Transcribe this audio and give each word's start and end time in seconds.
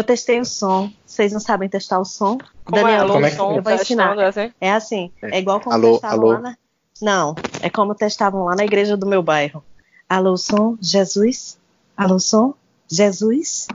Eu 0.00 0.04
testei 0.04 0.40
o 0.40 0.46
som. 0.46 0.90
Vocês 1.04 1.30
não 1.30 1.40
sabem 1.40 1.68
testar 1.68 1.98
o 1.98 2.06
som? 2.06 2.38
Como 2.64 2.78
é? 2.78 2.82
Daniel, 2.82 3.00
Alô, 3.02 3.12
como 3.12 3.26
é 3.26 3.30
que- 3.30 3.36
som, 3.36 3.54
eu 3.54 3.62
vou 3.62 3.72
ensinar. 3.74 4.14
testando, 4.16 4.20
é 4.22 4.26
assim? 4.26 4.52
É 4.58 4.72
assim, 4.72 5.12
é 5.22 5.38
igual 5.38 5.60
como 5.60 5.74
Alô, 5.76 5.92
testavam 5.92 6.18
alô? 6.20 6.28
lá 6.32 6.40
na... 6.40 6.56
Não, 7.02 7.34
é 7.60 7.68
como 7.68 7.94
testavam 7.94 8.44
lá 8.44 8.56
na 8.56 8.64
igreja 8.64 8.96
do 8.96 9.06
meu 9.06 9.22
bairro. 9.22 9.62
Alô, 10.08 10.38
som, 10.38 10.78
Jesus? 10.80 11.58
Alô, 11.94 12.18
som, 12.18 12.54
Jesus? 12.90 13.66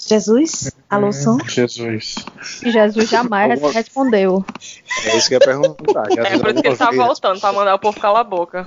Jesus? 0.00 0.72
Alô, 0.88 1.12
som? 1.12 1.36
Jesus. 1.46 2.14
E 2.64 2.70
Jesus 2.70 3.10
jamais 3.10 3.50
Alguma- 3.52 3.72
respondeu. 3.72 4.42
É 5.04 5.16
isso 5.18 5.28
que 5.28 5.34
eu 5.34 5.40
ia 5.40 5.44
perguntar. 5.46 6.04
Já 6.14 6.22
É 6.32 6.38
por 6.38 6.48
isso 6.50 6.62
que 6.62 6.68
ele 6.68 6.76
tá 6.76 6.90
voltando, 6.92 7.40
pra 7.40 7.52
mandar 7.52 7.74
o 7.74 7.78
povo 7.78 8.00
calar 8.00 8.20
a 8.22 8.24
boca. 8.24 8.66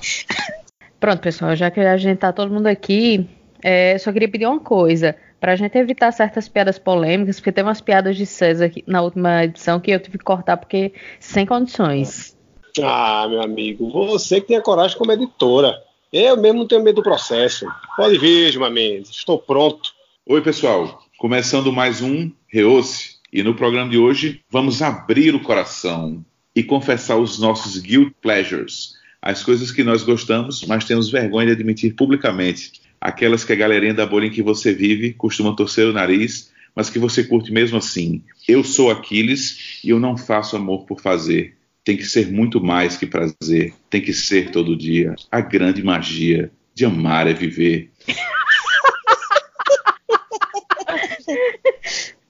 Pronto, 1.00 1.20
pessoal, 1.20 1.56
já 1.56 1.72
que 1.72 1.80
a 1.80 1.98
gente 1.98 2.20
tá 2.20 2.32
todo 2.32 2.54
mundo 2.54 2.68
aqui, 2.68 3.28
é, 3.64 3.98
só 3.98 4.12
queria 4.12 4.30
pedir 4.30 4.46
uma 4.46 4.60
coisa. 4.60 5.16
Pra 5.40 5.56
gente 5.56 5.78
evitar 5.78 6.12
certas 6.12 6.50
piadas 6.50 6.78
polêmicas, 6.78 7.38
porque 7.38 7.52
tem 7.52 7.64
umas 7.64 7.82
piadas 7.82 8.18
de 8.18 8.26
César 8.26 8.66
aqui 8.66 8.84
na 8.86 9.02
última 9.02 9.46
edição 9.46 9.80
que 9.80 9.92
eu 9.92 10.00
tive 10.00 10.18
que 10.18 10.24
cortar 10.24 10.58
porque 10.58 10.94
sem 11.20 11.46
condições. 11.46 12.38
Ah, 12.82 13.28
meu 13.30 13.42
amigo, 13.42 13.90
você 13.90 14.42
que 14.42 14.48
tem 14.48 14.58
a 14.58 14.62
coragem 14.62 14.98
como 14.98 15.12
editora. 15.12 15.74
Eu 16.12 16.38
mesmo 16.38 16.60
não 16.60 16.68
tenho 16.68 16.84
medo 16.84 16.98
do 16.98 17.04
processo. 17.04 17.66
Pode 17.96 18.18
vir, 18.18 18.52
Gilmar 18.52 18.72
Mendes. 18.72 19.12
Estou 19.12 19.38
pronto. 19.38 19.92
Oi, 20.26 20.42
pessoal. 20.42 21.04
Começando 21.18 21.72
mais 21.72 22.02
um 22.02 22.32
Reouce. 22.48 23.20
E 23.32 23.44
no 23.44 23.54
programa 23.54 23.90
de 23.90 23.98
hoje 23.98 24.42
vamos 24.50 24.82
abrir 24.82 25.36
o 25.36 25.40
coração 25.40 26.26
e 26.56 26.64
confessar 26.64 27.18
os 27.18 27.38
nossos 27.38 27.78
guilt 27.78 28.12
pleasures, 28.22 28.96
as 29.22 29.44
coisas 29.44 29.72
que 29.72 29.84
nós 29.84 30.02
gostamos, 30.02 30.66
mas 30.66 30.86
temos 30.86 31.12
vergonha 31.12 31.48
de 31.48 31.54
admitir 31.54 31.94
publicamente, 31.94 32.82
aquelas 33.00 33.44
que 33.44 33.54
a 33.54 33.56
galerinha 33.56 33.94
da 33.94 34.06
bolha 34.06 34.28
em 34.28 34.32
que 34.32 34.42
você 34.42 34.74
vive 34.74 35.14
costuma 35.14 35.56
torcer 35.56 35.88
o 35.88 35.94
nariz, 35.94 36.52
mas 36.76 36.90
que 36.90 37.00
você 37.00 37.24
curte 37.24 37.52
mesmo 37.52 37.78
assim. 37.78 38.24
Eu 38.48 38.64
sou 38.64 38.92
Aquiles 38.92 39.80
e 39.84 39.90
eu 39.90 40.00
não 40.00 40.18
faço 40.18 40.56
amor 40.56 40.86
por 40.86 41.02
fazer. 41.02 41.56
Tem 41.84 41.98
que 41.98 42.06
ser 42.06 42.32
muito 42.32 42.62
mais 42.62 42.98
que 42.98 43.06
prazer. 43.06 43.74
Tem 43.90 44.02
que 44.02 44.14
ser 44.14 44.52
todo 44.52 44.78
dia. 44.78 45.16
A 45.32 45.42
grande 45.42 45.84
magia 45.84 46.52
de 46.74 46.86
amar 46.86 47.28
é 47.28 47.34
viver. 47.34 47.92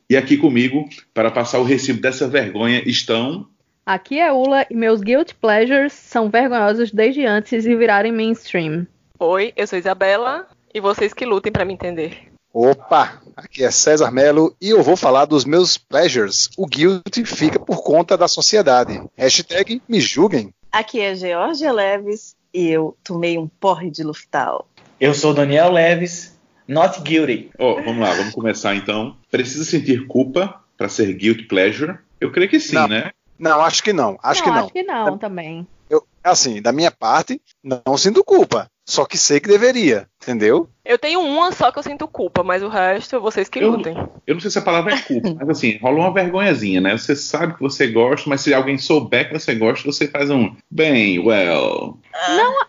E 0.09 0.17
aqui 0.17 0.37
comigo, 0.37 0.89
para 1.13 1.29
passar 1.29 1.59
o 1.59 1.63
recibo 1.63 2.01
dessa 2.01 2.27
vergonha, 2.27 2.81
estão. 2.83 3.47
Aqui 3.85 4.17
é 4.17 4.31
Ula 4.31 4.65
e 4.69 4.75
meus 4.75 5.01
guilt 5.01 5.33
pleasures 5.39 5.93
são 5.93 6.29
vergonhosos 6.29 6.91
desde 6.91 7.25
antes 7.25 7.63
de 7.63 7.75
virarem 7.75 8.11
mainstream. 8.11 8.87
Oi, 9.19 9.53
eu 9.55 9.67
sou 9.67 9.77
Isabela 9.77 10.47
e 10.73 10.79
vocês 10.79 11.13
que 11.13 11.25
lutem 11.25 11.51
pra 11.51 11.65
me 11.65 11.73
entender. 11.73 12.31
Opa, 12.51 13.21
aqui 13.35 13.63
é 13.63 13.69
César 13.69 14.11
Melo 14.11 14.55
e 14.59 14.69
eu 14.69 14.81
vou 14.81 14.97
falar 14.97 15.25
dos 15.25 15.45
meus 15.45 15.77
pleasures. 15.77 16.49
O 16.57 16.65
guilt 16.65 17.23
fica 17.25 17.59
por 17.59 17.83
conta 17.83 18.17
da 18.17 18.27
sociedade. 18.27 19.01
Hashtag 19.15 19.81
me 19.87 20.01
julguem. 20.01 20.51
Aqui 20.71 20.99
é 20.99 21.15
Georgia 21.15 21.71
Leves 21.71 22.35
e 22.53 22.67
eu 22.67 22.97
tomei 23.03 23.37
um 23.37 23.47
porre 23.47 23.91
de 23.91 24.03
Luftal. 24.03 24.67
Eu 24.99 25.13
sou 25.13 25.33
Daniel 25.33 25.71
Leves, 25.71 26.37
not 26.67 27.01
guilty. 27.01 27.51
Ó, 27.59 27.75
vamos 27.75 27.99
lá, 27.99 28.13
vamos 28.15 28.33
começar 28.33 28.75
então. 28.75 29.15
Precisa 29.29 29.63
sentir 29.63 30.07
culpa 30.07 30.61
para 30.75 30.89
ser 30.89 31.13
guilt 31.13 31.47
pleasure? 31.47 31.99
Eu 32.19 32.31
creio 32.31 32.49
que 32.49 32.59
sim, 32.59 32.75
Não. 32.75 32.87
né? 32.87 33.11
Não, 33.37 33.61
acho 33.61 33.81
que 33.81 33.93
não. 33.93 34.19
Acho 34.21 34.41
não, 34.41 34.45
que 34.45 34.51
não. 34.51 34.63
acho 34.65 34.73
que 34.73 34.83
não 34.83 35.17
também. 35.17 35.67
Eu, 35.89 36.05
assim, 36.23 36.61
da 36.61 36.73
minha 36.73 36.91
parte, 36.91 37.41
não 37.63 37.97
sinto 37.97 38.23
culpa. 38.23 38.69
Só 38.85 39.05
que 39.05 39.17
sei 39.17 39.39
que 39.39 39.47
deveria, 39.47 40.09
entendeu? 40.29 40.69
Eu 40.89 40.97
tenho 40.97 41.19
uma 41.21 41.51
só 41.51 41.71
que 41.71 41.77
eu 41.77 41.83
sinto 41.83 42.07
culpa, 42.07 42.41
mas 42.43 42.63
o 42.63 42.67
resto 42.67 43.21
vocês 43.21 43.47
que 43.47 43.59
Eu- 43.59 43.69
lutem. 43.69 43.95
Eu 44.25 44.33
não 44.33 44.41
sei 44.41 44.49
se 44.49 44.57
a 44.57 44.61
palavra 44.63 44.95
é 44.95 44.97
culpa, 44.99 45.35
mas 45.39 45.49
assim, 45.49 45.77
rola 45.77 45.99
uma 45.99 46.11
vergonhazinha, 46.13 46.81
né? 46.81 46.97
Você 46.97 47.15
sabe 47.15 47.53
que 47.53 47.61
você 47.61 47.85
gosta, 47.87 48.27
mas 48.27 48.41
se 48.41 48.51
alguém 48.55 48.77
souber 48.79 49.27
que 49.29 49.37
você 49.37 49.53
gosta, 49.53 49.85
você 49.85 50.07
faz 50.07 50.31
um 50.31 50.55
bem, 50.69 51.19
well. 51.19 51.99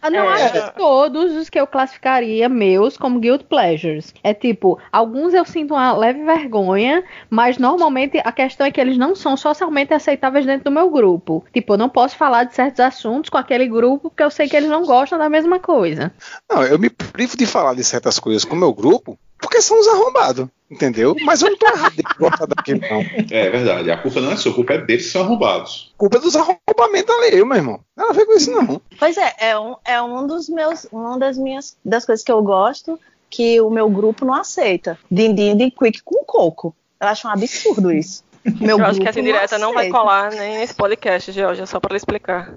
Eu 0.03 0.11
não 0.11 0.31
É. 0.31 0.45
acho 0.45 0.73
todos 0.75 1.35
os 1.35 1.49
que 1.49 1.59
eu 1.59 1.67
classificaria 1.67 2.47
meus 2.49 2.99
como 2.99 3.19
guilt 3.19 3.45
pleasures. 3.45 4.13
É 4.23 4.35
tipo, 4.35 4.79
alguns 4.93 5.33
eu 5.33 5.45
sinto 5.47 5.73
uma 5.73 5.93
leve 5.97 6.23
vergonha, 6.23 7.03
mas 7.31 7.57
normalmente 7.57 8.21
a 8.23 8.33
questão 8.33 8.67
é 8.67 8.71
que 8.71 8.81
eles 8.81 8.99
não 8.99 9.15
são 9.17 9.35
socialmente 9.37 9.95
aceitáveis 9.95 10.45
dentro 10.45 10.65
do 10.65 10.71
meu 10.71 10.91
grupo. 10.91 11.43
Tipo, 11.55 11.73
eu 11.75 11.79
não 11.79 11.89
posso 11.89 12.17
falar 12.17 12.45
de 12.45 12.55
certos 12.55 12.81
assuntos 12.81 13.31
com 13.31 13.39
aquele 13.39 13.67
grupo 13.67 14.11
porque 14.11 14.23
eu 14.23 14.31
sei 14.31 14.47
que 14.47 14.57
eles 14.57 14.69
não 14.69 14.85
gostam 14.85 15.19
da 15.19 15.29
mesma 15.31 15.59
coisa. 15.59 16.13
Não, 16.51 16.63
eu 16.65 16.79
me 16.79 16.91
privo 16.91 17.35
de 17.37 17.47
falar 17.47 17.75
de 17.75 17.83
certas 17.83 18.10
coisas 18.19 18.45
com 18.45 18.57
o 18.57 18.59
meu 18.59 18.73
grupo 18.73 19.19
porque 19.41 19.63
são 19.63 19.81
os 19.81 19.89
arrombados, 19.89 20.47
entendeu? 20.71 21.17
Mas 21.23 21.41
eu 21.41 21.51
não 21.51 21.57
tô 21.57 21.67
errado 21.67 21.95
de 21.95 22.03
gostar 22.19 22.47
daquilo, 22.47 22.81
não. 22.81 23.01
É 23.31 23.51
verdade, 23.51 23.91
a 23.91 23.97
culpa 23.97 24.21
não 24.21 24.33
é 24.33 24.37
sua, 24.37 24.53
a 24.53 24.55
culpa 24.55 24.75
é 24.75 24.79
deles 24.79 25.07
que 25.07 25.13
são 25.13 25.23
arrombados. 25.23 25.93
Culpa 25.97 26.19
é 26.19 26.21
dos 26.21 26.37
arrombamentos 26.37 27.15
alheios, 27.15 27.47
meu 27.47 27.57
irmão. 27.57 27.81
Nada 27.97 28.11
a 28.11 28.13
ver 28.13 28.27
com 28.27 28.37
isso, 28.37 28.51
não. 28.51 28.81
Pois 28.99 29.17
é, 29.17 29.35
é 29.39 29.59
um, 29.59 29.77
é 29.85 30.03
um 30.03 30.27
dos 30.27 30.49
meus, 30.49 30.87
uma 30.93 31.19
das 31.19 31.39
minhas 31.39 31.77
das 31.85 32.05
coisas 32.05 32.25
que 32.25 32.31
eu 32.31 32.43
gosto 32.43 33.01
que 33.31 33.61
o 33.61 33.71
meu 33.71 33.89
grupo 33.89 34.25
não 34.25 34.35
aceita. 34.35 34.99
Dindim 35.11 35.57
de 35.57 35.71
quick 35.71 36.03
com 36.03 36.25
coco. 36.25 36.75
Eu 37.01 37.09
acho 37.09 37.27
um 37.27 37.31
absurdo 37.31 37.93
isso. 37.93 38.25
Meu 38.61 38.79
eu 38.79 38.85
acho 38.87 39.01
que 39.01 39.09
essa 39.09 39.21
indireta 39.21 39.59
não 39.59 39.75
vai 39.75 39.85
aceita. 39.89 39.99
colar 39.99 40.31
nem 40.31 40.59
nesse 40.59 40.75
podcast, 40.75 41.31
Georgia, 41.33 41.67
só 41.67 41.79
pra 41.79 41.91
lhe 41.93 41.99
explicar. 41.99 42.55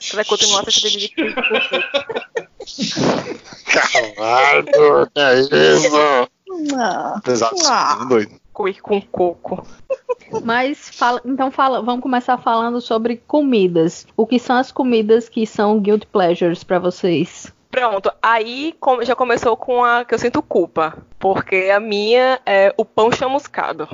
Você 0.00 0.16
vai 0.16 0.24
continuar 0.24 0.62
assistindo 0.62 0.98
de 0.98 1.14
Caralho, 3.66 4.64
que 5.14 5.20
é 5.20 5.40
isso? 5.40 5.90
Ah, 6.76 7.20
Pesado, 7.24 7.56
Ah. 7.68 8.04
doido. 8.08 8.32
quick 8.54 8.80
com 8.80 9.00
coco. 9.00 9.66
Mas 10.44 10.88
fala, 10.90 11.20
então 11.24 11.50
fala, 11.50 11.82
vamos 11.82 12.02
começar 12.02 12.38
falando 12.38 12.80
sobre 12.80 13.16
comidas. 13.16 14.06
O 14.16 14.26
que 14.26 14.38
são 14.38 14.56
as 14.56 14.70
comidas 14.72 15.28
que 15.28 15.46
são 15.46 15.80
guilt 15.80 16.04
pleasures 16.06 16.62
pra 16.64 16.78
vocês? 16.78 17.52
Pronto, 17.70 18.12
aí 18.22 18.74
com- 18.78 19.02
já 19.04 19.16
começou 19.16 19.56
com 19.56 19.84
a 19.84 20.04
que 20.04 20.14
eu 20.14 20.18
sinto 20.18 20.40
culpa. 20.42 20.96
Porque 21.18 21.70
a 21.74 21.80
minha 21.80 22.40
é 22.46 22.72
o 22.76 22.84
pão 22.84 23.10
chamuscado. 23.10 23.88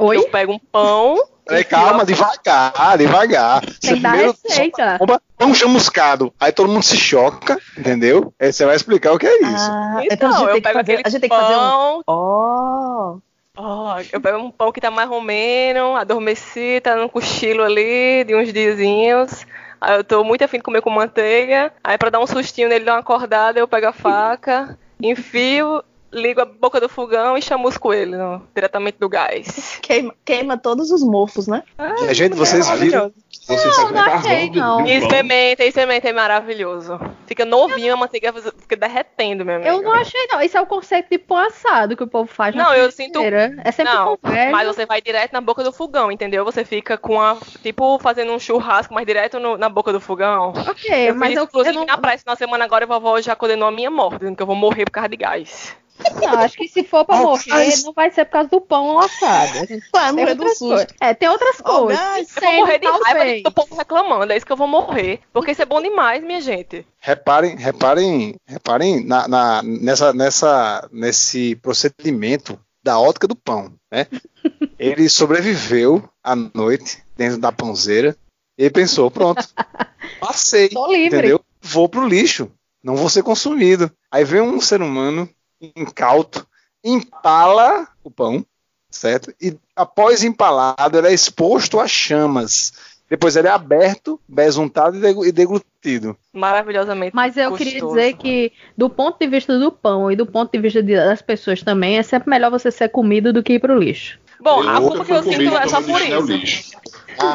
Oi? 0.00 0.16
Eu 0.16 0.28
pego 0.28 0.52
um 0.52 0.58
pão. 0.58 1.16
Peraí, 1.46 1.64
calma, 1.64 2.04
devagar, 2.04 2.96
devagar. 2.96 3.60
Tem 3.80 3.94
que 3.96 4.00
dar 4.00 4.12
receita. 4.12 4.96
Bomba, 4.98 5.20
pão 5.36 5.52
chamuscado. 5.52 6.32
Aí 6.38 6.52
todo 6.52 6.70
mundo 6.70 6.82
se 6.84 6.96
choca, 6.96 7.58
entendeu? 7.76 8.32
Aí 8.40 8.52
você 8.52 8.64
vai 8.64 8.76
explicar 8.76 9.12
o 9.12 9.18
que 9.18 9.26
é 9.26 9.42
isso. 9.42 9.68
Ah, 9.70 10.00
Então, 10.10 10.28
a 10.30 10.32
gente 10.32 10.42
eu 10.48 10.62
pego 10.62 10.62
fazer, 10.62 10.78
aquele 10.80 11.02
a 11.04 11.08
gente 11.08 11.20
tem 11.20 11.28
que 11.30 11.36
fazer 11.36 11.54
um. 11.56 11.58
pão. 11.58 12.02
Oh, 12.06 13.18
Ó, 13.56 13.96
eu 14.12 14.20
pego 14.20 14.38
um 14.38 14.50
pão 14.50 14.70
que 14.70 14.80
tá 14.80 14.90
mais 14.92 15.10
ou 15.10 15.20
menos, 15.20 15.96
adormeci, 15.98 16.80
tá 16.82 16.94
num 16.94 17.08
cochilo 17.08 17.62
ali 17.64 18.22
de 18.24 18.34
uns 18.34 18.52
diazinhos. 18.52 19.44
Aí 19.80 19.96
eu 19.96 20.04
tô 20.04 20.22
muito 20.22 20.44
afim 20.44 20.58
de 20.58 20.62
comer 20.62 20.80
com 20.82 20.90
manteiga. 20.90 21.72
Aí 21.82 21.98
pra 21.98 22.10
dar 22.10 22.20
um 22.20 22.26
sustinho 22.28 22.68
nele, 22.68 22.84
dar 22.84 22.92
uma 22.94 23.00
acordada, 23.00 23.58
eu 23.58 23.66
pego 23.66 23.88
a 23.88 23.92
faca, 23.92 24.78
enfio, 25.02 25.82
ligo 26.12 26.40
a 26.40 26.44
boca 26.44 26.80
do 26.80 26.88
fogão 26.88 27.36
e 27.38 27.42
chamusco 27.42 27.92
ele 27.92 28.16
no- 28.16 28.42
diretamente 28.54 28.98
do 28.98 29.08
gás. 29.08 29.78
queima, 29.82 30.14
queima 30.24 30.56
todos 30.58 30.90
os 30.90 31.02
mofos, 31.02 31.46
né? 31.46 31.62
E, 32.08 32.12
gente, 32.14 32.34
vocês 32.36 32.68
viram 32.78 33.12
Você 33.30 33.56
faz 33.70 33.78
um 33.78 33.94
não 33.94 34.04
carvão 34.04 34.30
achei, 34.32 34.50
não. 34.50 34.76
pão. 34.78 34.86
Experimenta, 34.86 35.64
experimenta, 35.64 36.08
é 36.08 36.12
maravilhoso. 36.12 36.98
Fica 37.26 37.44
novinho, 37.44 37.92
a 37.94 37.96
manteiga 37.96 38.32
fica 38.32 38.76
derretendo, 38.76 39.44
meu 39.44 39.56
amigo. 39.56 39.68
Eu 39.70 39.82
não 39.82 39.92
achei, 39.92 40.26
não. 40.30 40.40
Isso 40.42 40.56
é 40.58 40.60
o 40.60 40.66
conceito 40.66 41.08
de 41.10 41.18
pão 41.18 41.36
assado 41.36 41.96
que 41.96 42.02
o 42.02 42.06
povo 42.08 42.28
faz 42.30 42.54
Não, 42.54 42.74
eu 42.74 42.90
sinto-. 42.90 43.20
É 43.64 43.70
sempre 43.72 43.92
Não, 43.94 44.16
conversa. 44.16 44.50
mas 44.50 44.66
você 44.66 44.86
vai 44.86 45.00
direto 45.00 45.32
na 45.32 45.40
boca 45.40 45.62
do 45.62 45.72
fogão, 45.72 46.10
entendeu? 46.10 46.44
Você 46.44 46.64
fica 46.64 46.98
com 46.98 47.20
a. 47.20 47.36
Tipo, 47.62 47.98
fazendo 48.00 48.32
um 48.32 48.38
churrasco, 48.38 48.92
mas 48.94 49.06
direto 49.06 49.38
no- 49.38 49.56
na 49.56 49.68
boca 49.68 49.92
do 49.92 50.00
fogão. 50.00 50.52
Ok, 50.68 51.10
eu 51.10 51.14
mas 51.14 51.28
fiz, 51.28 51.36
eu, 51.36 51.42
eu 51.42 51.46
inclusive, 51.48 51.76
não, 51.76 51.84
na 51.86 51.98
praia 51.98 52.18
na 52.26 52.36
semana 52.36 52.64
agora, 52.64 52.84
a 52.84 52.88
vovó 52.88 53.20
já 53.20 53.34
condenou 53.36 53.68
a 53.68 53.72
minha 53.72 53.90
morte, 53.90 54.18
dizendo 54.18 54.36
que 54.36 54.42
eu 54.42 54.46
vou 54.46 54.56
morrer 54.56 54.84
por 54.84 54.90
causa 54.92 55.08
de 55.08 55.16
gás. 55.16 55.76
Não, 56.20 56.38
acho 56.40 56.56
que 56.56 56.68
se 56.68 56.82
for 56.84 57.04
pra 57.04 57.20
Oh, 57.20 57.22
morrer, 57.24 57.42
mas- 57.48 57.84
não 57.84 57.92
vai 57.92 58.10
ser 58.10 58.24
por 58.24 58.32
causa 58.32 58.48
do 58.50 58.60
pão 58.60 58.98
assado. 58.98 59.58
A 59.58 59.64
gente 59.66 59.84
Vai 59.92 60.06
tem 60.06 60.12
morrer 60.14 60.34
do 60.34 60.40
outras 60.42 60.58
susto. 60.58 60.68
coisas. 60.74 60.94
É, 61.00 61.14
tem 61.14 61.28
outras 61.28 61.56
Oh, 61.60 61.82
coisas. 61.84 62.00
guys, 62.16 62.36
Eu 62.36 62.42
vou 62.42 62.52
morrer 62.60 62.78
de 62.78 62.86
raiva 62.86 63.04
talvez. 63.04 63.42
do 63.42 63.52
povo 63.52 63.74
reclamando, 63.76 64.32
é 64.32 64.36
isso 64.36 64.46
que 64.46 64.52
eu 64.52 64.56
vou 64.56 64.68
morrer. 64.68 65.20
Porque 65.32 65.50
isso 65.52 65.62
é 65.62 65.66
bom 65.66 65.80
demais, 65.82 66.22
minha 66.22 66.40
gente. 66.40 66.86
Reparem, 66.98 67.56
reparem, 67.56 68.34
reparem 68.46 69.04
na, 69.04 69.26
na- 69.28 69.62
nessa, 69.62 70.12
nessa, 70.12 70.88
nesse 70.92 71.56
procedimento 71.56 72.58
da 72.82 72.98
ótica 72.98 73.26
do 73.28 73.34
pão, 73.36 73.72
né? 73.92 74.06
Ele 74.78 75.08
sobreviveu 75.08 76.08
à 76.24 76.34
noite 76.34 77.02
dentro 77.16 77.38
da 77.38 77.52
pãozeira 77.52 78.16
e 78.58 78.62
ele 78.64 78.70
pensou, 78.70 79.10
pronto, 79.10 79.46
passei, 80.20 80.68
Tô 80.70 80.86
livre. 80.90 81.18
entendeu? 81.18 81.40
Vou 81.62 81.88
pro 81.88 82.06
lixo, 82.06 82.50
não 82.82 82.96
vou 82.96 83.08
ser 83.10 83.22
consumido. 83.22 83.90
Aí 84.10 84.24
vem 84.24 84.40
um 84.40 84.60
ser 84.60 84.80
humano 84.82 85.28
incauto, 85.76 86.46
empala 86.82 87.88
o 88.02 88.10
pão, 88.10 88.44
certo? 88.90 89.32
E 89.40 89.56
após 89.76 90.22
empalado, 90.24 90.98
ele 90.98 91.08
é 91.08 91.12
exposto 91.12 91.78
a 91.80 91.86
chamas. 91.86 92.72
depois 93.08 93.34
ele 93.34 93.48
é 93.48 93.50
aberto, 93.50 94.20
besuntado 94.28 94.96
e 94.96 95.28
e 95.28 95.32
deglutido. 95.32 96.16
Maravilhosamente 96.32 97.14
Mas 97.14 97.36
eu 97.36 97.50
gostoso. 97.50 97.70
queria 97.70 97.84
dizer 97.88 98.12
que, 98.16 98.52
do 98.76 98.88
ponto 98.88 99.18
de 99.18 99.26
vista 99.26 99.58
do 99.58 99.72
pão 99.72 100.12
e 100.12 100.14
do 100.16 100.24
ponto 100.26 100.52
de 100.52 100.58
vista 100.60 100.80
de- 100.80 100.94
das 100.94 101.20
pessoas 101.20 101.60
também, 101.62 101.98
é 101.98 102.02
sempre 102.04 102.30
melhor 102.30 102.50
você 102.52 102.70
ser 102.70 102.88
comido 102.88 103.32
do 103.32 103.42
que 103.42 103.54
ir 103.54 103.58
pro 103.58 103.76
lixo. 103.76 104.16
Bom, 104.40 104.62
a 104.62 104.74
Eu 104.76 104.80
culpa 104.82 104.98
nunca 104.98 105.04
que 105.06 105.12
eu 105.12 105.22
sinto 105.24 105.56
é 105.56 105.66
só 105.68 105.82
por 105.82 106.00
é 106.00 106.08
isso. 106.08 106.26
lixo. 106.32 106.70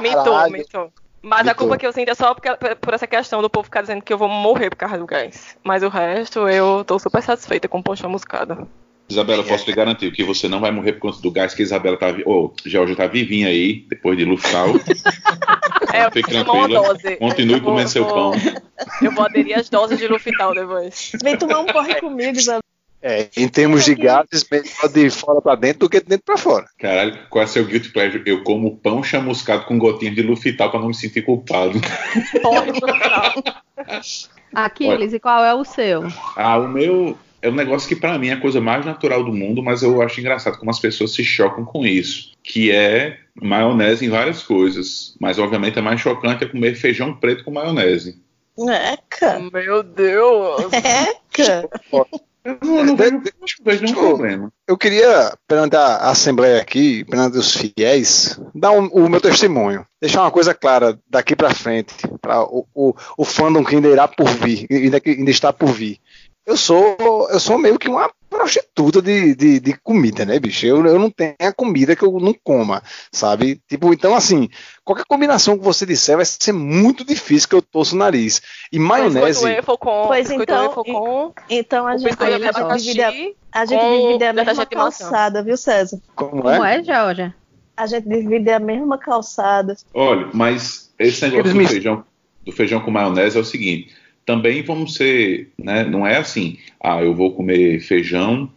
Mitou, 0.02 0.88
Mas 1.26 1.48
a 1.48 1.56
culpa 1.56 1.76
que 1.78 1.88
eu 1.88 1.92
sinto 1.92 2.10
é 2.10 2.14
só 2.16 2.34
porque- 2.36 2.76
por 2.76 2.94
essa 2.94 3.08
questão 3.08 3.42
do 3.42 3.50
povo 3.50 3.66
ficar 3.66 3.82
dizendo 3.82 4.02
que 4.04 4.14
eu 4.14 4.18
vou 4.18 4.30
morrer 4.30 4.70
por 4.70 4.76
causa 4.78 4.98
do 4.98 5.06
gás. 5.08 5.58
Mas 5.64 5.82
o 5.82 5.90
resto, 5.90 6.48
eu 6.48 6.84
tô 6.86 7.00
super 7.00 7.22
satisfeita 7.24 7.68
com 7.68 7.82
pão 7.82 7.96
chamuscada. 7.96 8.68
Isabela, 9.10 9.44
eu 9.44 9.48
posso 9.48 9.68
lhe 9.70 9.76
garantir 9.76 10.12
que 10.12 10.24
você 10.24 10.48
não 10.48 10.60
vai 10.60 10.72
morrer 10.72 10.94
por 10.94 11.02
conta 11.02 11.22
do 11.22 11.32
gás 11.32 11.54
que 11.54 11.62
a 11.62 11.66
Isabela 11.66 11.96
tá. 11.98 12.12
vi- 12.12 12.24
Ô, 12.26 12.52
Georgia 12.66 12.96
tá 12.96 13.06
vivinha 13.08 13.48
aí, 13.50 13.86
depois 13.90 14.18
de 14.18 14.26
Luftal. 14.26 14.68
É, 15.94 16.06
eu 16.06 16.12
Fique 16.12 16.30
tranquila. 16.30 16.82
Continue 17.20 17.62
comendo 17.62 17.88
seu 17.90 18.04
eu 18.04 18.10
vou- 18.10 18.32
pão. 18.32 18.42
Eu 19.02 19.12
vou 19.14 19.24
aderir 19.26 19.58
às 19.58 19.70
doses 19.70 19.98
de 19.98 20.08
Lufital 20.08 20.54
depois. 20.54 21.12
Vem 21.24 21.38
tomar 21.38 21.60
um 21.60 21.66
porre 21.68 21.96
comigo, 22.02 22.38
Isabel. 22.38 22.60
É, 23.08 23.30
em 23.38 23.48
termos 23.48 23.86
de 23.86 23.94
gases, 23.94 24.44
melhor 24.52 24.92
de 24.92 25.12
fora 25.12 25.40
pra 25.40 25.54
dentro 25.54 25.82
do 25.82 25.90
que 25.90 26.00
de 26.00 26.08
dentro 26.08 26.26
pra 26.26 26.38
fora. 26.38 26.66
Caralho, 26.80 27.16
qual 27.30 27.44
é 27.44 27.46
seu 27.46 27.64
guilty 27.64 27.90
pleasure? 27.90 28.24
Eu 28.26 28.44
como 28.44 28.78
pão 28.78 29.04
chamuscado 29.04 29.66
com 29.66 29.78
gotinhas 29.78 30.16
de 30.16 30.24
Lufital 30.24 30.72
pra 30.72 30.80
não 30.80 30.88
me 30.88 30.96
sentir 30.96 31.22
culpado. 31.22 31.80
Aquiles, 34.56 35.14
e 35.14 35.20
qual 35.20 35.46
é 35.46 35.54
o 35.54 35.64
seu? 35.64 36.08
Ah, 36.36 36.58
o 36.58 36.68
meu 36.68 37.16
é 37.44 37.48
um 37.48 37.54
negócio 37.54 37.88
que 37.88 37.96
pra 37.96 38.18
mim 38.18 38.30
é 38.30 38.34
a 38.34 38.42
coisa 38.42 38.60
mais 38.60 38.84
natural 38.84 39.24
do 39.24 39.32
mundo, 39.32 39.62
mas 39.62 39.84
eu 39.84 40.02
acho 40.02 40.20
engraçado 40.20 40.58
como 40.58 40.72
as 40.72 40.80
pessoas 40.80 41.14
se 41.14 41.24
chocam 41.24 41.64
com 41.64 41.86
isso, 41.86 42.32
que 42.42 42.72
é 42.72 43.20
maionese 43.40 44.04
em 44.04 44.10
várias 44.10 44.42
coisas. 44.42 45.16
Mas 45.22 45.38
obviamente 45.38 45.78
é 45.78 45.82
mais 45.82 46.02
chocante 46.02 46.44
é 46.44 46.48
comer 46.48 46.74
feijão 46.74 47.14
preto 47.14 47.44
com 47.44 47.52
maionese. 47.52 48.20
Eca, 48.58 49.40
Meu 49.54 49.84
Deus. 49.84 50.74
eca. 50.74 51.70
Eu 52.46 52.58
não, 52.64 52.84
não 52.84 52.96
vejo, 52.96 53.12
não 53.16 53.22
vejo 53.66 53.84
nenhum 53.84 53.96
problema. 53.96 54.54
Eu 54.68 54.78
queria, 54.78 55.36
perante 55.48 55.76
a 55.76 55.98
Assembleia 56.12 56.62
aqui, 56.62 57.04
perante 57.06 57.38
os 57.40 57.52
fiéis, 57.58 58.40
dar 58.54 58.70
um- 58.72 58.86
o 58.88 59.10
meu 59.10 59.20
testemunho. 59.20 59.84
Deixar 60.00 60.22
uma 60.22 60.30
coisa 60.32 60.54
clara 60.54 61.00
daqui 61.10 61.36
pra 61.36 61.50
frente, 61.54 61.96
para 62.22 62.44
o, 62.44 62.68
o, 62.76 62.94
o 63.18 63.26
fandom 63.26 63.64
que 63.64 63.76
ainda 63.76 63.88
irá 63.88 64.08
por 64.08 64.28
vir, 64.28 64.68
ainda, 64.70 65.00
que 65.00 65.10
ainda 65.10 65.32
está 65.32 65.52
por 65.52 65.70
vir. 65.70 65.98
Eu 66.46 66.56
sou, 66.56 66.96
eu 67.30 67.40
sou 67.40 67.58
meio 67.58 67.80
que 67.80 67.90
uma 67.90 68.10
prostituta 68.30 69.02
de, 69.02 69.34
de, 69.34 69.60
de 69.60 69.74
comida, 69.80 70.26
né, 70.26 70.38
bicho? 70.40 70.66
Eu, 70.66 70.86
eu 70.86 71.00
não 71.00 71.10
tenho 71.10 71.36
a 71.40 71.52
comida 71.54 71.96
que 71.96 72.04
eu 72.04 72.20
não 72.20 72.36
coma, 72.44 72.84
sabe? 73.12 73.62
Tipo, 73.68 73.94
então, 73.94 74.14
assim, 74.14 74.50
qualquer 74.84 75.06
combinação 75.06 75.58
que 75.58 75.64
você 75.64 75.86
disser 75.86 76.18
vai 76.18 76.26
ser 76.26 76.52
muito 76.52 77.04
difícil 77.06 77.50
que 77.50 77.56
eu 77.56 77.62
torço 77.62 77.96
o 77.96 77.98
nariz. 77.98 78.42
E 78.72 78.78
maionese. 78.78 79.44
Com. 79.80 80.08
Pois 80.08 80.30
então, 80.30 80.74
com. 80.74 81.34
Então 81.50 81.88
a 81.88 81.98
gente, 81.98 82.16
a 82.22 82.76
gente 82.78 82.84
divide 82.84 83.02
a, 83.02 83.62
a, 83.62 83.66
gente 83.66 83.82
divide 83.82 84.24
a 84.26 84.34
mesma 84.34 84.66
calçada, 84.66 85.42
viu, 85.42 85.58
César? 85.58 86.00
Como 86.16 86.44
Como 86.44 86.64
é? 86.64 86.80
é, 86.80 86.84
Georgia? 86.84 87.36
A 87.76 87.88
gente 87.88 88.08
divide 88.08 88.52
a 88.52 88.60
mesma 88.60 88.98
calçada. 88.98 89.76
Olha, 89.94 90.30
mas 90.34 90.94
esse 91.00 91.26
negócio 91.28 91.52
do 91.52 91.56
me- 91.58 91.68
feijão, 91.68 92.06
do 92.46 92.52
feijão 92.52 92.80
com 92.82 92.92
maionese 92.92 93.38
é 93.38 93.42
o 93.42 93.46
seguinte: 93.46 93.94
também 94.26 94.64
vamos 94.64 94.96
ser, 94.96 95.50
né? 95.58 95.84
Não 95.84 96.06
é 96.06 96.18
assim, 96.18 96.58
ah, 96.82 97.02
eu 97.02 97.14
vou 97.14 97.32
comer 97.34 97.80
feijão, 97.80 98.50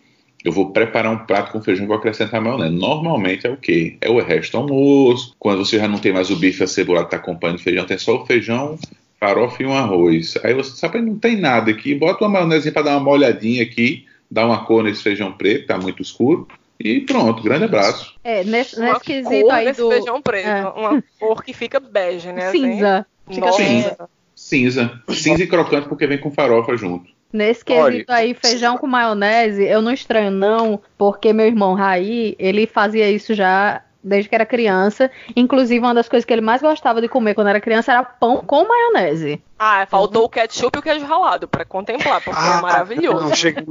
eu 0.44 0.50
vou 0.50 0.70
preparar 0.70 1.12
um 1.12 1.18
prato 1.18 1.52
com 1.52 1.60
feijão 1.60 1.84
e 1.84 1.88
vou 1.88 1.96
acrescentar 1.96 2.40
maionese. 2.40 2.74
Normalmente 2.74 3.46
é 3.46 3.50
o 3.50 3.56
quê? 3.56 3.96
É 4.00 4.08
o 4.08 4.20
resto 4.20 4.52
do 4.52 4.58
almoço. 4.58 5.34
Quando 5.38 5.64
você 5.64 5.78
já 5.78 5.86
não 5.86 5.98
tem 5.98 6.12
mais 6.12 6.30
o 6.30 6.36
bife 6.36 6.62
acebolado 6.62 7.06
que 7.06 7.10
tá 7.10 7.16
acompanhando 7.18 7.58
o 7.58 7.62
feijão, 7.62 7.84
tem 7.84 7.98
só 7.98 8.16
o 8.16 8.26
feijão, 8.26 8.78
farofa 9.20 9.62
e 9.62 9.66
um 9.66 9.74
arroz. 9.74 10.36
Aí 10.42 10.54
você 10.54 10.76
sabe, 10.76 11.00
não 11.00 11.18
tem 11.18 11.36
nada 11.36 11.70
aqui, 11.70 11.94
bota 11.94 12.24
uma 12.24 12.30
maionese 12.30 12.72
para 12.72 12.82
dar 12.82 12.92
uma 12.92 13.00
molhadinha 13.00 13.62
aqui, 13.62 14.06
dá 14.30 14.46
uma 14.46 14.64
cor 14.64 14.82
nesse 14.82 15.02
feijão 15.02 15.32
preto, 15.32 15.66
tá 15.66 15.76
muito 15.76 16.02
escuro. 16.02 16.48
E 16.80 17.00
pronto, 17.00 17.42
grande 17.42 17.64
abraço. 17.64 18.14
É, 18.22 18.44
nesse, 18.44 18.78
Uma 18.78 18.92
nesse 18.92 19.04
quesito 19.04 19.42
cor 19.42 19.52
aí 19.52 19.72
do 19.72 19.90
feijão 19.90 20.22
preto. 20.22 20.46
É. 20.46 20.68
Uma 20.68 21.02
cor 21.18 21.42
que 21.42 21.52
fica 21.52 21.80
bege, 21.80 22.32
né? 22.32 22.52
cinza. 22.52 22.98
Assim. 22.98 23.34
Fica 23.34 23.46
Nossa. 23.46 23.62
cinza. 23.62 24.08
Cinza. 24.48 25.02
Cinza 25.10 25.42
e 25.42 25.46
crocante 25.46 25.88
porque 25.88 26.06
vem 26.06 26.18
com 26.18 26.30
farofa 26.30 26.74
junto. 26.74 27.10
Nesse 27.30 27.62
Olha. 27.68 27.92
quesito 27.92 28.10
aí, 28.10 28.34
feijão 28.34 28.78
com 28.78 28.86
maionese, 28.86 29.62
eu 29.62 29.82
não 29.82 29.92
estranho 29.92 30.30
não, 30.30 30.80
porque 30.96 31.30
meu 31.34 31.46
irmão 31.46 31.74
Raí, 31.74 32.34
ele 32.38 32.66
fazia 32.66 33.10
isso 33.10 33.34
já 33.34 33.82
desde 34.02 34.28
que 34.28 34.34
era 34.34 34.46
criança. 34.46 35.10
Inclusive, 35.34 35.78
uma 35.80 35.94
das 35.94 36.08
coisas 36.08 36.24
que 36.24 36.32
ele 36.32 36.40
mais 36.40 36.60
gostava 36.62 37.00
de 37.00 37.08
comer 37.08 37.34
quando 37.34 37.48
era 37.48 37.60
criança 37.60 37.92
era 37.92 38.02
pão 38.04 38.38
com 38.46 38.66
maionese. 38.66 39.42
Ah, 39.58 39.86
faltou 39.90 40.24
o 40.24 40.28
ketchup 40.28 40.76
e 40.76 40.78
o 40.78 40.82
queijo 40.82 41.04
ralado 41.04 41.48
pra 41.48 41.64
contemplar, 41.64 42.22
porque 42.22 42.40
é 42.40 42.60
maravilhoso. 42.60 43.24
Não, 43.28 43.34
chega... 43.34 43.66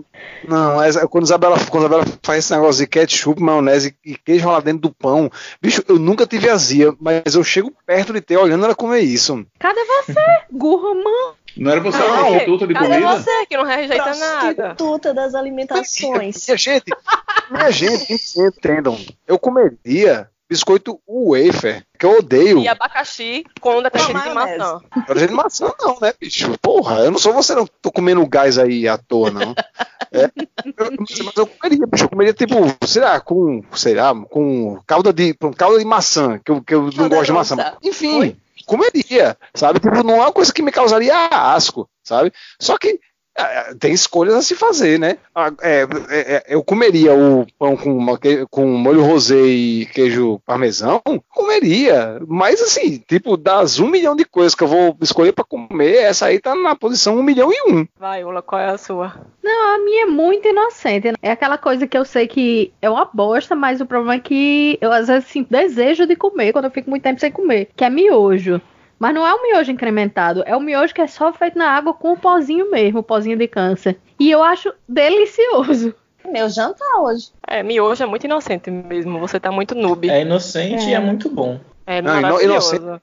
não 0.45 0.83
é- 0.83 1.07
quando, 1.07 1.23
Isabela, 1.23 1.57
quando 1.69 1.83
Isabela 1.85 2.03
faz 2.21 2.39
esse 2.39 2.53
negócio 2.53 2.81
de 2.83 2.87
ketchup, 2.89 3.41
maionese 3.41 3.95
e 4.05 4.17
queijo 4.17 4.49
lá 4.49 4.59
dentro 4.59 4.81
do 4.81 4.91
pão, 4.91 5.31
bicho, 5.61 5.81
eu 5.87 5.97
nunca 5.97 6.27
tive 6.27 6.49
azia, 6.49 6.93
mas 6.99 7.35
eu 7.35 7.43
chego 7.43 7.71
perto 7.85 8.11
de 8.11 8.19
ter 8.19 8.35
olhando 8.37 8.65
ela 8.65 8.75
comer 8.75 8.99
isso. 8.99 9.45
Cadê 9.59 9.79
você, 9.85 10.13
gourmand? 10.51 11.35
Não 11.59 11.71
era 11.71 11.79
você 11.81 11.97
Não, 11.97 12.13
a 12.15 12.27
prostituta 12.29 12.67
de 12.67 12.73
Cadê 12.73 12.87
comida? 12.87 13.17
você 13.19 13.45
que 13.47 13.57
não 13.57 13.63
rejeita 13.65 14.15
nada? 14.15 14.53
Prostituta 14.75 15.13
das 15.13 15.35
alimentações. 15.35 16.45
Minha 16.47 16.57
gente, 16.57 16.93
minha 17.51 17.71
gente, 17.71 18.17
entendam. 18.39 18.97
Eu 19.27 19.37
comeria 19.39 20.29
biscoito 20.49 20.97
wafer, 21.05 21.83
que 21.99 22.05
eu 22.05 22.19
odeio. 22.19 22.59
E 22.59 22.67
abacaxi 22.69 23.43
com 23.59 23.81
detergente 23.81 24.21
de 24.21 24.29
maçã. 24.33 24.79
Detergente 24.95 25.29
de 25.29 25.35
maçã 25.35 25.73
não, 25.81 25.99
né, 25.99 26.13
bicho? 26.19 26.57
Porra, 26.61 26.99
eu 26.99 27.11
não 27.11 27.19
sou 27.19 27.33
você, 27.33 27.53
não. 27.53 27.67
Tô 27.81 27.91
comendo 27.91 28.25
gás 28.27 28.57
aí 28.57 28.87
à 28.87 28.97
toa, 28.97 29.29
não. 29.29 29.53
É, 30.09 30.23
eu- 30.77 30.91
mas 31.25 31.35
eu 31.35 31.47
comeria, 31.47 31.85
bicho. 31.85 32.05
Eu 32.05 32.09
comeria, 32.09 32.33
tipo, 32.33 32.55
sei 32.85 33.01
lá, 33.01 33.19
com, 33.19 33.61
sei 33.73 33.93
lá, 33.95 34.13
com 34.29 34.79
calda 34.87 35.11
de, 35.11 35.33
com 35.33 35.51
calda 35.51 35.79
de 35.79 35.85
maçã, 35.85 36.39
que 36.43 36.49
eu, 36.49 36.61
que 36.61 36.73
eu 36.73 36.83
não 36.95 37.09
gosto 37.09 37.25
de 37.25 37.33
maçã. 37.33 37.73
Enfim, 37.83 38.17
Oi? 38.19 38.37
Comeria, 38.67 39.35
sabe? 39.55 39.79
Tipo, 39.79 40.03
não 40.03 40.15
é 40.15 40.19
uma 40.25 40.33
coisa 40.33 40.53
que 40.53 40.61
me 40.61 40.71
causaria 40.71 41.15
asco, 41.31 41.89
sabe? 42.03 42.31
Só 42.59 42.77
que 42.77 42.99
tem 43.79 43.93
escolhas 43.93 44.35
a 44.35 44.41
se 44.41 44.55
fazer, 44.55 44.99
né? 44.99 45.17
É, 45.61 45.81
é, 45.81 45.87
é, 46.09 46.43
eu 46.47 46.63
comeria 46.63 47.13
o 47.13 47.45
pão 47.57 47.77
com, 47.77 47.95
uma 47.95 48.19
com 48.49 48.65
molho 48.65 49.03
rosé 49.03 49.35
e 49.35 49.85
queijo 49.87 50.41
parmesão, 50.45 51.01
comeria. 51.29 52.19
Mas 52.27 52.61
assim, 52.61 52.97
tipo, 53.07 53.37
das 53.37 53.79
um 53.79 53.87
milhão 53.87 54.15
de 54.15 54.25
coisas 54.25 54.55
que 54.55 54.63
eu 54.63 54.67
vou 54.67 54.97
escolher 55.01 55.31
pra 55.31 55.45
comer, 55.45 55.97
essa 55.97 56.25
aí 56.25 56.39
tá 56.39 56.55
na 56.55 56.75
posição 56.75 57.17
um 57.17 57.23
milhão 57.23 57.51
e 57.51 57.71
um. 57.71 57.87
Vai, 57.99 58.23
Ula, 58.23 58.41
qual 58.41 58.61
é 58.61 58.69
a 58.69 58.77
sua? 58.77 59.13
Não, 59.43 59.75
a 59.75 59.79
minha 59.79 60.03
é 60.03 60.05
muito 60.05 60.47
inocente. 60.47 61.13
É 61.21 61.31
aquela 61.31 61.57
coisa 61.57 61.87
que 61.87 61.97
eu 61.97 62.05
sei 62.05 62.27
que 62.27 62.73
é 62.81 62.89
uma 62.89 63.05
bosta, 63.05 63.55
mas 63.55 63.79
o 63.79 63.85
problema 63.85 64.15
é 64.15 64.19
que 64.19 64.77
eu 64.81 64.91
às 64.91 65.07
vezes 65.07 65.29
sinto 65.29 65.49
desejo 65.49 66.05
de 66.05 66.15
comer 66.15 66.51
quando 66.51 66.65
eu 66.65 66.71
fico 66.71 66.89
muito 66.89 67.03
tempo 67.03 67.19
sem 67.19 67.31
comer, 67.31 67.69
que 67.75 67.83
é 67.83 67.89
miojo. 67.89 68.61
Mas 68.99 69.13
não 69.13 69.25
é 69.25 69.33
o 69.33 69.41
miojo 69.43 69.71
incrementado, 69.71 70.43
é 70.45 70.55
o 70.55 70.59
miojo 70.59 70.93
que 70.93 71.01
é 71.01 71.07
só 71.07 71.31
feito 71.31 71.57
na 71.57 71.69
água 71.69 71.93
com 71.93 72.13
o 72.13 72.17
pozinho 72.17 72.71
mesmo, 72.71 72.99
o 72.99 73.03
pozinho 73.03 73.37
de 73.37 73.47
câncer. 73.47 73.97
E 74.19 74.31
eu 74.31 74.41
acho 74.43 74.73
delicioso. 74.89 75.93
Meu 76.29 76.49
jantar 76.49 76.99
hoje. 76.99 77.31
É, 77.47 77.63
miojo 77.63 78.03
é 78.03 78.05
muito 78.05 78.25
inocente 78.25 78.69
mesmo. 78.69 79.19
Você 79.19 79.39
tá 79.39 79.51
muito 79.51 79.73
noob. 79.75 80.09
É 80.09 80.21
inocente 80.21 80.85
É. 80.85 80.89
e 80.89 80.93
é 80.93 80.99
muito 80.99 81.29
bom. 81.29 81.59
É 81.85 82.01
Não, 82.01 82.21
maravilhoso. 82.21 82.79
Não 82.79 83.01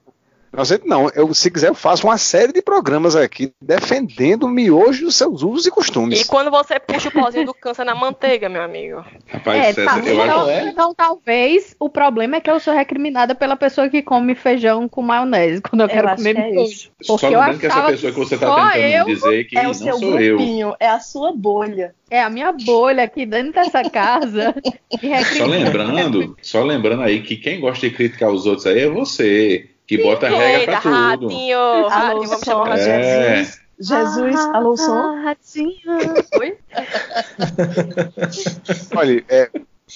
sei, 0.63 0.79
não. 0.85 1.09
Eu, 1.09 1.33
se 1.33 1.51
quiser, 1.51 1.67
eu 1.69 1.73
faço 1.75 2.07
uma 2.07 2.17
série 2.17 2.53
de 2.53 2.61
programas 2.61 3.15
aqui 3.15 3.51
defendendo 3.61 4.43
o 4.43 4.49
miojo 4.49 5.05
dos 5.05 5.15
seus 5.15 5.41
usos 5.41 5.65
e 5.65 5.71
costumes. 5.71 6.21
E 6.21 6.25
quando 6.25 6.49
você 6.51 6.79
puxa 6.79 7.09
o 7.09 7.11
pozinho 7.11 7.47
do 7.47 7.53
câncer 7.53 7.83
na 7.83 7.95
manteiga, 7.95 8.47
meu 8.47 8.61
amigo. 8.61 9.03
Rapaz, 9.27 9.65
é, 9.65 9.73
César, 9.73 10.01
tá, 10.01 10.07
eu 10.07 10.21
acho. 10.21 10.29
então, 10.31 10.49
é? 10.49 10.69
então 10.69 10.93
talvez 10.95 11.75
o 11.79 11.89
problema 11.89 12.37
é 12.37 12.41
que 12.41 12.49
eu 12.49 12.59
sou 12.59 12.73
recriminada 12.73 13.35
pela 13.35 13.55
pessoa 13.55 13.89
que 13.89 14.01
come 14.01 14.35
feijão 14.35 14.87
com 14.87 15.01
maionese 15.01 15.61
quando 15.61 15.81
eu, 15.81 15.87
Eu 15.87 15.89
quero 15.89 16.07
acho 16.07 16.17
comer 16.17 16.35
que 16.35 16.41
é 16.41 16.51
miojo. 16.51 16.89
Só 17.01 17.13
Porque 17.17 17.25
eu 17.25 17.39
lembrando 17.39 17.59
que 17.59 17.65
essa 17.65 17.83
pessoa 17.83 18.11
que 18.13 18.19
você 18.19 18.37
tá 18.37 18.47
só 18.47 18.71
tentando 18.71 18.85
eu 18.85 19.05
dizer 19.05 19.43
que 19.45 19.57
É 19.57 19.63
não 19.63 19.71
o 19.71 19.73
seu 19.73 19.97
sou 19.97 20.19
eu. 20.19 20.37
grupinho, 20.37 20.75
é 20.79 20.87
a 20.87 20.99
sua 20.99 21.33
bolha. 21.35 21.93
É 22.09 22.21
a 22.21 22.29
minha 22.29 22.51
bolha 22.51 23.03
aqui 23.03 23.25
dentro 23.25 23.51
dessa 23.51 23.83
casa. 23.89 24.53
que 24.99 25.25
Só 25.37 25.45
lembrando, 25.45 26.37
só 26.41 26.63
lembrando 26.63 27.01
aí 27.01 27.21
que 27.23 27.35
quem 27.35 27.59
gosta 27.59 27.89
de 27.89 27.95
criticar 27.95 28.29
os 28.29 28.45
outros 28.45 28.67
aí 28.67 28.81
é 28.81 28.87
você, 28.89 29.69
que 29.87 30.01
bota 30.01 30.27
regra 30.27 30.59
Eita, 30.59 30.71
pra 30.71 30.81
tudo. 30.81 31.27
ratinho! 31.27 31.57
Vamos 32.27 32.41
chamar 32.43 32.75
de 32.75 32.81
É. 32.89 33.35
Jesus. 33.37 33.65
Jesus, 33.77 34.35
alô, 34.53 34.77
som. 34.77 34.93
Ah, 34.93 35.21
ratinho. 35.25 35.73
Oi? 36.39 36.57
Olha, 38.95 39.23
é, 39.29 39.49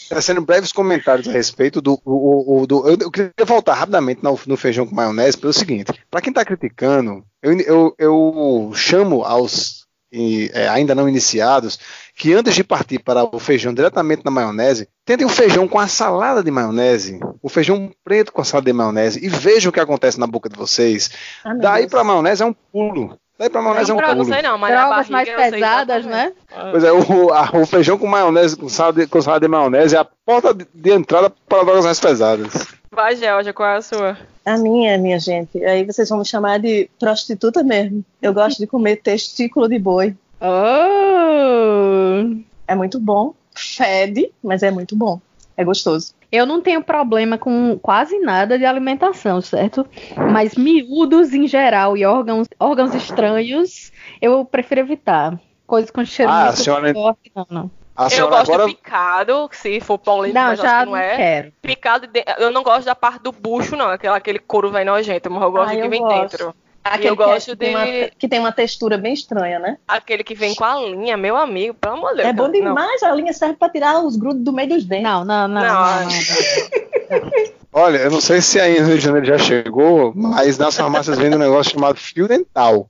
trazendo 0.09 0.41
breves 0.41 0.71
comentários 0.71 1.27
a 1.27 1.31
respeito 1.31 1.81
do. 1.81 1.99
o- 2.05 2.61
o- 2.61 2.67
do- 2.67 2.87
eu, 2.87 2.97
eu 2.99 3.11
queria 3.11 3.31
voltar 3.45 3.75
rapidamente 3.75 4.23
no, 4.23 4.37
no 4.47 4.57
feijão 4.57 4.85
com 4.85 4.95
maionese 4.95 5.37
pelo 5.37 5.53
seguinte: 5.53 5.93
para 6.11 6.21
quem 6.21 6.31
está 6.31 6.43
criticando, 6.43 7.23
eu, 7.41 7.53
eu, 7.61 7.95
eu 7.97 8.71
chamo 8.75 9.23
aos 9.23 9.85
e, 10.11 10.49
é, 10.53 10.67
ainda 10.67 10.95
não 10.95 11.07
iniciados, 11.07 11.79
que 12.15 12.33
antes 12.33 12.53
de 12.55 12.63
partir 12.63 12.99
para 12.99 13.23
o 13.23 13.39
feijão 13.39 13.73
diretamente 13.73 14.23
na 14.25 14.31
maionese, 14.31 14.87
tentem 15.05 15.25
o 15.25 15.29
feijão 15.29 15.67
com 15.67 15.79
a 15.79 15.87
salada 15.87 16.43
de 16.43 16.51
maionese, 16.51 17.19
o 17.41 17.49
feijão 17.49 17.91
preto 18.03 18.31
com 18.31 18.41
a 18.41 18.43
salada 18.45 18.65
de 18.65 18.73
maionese, 18.73 19.23
e 19.23 19.29
vejam 19.29 19.69
o 19.69 19.73
que 19.73 19.79
acontece 19.79 20.19
na 20.19 20.27
boca 20.27 20.49
de 20.49 20.57
vocês. 20.57 21.09
Ah, 21.43 21.53
Daí 21.53 21.87
para 21.87 22.03
maionese 22.03 22.43
é 22.43 22.45
um 22.45 22.53
pulo. 22.53 23.17
Daí 23.37 23.49
para 23.49 23.61
maionese 23.61 23.91
é 23.91 23.93
um 23.93 23.97
Pra- 23.97 24.09
não 24.15 24.23
pulo. 24.23 24.33
sei 24.33 24.41
não, 24.41 24.57
mas 24.57 24.73
Drogas 24.73 25.09
mais 25.09 25.29
pesadas, 25.29 26.05
né? 26.05 26.33
Pois 26.71 26.83
é, 26.83 26.91
o, 26.91 27.31
a- 27.33 27.51
o 27.53 27.65
feijão 27.65 27.97
com 27.97 28.05
maionese, 28.05 28.57
com 28.57 28.67
salada, 28.67 28.99
de, 29.01 29.07
com 29.07 29.21
salada 29.21 29.45
de 29.45 29.47
maionese 29.47 29.95
é 29.95 29.99
a 29.99 30.05
porta 30.25 30.53
de, 30.53 30.67
de 30.73 30.91
entrada 30.91 31.29
para 31.47 31.63
drogas 31.63 31.85
mais 31.85 31.99
pesadas. 31.99 32.51
Vai, 32.91 33.15
Georgia, 33.15 33.53
qual 33.53 33.69
é 33.69 33.77
a 33.77 33.81
sua? 33.81 34.17
A 34.49 34.57
minha, 34.57 34.97
minha 34.97 35.19
gente. 35.19 35.63
Aí 35.63 35.85
vocês 35.85 36.09
vão 36.09 36.19
me 36.19 36.25
chamar 36.25 36.59
de 36.59 36.89
prostituta 36.99 37.61
mesmo. 37.63 38.03
Eu 38.21 38.33
gosto 38.33 38.57
de 38.57 38.65
comer 38.65 38.95
testículo 38.97 39.67
de 39.69 39.77
boi. 39.77 40.15
Oh. 40.41 42.35
É 42.67 42.73
muito 42.75 42.99
bom. 42.99 43.33
Fede, 43.55 44.31
mas 44.43 44.63
é 44.63 44.71
muito 44.71 44.95
bom. 44.95 45.19
É 45.57 45.63
gostoso. 45.63 46.13
Eu 46.31 46.45
não 46.45 46.61
tenho 46.61 46.81
problema 46.81 47.37
com 47.37 47.77
quase 47.81 48.17
nada 48.19 48.57
de 48.57 48.65
alimentação, 48.65 49.41
certo? 49.41 49.85
Mas 50.31 50.55
miúdos 50.55 51.33
em 51.33 51.47
geral 51.47 51.97
e 51.97 52.05
órgãos, 52.05 52.47
órgãos 52.59 52.95
estranhos, 52.95 53.91
eu 54.21 54.45
prefiro 54.45 54.81
evitar. 54.81 55.39
Coisas 55.67 55.91
com 55.91 56.03
cheiro 56.05 56.31
Ah, 56.31 56.45
muito 56.45 56.57
senhora- 56.63 56.93
forte, 56.93 57.31
não, 57.35 57.45
não. 57.49 57.71
A 58.01 58.07
Eu 58.15 58.29
gosto 58.29 58.53
agora. 58.53 58.69
de 58.69 58.75
picado, 58.75 59.49
se 59.51 59.81
for 59.81 59.97
polêmico, 59.97 60.39
Não, 60.39 60.47
mas 60.47 60.59
acho 60.59 60.69
já 60.69 60.79
que 60.79 60.85
não 60.85 60.91
não 60.93 60.97
é. 60.97 61.15
quero. 61.17 61.53
Picado, 61.61 62.07
de- 62.07 62.23
eu 62.37 62.49
não 62.49 62.63
gosto 62.63 62.85
da 62.85 62.95
parte 62.95 63.21
do 63.21 63.31
bucho, 63.33 63.75
não. 63.75 63.89
Aquela, 63.89 64.15
aquele 64.15 64.39
couro 64.39 64.71
velho 64.71 64.89
nojento, 64.89 65.29
mas 65.29 65.43
eu 65.43 65.51
gosto 65.51 65.71
Ah, 65.71 65.75
do 65.75 65.81
que 65.81 65.87
vem 65.89 65.99
gosto. 66.01 66.21
dentro. 66.21 66.55
Aquele 66.81 67.09
eu 67.09 67.17
que 67.17 67.23
é- 67.23 67.25
gosto 67.25 67.45
que, 67.51 67.55
tem 67.57 67.75
uma, 67.75 67.85
de- 67.85 68.11
que 68.17 68.27
tem 68.29 68.39
uma 68.39 68.51
textura 68.53 68.97
bem 68.97 69.13
estranha, 69.13 69.59
né? 69.59 69.77
Aquele 69.85 70.23
que 70.23 70.33
vem 70.33 70.55
com 70.55 70.63
a 70.63 70.79
linha, 70.79 71.17
meu 71.17 71.35
amigo, 71.35 71.73
pelo 71.73 71.95
amor 71.95 72.11
de 72.11 72.15
Deus. 72.17 72.27
É 72.29 72.31
bom 72.33 72.43
Não. 72.43 72.51
demais. 72.53 73.03
A 73.03 73.11
linha 73.11 73.33
serve 73.33 73.55
pra 73.57 73.67
tirar 73.69 73.99
os 73.99 74.15
grudos 74.15 74.41
do 74.45 74.53
meio 74.53 74.69
dos 74.69 74.85
dentes. 74.85 75.03
Não, 75.03 75.25
não, 75.25 75.45
não. 75.49 75.61
Não, 75.61 75.69
não, 75.99 76.03
não. 76.05 76.09
Olha, 77.73 77.97
eu 77.97 78.09
não 78.11 78.21
sei 78.21 78.39
se 78.41 78.61
aí 78.61 78.79
no 78.79 78.87
Rio 78.87 78.97
de 78.97 79.03
Janeiro 79.03 79.27
já 79.27 79.37
chegou, 79.37 80.13
mas 80.15 80.57
nas 80.57 80.75
farmácias 80.77 81.17
vende 81.19 81.35
um 81.35 81.39
negócio 81.39 81.73
chamado 81.73 81.97
fio 81.99 82.29
dental. 82.29 82.89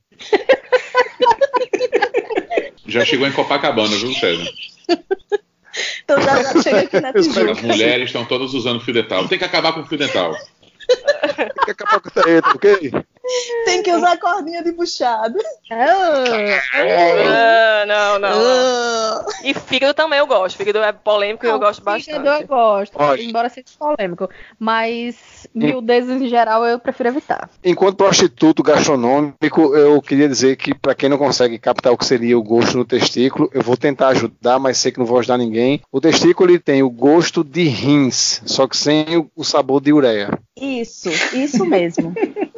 Já 2.85 3.03
chegou 3.03 3.27
em 3.27 3.31
Copacabana, 3.31 3.95
viu, 3.97 4.13
César? 4.13 4.49
Então 6.03 6.19
já, 6.19 6.41
já 6.41 6.61
chega 6.63 6.79
aqui 6.81 6.99
na 6.99 7.11
espero 7.15 7.51
As 7.51 7.57
Tijuca. 7.57 7.67
mulheres 7.67 8.09
estão 8.09 8.25
todas 8.25 8.53
usando 8.53 8.81
fio 8.81 8.93
dental. 8.93 9.27
Tem 9.27 9.37
que 9.37 9.45
acabar 9.45 9.71
com 9.71 9.81
o 9.81 9.85
fio 9.85 9.97
dental. 9.97 10.35
Tem 11.37 11.65
que 11.65 11.71
acabar 11.71 11.99
com 11.99 12.09
isso 12.09 12.27
aí, 12.27 12.41
tá 12.41 12.51
ok? 12.51 12.91
Tem 13.65 13.83
que 13.83 13.91
usar 13.91 14.17
cordinha 14.17 14.63
de 14.63 14.71
puxado. 14.71 15.37
Ah, 15.71 17.85
não, 17.87 17.87
não, 17.87 18.19
não. 18.19 18.29
Ah. 18.31 19.25
E 19.43 19.53
fígado 19.53 19.93
também 19.93 20.19
eu 20.19 20.27
gosto. 20.27 20.57
Fígado 20.57 20.79
é 20.79 20.91
polêmico 20.91 21.45
e 21.45 21.49
eu 21.49 21.59
gosto 21.59 21.79
fígado 21.79 22.23
bastante. 22.23 22.41
eu 22.41 22.47
gosto, 22.47 22.97
embora 23.19 23.49
seja 23.49 23.67
polêmico. 23.77 24.29
Mas 24.57 25.47
miudezas 25.53 26.21
em 26.21 26.27
geral 26.27 26.65
eu 26.65 26.79
prefiro 26.79 27.09
evitar. 27.09 27.49
Enquanto 27.63 27.97
prostituto 27.97 28.63
gastronômico, 28.63 29.75
eu 29.75 30.01
queria 30.01 30.27
dizer 30.27 30.55
que 30.55 30.73
para 30.73 30.95
quem 30.95 31.09
não 31.09 31.17
consegue 31.17 31.57
captar 31.59 31.93
o 31.93 31.97
que 31.97 32.05
seria 32.05 32.37
o 32.37 32.43
gosto 32.43 32.77
no 32.77 32.85
testículo, 32.85 33.49
eu 33.53 33.61
vou 33.61 33.77
tentar 33.77 34.09
ajudar, 34.09 34.59
mas 34.59 34.77
sei 34.77 34.91
que 34.91 34.99
não 34.99 35.05
vou 35.05 35.19
ajudar 35.19 35.37
ninguém. 35.37 35.81
O 35.91 36.01
testículo 36.01 36.49
ele 36.49 36.59
tem 36.59 36.83
o 36.83 36.89
gosto 36.89 37.43
de 37.43 37.63
rins, 37.63 38.41
só 38.45 38.67
que 38.67 38.75
sem 38.75 39.29
o 39.35 39.43
sabor 39.43 39.81
de 39.81 39.93
ureia. 39.93 40.29
Isso, 40.59 41.09
isso 41.33 41.65
mesmo. 41.65 42.13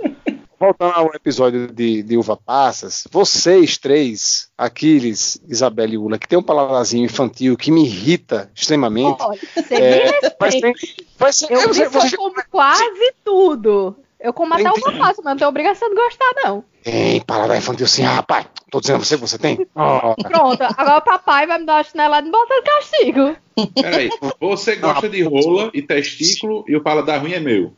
Voltando 0.62 0.94
ao 0.94 1.08
episódio 1.16 1.74
de, 1.74 2.04
de 2.04 2.16
uva 2.16 2.38
passas, 2.38 3.08
vocês 3.12 3.80
três, 3.80 4.48
Aquiles, 4.56 5.42
Isabela 5.50 5.92
e 5.96 5.98
Ula, 5.98 6.20
que 6.20 6.28
tem 6.28 6.38
um 6.38 6.44
palavrazinho 6.44 7.04
infantil 7.04 7.58
que 7.58 7.72
me 7.72 7.84
irrita 7.84 8.52
extremamente. 8.54 9.24
Olha, 9.24 9.40
você 9.56 9.74
É, 9.74 10.06
me 10.06 10.36
mas 10.40 10.54
tem, 10.62 10.76
ser, 10.76 11.52
Eu 11.52 11.68
você, 11.68 11.90
você 11.90 12.16
eu 12.16 12.20
como 12.20 12.36
quase 12.52 13.14
tudo. 13.26 13.96
Eu 14.20 14.32
como 14.34 14.54
até 14.54 14.70
uva 14.70 14.92
passa, 15.00 15.20
mas 15.24 15.26
não 15.26 15.36
tenho 15.36 15.50
obrigação 15.50 15.90
de 15.90 15.96
gostar, 15.96 16.32
não. 16.44 16.64
tem 16.84 17.20
palavra 17.22 17.58
infantil 17.58 17.88
sim, 17.88 18.04
rapaz. 18.04 18.46
Tô 18.70 18.80
dizendo 18.80 18.98
a 18.98 19.00
você 19.00 19.16
que 19.16 19.22
você 19.22 19.40
tem. 19.40 19.68
Oh, 19.74 20.14
Pronto, 20.22 20.62
agora 20.62 20.98
o 21.00 21.02
papai 21.02 21.48
vai 21.48 21.58
me 21.58 21.66
dar 21.66 21.78
uma 21.78 21.84
chinelada 21.84 22.28
e 22.28 22.32
botar 22.32 22.56
de 22.56 22.62
castigo. 22.62 23.36
Peraí, 23.82 24.10
você 24.40 24.76
gosta 24.76 25.10
de 25.10 25.24
rola 25.24 25.72
e 25.74 25.82
testículo 25.82 26.64
e 26.68 26.76
o 26.76 26.84
paladar 26.84 27.20
ruim 27.20 27.34
é 27.34 27.40
meu. 27.40 27.74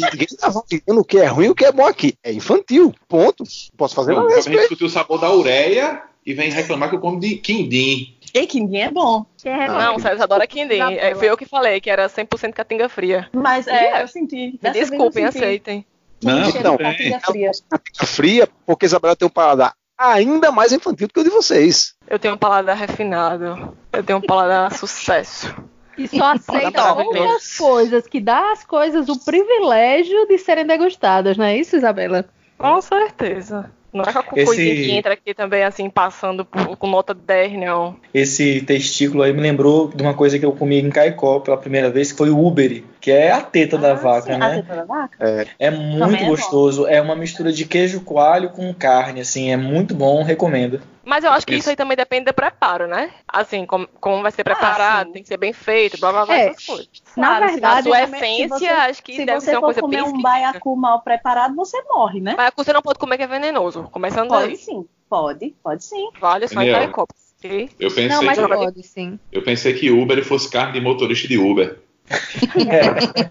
Ninguém 0.00 0.26
tá 0.38 0.48
validando 0.48 1.00
o 1.00 1.04
que 1.04 1.18
é 1.18 1.26
ruim 1.26 1.46
e 1.46 1.50
o 1.50 1.54
que 1.54 1.64
é 1.64 1.72
bom 1.72 1.86
aqui. 1.86 2.14
É 2.22 2.32
infantil. 2.32 2.94
Ponto. 3.08 3.42
Não 3.44 3.76
posso 3.76 3.94
fazer 3.94 4.14
nada 4.14 4.26
a 4.26 4.40
gente 4.40 4.56
discutiu 4.58 4.86
o 4.86 4.90
sabor 4.90 5.20
da 5.20 5.32
ureia 5.32 6.02
e 6.24 6.34
vem 6.34 6.50
reclamar 6.50 6.88
que 6.90 6.96
eu 6.96 7.00
como 7.00 7.18
de 7.18 7.36
quindim. 7.36 8.16
E 8.32 8.46
quindim 8.46 8.78
é 8.78 8.90
bom. 8.90 9.24
Não, 9.44 9.96
o 9.96 10.00
César 10.00 10.24
adora 10.24 10.46
quindim. 10.46 10.80
É, 10.80 11.14
fui 11.14 11.28
eu 11.28 11.36
que 11.36 11.44
falei 11.44 11.80
que 11.80 11.90
era 11.90 12.08
100% 12.08 12.52
catinga 12.52 12.88
fria. 12.88 13.28
Mas 13.32 13.66
É. 13.66 14.02
eu 14.02 14.08
senti. 14.08 14.58
Vez 14.60 14.74
eu 14.76 14.80
desculpem, 14.82 15.24
senti. 15.26 15.38
aceitem. 15.38 15.86
Não, 16.22 16.76
bem. 16.76 16.86
catinga 16.92 17.20
fria. 17.20 17.50
Fica 17.84 18.06
fria, 18.06 18.48
porque 18.66 18.86
Isabela 18.86 19.16
tem 19.16 19.26
um 19.26 19.30
paladar 19.30 19.72
ainda 19.98 20.50
mais 20.50 20.72
infantil 20.72 21.06
do 21.08 21.12
que 21.12 21.20
o 21.20 21.24
de 21.24 21.30
vocês. 21.30 21.94
Eu 22.08 22.18
tenho 22.18 22.34
um 22.34 22.38
paladar 22.38 22.76
refinado. 22.76 23.76
Eu 23.92 24.02
tenho 24.02 24.18
um 24.18 24.22
paladar 24.22 24.72
sucesso. 24.76 25.54
E 25.98 26.08
só 26.08 26.32
aceita 26.32 26.92
outras 26.94 27.56
coisas, 27.58 28.06
que 28.06 28.20
dá 28.20 28.52
às 28.52 28.64
coisas 28.64 29.08
o 29.08 29.18
privilégio 29.24 30.26
de 30.26 30.38
serem 30.38 30.66
degustadas, 30.66 31.36
não 31.36 31.44
é 31.44 31.56
isso, 31.56 31.76
Isabela? 31.76 32.24
Com 32.56 32.80
certeza. 32.80 33.70
Não 33.92 34.04
é 34.04 34.12
com 34.12 34.36
Esse- 34.36 34.46
coisinha 34.46 34.74
que 34.76 34.90
entra 34.92 35.12
aqui 35.14 35.34
também, 35.34 35.64
assim, 35.64 35.90
passando 35.90 36.44
por- 36.44 36.76
com 36.76 36.86
nota 36.86 37.12
10, 37.12 37.54
não. 37.58 37.96
Esse 38.14 38.60
testículo 38.60 39.24
aí 39.24 39.32
me 39.32 39.40
lembrou 39.40 39.88
de 39.88 40.00
uma 40.00 40.14
coisa 40.14 40.38
que 40.38 40.44
eu 40.46 40.52
comi 40.52 40.78
em 40.80 40.90
Caicó 40.90 41.40
pela 41.40 41.56
primeira 41.56 41.90
vez, 41.90 42.12
que 42.12 42.18
foi 42.18 42.30
o 42.30 42.38
uberi, 42.38 42.84
que 43.00 43.10
é 43.10 43.32
a 43.32 43.40
teta 43.40 43.76
da 43.76 43.90
Ah, 43.90 43.94
vaca, 43.94 44.26
sim, 44.26 44.32
A 44.34 44.38
né? 44.38 44.54
teta 44.62 44.76
da 44.76 44.84
vaca? 44.84 45.16
É 45.58 45.70
muito 45.72 45.98
Também 45.98 46.20
é 46.20 46.24
bom. 46.24 46.30
gostoso. 46.30 46.86
É 46.86 47.02
uma 47.02 47.16
mistura 47.16 47.50
de 47.50 47.64
queijo 47.64 48.00
coalho 48.02 48.50
com 48.50 48.72
carne, 48.72 49.22
assim, 49.22 49.50
é 49.50 49.56
muito 49.56 49.92
bom, 49.92 50.22
recomendo. 50.22 50.80
Mas 51.10 51.24
eu 51.24 51.32
acho 51.32 51.44
que 51.44 51.54
Isso. 51.54 51.62
isso 51.62 51.70
aí 51.70 51.74
também 51.76 51.96
depende 51.96 52.26
do 52.26 52.32
preparo, 52.32 52.86
né? 52.86 53.10
Assim, 53.26 53.66
como, 53.66 53.88
como 54.00 54.22
vai 54.22 54.30
ser 54.30 54.44
preparado, 54.44 55.08
sim. 55.08 55.12
tem 55.14 55.22
que 55.22 55.28
ser 55.28 55.38
bem 55.38 55.52
feito, 55.52 55.98
blá 55.98 56.12
blá 56.12 56.24
blá, 56.24 56.36
É. 56.36 56.46
essas 56.46 56.64
coisas. 56.64 56.88
Na 57.16 57.26
Claro, 57.26 57.44
se 57.46 57.50
verdade, 57.54 57.78
A 57.78 57.82
sua 57.82 57.96
você- 58.06 58.16
essência, 58.16 58.44
se 58.44 58.48
você- 58.48 58.66
acho 58.68 59.02
que 59.02 59.16
Se 59.16 59.26
deve 59.26 59.40
você 59.40 59.46
ser 59.46 59.50
uma 59.56 59.60
for 59.60 59.66
coisa 59.66 59.80
comer 59.80 59.96
bem 59.96 60.02
um 60.02 60.06
esquisita. 60.06 60.28
baiacu 60.28 60.76
mal 60.76 61.00
preparado, 61.02 61.56
você 61.56 61.82
morre, 61.92 62.20
né? 62.20 62.36
Baiacu 62.36 62.62
você 62.62 62.72
não 62.72 62.80
pode 62.80 63.00
comer 63.00 63.16
que 63.16 63.24
é 63.24 63.26
venenoso. 63.26 63.88
Começando 63.90 64.28
Pode 64.28 64.46
daí. 64.46 64.56
sim, 64.56 64.86
pode, 65.08 65.50
pode 65.64 65.84
sim. 65.84 66.10
Vale 66.20 66.46
só 66.46 66.62
em 66.62 66.70
ok? 66.72 67.70
Eu 67.80 67.88
pensei, 67.88 68.08
Não, 68.08 68.22
mas 68.22 68.38
que, 68.38 68.46
pode, 68.46 68.82
sim. 68.86 69.18
eu 69.32 69.42
pensei 69.42 69.74
que 69.74 69.90
Uber 69.90 70.24
fosse 70.24 70.48
carne 70.48 70.74
de 70.74 70.80
motorista 70.80 71.26
de 71.26 71.38
Uber. 71.38 71.80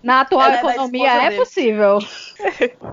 Na 0.04 0.22
atual 0.22 0.42
Ela 0.50 0.56
é 0.56 0.60
economia 0.60 1.24
é 1.24 1.32
possível. 1.32 2.00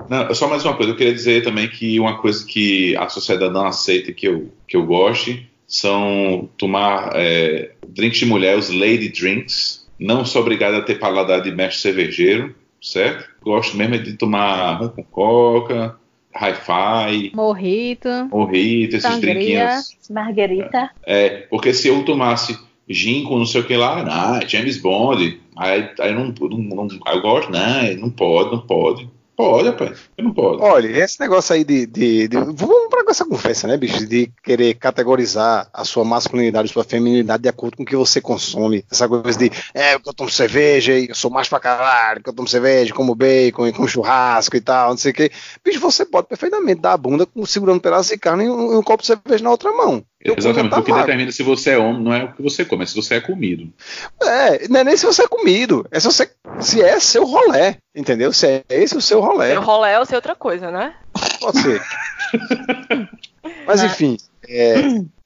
Não, 0.08 0.34
só 0.34 0.48
mais 0.48 0.64
uma 0.64 0.76
coisa, 0.76 0.92
eu 0.92 0.96
queria 0.96 1.14
dizer 1.14 1.44
também 1.44 1.68
que 1.68 1.98
uma 2.00 2.18
coisa 2.18 2.44
que 2.44 2.96
a 2.96 3.08
sociedade 3.08 3.52
não 3.52 3.66
aceita 3.66 4.12
que 4.12 4.26
eu, 4.26 4.50
que 4.66 4.76
eu 4.76 4.84
goste 4.84 5.48
são 5.66 6.48
tomar 6.56 7.10
é, 7.14 7.72
drinks 7.88 8.18
de 8.18 8.26
mulher, 8.26 8.56
os 8.56 8.70
lady 8.70 9.08
drinks. 9.08 9.86
Não 9.98 10.24
sou 10.24 10.42
obrigado 10.42 10.74
a 10.74 10.82
ter 10.82 10.98
paladar 10.98 11.40
de 11.40 11.50
mestre 11.50 11.80
cervejeiro, 11.80 12.54
certo? 12.82 13.28
Gosto 13.42 13.76
mesmo 13.76 13.94
é 13.94 13.98
de 13.98 14.14
tomar 14.14 14.74
rum 14.74 14.88
com 14.88 15.02
coca, 15.04 15.96
hi-fi, 16.34 17.32
Morrito. 17.34 18.08
morrito, 18.30 18.96
esses 18.96 19.10
Sangria. 19.10 19.34
drinquinhos. 19.34 19.96
Marguerita. 20.10 20.90
É, 21.04 21.46
porque 21.48 21.72
se 21.72 21.88
eu 21.88 22.04
tomasse 22.04 22.58
gin 22.88 23.24
com 23.24 23.38
não 23.38 23.46
sei 23.46 23.60
o 23.60 23.64
que 23.66 23.76
lá, 23.76 24.02
ah, 24.08 24.40
James 24.46 24.78
Bond, 24.78 25.40
aí, 25.56 25.90
aí 26.00 26.14
não, 26.14 26.26
não, 26.40 26.58
não, 26.86 26.88
eu 27.06 27.20
gosto, 27.20 27.50
não, 27.50 27.96
não 27.98 28.10
pode, 28.10 28.50
não 28.52 28.60
pode. 28.60 29.08
Pode, 29.36 29.68
rapaz, 29.68 29.98
eu 30.16 30.24
não 30.24 30.32
pode. 30.32 30.62
Olha, 30.62 30.88
esse 30.88 31.20
negócio 31.20 31.54
aí 31.54 31.62
de, 31.62 31.84
de, 31.86 32.26
de- 32.26 32.36
Vamos 32.38 32.85
com 33.06 33.12
essa 33.12 33.24
conversa, 33.24 33.68
né, 33.68 33.76
bicho? 33.76 34.04
De 34.04 34.30
querer 34.42 34.74
categorizar 34.74 35.68
a 35.72 35.84
sua 35.84 36.04
masculinidade, 36.04 36.68
a 36.68 36.72
sua 36.72 36.84
feminilidade 36.84 37.44
de 37.44 37.48
acordo 37.48 37.76
com 37.76 37.84
o 37.84 37.86
que 37.86 37.94
você 37.94 38.20
consome. 38.20 38.84
Essa 38.90 39.08
coisa 39.08 39.38
de, 39.38 39.50
é, 39.72 39.94
eu 39.94 40.00
tomo 40.00 40.28
cerveja 40.28 40.92
e 40.92 41.08
eu 41.08 41.14
sou 41.14 41.30
mais 41.30 41.48
pra 41.48 41.60
caralho, 41.60 42.22
que 42.22 42.28
eu 42.28 42.34
tomo 42.34 42.48
cerveja, 42.48 42.92
como 42.92 43.14
bacon, 43.14 43.68
e 43.68 43.72
como 43.72 43.88
churrasco 43.88 44.56
e 44.56 44.60
tal, 44.60 44.90
não 44.90 44.96
sei 44.96 45.12
o 45.12 45.14
quê. 45.14 45.30
Bicho, 45.64 45.78
você 45.78 46.04
pode 46.04 46.26
perfeitamente 46.26 46.80
dar 46.80 46.94
a 46.94 46.96
bunda 46.96 47.26
segurando 47.46 47.76
um 47.76 47.80
pedaço 47.80 48.10
de 48.10 48.18
carne 48.18 48.44
e 48.44 48.50
um, 48.50 48.72
e 48.72 48.76
um 48.76 48.82
copo 48.82 49.02
de 49.02 49.06
cerveja 49.06 49.44
na 49.44 49.50
outra 49.50 49.70
mão. 49.70 50.04
Exatamente, 50.24 50.70
tá 50.70 50.80
o 50.80 50.82
que 50.82 50.90
vago. 50.90 51.02
determina 51.02 51.30
se 51.30 51.42
você 51.44 51.70
é 51.70 51.78
homem 51.78 52.02
não 52.02 52.12
é 52.12 52.24
o 52.24 52.32
que 52.32 52.42
você 52.42 52.64
come, 52.64 52.82
é 52.82 52.86
se 52.86 52.96
você 52.96 53.14
é 53.14 53.20
comido. 53.20 53.72
É, 54.20 54.66
não 54.68 54.80
é 54.80 54.84
nem 54.84 54.96
se 54.96 55.06
você 55.06 55.22
é 55.22 55.28
comido, 55.28 55.86
é 55.92 56.00
se, 56.00 56.06
você, 56.06 56.28
se 56.58 56.82
é 56.82 56.98
seu 56.98 57.24
rolé, 57.24 57.76
entendeu? 57.94 58.32
Se 58.32 58.46
é 58.46 58.64
esse 58.68 58.96
o 58.96 59.00
seu 59.00 59.20
rolé. 59.20 59.52
Seu 59.52 59.62
rolé 59.62 59.98
ou 59.98 60.04
ser 60.04 60.16
outra 60.16 60.34
coisa, 60.34 60.70
né? 60.72 60.94
Pode 61.40 61.60
ser. 61.60 61.80
Mas 63.66 63.82
enfim, 63.82 64.16
é, 64.48 64.74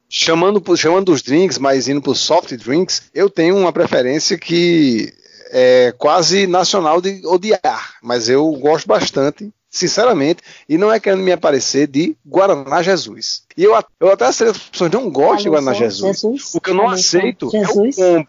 chamando, 0.09 0.77
chamando 0.77 1.07
dos 1.07 1.23
drinks, 1.23 1.59
mas 1.59 1.89
indo 1.89 2.03
para 2.03 2.13
os 2.13 2.19
soft 2.19 2.53
drinks, 2.57 3.03
eu 3.15 3.31
tenho 3.31 3.57
uma 3.57 3.73
preferência 3.73 4.37
que 4.37 5.13
é 5.51 5.95
quase 5.97 6.47
nacional 6.47 7.01
de 7.01 7.23
odiar, 7.27 7.95
mas 8.03 8.29
eu 8.29 8.51
gosto 8.53 8.87
bastante, 8.87 9.53
sinceramente, 9.69 10.43
e 10.69 10.79
não 10.79 10.93
é 10.93 10.99
querendo 10.99 11.23
me 11.23 11.33
aparecer 11.33 11.87
de 11.87 12.17
Guaraná 12.27 12.83
Jesus. 12.83 13.43
E 13.57 13.65
eu, 13.65 13.73
eu 14.01 14.11
até 14.11 14.33
que 14.33 14.45
as 14.45 14.59
pessoas 14.59 14.91
não 14.91 15.11
gostam 15.11 15.45
de 15.45 15.49
Guaraná 15.51 15.73
Jesus. 15.75 16.21
Jesus. 16.21 16.55
O 16.55 16.61
que 16.61 16.71
eu 16.71 16.75
não 16.75 16.89
aceito 16.89 17.51
Jesus. 17.51 17.99
é 17.99 18.19
o 18.19 18.25
combo. 18.25 18.29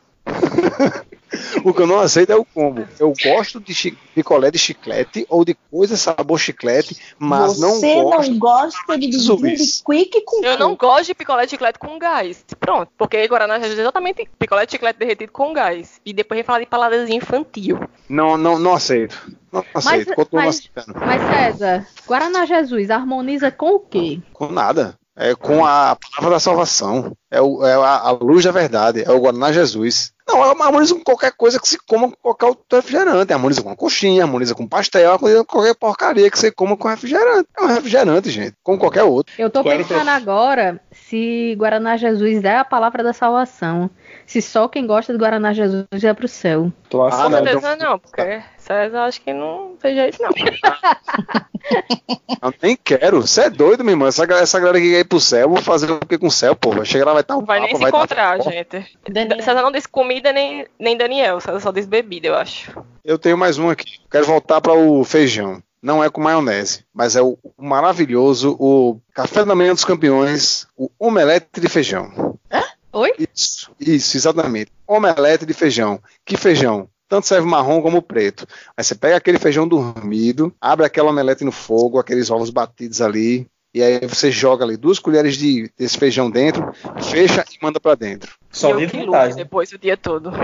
o 1.64 1.74
que 1.74 1.82
eu 1.82 1.88
não 1.88 2.00
aceito 2.00 2.32
é 2.32 2.36
o 2.36 2.46
combo. 2.46 2.88
Eu 3.00 3.14
gosto 3.24 3.60
de 3.60 3.98
picolé 4.14 4.52
de 4.52 4.58
chiclete 4.58 5.26
ou 5.30 5.46
de 5.46 5.56
coisa 5.70 5.96
sabor 5.96 6.40
chiclete, 6.40 6.98
mas 7.18 7.60
não 7.60 7.76
Você 7.76 7.96
gosto. 8.02 8.32
não 8.32 8.40
gosta 8.40 8.98
de 8.98 9.08
de 9.08 9.84
quick 9.86 10.22
com 10.26 10.44
Eu 10.44 10.58
não 10.58 10.76
gosto 10.76 11.08
de 11.08 11.16
picolé 11.16 11.46
de 11.46 11.52
chiclete 11.52 11.80
com 11.80 11.98
gás. 11.98 12.46
Pronto. 12.60 12.92
Porque 12.98 13.28
Guaraná 13.28 13.60
Jesus 13.60 13.78
é 13.78 13.82
exatamente 13.82 14.30
picolé 14.38 14.66
de 14.66 14.72
chiclete 14.72 15.00
derretido 15.00 15.32
com 15.32 15.54
gás. 15.54 16.02
E 16.06 16.14
depois 16.14 16.38
vem 16.38 16.44
falar 16.44 16.60
de 16.60 16.66
paladadinha 16.66 17.18
infantil. 17.18 17.80
Não, 18.10 18.38
não, 18.38 18.60
não 18.60 18.74
aceito. 18.74 19.32
Não 19.52 19.64
aceito. 19.74 20.14
Mas- 20.32 20.60
aceitando. 20.60 21.00
Mas 21.00 21.22
César, 21.22 21.88
Guaraná 22.08 22.46
Jesus 22.46 22.90
harmoniza 22.90 23.52
com 23.52 23.76
o 23.76 23.80
quê? 23.80 24.20
Com 24.34 24.52
nada. 24.52 24.98
É 25.24 25.36
com 25.36 25.64
a 25.66 25.96
palavra 25.96 26.36
da 26.36 26.40
salvação. 26.40 27.12
É, 27.30 27.40
o- 27.40 27.64
é 27.66 27.74
a, 27.76 28.00
a 28.00 28.12
luz 28.12 28.44
da 28.44 28.52
verdade. 28.52 29.04
É 29.06 29.12
o 29.12 29.20
Guaraná 29.20 29.52
Jesus. 29.52 30.12
Não, 30.28 30.42
harmoniza 30.44 30.96
com 30.96 31.02
qualquer 31.04 31.32
coisa 31.34 31.60
que 31.60 31.68
se 31.68 31.78
coma 31.78 32.10
com 32.10 32.16
qualquer 32.22 32.46
outro 32.48 32.64
refrigerante. 32.72 33.34
Harmoniza 33.34 33.62
com 33.62 33.70
uma 33.70 33.76
coxinha, 33.76 34.24
harmoniza 34.24 34.56
com 34.56 34.66
pastel, 34.68 35.12
harmoniza 35.12 35.44
com 35.44 35.58
qualquer 35.58 35.76
porcaria 35.76 36.30
que 36.32 36.40
você 36.40 36.50
coma 36.52 36.76
com 36.78 36.88
refrigerante. 36.88 37.48
É 37.58 37.62
um 37.62 37.68
refrigerante, 37.68 38.30
gente. 38.30 38.56
Como 38.64 38.78
qualquer 38.80 39.04
outro. 39.04 39.34
Eu 39.38 39.50
tô 39.50 39.62
Qual 39.62 39.76
pensando 39.78 40.10
agora 40.10 40.80
se 40.92 41.54
Guaraná 41.58 41.98
Jesus 41.98 42.44
é 42.44 42.58
a 42.58 42.66
palavra 42.66 43.04
da 43.04 43.14
salvação. 43.14 43.90
Se 44.26 44.42
só 44.42 44.68
quem 44.68 44.88
gosta 44.88 45.12
de 45.14 45.20
Guaraná 45.20 45.54
Jesus 45.54 45.86
é 46.04 46.14
pro 46.14 46.28
céu. 46.28 46.72
Tô 46.90 47.04
Ah, 47.04 47.08
afim. 47.10 47.30
não, 47.30 47.44
certeza 47.46 47.76
não, 47.76 48.00
porque 48.00 48.42
César 48.72 49.04
acho 49.04 49.22
que 49.22 49.34
não 49.34 49.76
seja 49.82 50.08
isso, 50.08 50.22
não. 50.22 50.30
Eu 52.42 52.54
nem 52.62 52.76
quero. 52.76 53.22
Você 53.22 53.42
é 53.42 53.50
doido, 53.50 53.84
meu 53.84 53.92
irmão. 53.94 54.08
Essa, 54.08 54.26
galera- 54.26 54.44
essa 54.44 54.60
galera 54.60 54.80
que 54.80 54.90
quer 54.92 55.00
ir 55.02 55.06
pro 55.06 55.20
céu, 55.20 55.50
vou 55.50 55.62
fazer 55.62 55.92
o 55.92 56.00
que 56.00 56.18
com 56.18 56.28
o 56.28 56.32
céu, 56.32 56.56
pô? 56.56 56.72
Vai 56.72 56.86
chegar 56.86 57.06
lá, 57.06 57.14
vai 57.14 57.22
estar 57.22 57.38
um 57.38 57.44
Vai 57.46 57.60
nem 57.60 57.70
papo, 57.70 57.78
se 57.78 57.82
vai 57.84 57.92
tá- 57.92 57.98
encontrar, 57.98 58.40
Ó, 58.40 58.44
gente. 58.50 58.98
Daniel. 59.10 59.44
César 59.44 59.62
não 59.62 59.72
disse 59.72 59.88
comida 59.88 60.32
nem, 60.34 60.66
nem 60.80 60.98
Daniel. 60.98 61.40
César 61.40 61.60
só 61.60 61.72
disse 61.72 61.88
bebida, 61.88 62.28
eu 62.28 62.36
acho. 62.36 62.72
Eu 63.04 63.20
tenho 63.20 63.38
mais 63.38 63.58
um 63.60 63.70
aqui. 63.70 64.00
Quero 64.10 64.26
voltar 64.26 64.60
para 64.62 64.74
o 64.74 65.04
feijão. 65.04 65.62
Não 65.84 66.04
é 66.04 66.10
com 66.10 66.22
maionese, 66.22 66.86
mas 66.94 67.16
é 67.16 67.22
o 67.22 67.38
maravilhoso, 67.58 68.56
o 68.60 69.00
café 69.16 69.44
da 69.44 69.56
manhã 69.56 69.74
dos 69.74 69.84
campeões, 69.86 70.68
o 70.78 70.90
omelete 71.00 71.60
de 71.60 71.68
feijão. 71.68 72.38
Oi? 72.94 73.14
Isso, 73.34 73.72
isso, 73.80 74.16
exatamente. 74.18 74.72
Omelete 74.88 75.44
de 75.46 75.54
feijão. 75.54 76.00
Que 76.26 76.38
feijão? 76.38 76.88
Tanto 77.12 77.28
serve 77.28 77.46
marrom 77.46 77.82
como 77.82 78.02
preto. 78.02 78.48
Aí 78.78 78.86
você 78.86 78.96
pega 78.96 79.18
aquele 79.18 79.38
feijão 79.38 79.68
dormido, 79.68 80.56
abre 80.62 80.86
aquela 80.86 81.10
omelete 81.10 81.44
no 81.44 81.52
fogo, 81.52 82.00
aqueles 82.00 82.32
ovos 82.32 82.50
batidos 82.50 83.02
ali, 83.02 83.46
e 83.74 83.84
aí 83.84 84.00
você 84.08 84.32
joga 84.32 84.64
ali 84.64 84.78
duas 84.78 84.98
colheres 84.98 85.36
de, 85.36 85.70
desse 85.78 85.98
feijão 85.98 86.32
dentro, 86.32 86.72
fecha 87.02 87.44
e 87.52 87.58
manda 87.62 87.82
para 87.82 87.96
dentro. 87.96 88.34
Só 88.50 88.70
e 88.80 88.84
eu 88.84 88.90
que 88.90 89.04
vantagem. 89.06 89.36
depois 89.36 89.74
o 89.74 89.78
dia 89.78 89.98
todo. 89.98 90.32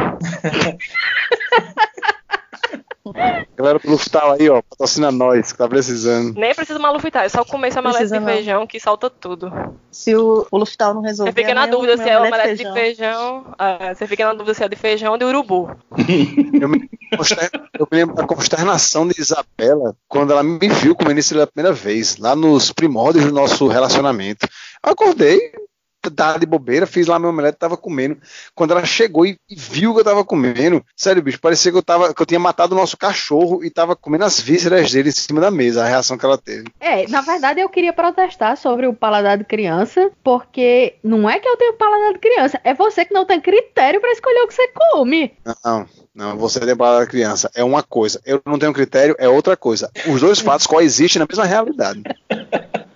Galera 3.56 3.80
do 3.80 3.90
Luftal 3.90 4.34
aí, 4.34 4.50
ó, 4.50 4.62
patrocina 4.62 5.12
nós, 5.12 5.52
que 5.52 5.58
tá 5.58 5.68
precisando. 5.68 6.34
Nem 6.38 6.54
precisa 6.54 6.80
malufitar, 6.80 7.24
é 7.26 7.30
só 7.30 7.44
comer 7.44 7.70
esse 7.70 7.80
omelete 7.80 7.98
Precisa 8.00 8.20
de 8.20 8.26
não. 8.26 8.34
feijão 8.34 8.68
que 8.68 8.80
salta 8.80 9.10
tudo. 9.10 9.52
Se 9.92 10.16
o, 10.16 10.46
o 10.52 10.58
Luftal 10.58 10.94
não 10.94 11.02
resolver. 11.02 11.32
Você 11.32 11.42
fica 11.42 11.54
na 11.54 11.66
eu 11.66 11.72
vou 11.72 11.82
dúvida 11.82 11.98
se 12.02 12.10
é 12.10 12.18
omelete 12.20 12.64
de 12.64 12.74
feijão. 12.74 13.46
ah, 13.58 13.94
você 13.94 14.08
fica 14.08 14.26
na 14.26 14.34
dúvida 14.34 14.54
se 14.54 14.64
é 14.64 14.68
de 14.70 14.76
feijão 14.76 15.12
ou 15.14 15.18
de 15.18 15.26
urubu. 15.26 15.70
Eu 16.60 16.68
me, 16.70 16.90
eu 17.80 17.88
me 17.92 17.98
lembro 17.98 18.16
da 18.16 18.26
consternação 18.26 19.08
de 19.08 19.20
Isabela 19.20 19.96
quando 20.08 20.32
ela 20.32 20.44
me 20.44 20.68
viu 20.68 20.96
comendo 20.96 21.20
isso 21.20 21.34
pela 21.34 21.48
primeira 21.48 21.74
vez, 21.74 22.18
lá 22.18 22.36
nos 22.36 22.72
primórdios 22.72 23.26
do 23.26 23.32
nosso 23.32 23.68
relacionamento. 23.68 24.48
Eu 24.86 24.92
acordei, 24.92 25.52
tava 26.16 26.39
de 26.39 26.46
bobeira, 26.46 26.86
fiz 26.86 27.08
lá 27.08 27.20
meu 27.20 27.30
omelete, 27.30 27.58
tava 27.58 27.77
comendo. 27.77 28.18
Quando 28.56 28.72
ela 28.72 28.86
chegou 28.86 29.25
e, 29.25 29.38
e 29.50 29.56
viu 29.56 29.94
que 29.94 30.01
eu 30.01 30.06
tava 30.06 30.24
comendo, 30.24 30.84
sério, 30.96 31.22
bicho, 31.22 31.39
parecia 31.39 31.72
que 31.72 31.77
eu, 31.77 31.84
tava, 31.84 32.13
que 32.13 32.22
eu 32.22 32.25
tinha 32.25 32.39
matado 32.39 32.74
o 32.74 32.77
nosso 32.77 32.98
cachorro 32.98 33.63
e 33.63 33.70
tava 33.70 33.96
comendo 33.96 34.25
as 34.25 34.39
vísceras 34.39 34.92
dele 34.92 35.10
em 35.10 35.13
cima 35.13 35.42
da 35.42 35.51
mesa, 35.51 35.84
a 35.84 35.88
reação 35.88 36.17
que 36.17 36.26
ela 36.26 36.38
teve. 36.38 36.65
É, 36.80 37.08
na 37.08 37.21
verdade 37.21 37.60
eu 37.60 37.69
queria 37.69 37.93
protestar 37.93 38.58
sobre 38.58 38.88
o 38.88 38.93
paladar 38.93 39.38
de 39.38 39.43
criança, 39.43 40.12
porque 40.24 40.95
não 41.04 41.30
é 41.30 41.39
que 41.39 41.48
eu 41.48 41.58
tenho 41.58 41.74
paladar 41.74 42.13
de 42.13 42.19
criança, 42.19 42.60
é 42.63 42.74
você 42.74 43.06
que 43.06 43.13
não 43.13 43.26
tem 43.26 43.39
critério 43.41 44.00
pra 44.02 44.12
escolher 44.12 44.41
o 44.43 44.48
que 44.48 44.54
você 44.54 44.67
come. 44.91 45.34
Não, 45.63 45.86
não, 46.13 46.38
você 46.38 46.60
tem 46.60 46.76
palavra 46.76 47.06
da 47.06 47.12
criança. 47.12 47.50
É 47.54 47.63
uma 47.63 47.84
coisa. 47.84 48.19
Eu 48.26 48.41
não 48.43 48.58
tenho 48.58 48.74
critério, 48.74 49.15
é 49.19 49.30
outra 49.30 49.56
coisa. 49.56 49.91
Os 50.08 50.19
dois 50.19 50.39
fatos 50.39 50.65
coexistem 50.65 51.19
na 51.19 51.28
mesma 51.30 51.45
realidade. 51.45 52.02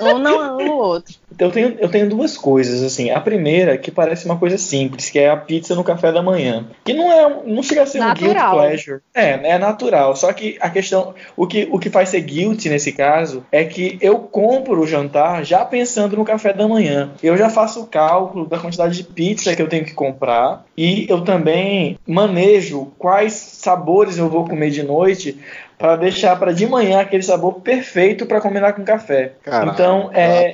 Um 0.00 0.18
não 0.18 0.44
é 0.44 0.64
o 0.64 0.72
outro. 0.72 1.14
Eu 1.38 1.50
tenho, 1.50 1.76
eu 1.78 1.88
tenho 1.88 2.08
duas 2.08 2.36
coisas, 2.36 2.82
assim. 2.82 3.10
A 3.10 3.20
primeira, 3.20 3.76
que 3.78 3.90
parece 3.90 4.24
uma 4.26 4.36
coisa 4.38 4.56
simples, 4.58 5.10
que 5.10 5.18
é 5.18 5.30
a 5.30 5.36
pizza 5.36 5.74
no 5.74 5.84
café 5.84 6.12
da 6.12 6.22
manhã. 6.22 6.66
Que 6.84 6.92
não 6.92 7.10
é 7.12 7.26
um- 7.26 7.54
não 7.54 7.62
chega 7.62 7.82
a 7.82 7.86
ser 7.86 7.98
Natural. 7.98 8.30
um 8.30 8.60
guilty 8.60 8.68
pleasure. 8.68 9.00
É, 9.14 9.30
é 9.54 9.58
natural. 9.58 10.14
Só 10.16 10.32
que 10.32 10.56
a 10.60 10.70
questão, 10.70 11.14
o 11.36 11.46
que, 11.46 11.68
o 11.70 11.78
que 11.78 11.90
faz 11.90 12.08
ser 12.10 12.20
guilty 12.20 12.68
nesse 12.68 12.92
caso 12.92 13.44
é 13.50 13.64
que 13.64 13.98
eu 14.00 14.18
compro 14.18 14.80
o 14.80 14.86
jantar 14.86 15.44
já 15.44 15.64
pensando 15.64 16.16
no 16.16 16.24
café 16.24 16.52
da 16.52 16.66
manhã. 16.68 17.10
Eu 17.22 17.36
já 17.36 17.48
faço 17.50 17.82
o 17.82 17.86
cálculo 17.86 18.46
da 18.46 18.58
quantidade 18.58 18.96
de 18.96 19.04
pizza 19.04 19.54
que 19.54 19.62
eu 19.62 19.68
tenho 19.68 19.84
que 19.84 19.94
comprar 19.94 20.64
e 20.76 21.06
eu 21.08 21.22
também 21.22 21.98
manejo 22.06 22.92
quais 22.98 23.32
sabores 23.32 24.16
eu 24.18 24.28
vou 24.28 24.44
comer 24.48 24.70
de 24.70 24.82
noite 24.82 25.38
para 25.78 25.96
deixar 25.96 26.38
para 26.38 26.52
de 26.52 26.66
manhã 26.66 27.00
aquele 27.00 27.22
sabor 27.22 27.54
perfeito 27.60 28.26
para 28.26 28.40
combinar 28.40 28.72
com 28.72 28.84
café. 28.84 29.32
Cara, 29.42 29.70
então, 29.72 30.10
é, 30.12 30.52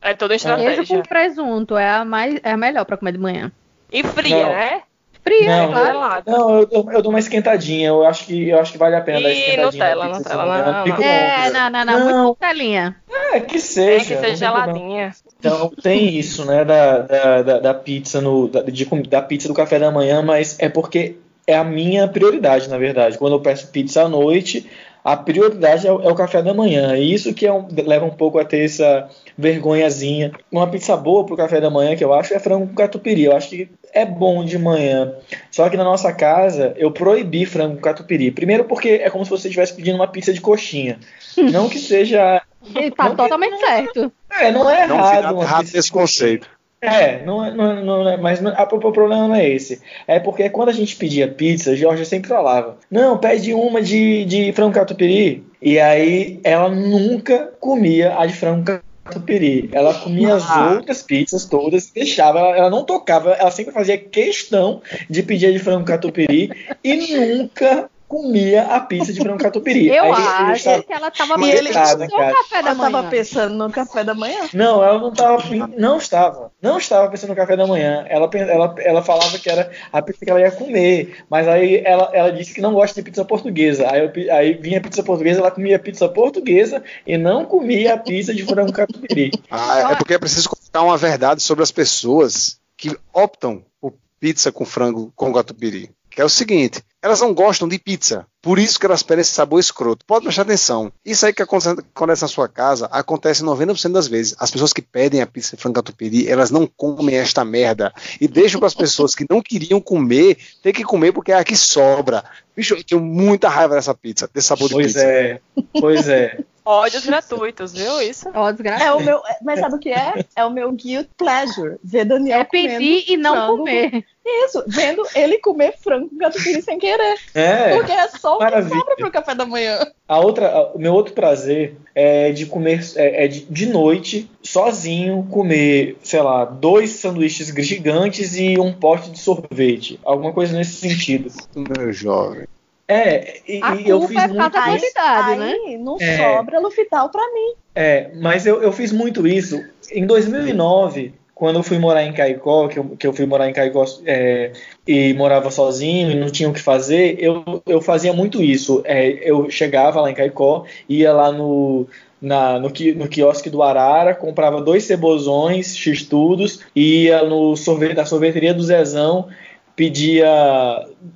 É 0.00 0.14
toda 0.14 0.34
uma 0.34 0.38
Queijo 0.38 0.56
estratégia. 0.82 0.96
com 0.96 1.02
presunto 1.08 1.76
é 1.76 1.88
a, 1.88 2.04
mais, 2.04 2.38
é 2.42 2.50
a 2.52 2.56
melhor 2.56 2.84
pra 2.84 2.96
comer 2.96 3.12
de 3.12 3.18
manhã. 3.18 3.50
E 3.92 4.02
fria, 4.02 4.42
Não. 4.44 4.48
né? 4.52 4.82
Fria, 5.22 5.46
Não, 5.62 5.72
claro. 5.72 5.86
Gelada. 5.86 6.30
Não, 6.30 6.50
eu, 6.60 6.68
eu, 6.70 6.90
eu 6.92 7.02
dou 7.02 7.10
uma 7.10 7.18
esquentadinha. 7.18 7.88
Eu 7.88 8.06
acho 8.06 8.26
que, 8.26 8.48
eu 8.48 8.60
acho 8.60 8.70
que 8.70 8.78
vale 8.78 8.94
a 8.94 9.00
pena 9.00 9.20
dar 9.22 9.28
E 9.30 9.32
esquentadinha. 9.32 9.66
Nutella, 9.66 10.08
Nutella, 10.08 10.44
não 10.46 10.54
engano. 10.60 10.72
não, 10.72 10.84
Fica 10.84 10.98
não. 10.98 11.04
É, 11.04 11.50
não, 11.50 11.70
não, 11.70 11.84
não, 11.84 11.98
Não. 12.10 12.24
muito 12.26 12.38
telinha. 12.38 12.96
É, 13.32 13.40
que 13.40 13.46
Tem 13.52 13.58
seja. 13.60 14.04
que 14.04 14.14
não 14.14 14.20
ser 14.20 14.26
tem 14.28 14.36
problema. 14.38 14.64
geladinha. 14.66 15.14
Então 15.40 15.70
tem 15.82 16.16
isso, 16.16 16.44
né, 16.44 16.64
da, 16.64 16.98
da, 16.98 17.42
da, 17.42 17.58
da 17.58 17.74
pizza 17.74 18.20
no, 18.20 18.46
da, 18.48 18.62
de, 18.62 18.84
da 19.08 19.20
pizza 19.20 19.48
do 19.48 19.54
café 19.54 19.78
da 19.80 19.90
manhã, 19.90 20.22
mas 20.22 20.56
é 20.60 20.68
porque 20.68 21.16
é 21.46 21.56
a 21.56 21.64
minha 21.64 22.06
prioridade, 22.08 22.68
na 22.68 22.78
verdade. 22.78 23.18
Quando 23.18 23.32
eu 23.34 23.40
peço 23.40 23.68
pizza 23.68 24.02
à 24.02 24.08
noite, 24.08 24.68
a 25.06 25.16
prioridade 25.16 25.86
é 25.86 25.92
o, 25.92 26.02
é 26.02 26.10
o 26.10 26.14
café 26.14 26.42
da 26.42 26.52
manhã. 26.52 26.96
E 26.96 27.14
isso 27.14 27.32
que 27.32 27.46
é 27.46 27.52
um- 27.52 27.66
leva 27.86 28.04
um 28.04 28.10
pouco 28.10 28.38
a 28.38 28.44
ter 28.44 28.64
essa 28.64 29.08
vergonhazinha. 29.38 30.32
Uma 30.50 30.66
pizza 30.68 30.96
boa 30.96 31.24
pro 31.24 31.36
café 31.36 31.60
da 31.60 31.70
manhã 31.70 31.94
que 31.96 32.04
eu 32.04 32.12
acho 32.12 32.34
é 32.34 32.38
frango 32.38 32.66
com 32.66 32.74
catupiry. 32.74 33.24
Eu 33.24 33.36
acho 33.36 33.48
que 33.50 33.68
é 33.92 34.04
bom 34.04 34.44
de 34.44 34.58
manhã. 34.58 35.14
Só 35.50 35.68
que 35.70 35.76
na 35.76 35.84
nossa 35.84 36.12
casa 36.12 36.74
eu 36.76 36.90
proibi 36.90 37.46
frango 37.46 37.76
com 37.76 37.82
catupiry. 37.82 38.30
Primeiro 38.30 38.64
porque 38.64 38.88
é 39.02 39.08
como 39.08 39.24
se 39.24 39.30
você 39.30 39.48
estivesse 39.48 39.74
pedindo 39.74 39.94
uma 39.96 40.08
pizza 40.08 40.32
de 40.32 40.40
coxinha. 40.40 40.98
Não 41.36 41.68
que 41.68 41.78
seja 41.78 42.42
E 42.74 42.90
tá 42.90 43.08
Não, 43.08 43.16
totalmente 43.16 43.58
certo. 43.60 44.12
é, 44.40 44.50
não 44.50 44.68
é 44.68 44.86
Não 44.88 44.96
errado. 44.96 45.34
uma 45.34 45.44
errado 45.44 45.68
esse 45.72 45.90
conceito. 45.92 46.48
É, 46.86 47.24
não, 47.24 47.44
é- 47.44 47.50
não, 47.52 47.70
é- 47.70 47.82
não, 47.82 48.08
é- 48.08 48.16
mas 48.16 48.40
não- 48.40 48.52
a- 48.52 48.62
o 48.62 48.78
problema 48.92 49.28
não 49.28 49.34
é 49.34 49.48
esse. 49.48 49.80
É 50.06 50.18
porque 50.20 50.48
quando 50.50 50.68
a 50.68 50.72
gente 50.72 50.96
pedia 50.96 51.28
pizza, 51.28 51.72
a 51.72 51.74
Georgia 51.74 52.04
sempre 52.04 52.28
falava: 52.28 52.76
Não, 52.90 53.18
pede 53.18 53.52
uma 53.54 53.82
de, 53.82 54.24
de 54.24 54.52
frango 54.52 54.74
catupiry. 54.74 55.44
E 55.60 55.78
aí 55.80 56.40
ela 56.44 56.68
nunca 56.68 57.50
comia 57.60 58.18
a 58.18 58.26
de 58.26 58.32
frango 58.34 58.64
catupiry. 59.04 59.68
Ela 59.72 59.94
comia 59.94 60.34
as 60.34 60.48
Ah. 60.50 60.72
outras 60.74 61.02
pizzas 61.02 61.44
todas, 61.44 61.90
deixava, 61.92 62.38
ela, 62.38 62.56
ela 62.56 62.70
não 62.70 62.84
tocava, 62.84 63.32
ela 63.32 63.50
sempre 63.50 63.72
fazia 63.72 63.96
questão 63.98 64.80
de 65.08 65.22
pedir 65.22 65.46
a 65.46 65.52
de 65.52 65.58
frango 65.58 65.84
catupiry 65.84 66.50
e 66.84 67.16
nunca 67.16 67.88
comia 68.08 68.62
a 68.62 68.80
pizza 68.80 69.12
de 69.12 69.18
frango 69.20 69.38
catupiry. 69.38 69.88
Eu 69.94 70.04
Aí 70.04 70.10
ele 70.10 70.16
acho 70.28 70.56
estava- 70.56 70.82
que 70.82 70.92
ela 70.92 71.10
tava 71.10 71.38
Mas 71.38 71.60
pensando 71.60 71.98
no 72.04 72.08
café 72.08 72.62
da 72.62 72.70
Ela 72.70 72.74
tava 72.78 72.90
manhã. 72.90 73.10
pensando 73.10 73.54
no 73.54 73.70
café 73.70 74.04
da 74.04 74.14
manhã. 74.14 74.40
Não, 74.54 74.82
ela 74.84 74.98
não 74.98 75.08
estava, 75.10 75.42
não 75.76 75.98
estava, 75.98 76.52
não 76.62 76.78
estava 76.78 77.10
pensando 77.10 77.30
no 77.30 77.36
café 77.36 77.56
da 77.56 77.66
manhã. 77.66 78.04
Ela, 78.08 78.30
ela, 78.34 78.74
ela 78.78 79.02
falava 79.02 79.38
que 79.38 79.50
era 79.50 79.70
a 79.92 80.00
pizza 80.02 80.24
que 80.24 80.30
ela 80.30 80.40
ia 80.40 80.50
comer, 80.52 81.16
mas 81.28 81.48
aí 81.48 81.82
ela, 81.84 82.10
ela 82.12 82.30
disse 82.32 82.54
que 82.54 82.60
não 82.60 82.74
gosta 82.74 82.94
de 83.00 83.02
pizza 83.04 83.24
portuguesa. 83.24 83.90
Aí, 83.90 84.00
eu 84.26 84.34
aí 84.34 84.54
vinha 84.54 84.78
a 84.78 84.82
pizza 84.82 85.02
portuguesa, 85.02 85.40
ela 85.40 85.50
comia 85.50 85.78
pizza 85.78 86.08
portuguesa 86.08 86.82
e 87.06 87.16
não 87.18 87.44
comia 87.44 87.94
a 87.94 87.98
pizza 87.98 88.34
de 88.34 88.44
frango 88.44 88.72
catupiry. 88.72 89.30
Ah, 89.50 89.92
é 89.92 89.94
porque 89.96 90.14
é 90.14 90.18
preciso 90.18 90.48
colocar 90.50 90.82
uma 90.82 90.96
verdade 90.96 91.42
sobre 91.42 91.62
as 91.62 91.70
pessoas 91.72 92.58
que 92.76 92.96
optam 93.12 93.64
por 93.80 93.94
pizza 94.20 94.52
com 94.52 94.64
frango 94.64 95.12
com 95.16 95.32
catupiry. 95.32 95.90
Que 96.16 96.22
é 96.22 96.24
o 96.24 96.30
seguinte, 96.30 96.82
elas 97.02 97.20
não 97.20 97.34
gostam 97.34 97.68
de 97.68 97.78
pizza. 97.78 98.26
Por 98.40 98.58
isso 98.58 98.80
que 98.80 98.86
elas 98.86 99.02
pedem 99.02 99.20
esse 99.20 99.32
sabor 99.32 99.60
escroto. 99.60 100.02
Pode 100.06 100.24
prestar 100.24 100.42
atenção. 100.42 100.90
Isso 101.04 101.26
aí 101.26 101.32
que 101.34 101.42
acontece, 101.42 101.78
acontece 101.94 102.22
na 102.22 102.28
sua 102.28 102.48
casa, 102.48 102.86
acontece 102.86 103.44
90% 103.44 103.92
das 103.92 104.08
vezes. 104.08 104.34
As 104.38 104.50
pessoas 104.50 104.72
que 104.72 104.80
pedem 104.80 105.20
a 105.20 105.26
pizza 105.26 105.54
de 105.54 105.60
frango 105.60 105.74
catupiry, 105.74 106.26
elas 106.26 106.50
não 106.50 106.66
comem 106.66 107.16
esta 107.16 107.44
merda. 107.44 107.92
E 108.18 108.26
deixam 108.26 108.58
para 108.58 108.66
as 108.66 108.74
pessoas 108.74 109.14
que 109.14 109.26
não 109.28 109.42
queriam 109.42 109.78
comer, 109.78 110.38
ter 110.62 110.72
que 110.72 110.84
comer 110.84 111.12
porque 111.12 111.32
é 111.32 111.34
a 111.34 111.44
que 111.44 111.54
sobra. 111.54 112.24
Bicho, 112.56 112.72
eu 112.72 112.82
tenho 112.82 113.02
muita 113.02 113.50
raiva 113.50 113.74
dessa 113.74 113.94
pizza, 113.94 114.26
desse 114.32 114.46
sabor 114.46 114.68
de 114.68 114.74
Pois 114.74 114.86
pizza. 114.86 115.04
é, 115.06 115.40
pois 115.78 116.08
é. 116.08 116.38
Ódios 116.66 117.06
gratuitos, 117.06 117.72
viu 117.72 118.02
isso? 118.02 118.28
Ó, 118.34 118.50
desgraça. 118.50 118.84
É 118.84 118.92
o 118.92 119.00
meu, 119.00 119.22
mas 119.40 119.60
sabe 119.60 119.76
o 119.76 119.78
que 119.78 119.90
é? 119.90 120.24
É 120.34 120.44
o 120.44 120.50
meu 120.50 120.70
guilt 120.72 121.06
pleasure. 121.16 121.76
Ver 121.82 122.04
Daniel 122.04 122.40
É 122.40 122.44
pedir 122.44 123.04
e 123.08 123.16
não 123.16 123.32
frango. 123.34 123.58
comer. 123.58 124.04
Isso, 124.28 124.64
vendo 124.66 125.04
ele 125.14 125.38
comer 125.38 125.76
frango 125.78 126.08
com 126.10 126.18
catupiry 126.18 126.60
sem 126.60 126.80
querer. 126.80 127.16
É. 127.32 127.76
Porque 127.76 127.92
é 127.92 128.08
só 128.08 128.34
o 128.34 128.38
que 128.38 128.44
maravilha. 128.44 128.76
sobra 128.76 128.96
pro 128.96 129.10
café 129.12 129.34
da 129.36 129.46
manhã. 129.46 129.86
A 130.08 130.18
outra, 130.18 130.48
a- 130.48 130.72
o 130.72 130.78
meu 130.80 130.92
outro 130.92 131.14
prazer 131.14 131.76
é 131.94 132.32
de 132.32 132.44
comer 132.46 132.80
é, 132.96 133.24
é 133.24 133.28
de, 133.28 133.42
de 133.42 133.66
noite, 133.66 134.28
sozinho, 134.42 135.24
comer, 135.30 135.96
sei 136.02 136.20
lá, 136.22 136.44
dois 136.44 136.90
sanduíches 136.90 137.46
gigantes 137.64 138.36
e 138.36 138.58
um 138.58 138.72
pote 138.72 139.10
de 139.12 139.18
sorvete. 139.20 140.00
Alguma 140.04 140.32
coisa 140.32 140.56
nesse 140.56 140.72
sentido. 140.72 141.30
Meu 141.54 141.92
jovem. 141.92 142.46
É, 142.88 143.40
e, 143.48 143.60
A 143.62 143.74
e 143.74 143.88
eu 143.88 144.00
fiz 144.06 144.16
é 144.16 144.28
muito 144.28 144.38
causa 144.38 144.50
da 144.94 145.26
Aí, 145.26 145.38
né? 145.38 145.78
não 145.78 145.96
É. 146.00 146.16
sobra 146.16 146.60
Lufital 146.60 147.08
pra 147.08 147.22
mim. 147.32 147.54
É, 147.74 148.10
mas 148.14 148.46
eu, 148.46 148.62
eu 148.62 148.72
fiz 148.72 148.92
muito 148.92 149.26
isso. 149.26 149.62
Em 149.92 150.06
2009, 150.06 151.12
quando 151.34 151.56
eu 151.56 151.62
fui 151.62 151.78
morar 151.78 152.02
em 152.02 152.12
Caicó, 152.12 152.66
que 152.68 152.78
eu, 152.78 152.84
que 152.96 153.06
eu 153.06 153.12
fui 153.12 153.26
morar 153.26 153.48
em 153.48 153.52
Caicó 153.52 153.84
é, 154.06 154.52
e 154.86 155.12
morava 155.14 155.50
sozinho 155.50 156.10
e 156.10 156.14
não 156.14 156.30
tinha 156.30 156.48
o 156.48 156.52
que 156.52 156.62
fazer, 156.62 157.16
eu, 157.18 157.62
eu 157.66 157.82
fazia 157.82 158.12
muito 158.12 158.42
isso. 158.42 158.80
É, 158.84 159.06
eu 159.28 159.50
chegava 159.50 160.00
lá 160.00 160.10
em 160.10 160.14
Caicó, 160.14 160.64
ia 160.88 161.12
lá 161.12 161.30
no, 161.30 161.86
na, 162.22 162.58
no, 162.58 162.68
no 162.70 163.08
quiosque 163.08 163.50
do 163.50 163.62
Arara, 163.62 164.14
comprava 164.14 164.62
dois 164.62 164.84
cebozões, 164.84 165.76
x-tudos, 165.76 166.60
ia 166.74 167.22
no 167.24 167.54
sorvete, 167.54 167.96
na 167.96 168.06
sorveteria 168.06 168.54
do 168.54 168.62
Zezão, 168.62 169.28
pedia 169.76 170.26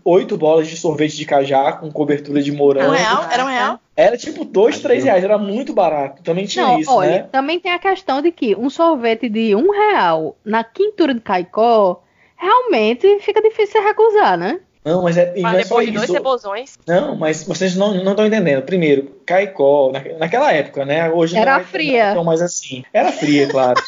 oito 0.05 0.37
bolas 0.37 0.68
de 0.68 0.77
sorvete 0.77 1.16
de 1.16 1.25
cajá 1.25 1.73
com 1.73 1.90
cobertura 1.90 2.42
de 2.42 2.53
morango. 2.53 2.92
Um 2.92 2.94
real? 2.94 3.27
Era 3.33 3.44
um 3.44 3.49
real? 3.49 3.81
Era 3.96 4.16
tipo 4.16 4.44
dois, 4.44 4.79
três 4.81 5.03
reais, 5.03 5.25
era 5.25 5.38
muito 5.38 5.73
barato. 5.73 6.23
Também 6.23 6.44
tinha 6.44 6.66
Não, 6.66 6.79
isso, 6.79 6.92
olha, 6.92 7.11
né? 7.11 7.29
também 7.33 7.59
tem 7.59 7.73
a 7.73 7.79
questão 7.79 8.20
de 8.20 8.31
que 8.31 8.55
um 8.55 8.68
sorvete 8.68 9.29
de 9.29 9.55
um 9.57 9.70
real 9.73 10.37
na 10.44 10.62
quintura 10.62 11.14
de 11.14 11.20
Caicó 11.20 12.03
realmente 12.37 13.18
fica 13.20 13.40
difícil 13.42 13.81
você 13.81 13.81
recusar, 13.81 14.37
né? 14.38 14.61
Não, 14.83 15.03
mas 15.03 15.18
é, 15.18 15.35
não 15.35 15.42
Mas 15.42 15.59
é 15.59 15.62
só 15.64 15.68
depois 15.68 15.87
de 15.87 15.92
dois 15.92 16.05
isso. 16.05 16.12
cebozões. 16.14 16.79
Não, 16.87 17.14
mas 17.14 17.44
vocês 17.44 17.77
não 17.77 17.94
estão 17.94 18.27
entendendo. 18.27 18.62
Primeiro, 18.62 19.14
Caicó, 19.27 19.92
na, 19.92 20.01
naquela 20.18 20.51
época, 20.53 20.87
né? 20.87 21.11
Hoje 21.11 21.37
Era 21.37 21.55
não 21.55 21.61
é 21.61 21.64
fria. 21.64 22.14
tão 22.14 22.25
mais 22.25 22.40
assim. 22.40 22.83
Era 22.92 23.12
fria, 23.12 23.46
claro. 23.46 23.79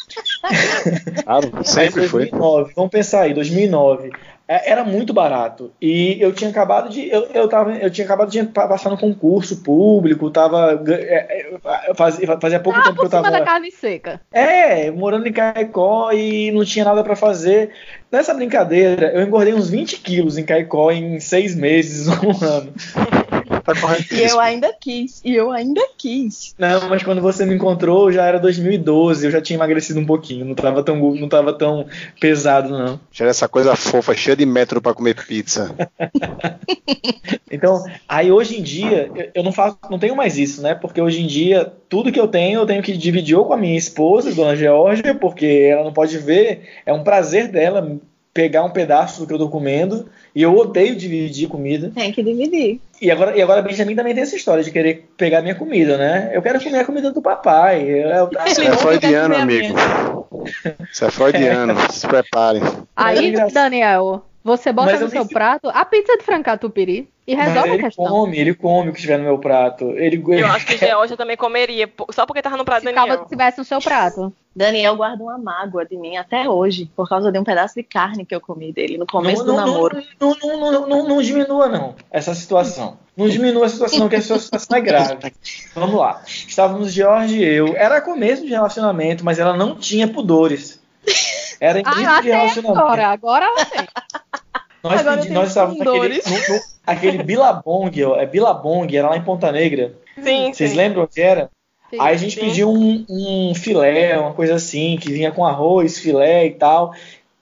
Claro, 1.25 1.51
sempre 1.65 2.03
Mas 2.03 2.11
foi. 2.11 2.27
2009, 2.27 2.73
vamos 2.77 2.91
pensar 2.91 3.23
aí, 3.23 3.33
2009. 3.33 4.11
É, 4.57 4.71
Era 4.71 4.85
muito 4.85 5.12
barato. 5.12 5.71
E 5.81 6.17
eu 6.21 6.33
tinha 6.33 6.51
acabado 6.51 6.88
de. 6.88 7.09
Eu, 7.09 7.29
eu, 7.35 7.49
tava, 7.49 7.73
eu 7.73 7.91
tinha 7.91 8.05
acabado 8.05 8.31
de 8.31 8.43
pa- 8.45 8.67
passar 8.69 8.91
no 8.91 8.99
concurso 8.99 9.62
público, 9.62 10.31
tava. 10.31 10.83
é, 10.88 11.51
é, 11.88 11.95
fazia, 11.95 12.38
fazia 12.41 12.61
pouco 12.61 12.79
Ah, 12.79 12.83
tempo 12.83 12.99
que 13.01 13.07
eu 13.07 13.11
tava. 13.11 13.31
da 13.31 13.41
carne 13.43 13.71
seca. 13.71 14.21
É, 14.33 14.91
morando 14.91 15.27
em 15.27 15.33
Caicó 15.33 16.11
e 16.12 16.51
não 16.53 16.65
tinha 16.65 16.85
nada 16.85 17.03
pra 17.03 17.17
fazer. 17.17 17.71
Nessa 18.11 18.35
brincadeira, 18.35 19.11
eu 19.15 19.23
engordei 19.23 19.55
uns 19.55 19.71
20 19.71 19.99
quilos 19.99 20.37
em 20.37 20.45
Caicó 20.45 20.91
em 20.91 21.19
seis 21.19 21.55
meses, 21.55 22.07
um 22.23 22.45
ano. 22.45 22.73
Tá 23.64 23.75
correto. 23.81 24.14
E 24.14 24.22
eu 24.22 24.40
ainda 24.40 24.72
quis. 24.81 25.20
E 25.25 25.35
eu 25.35 25.51
ainda 25.51 25.81
quis. 25.96 26.55
Não, 26.59 26.88
mas 26.88 27.03
quando 27.03 27.20
você 27.20 27.44
me 27.46 27.55
encontrou 27.55 28.11
já 28.11 28.25
era 28.27 28.38
2012, 28.38 29.25
eu 29.27 29.31
já 29.31 29.40
tinha 29.40 29.57
emagrecido 29.57 30.01
um 30.01 30.07
pouquinho, 30.07 30.44
não 30.44 30.55
tava 30.55 30.83
tão, 30.83 31.14
não 31.14 31.29
tava 31.29 31.53
tão 31.53 31.87
pesado, 32.20 32.70
não. 32.70 33.01
Já 33.12 33.25
era 33.25 33.31
essa 33.31 33.48
coisa 33.48 33.77
fofa, 33.77 34.14
cheia 34.14 34.37
de 34.37 34.44
metro 34.46 34.81
pra 34.83 34.94
comer 34.94 35.14
pizza. 35.27 35.75
Então, 37.51 37.85
aí 38.09 38.33
hoje 38.33 38.59
em 38.59 38.62
dia, 38.62 39.11
eu- 39.14 39.31
eu 39.35 39.42
não 39.42 39.53
faço, 39.53 39.77
não 39.90 39.98
tenho 39.98 40.16
mais 40.16 40.38
isso, 40.38 40.62
né? 40.62 40.75
Porque 40.75 41.01
hoje 41.01 41.20
em 41.22 41.27
dia, 41.27 41.70
tudo 41.88 42.11
que 42.11 42.18
eu 42.18 42.27
tenho, 42.27 42.61
eu 42.61 42.66
tenho 42.66 42.83
que 42.83 42.96
dividir 42.96 43.37
ou 43.37 43.44
com 43.44 43.53
a 43.53 43.57
minha 43.59 43.77
esposa, 43.77 44.35
Dona 44.35 44.57
Georgia, 44.57 45.14
porque 45.14 45.68
ela 45.70 45.85
não 45.85 45.92
pode 45.92 46.16
ver, 46.18 46.62
é 46.87 46.92
um 46.92 47.03
prazer 47.05 47.48
dela 47.48 47.96
pegar 48.33 48.64
um 48.64 48.70
pedaço 48.70 49.20
do 49.20 49.27
que 49.27 49.35
eu 49.35 49.38
tô 49.38 49.48
comendo, 49.51 50.09
e 50.35 50.42
eu 50.42 50.57
odeio 50.57 50.97
dividir 50.97 51.49
comida. 51.49 51.90
Tem 51.95 52.12
que 52.12 52.23
dividir. 52.23 52.81
E 53.01 53.11
agora, 53.11 53.37
e 53.37 53.42
agora 53.42 53.61
Benjamin 53.62 53.95
também 53.97 54.14
tem 54.14 54.23
essa 54.23 54.37
história 54.37 54.62
de 54.62 54.71
querer 54.71 55.09
pegar 55.16 55.42
minha 55.42 55.55
comida, 55.55 55.97
né? 55.99 56.31
Eu 56.33 56.40
quero 56.40 56.62
comer 56.62 56.79
a 56.79 56.85
comida 56.85 57.11
do 57.11 57.21
papai. 57.21 57.83
Eu, 57.83 58.09
eu, 58.09 58.31
Isso 58.47 58.61
é 58.62 58.68
eu- 58.68 58.79
freudiano, 58.79 59.35
eu- 59.35 59.40
amigo. 59.40 59.77
Isso 60.90 61.05
é 61.05 61.11
freudiano, 61.11 61.75
se 61.90 62.07
preparem. 62.07 62.62
É 62.62 62.66
Aí, 62.97 63.29
engraçado. 63.29 63.53
Daniel, 63.55 64.25
você 64.45 64.73
bota 64.73 64.99
no 64.99 65.09
seu 65.09 65.27
prato 65.29 65.69
a 65.69 65.85
pizza 65.85 66.17
de 66.17 66.25
francatupiri 66.25 67.09
e 67.27 67.37
Mas 67.37 67.47
resolve 67.49 67.71
a 67.71 67.75
ele 67.75 67.83
questão. 67.85 68.05
come, 68.07 68.39
ele 68.39 68.55
come 68.55 68.89
o 68.89 68.93
que 68.93 68.99
estiver 68.99 69.17
no 69.19 69.25
meu 69.25 69.39
prato. 69.39 69.85
Ele, 69.93 70.23
Eu 70.41 70.47
acho 70.49 70.67
que 70.67 70.77
Georgia 70.77 71.17
também 71.17 71.37
comeria, 71.37 71.89
só 72.11 72.27
porque 72.27 72.43
tava 72.43 72.57
no 72.57 72.65
prato 72.65 72.81
Se 72.81 72.93
Daniel. 72.93 73.17
tava- 73.17 73.29
tivesse 73.29 73.59
no 73.59 73.65
seu 73.65 73.81
prato. 73.81 74.33
Daniel 74.55 74.97
guarda 74.97 75.23
uma 75.23 75.39
mágoa 75.39 75.87
de 75.87 75.97
mim 75.97 76.17
até 76.17 76.47
hoje, 76.49 76.91
por 76.95 77.09
causa 77.09 77.31
de 77.33 77.39
um 77.39 77.45
pedaço 77.45 77.75
de 77.77 77.83
carne 77.83 78.27
que 78.27 78.35
eu 78.35 78.41
comi 78.41 78.71
dele 78.73 78.99
no 78.99 79.07
começo 79.07 79.45
do 79.45 79.53
não, 79.55 79.67
namoro. 79.67 80.03
Não, 80.21 80.37
não, 80.43 80.61
não, 80.61 80.73
não, 80.73 80.89
não, 80.89 81.09
não 81.09 81.23
diminua, 81.23 81.69
não, 81.69 81.95
essa 82.11 82.35
situação. 82.35 82.99
Não 83.17 83.29
diminua 83.29 83.67
a 83.67 83.69
situação, 83.69 83.99
não, 84.01 84.09
que 84.09 84.17
a 84.17 84.21
situação 84.21 84.77
é 84.77 84.81
grave. 84.81 85.33
Vamos 85.75 85.95
lá. 85.97 86.23
Estávamos 86.27 86.93
George 86.93 87.39
e 87.39 87.45
eu. 87.45 87.75
Era 87.77 88.01
começo 88.01 88.43
de 88.43 88.49
relacionamento, 88.51 89.25
mas 89.25 89.39
ela 89.39 89.57
não 89.57 89.77
tinha 89.77 90.07
pudores. 90.09 90.83
Era 91.61 91.79
Ah, 91.85 91.93
início 91.93 92.07
ela 92.09 92.21
de 92.21 92.29
relacionamento. 92.31 92.81
agora. 92.81 93.07
Agora 93.09 93.45
ela 93.47 93.65
tem. 93.65 93.89
Nós, 94.83 95.01
Agora 95.01 95.16
pedi- 95.18 95.31
nós 95.33 95.49
estávamos 95.49 95.79
naquele, 95.79 96.16
no, 96.27 96.55
no- 96.55 96.61
aquele 96.87 97.23
Billabong, 97.23 98.05
ó, 98.05 98.16
é 98.16 98.27
Billabong, 98.27 98.97
era 98.97 99.09
lá 99.11 99.16
em 99.16 99.23
Ponta 99.23 99.53
Negra. 99.53 99.95
Sim, 100.23 100.53
Vocês 100.53 100.71
sim. 100.71 100.77
lembram 100.77 101.05
o 101.05 101.09
que 101.09 101.21
era? 101.21 101.51
Sim. 101.90 101.97
Aí 102.01 102.14
a 102.14 102.18
gente 102.18 102.35
Sim. 102.35 102.47
pediu 102.47 102.71
um, 102.71 103.05
um 103.09 103.55
filé, 103.55 104.18
uma 104.18 104.33
coisa 104.33 104.55
assim, 104.55 104.97
que 105.01 105.12
vinha 105.12 105.31
com 105.31 105.45
arroz, 105.45 105.99
filé 105.99 106.47
e 106.47 106.51
tal. 106.53 106.92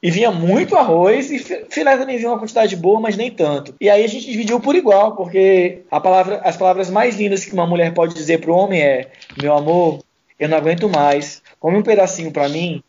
E 0.03 0.11
vinha 0.11 0.31
muito 0.31 0.77
arroz 0.77 1.31
e 1.31 1.39
fi- 1.39 1.65
filé 1.69 1.97
também 1.97 2.17
vinha 2.17 2.31
uma 2.31 2.39
quantidade 2.39 2.75
boa, 2.75 2.99
mas 3.01 3.17
nem 3.17 3.31
tanto. 3.31 3.75
E 3.81 3.89
aí 3.89 4.03
a 4.03 4.07
gente 4.09 4.27
dividiu 4.31 4.59
por 4.59 4.75
igual, 4.75 5.15
porque 5.15 5.83
a 5.91 6.01
palavra, 6.01 6.41
as 6.43 6.57
palavras 6.57 6.89
mais 6.91 7.17
lindas 7.17 7.45
que 7.45 7.53
uma 7.53 7.67
mulher 7.67 7.93
pode 7.95 8.15
dizer 8.15 8.41
pro 8.41 8.55
homem 8.55 8.81
é: 8.83 9.09
Meu 9.41 9.55
amor, 9.55 10.01
eu 10.39 10.49
não 10.49 10.57
aguento 10.57 10.89
mais. 10.89 11.43
Come 11.59 11.77
um 11.79 11.83
pedacinho 11.83 12.31
pra 12.33 12.49
mim. 12.49 12.83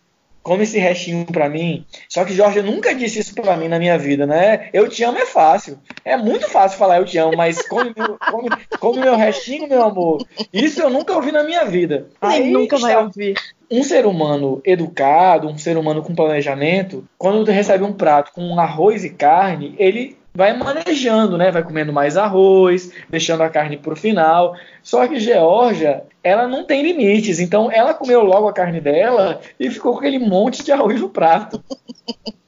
Come 0.44 0.64
esse 0.64 0.80
restinho 0.80 1.26
pra 1.26 1.48
mim. 1.50 1.86
Só 2.10 2.26
que 2.26 2.34
Jorge 2.34 2.62
nunca 2.62 2.96
disse 2.96 3.20
isso 3.20 3.36
pra 3.36 3.56
mim 3.56 3.68
na 3.68 3.78
minha 3.78 3.98
vida, 3.98 4.26
né? 4.26 4.70
Eu 4.74 4.90
te 4.90 5.04
amo 5.04 5.18
é 5.20 5.26
fácil. 5.26 5.78
É 6.04 6.18
muito 6.18 6.50
fácil 6.50 6.80
falar 6.80 6.98
eu 6.98 7.06
te 7.06 7.18
amo, 7.18 7.38
mas 7.38 7.62
come 7.68 7.94
meu, 7.96 8.18
come, 8.18 8.50
come 8.80 9.00
meu 9.00 9.16
restinho, 9.16 9.68
meu 9.68 9.84
amor. 9.84 10.26
Isso 10.52 10.82
eu 10.82 10.90
nunca 10.90 11.14
ouvi 11.14 11.32
na 11.32 11.44
minha 11.44 11.66
vida. 11.66 12.08
Nem 12.22 12.32
Aí 12.32 12.52
nunca 12.52 12.78
vai 12.78 12.96
ouvir. 12.98 13.36
um 13.70 13.84
ser 13.84 14.06
humano 14.06 14.62
educado, 14.66 15.48
um 15.48 15.58
ser 15.58 15.78
humano 15.78 16.02
com 16.02 16.16
planejamento, 16.16 17.06
quando 17.18 17.50
recebe 17.50 17.84
um 17.84 17.94
prato 17.94 18.32
com 18.34 18.60
arroz 18.60 19.04
e 19.04 19.12
carne, 19.12 19.76
ele 19.78 20.18
vai 20.34 20.58
manejando, 20.58 21.38
né? 21.38 21.52
Vai 21.52 21.64
comendo 21.64 21.94
mais 21.94 22.18
arroz, 22.18 22.92
deixando 23.10 23.42
a 23.44 23.50
carne 23.50 23.78
pro 23.78 23.96
final. 23.96 24.56
Só 24.82 25.08
que 25.08 25.20
Georgia, 25.20 26.04
ela 26.24 26.48
não 26.48 26.64
tem 26.64 26.82
limites, 26.82 27.40
então 27.40 27.72
ela 27.72 27.94
comeu 27.94 28.24
logo 28.24 28.48
a 28.48 28.54
carne 28.54 28.80
dela 28.80 29.42
e 29.60 29.70
ficou 29.70 29.94
com 29.94 30.00
aquele 30.00 30.20
monte 30.20 30.64
de 30.64 30.72
arroz 30.72 31.00
no 31.00 31.10
prato. 31.10 31.64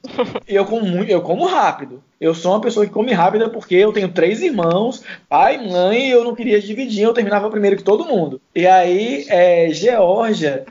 Eu 0.46 0.64
como, 0.64 0.86
muito, 0.86 1.10
eu 1.10 1.22
como 1.22 1.44
rápido. 1.44 2.00
Eu 2.20 2.34
sou 2.34 2.52
uma 2.52 2.60
pessoa 2.60 2.86
que 2.86 2.92
come 2.92 3.12
rápida 3.12 3.48
porque 3.48 3.74
eu 3.74 3.92
tenho 3.92 4.12
três 4.12 4.40
irmãos, 4.40 5.02
pai, 5.28 5.58
mãe, 5.58 6.06
e 6.06 6.10
eu 6.10 6.22
não 6.22 6.36
queria 6.36 6.60
dividir, 6.60 7.02
eu 7.02 7.12
terminava 7.12 7.50
primeiro 7.50 7.76
que 7.76 7.82
todo 7.82 8.04
mundo. 8.04 8.40
E 8.54 8.64
aí, 8.64 9.26
é, 9.28 9.70
Georgia 9.70 10.64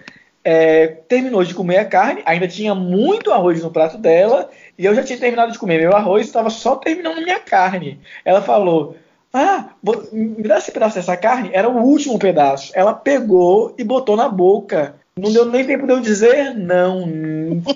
é, 0.43 0.88
terminou 0.88 1.43
de 1.43 1.54
comer 1.54 1.78
a 1.78 1.86
carne, 1.86 2.21
ainda 2.26 2.47
tinha 2.47 2.76
muito 2.76 3.32
arroz 3.32 3.62
no 3.63 3.71
prato 3.71 3.97
dela, 3.97 4.49
e 4.78 4.86
eu 4.86 4.96
já 4.96 5.04
tinha 5.04 5.18
terminado 5.20 5.52
de 5.52 5.60
comer 5.60 5.80
meu 5.80 5.96
arroz 5.96 6.26
e 6.26 6.30
estava 6.30 6.50
só 6.50 6.76
terminando 6.76 7.22
minha 7.24 7.40
carne. 7.40 8.00
Ela 8.26 8.42
falou: 8.42 8.96
Ah, 9.32 9.70
me 10.12 10.44
dá 10.48 10.58
esse 10.58 10.72
pedaço 10.72 10.96
dessa 10.96 11.16
carne? 11.18 11.50
Era 11.54 11.70
o 11.70 11.78
último 11.84 12.18
pedaço. 12.20 12.72
Ela 12.76 12.94
pegou 12.94 13.74
e 13.78 13.84
botou 13.84 14.16
na 14.16 14.28
boca. 14.30 14.96
Não 15.18 15.32
deu 15.32 15.46
nem 15.46 15.64
tempo 15.66 15.86
de 15.86 15.94
eu 15.94 16.00
dizer 16.00 16.56
não, 16.56 17.08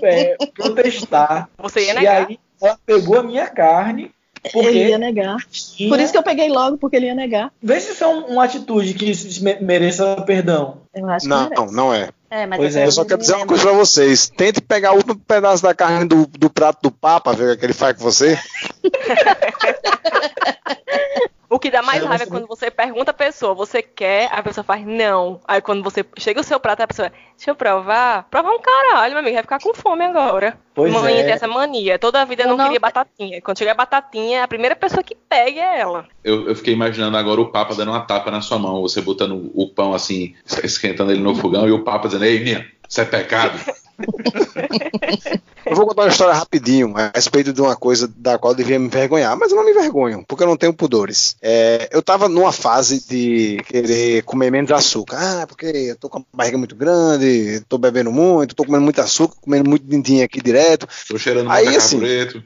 é, 0.01 0.35
protestar. 0.55 1.47
Você 1.59 1.85
ia 1.85 1.91
E 1.91 1.95
negar. 1.95 2.27
aí 2.27 2.39
ela 2.61 2.79
pegou 2.85 3.19
a 3.19 3.23
minha 3.23 3.45
carne, 3.47 4.11
Ele 4.43 4.51
porque 4.53 4.87
ia 4.87 4.97
negar. 4.97 5.37
tinha... 5.51 5.87
Por 5.89 5.99
isso 5.99 6.11
que 6.11 6.17
eu 6.17 6.23
peguei 6.23 6.49
logo, 6.49 6.77
porque 6.79 6.95
ele 6.95 7.05
ia 7.05 7.13
negar. 7.15 7.51
Vê 7.61 7.79
se 7.79 7.91
isso 7.91 8.03
é 8.03 8.07
um- 8.07 8.25
uma 8.25 8.43
atitude 8.45 8.93
que 8.95 9.11
mereça 9.61 10.15
perdão. 10.23 10.77
Eu 10.95 11.07
acho 11.09 11.27
Não, 11.29 11.47
que 11.49 11.55
não, 11.55 11.65
não 11.71 11.93
é. 11.93 12.09
É, 12.29 12.45
mas 12.45 12.57
Pois 12.59 12.75
é, 12.75 12.85
Eu 12.85 12.91
só 12.91 13.05
quero 13.05 13.21
dizer 13.21 13.35
uma 13.35 13.45
coisa 13.47 13.63
pra 13.63 13.71
vocês. 13.73 14.29
Tente 14.29 14.61
pegar 14.61 14.91
o 14.91 14.97
último 14.97 15.15
pedaço 15.15 15.63
da 15.63 15.73
carne 15.73 16.05
do, 16.07 16.27
do 16.27 16.49
prato 16.49 16.81
do 16.81 16.91
Papa, 16.91 17.33
ver 17.33 17.55
o 17.55 17.57
que 17.57 17.65
ele 17.65 17.73
faz 17.73 17.95
com 17.95 18.03
você. 18.03 18.37
O 21.49 21.57
que 21.59 21.71
dá 21.71 21.81
mais 21.81 22.03
raiva 22.03 22.23
é 22.23 22.27
quando 22.27 22.45
você 22.45 22.69
pergunta 22.69 23.11
a 23.11 23.13
pessoa, 23.13 23.53
você 23.53 23.81
quer, 23.81 24.29
a 24.33 24.43
pessoa 24.43 24.65
faz 24.65 24.85
não. 24.85 25.39
Aí 25.47 25.61
quando 25.61 25.81
você 25.81 26.05
chega 26.17 26.41
o 26.41 26.43
seu 26.43 26.59
prato, 26.59 26.81
a 26.81 26.87
pessoa, 26.87 27.09
deixa 27.37 27.51
eu 27.51 27.55
provar. 27.55 28.27
Provar 28.29 28.51
um 28.51 28.59
caralho, 28.59 29.11
meu 29.13 29.19
amigo, 29.19 29.33
vai 29.33 29.43
ficar 29.43 29.59
com 29.59 29.73
fome 29.73 30.03
agora. 30.03 30.57
Pois 30.75 30.91
Mãe 30.91 31.19
é. 31.19 31.23
tem 31.23 31.31
essa 31.31 31.47
mania. 31.47 31.97
Toda 31.97 32.21
a 32.21 32.25
vida 32.25 32.43
Eu 32.43 32.49
não, 32.49 32.57
não- 32.57 32.65
queria 32.65 32.79
batatinha. 32.81 33.41
Quando 33.41 33.57
chega 33.59 33.71
a 33.71 33.75
batatinha, 33.75 34.43
a 34.43 34.47
primeira 34.47 34.75
pessoa 34.75 35.01
que 35.01 35.15
pega 35.15 35.61
é 35.61 35.79
ela. 35.79 36.05
Eu, 36.21 36.49
eu 36.49 36.55
fiquei 36.55 36.73
imaginando 36.73 37.15
agora 37.15 37.39
o 37.39 37.49
Papa 37.49 37.73
dando 37.73 37.91
uma 37.91 38.01
tapa 38.01 38.29
na 38.29 38.41
sua 38.41 38.59
mão, 38.59 38.81
você 38.81 38.99
botando 39.01 39.49
o 39.55 39.69
pão 39.69 39.93
assim, 39.93 40.35
esquentando 40.63 41.11
ele 41.13 41.21
no 41.21 41.33
fogão, 41.33 41.65
e 41.65 41.71
o 41.71 41.83
Papa 41.83 42.07
dizendo, 42.07 42.25
ei, 42.25 42.43
minha, 42.43 42.67
isso 42.87 42.99
é 42.99 43.05
pecado. 43.05 43.57
Eu 45.65 45.75
vou 45.75 45.85
contar 45.85 46.03
uma 46.03 46.07
história 46.09 46.33
rapidinho 46.33 46.93
a 46.95 47.11
respeito 47.13 47.51
de 47.51 47.61
uma 47.61 47.75
coisa 47.75 48.07
da 48.15 48.37
qual 48.37 48.53
eu 48.53 48.57
devia 48.57 48.79
me 48.79 48.85
envergonhar, 48.85 49.35
mas 49.37 49.51
eu 49.51 49.57
não 49.57 49.65
me 49.65 49.71
envergonho, 49.71 50.23
porque 50.25 50.43
eu 50.43 50.47
não 50.47 50.55
tenho 50.55 50.73
pudores. 50.73 51.35
É, 51.41 51.89
eu 51.91 52.01
tava 52.01 52.29
numa 52.29 52.53
fase 52.53 53.05
de 53.05 53.57
querer 53.67 54.23
comer 54.23 54.49
menos 54.49 54.71
açúcar. 54.71 55.17
Ah, 55.19 55.47
porque 55.47 55.65
eu 55.65 55.95
tô 55.97 56.09
com 56.09 56.19
a 56.19 56.23
barriga 56.33 56.57
muito 56.57 56.75
grande, 56.75 57.61
tô 57.67 57.77
bebendo 57.77 58.11
muito, 58.11 58.55
tô 58.55 58.63
comendo 58.63 58.83
muito 58.83 59.01
açúcar, 59.01 59.35
comendo 59.41 59.69
muito 59.69 59.85
dindim 59.85 60.21
aqui 60.21 60.41
direto. 60.41 60.87
Tô 61.07 61.17
cheirando 61.17 61.51
Aí, 61.51 61.65
muito 61.65 61.77
assim, 61.77 61.99
carbureto. 61.99 62.43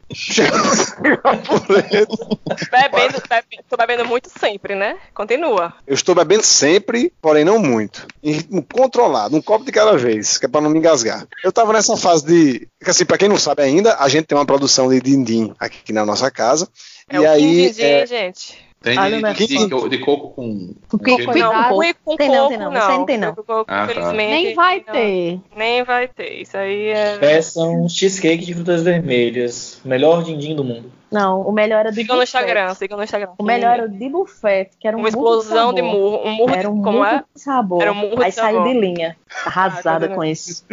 Bebendo, 2.72 3.22
bebe- 3.30 3.64
tô 3.70 3.78
bebendo 3.78 4.06
muito 4.06 4.30
sempre, 4.40 4.74
né? 4.76 4.98
Continua. 5.14 5.74
Eu 5.86 5.94
estou 5.94 6.16
bebendo 6.16 6.44
sempre, 6.44 7.14
porém 7.22 7.46
não 7.46 7.60
muito. 7.60 8.08
Em 8.24 8.32
ritmo 8.34 8.64
controlado, 8.64 9.36
um 9.36 9.42
copo 9.42 9.64
de 9.66 9.72
cada 9.72 9.96
vez, 9.98 10.38
que 10.38 10.46
é 10.46 10.50
para 10.50 10.62
não 10.62 10.70
me 10.70 10.80
engasgar. 10.80 11.28
Eu 11.44 11.52
tava 11.52 11.74
nessa 11.74 11.98
fase 11.98 12.26
de. 12.26 12.68
que, 12.84 12.90
Assim, 12.90 13.06
para 13.06 13.18
quem 13.18 13.30
não 13.30 13.38
sabe 13.38 13.64
ainda, 13.64 13.96
a 13.98 14.08
gente 14.08 14.26
tem 14.26 14.38
uma 14.38 14.46
produção 14.46 14.90
de 14.90 15.00
din-din 15.02 15.54
aqui 15.60 15.92
na 15.92 16.06
nossa 16.06 16.30
casa. 16.30 16.68
É 17.10 17.16
e 17.16 17.20
o 17.20 17.30
aí. 17.30 17.74
é, 17.80 18.06
gente. 18.06 18.71
Tem 18.84 18.98
de, 18.98 19.48
de, 19.48 19.90
de 19.90 19.98
coco 20.00 20.30
com. 20.32 20.74
Com 20.90 20.98
com 20.98 21.18
coco. 21.18 21.38
Não, 21.38 21.52
com, 21.70 21.82
com 22.04 22.16
Tem 22.18 22.30
não, 22.30 22.36
coco 22.38 22.50
tem 22.50 22.58
não. 22.58 22.72
aí 22.72 22.98
não 22.98 23.06
tem 23.06 23.18
não. 23.20 23.36
Coco, 23.36 23.66
Ah, 23.68 23.86
tá. 23.86 23.92
infelizmente, 23.92 24.32
Nem 24.32 24.56
vai 24.56 24.84
não. 24.88 24.94
ter. 24.94 25.40
Nem 25.56 25.84
vai 25.84 26.08
ter. 26.08 26.42
Isso 26.42 26.58
aí 26.58 26.88
é. 26.88 27.18
Peça 27.20 27.60
um 27.62 27.88
cheesecake 27.88 28.44
de 28.44 28.56
frutas 28.56 28.82
vermelhas. 28.82 29.80
Melhor 29.86 30.24
din-din 30.24 30.56
do 30.56 30.64
mundo. 30.64 30.92
Não, 31.12 31.42
o 31.42 31.52
melhor 31.52 31.82
era 31.82 31.92
do 31.92 31.96
Sigam 31.96 32.16
no 32.16 32.22
buffet. 32.22 32.38
Instagram, 32.38 32.74
sigam 32.74 32.98
no 32.98 33.04
Instagram. 33.04 33.32
O 33.38 33.44
melhor 33.44 33.74
era 33.74 33.86
o 33.86 33.90
de 33.90 34.10
buffet, 34.10 34.70
que 34.80 34.88
era 34.88 34.96
um 34.98 35.02
Uma 35.02 35.10
explosão 35.10 35.74
de 35.74 35.82
sabor. 35.82 35.94
murro. 36.00 36.22
Um 36.26 36.32
murro 36.32 36.56
Era 36.56 36.70
um 36.70 36.76
de. 36.78 36.82
Como 36.84 36.98
murro 37.00 37.06
é? 37.10 37.24
de 37.36 37.42
sabor. 37.42 37.82
Era 37.84 37.92
um 37.92 37.96
murro 37.96 38.16
de 38.16 38.24
Aí 38.24 38.32
saiu 38.32 38.58
sabor. 38.60 38.74
de 38.74 38.80
linha. 38.80 39.18
Arrasada 39.46 40.06
Ah, 40.06 40.10
tá 40.10 40.16
com 40.16 40.24
isso. 40.24 40.66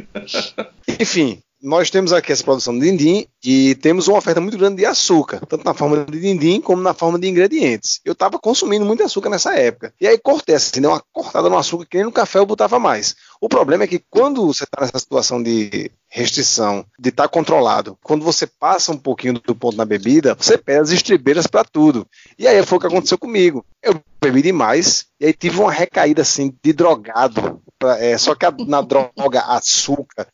Enfim, 0.98 1.42
nós 1.60 1.90
temos 1.90 2.12
aqui 2.12 2.30
essa 2.32 2.44
produção 2.44 2.78
de 2.78 2.84
din-din 2.86 3.26
e 3.44 3.74
temos 3.76 4.06
uma 4.06 4.18
oferta 4.18 4.40
muito 4.40 4.56
grande 4.56 4.76
de 4.76 4.86
açúcar, 4.86 5.44
tanto 5.46 5.64
na 5.64 5.74
forma 5.74 6.04
de 6.04 6.20
din-din 6.20 6.60
como 6.60 6.80
na 6.80 6.94
forma 6.94 7.18
de 7.18 7.28
ingredientes. 7.28 8.00
Eu 8.04 8.12
estava 8.12 8.38
consumindo 8.38 8.84
muito 8.84 9.02
açúcar 9.02 9.28
nessa 9.28 9.54
época. 9.56 9.92
E 10.00 10.06
aí 10.06 10.16
cortei 10.18 10.54
assim, 10.54 10.80
dei 10.80 10.88
uma 10.88 11.02
cortada 11.12 11.48
no 11.50 11.58
açúcar 11.58 11.86
que 11.86 11.96
nem 11.96 12.06
no 12.06 12.12
café 12.12 12.38
eu 12.38 12.46
botava 12.46 12.78
mais. 12.78 13.16
O 13.40 13.48
problema 13.48 13.84
é 13.84 13.86
que 13.88 14.02
quando 14.10 14.46
você 14.46 14.64
está 14.64 14.80
nessa 14.82 14.98
situação 14.98 15.42
de 15.42 15.90
restrição, 16.08 16.84
de 16.98 17.08
estar 17.10 17.28
controlado, 17.28 17.98
quando 18.02 18.24
você 18.24 18.46
passa 18.46 18.92
um 18.92 18.96
pouquinho 18.96 19.34
do 19.34 19.54
ponto 19.54 19.76
na 19.76 19.84
bebida, 19.84 20.34
você 20.38 20.56
perde 20.56 20.82
as 20.82 20.90
estribeiras 20.90 21.46
para 21.46 21.64
tudo. 21.64 22.06
E 22.38 22.46
aí 22.46 22.64
foi 22.64 22.78
o 22.78 22.80
que 22.80 22.86
aconteceu 22.86 23.18
comigo. 23.18 23.64
Eu 23.82 24.00
bebi 24.22 24.42
demais 24.42 25.06
e 25.20 25.26
aí 25.26 25.32
tive 25.32 25.58
uma 25.60 25.72
recaída 25.72 26.22
assim 26.22 26.52
de 26.62 26.72
drogado, 26.72 27.60
pra- 27.78 27.98
é, 28.02 28.16
só 28.16 28.34
que 28.34 28.46
a- 28.46 28.54
na 28.66 28.80
droga 28.80 29.40
açúcar 29.42 30.26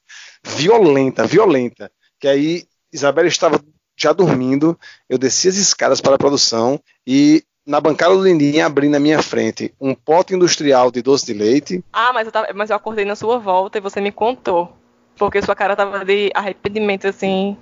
violenta, 0.45 1.27
violenta. 1.27 1.91
Que 2.21 2.29
aí 2.29 2.65
Isabela 2.93 3.29
estava 3.29 3.61
já 3.97 4.13
dormindo, 4.13 4.79
eu 5.09 5.17
desci 5.19 5.49
as 5.49 5.57
escadas 5.57 6.01
para 6.01 6.17
a 6.17 6.19
produção 6.19 6.81
e 7.07 7.43
na 7.67 7.81
bancada 7.81 8.15
do 8.15 8.23
Lindim 8.23 8.61
abri 8.61 8.89
na 8.89 8.99
minha 8.99 9.23
frente 9.23 9.73
um 9.81 9.95
pote 9.95 10.35
industrial 10.35 10.91
de 10.91 11.01
doce 11.01 11.25
de 11.25 11.33
leite. 11.33 11.85
Ah, 11.93 12.13
mas 12.13 12.27
eu, 12.27 12.33
tava, 12.33 12.49
mas 12.55 12.71
eu 12.71 12.77
acordei 12.77 13.05
na 13.05 13.17
sua 13.17 13.39
volta 13.39 13.79
e 13.79 13.81
você 13.81 14.01
me 14.01 14.13
contou. 14.13 14.77
Porque 15.17 15.41
sua 15.41 15.55
cara 15.55 15.77
tava 15.77 16.05
de 16.05 16.31
arrependimento, 16.35 17.07
assim. 17.07 17.57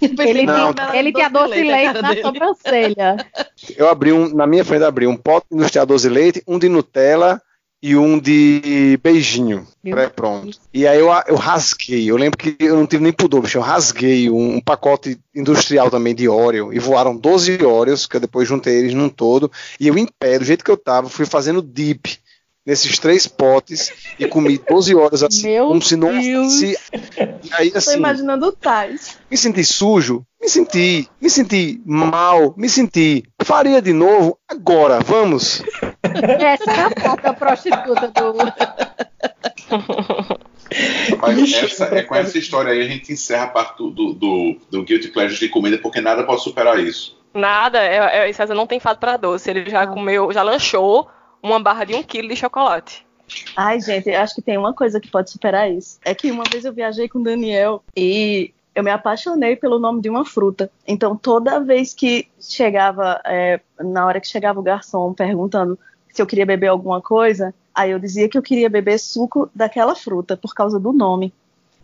Ele, 0.00 0.44
Não, 0.44 0.72
tem, 0.72 0.98
ele 0.98 1.12
tinha 1.12 1.28
doce 1.28 1.54
de 1.54 1.62
leite 1.62 2.02
na 2.02 2.16
sobrancelha. 2.20 3.16
Eu 3.76 3.88
abri 3.88 4.12
um, 4.12 4.34
na 4.34 4.46
minha 4.46 4.64
frente 4.64 4.84
abri 4.84 5.06
um 5.06 5.16
pote 5.16 5.46
industrial 5.52 5.86
de 5.86 5.92
doce 5.92 6.08
de 6.08 6.14
leite, 6.14 6.42
um 6.48 6.58
de 6.58 6.68
Nutella 6.68 7.40
e 7.84 7.94
um 7.96 8.18
de 8.18 8.98
beijinho 9.02 9.66
pré-pronto. 9.82 10.58
E 10.72 10.86
aí 10.86 10.98
eu, 10.98 11.08
eu 11.26 11.36
rasguei, 11.36 12.10
eu 12.10 12.16
lembro 12.16 12.38
que 12.38 12.56
eu 12.58 12.76
não 12.76 12.86
tive 12.86 13.02
nem 13.02 13.12
pudor, 13.12 13.42
bicho, 13.42 13.58
eu 13.58 13.62
rasguei 13.62 14.30
um, 14.30 14.56
um 14.56 14.60
pacote 14.60 15.20
industrial 15.34 15.90
também 15.90 16.14
de 16.14 16.26
Oreo 16.26 16.72
e 16.72 16.78
voaram 16.78 17.14
12 17.14 17.62
Oreos, 17.62 18.06
que 18.06 18.16
eu 18.16 18.20
depois 18.20 18.48
juntei 18.48 18.78
eles 18.78 18.94
num 18.94 19.10
todo, 19.10 19.52
e 19.78 19.86
eu 19.86 19.98
em 19.98 20.08
pé, 20.18 20.38
do 20.38 20.46
jeito 20.46 20.64
que 20.64 20.70
eu 20.70 20.78
tava, 20.78 21.10
fui 21.10 21.26
fazendo 21.26 21.60
dip 21.60 22.18
nesses 22.64 22.98
três 22.98 23.26
potes 23.26 23.92
e 24.18 24.26
comi 24.26 24.56
12 24.56 24.94
horas 24.94 25.22
assim, 25.22 25.42
Meu 25.42 25.68
como 25.68 25.82
se 25.82 25.94
não 25.96 26.18
Deus. 26.18 26.54
se 26.54 26.78
E 27.42 27.52
aí 27.52 27.70
Tô 27.70 27.76
assim, 27.76 27.98
imaginando 27.98 28.46
o 28.46 28.52
Tais. 28.52 29.18
me 29.30 29.36
senti 29.36 29.62
sujo, 29.62 30.24
me 30.40 30.48
senti, 30.48 31.06
me 31.20 31.28
senti 31.28 31.82
mal, 31.84 32.54
me 32.56 32.68
senti. 32.68 33.24
Faria 33.44 33.80
de 33.82 33.92
novo 33.92 34.38
agora, 34.48 35.00
vamos. 35.00 35.62
Essa 36.02 36.70
é 36.70 36.80
a 36.80 36.90
foto 36.90 37.34
prostituta 37.34 38.08
do. 38.08 38.34
Rapaz, 41.10 41.52
essa- 41.52 41.84
é 41.86 42.02
com 42.02 42.14
essa 42.14 42.38
história 42.38 42.72
aí 42.72 42.80
a 42.80 42.88
gente 42.88 43.12
encerra 43.12 43.44
a 43.44 43.48
parte 43.48 43.76
do, 43.78 43.90
do, 43.90 44.12
do, 44.14 44.56
do 44.70 44.82
Guilty 44.82 45.08
Pleasure 45.08 45.38
de 45.38 45.48
comida, 45.48 45.78
porque 45.78 46.00
nada 46.00 46.24
pode 46.24 46.42
superar 46.42 46.78
isso. 46.78 47.18
Nada, 47.32 47.82
é, 47.82 48.28
é, 48.28 48.32
César 48.32 48.54
não 48.54 48.66
tem 48.66 48.80
fato 48.80 48.98
pra 48.98 49.16
doce. 49.16 49.50
Ele 49.50 49.68
já 49.68 49.86
comeu, 49.86 50.32
já 50.32 50.42
lanchou 50.42 51.08
uma 51.42 51.60
barra 51.60 51.84
de 51.84 51.94
um 51.94 52.02
quilo 52.02 52.28
de 52.28 52.36
chocolate. 52.36 53.04
Ai, 53.56 53.80
gente, 53.80 54.08
eu 54.08 54.20
acho 54.20 54.34
que 54.34 54.42
tem 54.42 54.56
uma 54.56 54.72
coisa 54.74 55.00
que 55.00 55.10
pode 55.10 55.30
superar 55.30 55.70
isso. 55.70 55.98
É 56.04 56.14
que 56.14 56.30
uma 56.30 56.44
vez 56.50 56.64
eu 56.64 56.72
viajei 56.72 57.08
com 57.08 57.18
o 57.18 57.24
Daniel 57.24 57.82
e 57.96 58.52
eu 58.74 58.82
me 58.82 58.90
apaixonei 58.90 59.56
pelo 59.56 59.78
nome 59.78 60.00
de 60.00 60.10
uma 60.10 60.24
fruta. 60.24 60.70
Então, 60.86 61.16
toda 61.16 61.60
vez 61.60 61.94
que 61.94 62.28
chegava, 62.40 63.20
é, 63.24 63.60
na 63.78 64.04
hora 64.06 64.20
que 64.20 64.26
chegava 64.26 64.58
o 64.58 64.62
garçom 64.62 65.12
perguntando 65.14 65.78
se 66.12 66.20
eu 66.20 66.26
queria 66.26 66.46
beber 66.46 66.68
alguma 66.68 67.00
coisa, 67.00 67.54
aí 67.74 67.90
eu 67.90 67.98
dizia 67.98 68.28
que 68.28 68.38
eu 68.38 68.42
queria 68.42 68.70
beber 68.70 68.98
suco 68.98 69.50
daquela 69.54 69.94
fruta 69.94 70.36
por 70.36 70.54
causa 70.54 70.78
do 70.78 70.92
nome. 70.92 71.32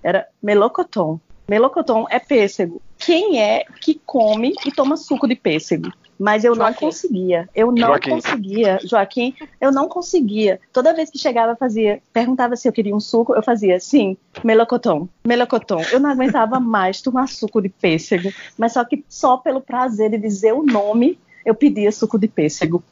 Era 0.03 0.26
melocoton. 0.42 1.18
Melocoton 1.48 2.07
é 2.09 2.18
pêssego. 2.18 2.81
Quem 3.01 3.41
é 3.41 3.65
que 3.81 4.01
come 4.05 4.55
e 4.67 4.71
toma 4.71 4.97
suco 4.97 5.27
de 5.27 5.35
pêssego? 5.35 5.91
Mas 6.19 6.45
eu 6.45 6.55
não 6.55 6.67
Joaquim. 6.67 6.85
conseguia. 6.85 7.49
Eu 7.55 7.73
não 7.73 7.89
Joaquim. 7.89 8.11
conseguia. 8.11 8.79
Joaquim, 8.85 9.35
eu 9.59 9.73
não 9.73 9.89
conseguia. 9.89 10.61
Toda 10.71 10.93
vez 10.93 11.09
que 11.09 11.17
chegava, 11.19 11.57
fazia, 11.57 12.03
perguntava 12.13 12.57
se 12.57 12.69
eu 12.69 12.73
queria 12.73 12.95
um 12.95 13.01
suco, 13.01 13.35
eu 13.35 13.43
fazia 13.43 13.81
sim, 13.81 14.19
melocoton, 14.45 15.09
melocoton. 15.27 15.83
Eu 15.91 15.99
não 15.99 16.11
aguentava 16.11 16.61
mais 16.61 17.01
tomar 17.01 17.27
suco 17.27 17.63
de 17.63 17.71
pêssego, 17.71 18.31
mas 18.59 18.75
só 18.75 18.85
que 18.85 19.03
só 19.09 19.39
pelo 19.39 19.63
prazer 19.63 20.11
de 20.11 20.19
dizer 20.19 20.53
o 20.53 20.63
nome, 20.63 21.19
eu 21.43 21.55
pedia 21.55 21.91
suco 21.91 22.19
de 22.19 22.29
pêssego. 22.29 22.85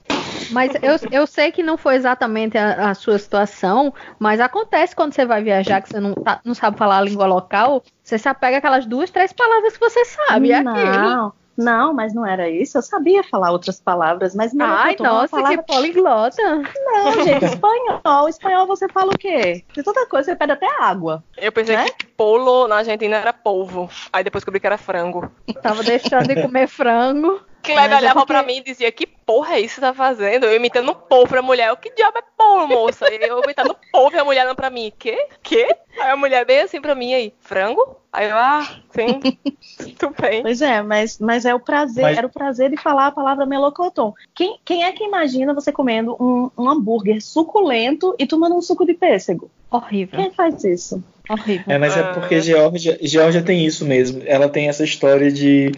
Mas 0.50 0.72
eu, 0.80 0.96
eu 1.10 1.26
sei 1.26 1.52
que 1.52 1.62
não 1.62 1.76
foi 1.76 1.96
exatamente 1.96 2.56
a, 2.56 2.90
a 2.90 2.94
sua 2.94 3.18
situação, 3.18 3.92
mas 4.18 4.40
acontece 4.40 4.96
quando 4.96 5.12
você 5.12 5.26
vai 5.26 5.42
viajar 5.42 5.82
que 5.82 5.90
você 5.90 6.00
não, 6.00 6.14
tá- 6.14 6.40
não 6.42 6.54
sabe 6.54 6.78
falar 6.78 6.96
a 6.96 7.02
língua 7.02 7.26
local, 7.26 7.82
você 8.08 8.18
se 8.18 8.28
apega 8.28 8.56
aquelas 8.58 8.86
duas, 8.86 9.10
três 9.10 9.32
palavras 9.32 9.74
que 9.76 9.80
você 9.80 10.04
sabe. 10.04 10.50
é 10.50 10.62
não, 10.62 11.32
não, 11.56 11.92
mas 11.92 12.14
não 12.14 12.24
era 12.24 12.48
isso. 12.48 12.78
Eu 12.78 12.82
sabia 12.82 13.22
falar 13.24 13.50
outras 13.50 13.80
palavras, 13.80 14.34
mas 14.34 14.52
Ai, 14.58 14.96
é 14.98 15.02
uma 15.02 15.12
nossa, 15.12 15.36
palavra 15.36 15.58
que 15.58 15.66
poliglota. 15.72 16.42
Não, 16.46 17.12
gente, 17.24 17.44
espanhol. 17.44 18.28
Espanhol 18.28 18.66
você 18.66 18.88
fala 18.88 19.12
o 19.12 19.18
quê? 19.18 19.64
De 19.74 19.82
toda 19.82 20.06
coisa, 20.06 20.30
você 20.30 20.36
pede 20.36 20.52
até 20.52 20.68
água. 20.80 21.22
Eu 21.36 21.50
pensei 21.52 21.76
Né? 21.76 21.86
que 21.90 22.06
polo 22.06 22.66
na 22.68 22.76
Argentina 22.76 23.16
era 23.16 23.32
polvo. 23.32 23.90
Aí 24.12 24.22
depois 24.24 24.40
descobri 24.42 24.60
que 24.60 24.66
era 24.66 24.78
frango. 24.78 25.30
Tava 25.60 25.82
deixando 25.82 26.28
de 26.28 26.40
comer 26.40 26.68
frango. 26.68 27.40
Kleber 27.62 27.92
é 27.92 27.96
olhava 27.96 28.20
porque- 28.20 28.32
pra 28.32 28.42
mim 28.42 28.58
e 28.58 28.62
dizia, 28.64 28.90
que 28.92 29.06
porra 29.06 29.56
é 29.56 29.60
isso 29.60 29.74
que 29.74 29.80
você 29.80 29.86
tá 29.86 29.94
fazendo? 29.94 30.46
Eu 30.46 30.54
imitando 30.56 30.94
polvo 30.94 31.28
pra 31.28 31.42
mulher. 31.42 31.68
Eu, 31.68 31.76
que 31.76 31.90
diabo 31.94 32.18
é 32.18 32.22
polvo, 32.36 32.66
moça? 32.68 33.12
E 33.12 33.18
eu 33.22 33.42
imitando 33.44 33.76
polvo 33.92 34.16
e 34.16 34.18
a 34.18 34.24
mulher 34.24 34.42
olhando 34.44 34.56
pra 34.56 34.70
mim, 34.70 34.92
que? 34.98 35.16
Que? 35.42 35.64
Aí 36.00 36.10
a 36.10 36.16
mulher 36.16 36.44
bem 36.46 36.60
assim 36.60 36.80
pra 36.80 36.94
mim 36.94 37.12
aí, 37.12 37.34
frango? 37.40 37.96
Aí 38.12 38.30
eu, 38.30 38.36
ah, 38.36 38.66
sim, 38.94 39.20
tudo 39.98 40.14
bem. 40.20 40.42
Pois 40.42 40.62
é, 40.62 40.80
mas, 40.80 41.18
mas 41.18 41.44
é 41.44 41.54
o 41.54 41.60
prazer, 41.60 42.02
Mas- 42.02 42.16
era 42.16 42.26
o 42.26 42.30
prazer 42.32 42.70
de 42.70 42.76
falar 42.76 43.08
a 43.08 43.12
palavra 43.12 43.44
melocoton. 43.44 44.14
Quem, 44.34 44.58
quem 44.64 44.84
é 44.84 44.92
que 44.92 45.04
imagina 45.04 45.52
você 45.52 45.70
comendo 45.70 46.16
um, 46.18 46.50
um 46.56 46.70
hambúrguer 46.70 47.20
suculento 47.20 48.14
e 48.18 48.26
tomando 48.26 48.56
um 48.56 48.62
suco 48.62 48.86
de 48.86 48.94
pêssego? 48.94 49.50
Horrível, 49.70 50.18
Quem 50.18 50.30
faz 50.30 50.64
isso? 50.64 51.02
horrível. 51.28 51.64
É, 51.68 51.76
mas 51.76 51.94
é 51.96 52.00
Ah. 52.00 52.14
porque 52.14 52.40
Geórgia, 52.40 52.98
Geórgia 53.02 53.42
tem 53.42 53.66
isso 53.66 53.84
mesmo. 53.84 54.22
Ela 54.24 54.48
tem 54.48 54.68
essa 54.68 54.82
história 54.84 55.30
de. 55.30 55.70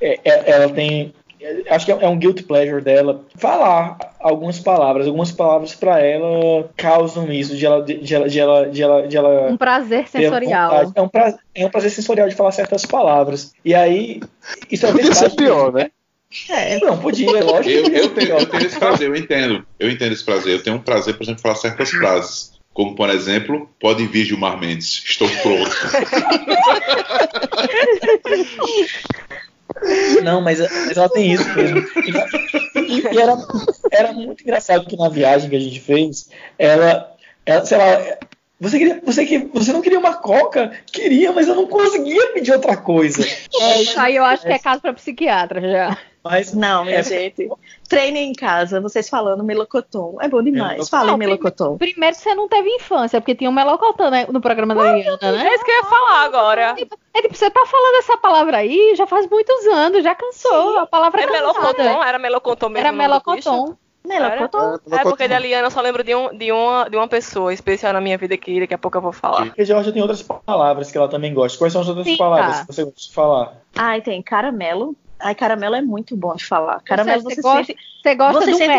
É, 0.00 0.18
é, 0.24 0.50
ela 0.50 0.68
tem 0.68 1.14
acho 1.70 1.86
que 1.86 1.92
é 1.92 2.08
um 2.08 2.18
guilt 2.18 2.42
pleasure 2.42 2.82
dela 2.82 3.24
falar 3.36 3.96
algumas 4.18 4.58
palavras. 4.58 5.06
Algumas 5.06 5.30
palavras 5.30 5.74
para 5.74 6.00
ela 6.00 6.68
causam 6.76 7.30
isso, 7.32 7.56
de 7.56 7.64
ela, 7.64 7.82
de 7.82 8.14
ela, 8.14 8.28
de 8.28 8.40
ela, 8.40 8.68
de 8.68 8.82
ela, 8.82 9.06
de 9.06 9.16
ela 9.16 9.50
Um 9.50 9.56
prazer 9.56 10.08
sensorial. 10.08 10.70
vontade. 10.70 10.92
É 10.94 11.02
um, 11.02 11.08
prazer, 11.08 11.40
é 11.54 11.66
um 11.66 11.70
prazer 11.70 11.90
sensorial 11.90 12.28
de 12.28 12.34
falar 12.34 12.52
certas 12.52 12.84
palavras. 12.84 13.52
E 13.64 13.74
aí, 13.74 14.20
isso 14.70 14.86
é 14.86 14.92
Podia 14.92 15.14
ser 15.14 15.28
verdade 15.28 15.36
pior, 15.36 15.72
né? 15.72 15.90
É, 16.50 16.78
não, 16.80 16.98
podia, 16.98 17.38
é 17.38 17.42
lógico. 17.42 17.70
Eu, 17.70 17.94
eu, 17.94 18.10
tenho, 18.10 18.38
eu 18.38 18.46
tenho 18.46 18.66
esse 18.66 18.78
prazer, 18.78 19.08
eu 19.08 19.16
entendo. 19.16 19.64
Eu 19.78 19.90
entendo 19.90 20.12
esse 20.12 20.24
prazer. 20.24 20.54
Eu 20.54 20.62
tenho 20.62 20.76
um 20.76 20.80
prazer, 20.80 21.16
por 21.16 21.22
exemplo, 21.22 21.36
de 21.36 21.42
falar 21.42 21.54
certas 21.54 21.90
frases. 21.90 22.58
Como, 22.74 22.94
por 22.94 23.08
exemplo, 23.08 23.68
pode 23.80 24.06
vir 24.06 24.26
Gilmar 24.26 24.60
Mendes, 24.60 25.02
estou 25.04 25.28
pronto. 25.42 25.70
Não, 30.22 30.40
mas, 30.40 30.58
mas 30.60 30.96
ela 30.96 31.08
tem 31.08 31.32
isso 31.32 31.48
mesmo. 31.54 31.78
E, 32.76 33.14
e 33.14 33.18
era, 33.18 33.36
era 33.90 34.12
muito 34.12 34.42
engraçado 34.42 34.86
que 34.86 34.96
na 34.96 35.08
viagem 35.08 35.50
que 35.50 35.56
a 35.56 35.60
gente 35.60 35.80
fez, 35.80 36.30
ela, 36.58 37.14
ela 37.44 37.64
sei 37.64 37.78
lá, 37.78 38.18
você, 38.60 38.78
queria, 38.78 39.00
você, 39.04 39.24
que, 39.24 39.38
você 39.38 39.72
não 39.72 39.80
queria 39.80 39.98
uma 39.98 40.14
coca? 40.14 40.72
Queria, 40.92 41.32
mas 41.32 41.46
eu 41.46 41.54
não 41.54 41.66
conseguia 41.66 42.32
pedir 42.32 42.52
outra 42.52 42.76
coisa. 42.76 43.24
É, 43.60 43.82
isso 43.82 43.98
aí 44.00 44.16
eu 44.16 44.24
acho 44.24 44.42
que 44.42 44.52
é 44.52 44.58
caso 44.58 44.82
pra 44.82 44.92
psiquiatra 44.92 45.60
já. 45.60 45.98
Mas 46.30 46.52
Não, 46.52 46.84
minha 46.84 46.98
É. 46.98 47.02
gente. 47.02 47.48
Treine 47.88 48.20
em 48.20 48.32
casa, 48.32 48.80
vocês 48.80 49.08
falando 49.08 49.42
melocotão. 49.42 50.16
É 50.20 50.28
bom 50.28 50.42
demais. 50.42 50.72
Melocotão. 50.72 50.86
Falem 50.98 51.10
Não, 51.12 51.18
melocotão. 51.18 51.78
Primeiro 51.78 52.14
que 52.16 52.22
você 52.22 52.34
não 52.34 52.48
teve 52.48 52.68
infância, 52.70 53.20
porque 53.20 53.34
tinha 53.34 53.48
um 53.48 53.52
melocotão 53.52 54.10
né, 54.10 54.26
no 54.30 54.40
programa 54.40 54.74
da 54.74 54.92
Liana, 54.92 55.32
né? 55.32 55.48
É 55.48 55.54
isso 55.54 55.64
que 55.64 55.70
eu 55.70 55.76
ia 55.76 55.84
falar 55.84 56.24
agora. 56.24 56.76
É 57.14 57.22
tipo, 57.22 57.34
você 57.34 57.50
tá 57.50 57.64
falando 57.66 57.96
essa 57.96 58.16
palavra 58.18 58.58
aí 58.58 58.94
já 58.94 59.06
faz 59.06 59.26
muitos 59.28 59.66
anos, 59.66 60.04
já 60.04 60.14
cansou. 60.14 60.78
A 60.78 60.86
palavra 60.86 61.22
É 61.22 61.24
é 61.24 61.30
melocotom, 61.30 62.02
era 62.04 62.18
melocotom 62.18 62.68
mesmo. 62.68 62.78
Era 62.86 62.90
bicho? 62.92 62.98
melocotão. 63.02 63.78
Melocotão. 64.04 64.80
É 64.90 65.02
porque 65.02 65.28
da 65.28 65.38
Liana 65.38 65.66
eu 65.66 65.70
só 65.70 65.80
lembro 65.82 66.02
de, 66.02 66.14
um, 66.14 66.34
de, 66.36 66.50
uma, 66.50 66.88
de 66.88 66.96
uma 66.96 67.06
pessoa 67.08 67.52
especial 67.52 67.92
na 67.92 68.00
minha 68.00 68.16
vida 68.16 68.36
que 68.38 68.58
daqui 68.60 68.72
a 68.72 68.78
pouco 68.78 68.96
eu 68.96 69.02
vou 69.02 69.12
falar. 69.12 69.46
Porque 69.46 69.64
Georgia 69.64 69.92
tem 69.92 70.00
outras 70.00 70.22
palavras 70.22 70.90
que 70.90 70.96
ela 70.96 71.08
também 71.08 71.34
gosta. 71.34 71.58
Quais 71.58 71.72
são 71.72 71.82
as 71.82 71.88
outras 71.88 72.06
Sim, 72.06 72.16
palavras 72.16 72.58
tá. 72.60 72.66
que 72.66 72.72
você 72.74 72.84
gosta 72.84 73.00
de 73.00 73.12
falar? 73.12 73.52
Ai, 73.76 74.00
tem 74.00 74.22
caramelo. 74.22 74.96
Ai, 75.20 75.34
caramelo 75.34 75.74
é 75.74 75.82
muito 75.82 76.16
bom 76.16 76.34
de 76.34 76.44
falar. 76.44 76.80
Caramelo 76.82 77.22
Você 77.22 77.34
você, 77.36 77.42
gosta- 77.42 77.64
sente, 77.64 77.78
Você 78.02 78.14
gosta 78.14 78.40
Você 78.40 78.50
do 78.52 78.56
sente- 78.56 78.72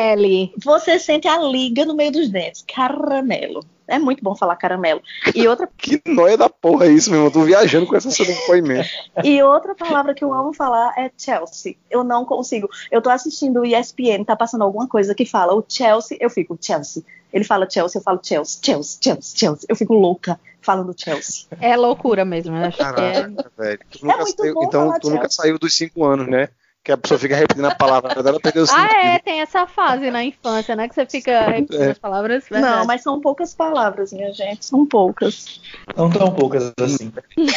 você 0.63 0.99
sente 0.99 1.27
a 1.27 1.37
liga 1.39 1.85
no 1.85 1.93
meio 1.95 2.11
dos 2.11 2.29
dentes. 2.29 2.63
Caramelo. 2.67 3.59
É 3.89 3.99
muito 3.99 4.23
bom 4.23 4.35
falar 4.35 4.55
caramelo. 4.55 5.01
E 5.35 5.47
outra, 5.47 5.67
Que 5.77 6.01
noia 6.05 6.37
da 6.37 6.49
porra 6.49 6.85
é 6.85 6.91
isso, 6.91 7.09
meu 7.09 7.19
irmão. 7.19 7.27
Eu 7.29 7.33
tô 7.33 7.43
viajando 7.43 7.87
com 7.87 7.95
essa 7.95 8.09
seu 8.11 8.25
depoimento. 8.25 8.87
e 9.23 9.41
outra 9.43 9.73
palavra 9.75 10.13
que 10.13 10.23
eu 10.23 10.33
amo 10.33 10.53
falar 10.53 10.93
é 10.97 11.11
Chelsea. 11.17 11.75
Eu 11.89 12.03
não 12.03 12.23
consigo. 12.25 12.69
Eu 12.91 13.01
tô 13.01 13.09
assistindo 13.09 13.61
o 13.61 13.65
ESPN, 13.65 14.23
tá 14.25 14.35
passando 14.35 14.63
alguma 14.63 14.87
coisa 14.87 15.13
que 15.15 15.25
fala 15.25 15.53
o 15.53 15.63
Chelsea, 15.67 16.17
eu 16.21 16.29
fico 16.29 16.57
Chelsea. 16.61 17.03
Ele 17.31 17.43
fala 17.43 17.69
Chelsea, 17.69 17.99
eu 17.99 18.03
falo 18.03 18.19
Chelsea, 18.23 18.59
Chelsea, 18.63 18.97
Chelsea, 19.01 19.37
Chelsea. 19.37 19.65
Eu 19.69 19.75
fico 19.75 19.93
louca 19.93 20.39
falando 20.61 20.93
Chelsea. 20.97 21.45
É 21.61 21.75
loucura 21.77 22.25
mesmo. 22.25 22.55
eu 22.55 22.65
Acho 22.65 22.77
que 22.77 22.83
é. 22.83 22.91
Caraca, 22.93 23.51
velho. 23.57 23.79
Tu 23.91 24.05
nunca 24.05 24.17
muito 24.17 24.41
saiu- 24.41 24.53
bom 24.55 24.63
então, 24.63 24.85
falar 24.87 24.99
tu 24.99 25.09
nunca 25.09 25.21
Chelsea. 25.23 25.43
saiu 25.43 25.59
dos 25.59 25.75
cinco 25.75 26.05
anos, 26.05 26.27
né? 26.27 26.49
Que 26.83 26.93
a 26.93 26.97
pessoa 26.97 27.19
fica 27.19 27.35
repetindo 27.35 27.65
a 27.65 27.75
palavra, 27.75 28.13
mas 28.15 28.25
ela 28.25 28.39
perdeu 28.39 28.63
o 28.63 28.67
sentido. 28.67 28.87
Ah, 28.89 29.05
é, 29.05 29.19
tem 29.19 29.41
essa 29.41 29.67
fase 29.67 30.09
na 30.09 30.23
infância, 30.23 30.75
né? 30.75 30.87
Que 30.87 30.95
você 30.95 31.05
fica 31.05 31.41
repetindo 31.41 31.81
É. 31.83 31.91
as 31.91 31.99
palavras. 31.99 32.47
verdade. 32.49 32.77
Não, 32.77 32.85
mas 32.85 33.03
são 33.03 33.19
poucas 33.19 33.53
palavras, 33.53 34.13
minha 34.13 34.31
gente. 34.33 34.65
São 34.65 34.85
poucas. 34.85 35.59
Não 35.95 36.09
tão 36.09 36.33
poucas 36.33 36.73
assim. 36.81 37.11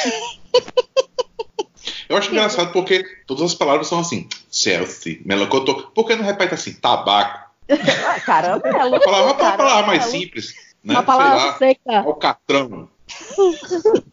Eu 2.08 2.16
acho 2.18 2.30
engraçado 2.30 2.72
porque 2.72 3.04
todas 3.26 3.42
as 3.44 3.54
palavras 3.54 3.86
são 3.86 4.00
assim, 4.00 4.28
Chelsea, 4.50 5.20
melocotão. 5.24 5.90
Por 5.94 6.06
que 6.06 6.14
não 6.14 6.24
repete 6.24 6.52
assim, 6.54 6.74
tabaco? 6.74 7.50
Ah, 7.70 8.20
caramelo. 8.20 8.88
Uma 8.88 9.00
palavra, 9.00 9.24
uma 9.32 9.56
palavra 9.56 9.86
mais 9.86 10.04
simples, 10.06 10.54
né? 10.84 10.94
Uma 10.94 11.02
palavra 11.02 11.38
Sei 11.58 11.78
lá, 11.86 12.00
seca. 12.02 12.08
alcatrão. 12.08 12.88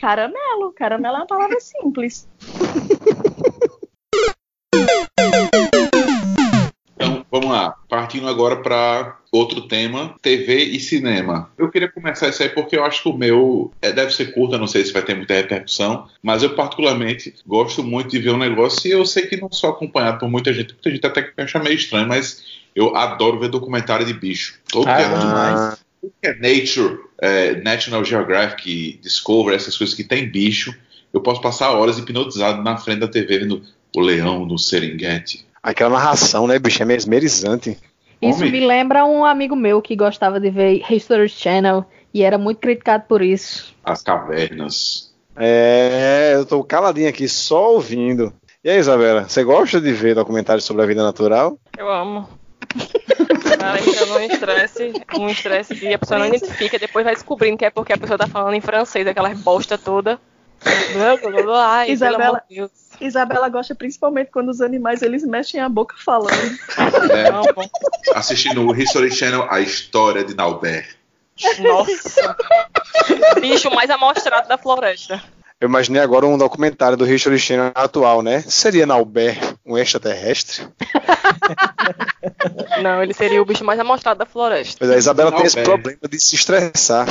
Caramelo. 0.00 0.72
Caramelo 0.74 1.16
é 1.16 1.18
uma 1.20 1.26
palavra 1.26 1.60
simples. 1.60 2.26
Então, 6.96 7.24
vamos 7.30 7.50
lá. 7.50 7.74
Partindo 7.88 8.28
agora 8.28 8.56
para 8.56 9.16
outro 9.32 9.62
tema, 9.62 10.14
TV 10.20 10.64
e 10.64 10.80
cinema. 10.80 11.50
Eu 11.56 11.70
queria 11.70 11.88
começar 11.90 12.28
isso 12.28 12.42
aí 12.42 12.48
porque 12.48 12.76
eu 12.76 12.84
acho 12.84 13.02
que 13.02 13.08
o 13.08 13.16
meu 13.16 13.72
é, 13.80 13.92
deve 13.92 14.12
ser 14.12 14.34
curto, 14.34 14.54
eu 14.54 14.58
não 14.58 14.66
sei 14.66 14.84
se 14.84 14.92
vai 14.92 15.02
ter 15.02 15.14
muita 15.14 15.34
repercussão, 15.34 16.08
mas 16.22 16.42
eu 16.42 16.54
particularmente 16.54 17.34
gosto 17.46 17.82
muito 17.82 18.10
de 18.10 18.18
ver 18.18 18.30
um 18.30 18.38
negócio 18.38 18.86
e 18.88 18.90
eu 18.92 19.04
sei 19.06 19.26
que 19.26 19.36
não 19.36 19.50
sou 19.52 19.70
acompanhado 19.70 20.18
por 20.18 20.28
muita 20.28 20.52
gente, 20.52 20.72
muita 20.74 20.90
gente 20.90 21.06
até 21.06 21.22
que 21.22 21.40
acha 21.40 21.58
meio 21.58 21.76
estranho, 21.76 22.08
mas 22.08 22.42
eu 22.74 22.96
adoro 22.96 23.38
ver 23.38 23.48
documentário 23.48 24.04
de 24.04 24.12
bicho. 24.14 24.58
Todo 24.68 24.88
Ah, 24.88 25.00
é 25.00 25.04
é 25.04 25.18
demais. 25.18 25.78
que 26.20 26.28
é 26.28 26.34
Nature, 26.34 26.98
é, 27.20 27.54
National 27.62 28.04
Geographic, 28.04 28.98
Discovery, 29.02 29.56
essas 29.56 29.76
coisas 29.76 29.94
que 29.94 30.04
tem 30.04 30.28
bicho, 30.28 30.74
eu 31.12 31.20
posso 31.20 31.40
passar 31.40 31.72
horas 31.72 31.98
hipnotizado 31.98 32.62
na 32.62 32.76
frente 32.76 33.00
da 33.00 33.08
TV 33.08 33.38
vendo 33.38 33.62
o 33.96 34.00
leão 34.00 34.46
no 34.46 34.58
Serengeti. 34.58 35.46
Aquela 35.62 35.90
narração, 35.90 36.46
né, 36.46 36.58
bicho? 36.58 36.82
É 36.82 36.86
mesmerizante. 36.86 37.76
Isso 38.22 38.40
Homem. 38.40 38.52
me 38.52 38.66
lembra 38.66 39.04
um 39.04 39.24
amigo 39.24 39.56
meu 39.56 39.80
que 39.80 39.96
gostava 39.96 40.38
de 40.38 40.50
ver 40.50 40.82
History 40.90 41.28
Channel 41.28 41.84
e 42.12 42.22
era 42.22 42.36
muito 42.36 42.58
criticado 42.58 43.04
por 43.08 43.22
isso. 43.22 43.74
As 43.84 44.02
cavernas. 44.02 45.12
É, 45.36 46.32
eu 46.34 46.44
tô 46.44 46.62
caladinho 46.62 47.08
aqui, 47.08 47.28
só 47.28 47.74
ouvindo. 47.74 48.32
E 48.62 48.68
aí, 48.68 48.78
Isabela, 48.78 49.26
você 49.26 49.42
gosta 49.42 49.80
de 49.80 49.90
ver 49.92 50.14
documentários 50.14 50.64
sobre 50.64 50.82
a 50.82 50.86
vida 50.86 51.02
natural? 51.02 51.58
Eu 51.78 51.90
amo. 51.90 52.28
Cara, 53.58 53.80
entra 53.80 54.06
num 54.06 54.20
estresse, 54.20 54.92
um 55.18 55.28
estresse 55.28 55.74
que 55.74 55.92
a 55.92 55.98
pessoa 55.98 56.18
não 56.18 56.26
identifica, 56.26 56.78
depois 56.78 57.04
vai 57.04 57.14
descobrindo 57.14 57.56
que 57.56 57.64
é 57.64 57.70
porque 57.70 57.92
a 57.92 57.98
pessoa 57.98 58.18
tá 58.18 58.26
falando 58.26 58.54
em 58.54 58.60
francês, 58.60 59.06
aquela 59.06 59.34
bosta 59.34 59.78
toda. 59.78 60.20
Isabela- 61.88 62.16
pelo 62.18 62.22
amor 62.28 62.42
de 62.48 62.56
Deus. 62.56 62.70
Isabela 63.00 63.48
gosta 63.48 63.74
principalmente 63.74 64.30
quando 64.30 64.50
os 64.50 64.60
animais 64.60 65.00
eles 65.02 65.24
mexem 65.24 65.60
a 65.60 65.68
boca 65.68 65.94
falando. 66.04 66.30
É, 67.10 67.30
Não, 67.30 67.42
assistindo 68.14 68.66
o 68.66 68.76
History 68.76 69.10
Channel, 69.10 69.46
a 69.50 69.60
história 69.60 70.22
de 70.22 70.34
Naubert. 70.34 70.86
Nossa. 71.60 72.36
Bicho 73.40 73.70
mais 73.70 73.88
amostrado 73.88 74.46
da 74.48 74.58
floresta. 74.58 75.22
Eu 75.58 75.68
imaginei 75.68 76.00
agora 76.02 76.26
um 76.26 76.36
documentário 76.38 76.96
do 76.96 77.06
History 77.10 77.38
Channel 77.38 77.72
atual, 77.74 78.22
né? 78.22 78.40
Seria 78.42 78.86
Naubert 78.86 79.38
um 79.64 79.76
extraterrestre? 79.78 80.66
Não, 82.82 83.02
ele 83.02 83.12
seria 83.14 83.40
o 83.40 83.44
bicho 83.44 83.64
mais 83.64 83.78
amostrado 83.78 84.18
da 84.18 84.26
floresta. 84.26 84.76
Pois 84.78 84.90
é, 84.90 84.94
a 84.94 84.98
Isabela 84.98 85.32
tem 85.32 85.44
esse 85.44 85.62
problema 85.62 86.00
de 86.08 86.20
se 86.20 86.34
estressar 86.34 87.06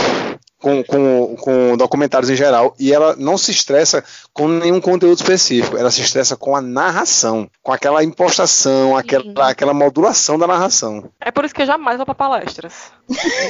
com, 0.59 0.83
com, 0.83 1.35
com 1.37 1.77
documentários 1.77 2.29
em 2.29 2.35
geral 2.35 2.75
e 2.77 2.93
ela 2.93 3.15
não 3.15 3.37
se 3.37 3.51
estressa 3.51 4.03
com 4.33 4.47
nenhum 4.47 4.81
conteúdo 4.81 5.17
específico, 5.17 5.77
ela 5.77 5.89
se 5.89 6.01
estressa 6.01 6.35
com 6.35 6.55
a 6.55 6.61
narração, 6.61 7.49
com 7.63 7.71
aquela 7.71 8.03
impostação, 8.03 8.95
aquela, 8.95 9.49
aquela 9.49 9.73
modulação 9.73 10.37
da 10.37 10.45
narração. 10.45 11.09
É 11.19 11.31
por 11.31 11.45
isso 11.45 11.55
que 11.55 11.61
eu 11.61 11.65
jamais 11.65 11.97
vou 11.97 12.05
pra 12.05 12.15
palestras. 12.15 12.91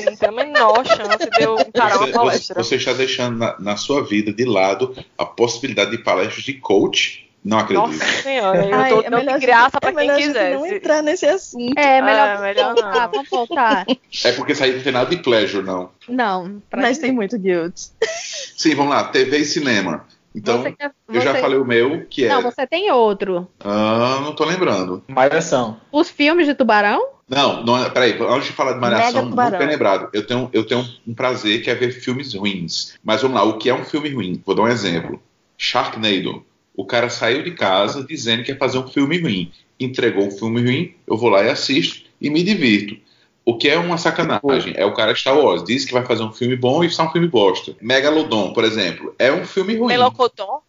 Não 0.05 0.15
tenho 0.15 0.31
a 0.31 0.35
menor 0.35 0.85
chance 0.85 1.29
de 1.29 1.43
eu 1.43 1.59
encarar 1.59 1.97
uma 1.97 2.05
Você, 2.05 2.11
você, 2.11 2.13
palestra. 2.13 2.63
você 2.63 2.75
está 2.75 2.93
deixando 2.93 3.37
na, 3.37 3.59
na 3.59 3.75
sua 3.75 4.03
vida 4.03 4.31
de 4.31 4.45
lado 4.45 4.95
a 5.17 5.25
possibilidade 5.25 5.91
de 5.91 5.97
palestras 5.97 6.43
de 6.43 6.53
coach? 6.53 7.28
Não 7.43 7.57
acredito. 7.59 7.87
Nossa 7.87 8.05
senhora, 8.21 8.65
eu 8.65 8.75
Ai, 8.75 8.89
tô 8.89 8.99
é 8.99 9.03
dando 9.09 9.15
melhor 9.19 9.39
de 9.39 9.45
graça 9.45 9.79
pra 9.79 9.89
é 9.91 9.93
quem 9.93 10.15
gente 10.15 10.33
não 10.53 10.65
entrar 10.65 11.01
nesse 11.01 11.25
assunto. 11.25 11.77
É, 11.79 12.01
melhor, 12.01 12.29
Ah, 12.37 12.41
melhor 12.41 12.65
vamos 12.75 12.81
voltar, 12.81 13.01
não. 13.05 13.11
vamos 13.11 13.29
voltar. 13.29 13.85
É 14.25 14.31
porque 14.33 14.51
isso 14.51 14.63
aí 14.63 14.75
não 14.75 14.83
tem 14.83 14.91
nada 14.91 15.09
de 15.09 15.21
pleasure, 15.23 15.65
não. 15.65 15.89
Não, 16.07 16.61
pra 16.69 16.81
Mas 16.81 16.97
tem 16.97 17.11
muito 17.13 17.37
guilt. 17.39 17.75
Sim, 18.57 18.75
vamos 18.75 18.93
lá, 18.93 19.05
TV 19.05 19.37
e 19.37 19.45
cinema. 19.45 20.05
Então, 20.35 20.61
você 20.61 20.75
eu 21.11 21.21
já 21.21 21.33
falei 21.35 21.57
o 21.57 21.65
meu, 21.65 22.05
que 22.07 22.25
é. 22.25 22.29
Não, 22.29 22.41
você 22.43 22.67
tem 22.67 22.91
outro. 22.91 23.47
Ah, 23.59 24.19
não 24.21 24.35
tô 24.35 24.45
lembrando. 24.45 25.03
Malhação. 25.07 25.79
Os 25.91 26.09
filmes 26.09 26.45
de 26.45 26.53
tubarão? 26.53 27.03
Não, 27.27 27.63
não 27.63 27.77
é- 27.83 27.89
peraí, 27.89 28.17
antes 28.21 28.47
de 28.47 28.53
falar 28.53 28.73
de 28.73 28.79
Malhação, 28.79 29.21
muito 29.21 29.29
Tubarão. 29.31 29.57
bem 29.59 29.67
lembrado. 29.67 30.09
Eu 30.13 30.25
tenho, 30.27 30.49
eu 30.53 30.65
tenho 30.65 30.85
um 31.07 31.13
prazer 31.15 31.61
que 31.63 31.69
é 31.69 31.75
ver 31.75 31.91
filmes 31.91 32.33
ruins. 32.33 32.95
Mas 33.03 33.21
vamos 33.21 33.37
lá, 33.37 33.43
o 33.43 33.57
que 33.57 33.69
é 33.69 33.73
um 33.73 33.83
filme 33.85 34.09
ruim? 34.09 34.41
Vou 34.45 34.53
dar 34.55 34.63
um 34.63 34.67
exemplo. 34.67 35.21
Sharknado. 35.57 36.43
O 36.79 36.85
cara 36.85 37.09
saiu 37.09 37.43
de 37.43 37.51
casa 37.51 38.05
dizendo 38.05 38.41
que 38.41 38.53
ia 38.53 38.57
fazer 38.57 38.77
um 38.77 38.87
filme 38.87 39.19
ruim. 39.19 39.51
Entregou 39.77 40.25
um 40.25 40.31
filme 40.31 40.61
ruim, 40.61 40.95
eu 41.05 41.17
vou 41.17 41.29
lá 41.29 41.43
e 41.43 41.49
assisto 41.49 42.05
e 42.21 42.29
me 42.29 42.41
divirto. 42.41 42.95
O 43.43 43.57
que 43.57 43.67
é 43.67 43.77
uma 43.77 43.97
sacanagem? 43.97 44.75
É 44.77 44.85
o 44.85 44.93
cara 44.93 45.13
Star 45.13 45.37
Wars, 45.37 45.61
diz 45.61 45.83
que 45.83 45.91
vai 45.91 46.05
fazer 46.05 46.23
um 46.23 46.31
filme 46.31 46.55
bom 46.55 46.81
e 46.81 46.87
está 46.87 47.03
um 47.03 47.11
filme 47.11 47.27
bosta. 47.27 47.75
Megalodon, 47.81 48.53
por 48.53 48.63
exemplo, 48.63 49.13
é 49.19 49.29
um 49.29 49.43
filme 49.43 49.75
ruim. 49.75 49.89
Melocotão? 49.89 50.61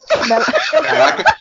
Caraca, 0.73 1.37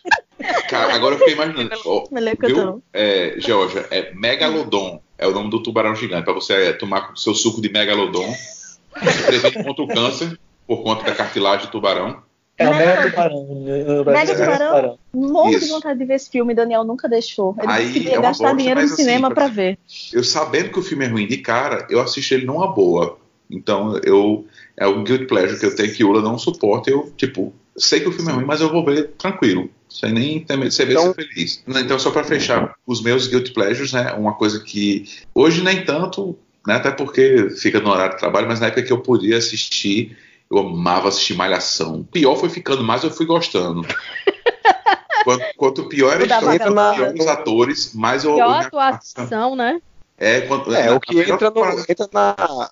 cara, 0.69 0.93
agora 0.93 1.15
eu 1.15 1.19
fiquei 1.19 1.34
imaginando. 1.34 1.71
Melocotão. 2.12 2.73
Viu, 2.73 2.84
é, 2.93 3.38
Georgia, 3.39 3.88
é 3.89 4.13
Megalodon. 4.13 5.01
É 5.17 5.25
o 5.25 5.32
nome 5.32 5.49
do 5.49 5.63
tubarão 5.63 5.95
gigante. 5.95 6.25
Para 6.25 6.34
você 6.36 6.53
é, 6.53 6.73
tomar 6.73 7.13
seu 7.15 7.34
suco 7.34 7.60
de 7.60 7.71
Megalodon. 7.71 8.32
Se 8.36 9.23
previne 9.25 9.63
contra 9.63 9.84
o 9.84 9.88
câncer 9.88 10.39
por 10.67 10.84
conta 10.84 11.05
da 11.05 11.15
cartilagem 11.15 11.65
do 11.65 11.72
tubarão. 11.72 12.28
É 12.60 12.68
o 12.68 12.72
Mega- 12.76 12.95
Mega 12.95 13.10
Tubarão. 13.10 13.43
No 13.45 14.03
Brasil 14.03 14.05
Mega 14.05 14.32
é 14.43 14.47
Mega 14.47 14.57
Tubarão? 14.66 14.99
Morro 15.14 15.60
de 15.60 15.66
vontade 15.68 15.97
de 15.99 16.05
ver 16.05 16.14
esse 16.16 16.30
filme, 16.30 16.53
Daniel 16.53 16.84
nunca 16.84 17.07
deixou. 17.10 17.55
Ele 17.57 17.72
Aí 17.72 17.88
disse 17.88 17.99
que 18.01 18.10
é 18.10 18.22
gastar 18.22 18.43
bosta, 18.49 18.57
dinheiro 18.57 18.80
no 18.82 18.86
assim, 18.86 18.95
cinema 18.97 19.28
exemplo, 19.32 19.49
ver. 19.55 19.80
Eu 20.14 20.24
sabendo 20.24 20.70
que 20.72 20.80
o 20.80 20.84
filme 20.84 21.05
é 21.05 21.07
ruim 21.07 21.26
de 21.28 21.38
cara, 21.38 21.88
eu 21.89 21.99
assisti 22.01 22.34
ele 22.36 22.45
numa 22.45 22.68
boa. 22.72 23.18
Então, 23.49 23.97
eu 24.03 24.45
é 24.78 24.86
o 24.86 25.01
guilt 25.03 25.28
pleasure 25.28 25.60
que 25.60 25.66
eu 25.66 25.76
tenho 25.76 25.91
que 25.93 26.03
o 26.03 26.10
Ula 26.10 26.22
não 26.22 26.38
suporta. 26.38 26.89
Eu, 26.91 27.12
tipo, 27.18 27.51
sei 27.76 27.99
que 27.99 28.07
o 28.07 28.12
filme 28.12 28.30
é 28.32 28.36
ruim, 28.36 28.45
mas 28.45 28.62
eu 28.62 28.70
vou 28.70 28.86
ver 28.86 29.07
tranquilo. 29.18 29.70
Sem 29.89 30.14
nem 30.14 30.39
ter 30.41 30.55
medo, 30.55 30.72
ver 30.76 30.91
Então- 30.91 31.14
ser 31.14 31.16
feliz. 31.16 31.64
Então, 31.68 31.97
só 31.97 32.12
pra 32.12 32.24
fechar, 32.24 32.76
os 32.86 33.01
meus 33.01 33.26
guilt 33.28 33.51
pleasures, 33.53 33.91
né? 33.91 34.14
Uma 34.14 34.34
coisa 34.34 34.60
que 34.64 35.05
hoje 35.34 35.64
nem 35.64 35.84
tanto, 35.84 36.38
né? 36.68 36.76
Até 36.76 36.91
porque 36.91 37.49
fica 37.57 37.80
no 37.80 37.89
horário 37.89 38.14
de 38.14 38.20
trabalho, 38.20 38.47
mas 38.47 38.60
na 38.60 38.68
época 38.68 38.84
que 38.84 38.93
eu 38.93 38.99
podia 38.99 39.38
assistir, 39.38 40.16
eu 40.52 40.58
amava 40.60 41.10
assistir 41.10 41.36
Malhação. 41.36 42.04
Pior 42.12 42.36
foi 42.36 42.50
ficando, 42.50 42.84
mais 42.84 43.04
eu 43.04 43.12
fui 43.12 43.26
gostando. 43.26 43.82
Quanto, 45.24 45.43
quanto 45.58 45.89
pior 45.89 46.14
era 46.14 46.24
a 46.24 46.38
história, 46.39 46.70
na- 46.72 46.93
pior 46.93 47.14
os 47.14 47.28
atores, 47.28 47.93
mais 47.93 48.24
eu. 48.24 48.36
Pior 48.36 48.47
eu 48.72 48.80
atuação, 48.80 49.54
né? 49.56 49.82
é, 50.18 50.41
quando, 50.41 50.74
É, 50.74 50.86
na- 50.86 50.95
o 50.95 51.00
que 51.00 51.20
entra, 51.20 51.52
no- 51.52 51.80
entra 51.88 52.10
na. 52.14 52.70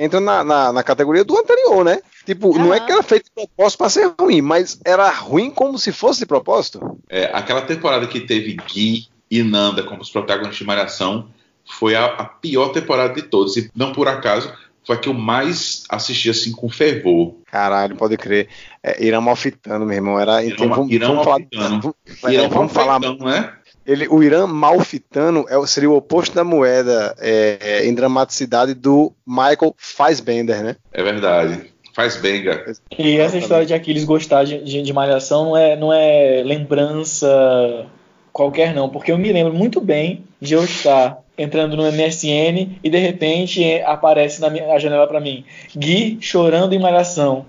Entra 0.00 0.20
na, 0.20 0.44
na, 0.44 0.72
na 0.72 0.82
categoria 0.84 1.24
do 1.24 1.36
anterior, 1.36 1.84
né? 1.84 2.00
Tipo, 2.24 2.56
não 2.56 2.72
é 2.72 2.78
que 2.78 2.92
era 2.92 3.02
feito 3.02 3.24
de 3.24 3.30
propósito 3.32 3.78
pra 3.78 3.88
ser 3.90 4.14
ruim, 4.18 4.40
mas 4.40 4.78
era 4.84 5.10
ruim 5.10 5.50
como 5.50 5.76
se 5.76 5.90
fosse 5.90 6.20
de 6.20 6.26
propósito. 6.26 7.00
É, 7.08 7.24
aquela 7.34 7.62
temporada 7.62 8.06
que 8.06 8.20
teve 8.20 8.54
Gui 8.72 9.08
e 9.28 9.42
Nanda 9.42 9.82
como 9.82 10.00
os 10.00 10.08
protagonistas 10.08 10.58
de 10.58 10.64
Malhação 10.64 11.28
foi 11.66 11.96
a, 11.96 12.04
a 12.06 12.24
pior 12.24 12.68
temporada 12.68 13.12
de 13.12 13.22
todas. 13.22 13.56
E 13.56 13.68
não 13.74 13.90
por 13.92 14.06
acaso 14.06 14.52
foi 14.88 14.96
a 14.96 14.98
que 14.98 15.06
eu 15.10 15.12
mais 15.12 15.84
assisti 15.90 16.30
assim 16.30 16.50
com 16.50 16.66
fervor. 16.70 17.34
Caralho, 17.44 17.94
pode 17.94 18.16
crer. 18.16 18.48
É, 18.82 19.04
Irã 19.04 19.20
Malfitano, 19.20 19.84
meu 19.84 19.94
irmão. 19.94 20.18
Era, 20.18 20.42
Irã- 20.42 20.54
então, 20.54 20.68
vamos, 20.70 20.90
Irã 20.90 21.08
vamos 21.08 21.24
falar, 21.24 21.38
Malfitano. 21.40 21.80
vamos, 21.82 21.94
E 22.32 22.36
é, 22.36 22.48
vamos 22.48 22.72
falar. 22.72 22.98
né? 23.00 23.52
Ele, 23.86 24.08
o 24.08 24.22
Irã 24.22 24.46
Malfitano 24.46 25.44
é, 25.50 25.58
o- 25.58 25.66
seria 25.66 25.90
o 25.90 25.94
oposto 25.96 26.34
da 26.34 26.42
moeda 26.42 27.14
é, 27.18 27.58
é, 27.60 27.86
em 27.86 27.94
dramaticidade 27.94 28.72
do 28.72 29.12
Michael 29.26 29.74
Fassbender, 29.76 30.62
né? 30.64 30.76
É 30.90 31.02
verdade. 31.02 31.70
Faz 31.94 32.16
benga. 32.16 32.64
E 32.98 33.18
essa 33.18 33.36
história 33.36 33.66
de 33.66 33.74
Aquiles 33.74 34.04
gostar 34.04 34.44
de, 34.44 34.64
de, 34.64 34.80
de 34.80 34.92
Malhação 34.94 35.44
não 35.46 35.56
é, 35.56 35.76
não 35.76 35.92
é 35.92 36.42
lembrança 36.46 37.86
qualquer, 38.32 38.74
não, 38.74 38.88
porque 38.88 39.12
eu 39.12 39.18
me 39.18 39.30
lembro 39.32 39.52
muito 39.52 39.80
bem 39.82 40.24
de 40.40 40.54
eu 40.54 40.64
estar 40.64 41.18
entrando 41.38 41.76
no 41.76 41.84
MSN 41.84 42.78
e 42.82 42.90
de 42.90 42.98
repente 42.98 43.62
eh, 43.62 43.84
aparece 43.86 44.40
na 44.40 44.50
minha 44.50 44.78
janela 44.78 45.06
pra 45.06 45.20
mim 45.20 45.44
Gui 45.76 46.18
chorando 46.20 46.72
em 46.74 46.78
Malhação. 46.78 47.46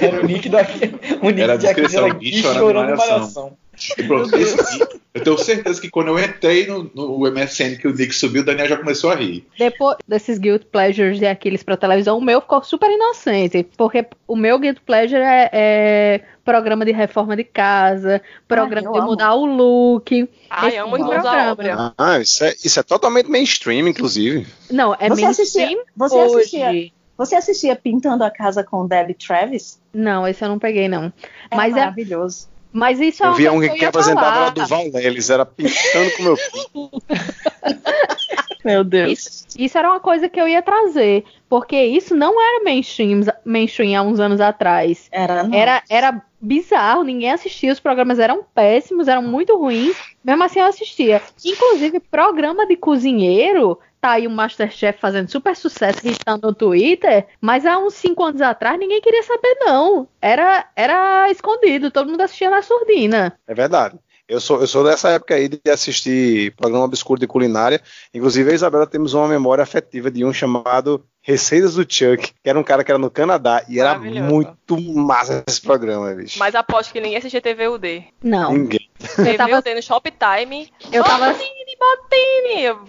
Era 0.00 0.20
o 0.22 0.26
nick, 0.26 0.48
do, 0.48 0.58
Aqui- 0.58 0.92
o 1.22 1.26
nick 1.30 1.40
Era 1.40 1.54
a 1.54 1.56
de 1.56 1.66
descrição, 1.66 2.04
era 2.06 2.14
Gui 2.14 2.30
Gui 2.30 2.42
chorando 2.42 2.56
em 2.56 2.60
chorando 2.60 2.84
em 2.84 2.96
Malhação. 2.96 3.18
Malhação. 3.18 3.52
E 3.98 4.02
pronto, 4.04 4.34
esse 4.36 4.56
eu 5.12 5.24
tenho 5.24 5.38
certeza 5.38 5.80
que 5.80 5.90
quando 5.90 6.08
eu 6.08 6.18
entrei 6.18 6.66
no, 6.66 6.84
no 6.94 7.18
MSN 7.30 7.76
que 7.78 7.88
o 7.88 7.92
Nick 7.94 8.14
subiu, 8.14 8.42
o 8.42 8.44
Daniel 8.44 8.68
já 8.68 8.76
começou 8.76 9.10
a 9.10 9.14
rir. 9.16 9.44
Depois 9.58 9.96
desses 10.06 10.38
guilt 10.38 10.62
pleasures 10.66 11.18
de 11.18 11.26
Aquiles 11.26 11.62
pra 11.62 11.76
televisão, 11.76 12.16
o 12.16 12.20
meu 12.20 12.40
ficou 12.40 12.62
super 12.62 12.88
inocente. 12.90 13.66
Porque 13.76 14.06
o 14.28 14.36
meu 14.36 14.58
guilt 14.58 14.78
pleasure 14.86 15.20
é, 15.20 15.50
é 15.52 16.20
programa 16.44 16.84
de 16.84 16.92
reforma 16.92 17.34
de 17.36 17.42
casa, 17.44 18.22
programa 18.46 18.88
eu 18.88 18.92
de 18.92 18.98
amo. 18.98 19.08
mudar 19.08 19.34
o 19.34 19.44
look. 19.44 20.28
Ai, 20.48 20.68
Esse 20.68 20.76
amo 20.78 20.96
tipo 20.96 21.08
programa. 21.08 21.52
obra. 21.52 21.94
Ah, 21.98 22.18
isso 22.20 22.44
é, 22.44 22.54
isso 22.64 22.78
é 22.78 22.82
totalmente 22.82 23.28
mainstream, 23.28 23.88
inclusive. 23.88 24.46
Não, 24.70 24.94
é 24.94 25.08
Você 25.08 25.24
assistia- 25.24 25.62
mainstream 25.66 25.84
você 25.96 26.14
hoje. 26.16 26.36
assistia- 26.62 26.92
Você 27.18 27.34
assistia 27.36 27.76
Pintando 27.76 28.24
a 28.24 28.30
Casa 28.30 28.62
com 28.64 28.86
Debbie 28.86 29.14
Travis? 29.14 29.78
Não, 29.92 30.26
esse 30.26 30.42
eu 30.44 30.48
não 30.48 30.58
peguei, 30.58 30.88
não. 30.88 31.12
É 31.50 31.56
Mas 31.56 31.74
é- 31.76 31.80
maravilhoso. 31.80 32.48
Mas 32.72 33.00
isso 33.00 33.22
é 33.22 33.26
Eu 33.26 33.30
uma 33.30 33.36
via 33.36 33.50
coisa 33.50 33.66
um 33.66 33.68
que 33.72 33.74
que 33.74 33.80
eu 33.80 33.82
ia 33.82 33.88
apresentava 33.88 34.26
falar. 34.26 34.42
era 34.42 34.50
do 34.52 34.66
Val 34.66 34.84
Leles, 34.92 35.30
era 35.30 35.44
pintando 35.46 36.10
com 36.16 36.22
meu 36.22 36.36
filho. 36.38 36.90
Meu 38.64 38.84
Deus. 38.84 39.12
Isso, 39.12 39.46
isso 39.58 39.78
era 39.78 39.88
uma 39.88 40.00
coisa 40.00 40.28
que 40.28 40.40
eu 40.40 40.46
ia 40.46 40.62
trazer. 40.62 41.24
Porque 41.48 41.76
isso 41.82 42.14
não 42.14 42.40
era 42.40 42.62
mainstream, 42.62 43.20
mainstream 43.44 43.98
há 43.98 44.02
uns 44.06 44.20
anos 44.20 44.40
atrás. 44.40 45.08
Era, 45.10 45.42
não. 45.42 45.58
Era, 45.58 45.82
era 45.88 46.22
bizarro, 46.40 47.02
ninguém 47.02 47.32
assistia, 47.32 47.72
os 47.72 47.80
programas 47.80 48.18
eram 48.18 48.44
péssimos, 48.54 49.08
eram 49.08 49.22
muito 49.22 49.56
ruins, 49.58 49.96
mesmo 50.24 50.42
assim 50.42 50.60
eu 50.60 50.66
assistia. 50.66 51.20
Inclusive, 51.44 52.00
programa 52.00 52.66
de 52.66 52.76
cozinheiro, 52.76 53.78
tá 54.00 54.12
aí 54.12 54.26
o 54.26 54.30
Masterchef 54.30 54.98
fazendo 54.98 55.30
super 55.30 55.54
sucesso, 55.54 56.06
irritando 56.06 56.48
no 56.48 56.54
Twitter, 56.54 57.26
mas 57.40 57.66
há 57.66 57.78
uns 57.78 57.94
cinco 57.94 58.24
anos 58.24 58.40
atrás 58.40 58.78
ninguém 58.78 59.00
queria 59.00 59.22
saber, 59.22 59.56
não. 59.60 60.08
Era, 60.20 60.66
era 60.74 61.30
escondido, 61.30 61.90
todo 61.90 62.10
mundo 62.10 62.22
assistia 62.22 62.50
na 62.50 62.62
surdina. 62.62 63.38
É 63.46 63.54
verdade. 63.54 63.98
Eu 64.30 64.40
sou, 64.40 64.60
eu 64.60 64.66
sou 64.68 64.84
dessa 64.84 65.08
época 65.08 65.34
aí 65.34 65.48
de 65.48 65.60
assistir 65.68 66.54
programa 66.54 66.84
obscuro 66.84 67.18
de 67.18 67.26
culinária. 67.26 67.82
Inclusive, 68.14 68.48
eu 68.48 68.52
e 68.52 68.52
a 68.52 68.54
Isabela 68.54 68.86
temos 68.86 69.12
uma 69.12 69.26
memória 69.26 69.60
afetiva 69.60 70.08
de 70.08 70.24
um 70.24 70.32
chamado 70.32 71.04
Receitas 71.20 71.74
do 71.74 71.82
Chuck, 71.82 72.32
que 72.40 72.48
era 72.48 72.56
um 72.56 72.62
cara 72.62 72.84
que 72.84 72.92
era 72.92 72.98
no 72.98 73.10
Canadá 73.10 73.64
e 73.68 73.80
era 73.80 73.98
muito 73.98 74.80
massa 74.94 75.42
esse 75.48 75.60
programa, 75.60 76.14
bicho. 76.14 76.38
Mas 76.38 76.54
aposto 76.54 76.92
que 76.92 77.00
ninguém 77.00 77.18
assistia 77.18 77.40
TVUD. 77.40 78.04
Não. 78.22 78.52
Ninguém. 78.52 78.89
Eu 79.18 79.36
tava, 79.36 79.62
TVUD 79.62 79.74
no 79.74 79.82
Shoptime. 79.82 80.72
eu 80.92 81.04
tava, 81.04 81.32
Botine, 81.32 81.76
Botine! 81.78 82.62
Eu- 82.62 82.80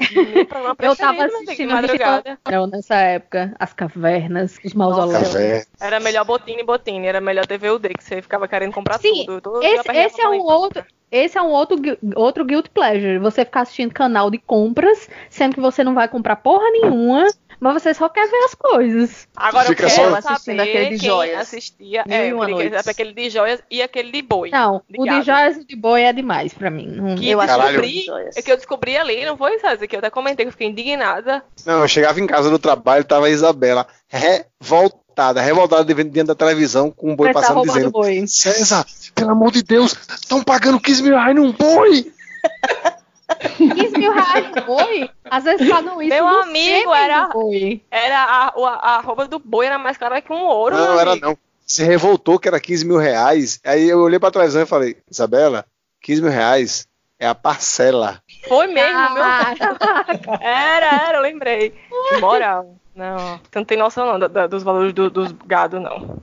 Meu 0.79 0.95
tava 0.95 1.27
meu 1.27 1.37
assistindo 1.37 1.71
madrugada. 1.71 2.31
Restaurant 2.31 2.71
nessa 2.71 2.95
época, 2.95 3.53
as 3.59 3.73
cavernas, 3.73 4.57
os 4.63 4.73
mausoléus. 4.73 5.65
Era 5.79 5.99
melhor 5.99 6.25
Botine, 6.25 6.63
Botine. 6.63 7.07
Era 7.07 7.21
melhor 7.21 7.45
TVUD, 7.45 7.89
que 7.89 8.03
você 8.03 8.21
ficava 8.21 8.47
querendo 8.47 8.73
comprar 8.73 8.99
Sim, 8.99 9.25
tudo. 9.25 9.41
Todo 9.41 9.63
Esse, 9.63 9.89
esse 9.91 10.21
é 10.21 10.27
um 10.29 10.41
outro. 10.41 10.83
Esse 11.11 11.37
é 11.37 11.41
um 11.41 11.49
outro, 11.49 11.77
outro 12.15 12.45
guilt 12.45 12.67
pleasure. 12.69 13.19
Você 13.19 13.43
ficar 13.43 13.61
assistindo 13.61 13.93
canal 13.93 14.31
de 14.31 14.37
compras, 14.37 15.09
sendo 15.29 15.55
que 15.55 15.59
você 15.59 15.83
não 15.83 15.93
vai 15.93 16.07
comprar 16.07 16.37
porra 16.37 16.69
nenhuma, 16.71 17.27
mas 17.61 17.81
você 17.81 17.93
só 17.93 18.09
quer 18.09 18.27
ver 18.27 18.43
as 18.45 18.55
coisas. 18.55 19.27
Agora 19.35 19.67
Fica 19.69 19.83
eu 19.83 19.89
só 19.89 19.95
quero 20.03 20.15
assistindo 20.15 20.57
saber 20.57 20.61
aquele 20.61 20.89
de 20.95 20.99
quem 20.99 21.09
joias. 21.09 21.39
assistia. 21.39 22.03
Mil 22.07 22.43
É, 22.43 22.53
aquele, 22.53 22.75
aquele 22.77 23.13
de 23.13 23.29
joias 23.29 23.61
e 23.69 23.81
aquele 23.81 24.11
de 24.11 24.21
boi. 24.23 24.49
Não, 24.49 24.81
De 24.89 24.99
o 24.99 25.03
de 25.05 25.21
joias 25.21 25.57
e 25.57 25.63
de 25.65 25.75
boi 25.75 26.01
é 26.01 26.11
demais 26.11 26.53
pra 26.53 26.69
mim. 26.71 26.87
Não- 26.87 27.15
Que 27.15 27.29
Eu 27.29 27.39
descobri, 27.39 28.01
joias. 28.03 28.35
é 28.35 28.41
que 28.41 28.51
eu 28.51 28.57
descobri 28.57 28.97
ali, 28.97 29.23
não 29.25 29.37
foi, 29.37 29.59
César? 29.59 29.85
Que 29.87 29.95
eu 29.95 29.99
até 29.99 30.09
comentei 30.09 30.43
que 30.45 30.49
eu 30.49 30.51
fiquei 30.53 30.67
indignada. 30.67 31.43
Não, 31.65 31.81
eu 31.81 31.87
chegava 31.87 32.19
em 32.19 32.25
casa 32.27 32.49
do 32.49 32.57
trabalho, 32.59 33.03
tava 33.05 33.27
a 33.27 33.29
Isabela 33.29 33.85
revoltada, 34.09 35.39
revoltada 35.39 35.83
de- 35.85 36.03
diante 36.03 36.27
da 36.27 36.35
televisão 36.35 36.89
com 36.89 37.11
um 37.11 37.15
boi 37.15 37.27
Mas 37.27 37.35
tá 37.35 37.41
passando 37.41 37.55
roubando 37.57 37.75
dizendo: 37.77 37.91
boi. 37.91 38.25
César, 38.27 38.85
pelo 39.13 39.29
amor 39.31 39.51
de 39.51 39.61
Deus, 39.61 39.95
estão 40.19 40.43
pagando 40.43 40.79
15 40.79 41.03
mil 41.03 41.13
reais 41.13 41.35
num 41.35 41.51
boi! 41.51 42.11
15 43.35 43.97
mil 43.97 44.13
reais 44.13 44.51
no 44.55 44.61
boi? 44.63 45.09
Às 45.29 45.43
vezes 45.43 45.69
pagam 45.69 46.01
isso 46.01 46.09
Meu 46.13 46.25
no 46.25 46.39
amigo, 46.43 46.93
era- 46.93 47.25
do 47.27 47.33
boi. 47.33 47.81
Era 47.91 48.23
a, 48.23 48.47
a, 48.47 48.95
a 48.95 48.99
roupa 49.01 49.27
do 49.27 49.39
boi 49.39 49.65
era 49.65 49.77
mais 49.79 49.97
cara 49.97 50.21
que 50.21 50.31
um 50.31 50.43
ouro. 50.43 50.75
Não, 50.75 50.91
meu 50.91 50.99
era 50.99 51.11
amigo. 51.11 51.25
não. 51.27 51.37
Se 51.65 51.83
revoltou 51.83 52.37
que 52.37 52.47
era 52.47 52.59
15 52.59 52.85
mil 52.85 52.97
reais. 52.97 53.59
Aí 53.65 53.87
eu 53.89 53.99
olhei 53.99 54.19
pra 54.19 54.29
televisão 54.31 54.61
e 54.61 54.65
falei: 54.65 54.97
Isabela, 55.09 55.65
15 56.01 56.21
mil 56.21 56.31
reais 56.31 56.85
é 57.17 57.27
a 57.27 57.35
parcela. 57.35 58.21
Foi 58.47 58.67
mesmo, 58.67 58.99
meu. 59.13 59.23
Caraca. 59.23 60.39
Era, 60.41 61.07
era, 61.07 61.17
eu 61.17 61.21
lembrei. 61.21 61.73
Que 62.09 62.17
moral. 62.17 62.75
Não, 62.93 63.17
você 63.37 63.57
não 63.59 63.63
tem 63.63 63.77
noção 63.77 64.05
não 64.05 64.19
da- 64.19 64.27
da- 64.27 64.47
dos 64.47 64.63
valores 64.63 64.91
do- 64.91 65.09
dos 65.09 65.31
gado, 65.45 65.79
não. 65.79 66.19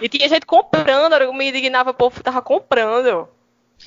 E 0.00 0.08
tinha 0.08 0.28
gente 0.28 0.46
comprando, 0.46 1.14
eu 1.14 1.32
me 1.32 1.48
indignava, 1.48 1.90
o 1.90 1.94
povo 1.94 2.22
tava 2.22 2.40
comprando. 2.40 3.26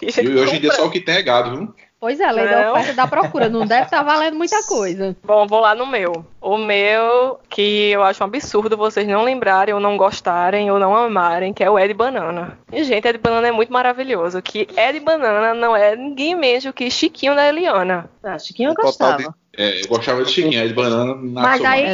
E 0.02 0.08
hoje 0.38 0.58
em 0.58 0.60
dia 0.60 0.74
só 0.74 0.86
o 0.86 0.92
que 0.92 1.00
tem 1.00 1.16
é 1.16 1.22
gado, 1.22 1.56
viu? 1.58 1.76
Pois 2.04 2.20
é, 2.20 2.30
lei 2.34 2.46
da 2.46 2.64
Não. 2.64 2.72
oferta 2.74 2.92
e 2.92 2.96
da 2.96 3.08
procura. 3.08 3.48
Não 3.48 3.66
deve 3.66 3.84
estar 3.84 4.04
valendo 4.04 4.36
muita 4.36 4.62
coisa. 4.64 5.16
Bom, 5.24 5.48
vou 5.48 5.62
lá 5.62 5.74
no 5.74 5.88
meu. 5.88 6.26
O 6.42 6.58
meu, 6.58 7.40
que 7.50 7.92
eu 7.92 8.04
acho 8.04 8.22
um 8.22 8.28
absurdo 8.28 8.76
vocês 8.76 9.08
não 9.08 9.24
lembrarem, 9.24 9.74
ou 9.74 9.80
não 9.80 9.96
gostarem, 9.96 10.70
ou 10.70 10.78
não 10.78 10.94
amarem, 10.94 11.54
que 11.54 11.64
é 11.64 11.70
o 11.70 11.80
Ed 11.80 11.94
Banana. 11.94 12.60
E, 12.74 12.84
gente, 12.84 13.08
Ed 13.08 13.20
Banana 13.20 13.48
é 13.48 13.52
muito 13.54 13.72
maravilhoso. 13.72 14.42
Que 14.42 14.68
Ed 14.76 15.00
Banana 15.00 15.54
não 15.54 15.74
é 15.74 15.96
ninguém 15.96 16.36
menos 16.36 16.66
que 16.76 16.92
Chiquinho 16.92 17.36
da 17.36 17.48
Eliana. 17.48 18.10
Ah, 18.22 18.38
Chiquinho 18.38 18.72
eu 18.72 18.76
total 18.76 19.14
gostava. 19.14 19.36
É, 19.56 19.82
eu 19.84 19.88
gostava 19.88 20.24
de 20.24 20.32
Chiquinho, 20.32 20.68
de 20.68 20.74
banana 20.74 21.14
na 21.14 21.42
Mas 21.44 21.64
aí- 21.64 21.86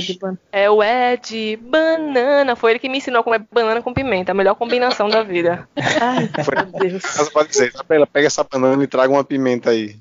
É, 0.52 0.64
É 0.64 0.70
o 0.70 0.82
Ed 0.82 1.58
Banana. 1.58 2.56
Foi 2.56 2.72
ele 2.72 2.80
que 2.80 2.88
me 2.88 3.00
ensinou 3.00 3.22
como 3.22 3.36
é 3.36 3.40
banana 3.52 3.82
com 3.82 3.94
pimenta. 3.94 4.32
A 4.32 4.36
melhor 4.36 4.56
combinação 4.56 5.10
da 5.10 5.24
vida. 5.24 5.68
Ai, 6.02 6.30
meu 6.72 6.90
Deus. 6.90 7.04
Pode 7.34 7.50
dizer: 7.50 7.68
Isabela, 7.74 8.08
pega 8.08 8.28
essa 8.28 8.46
banana 8.46 8.82
e 8.82 8.88
traga 8.88 9.12
uma 9.12 9.26
pimenta 9.26 9.72
aí. 9.72 9.98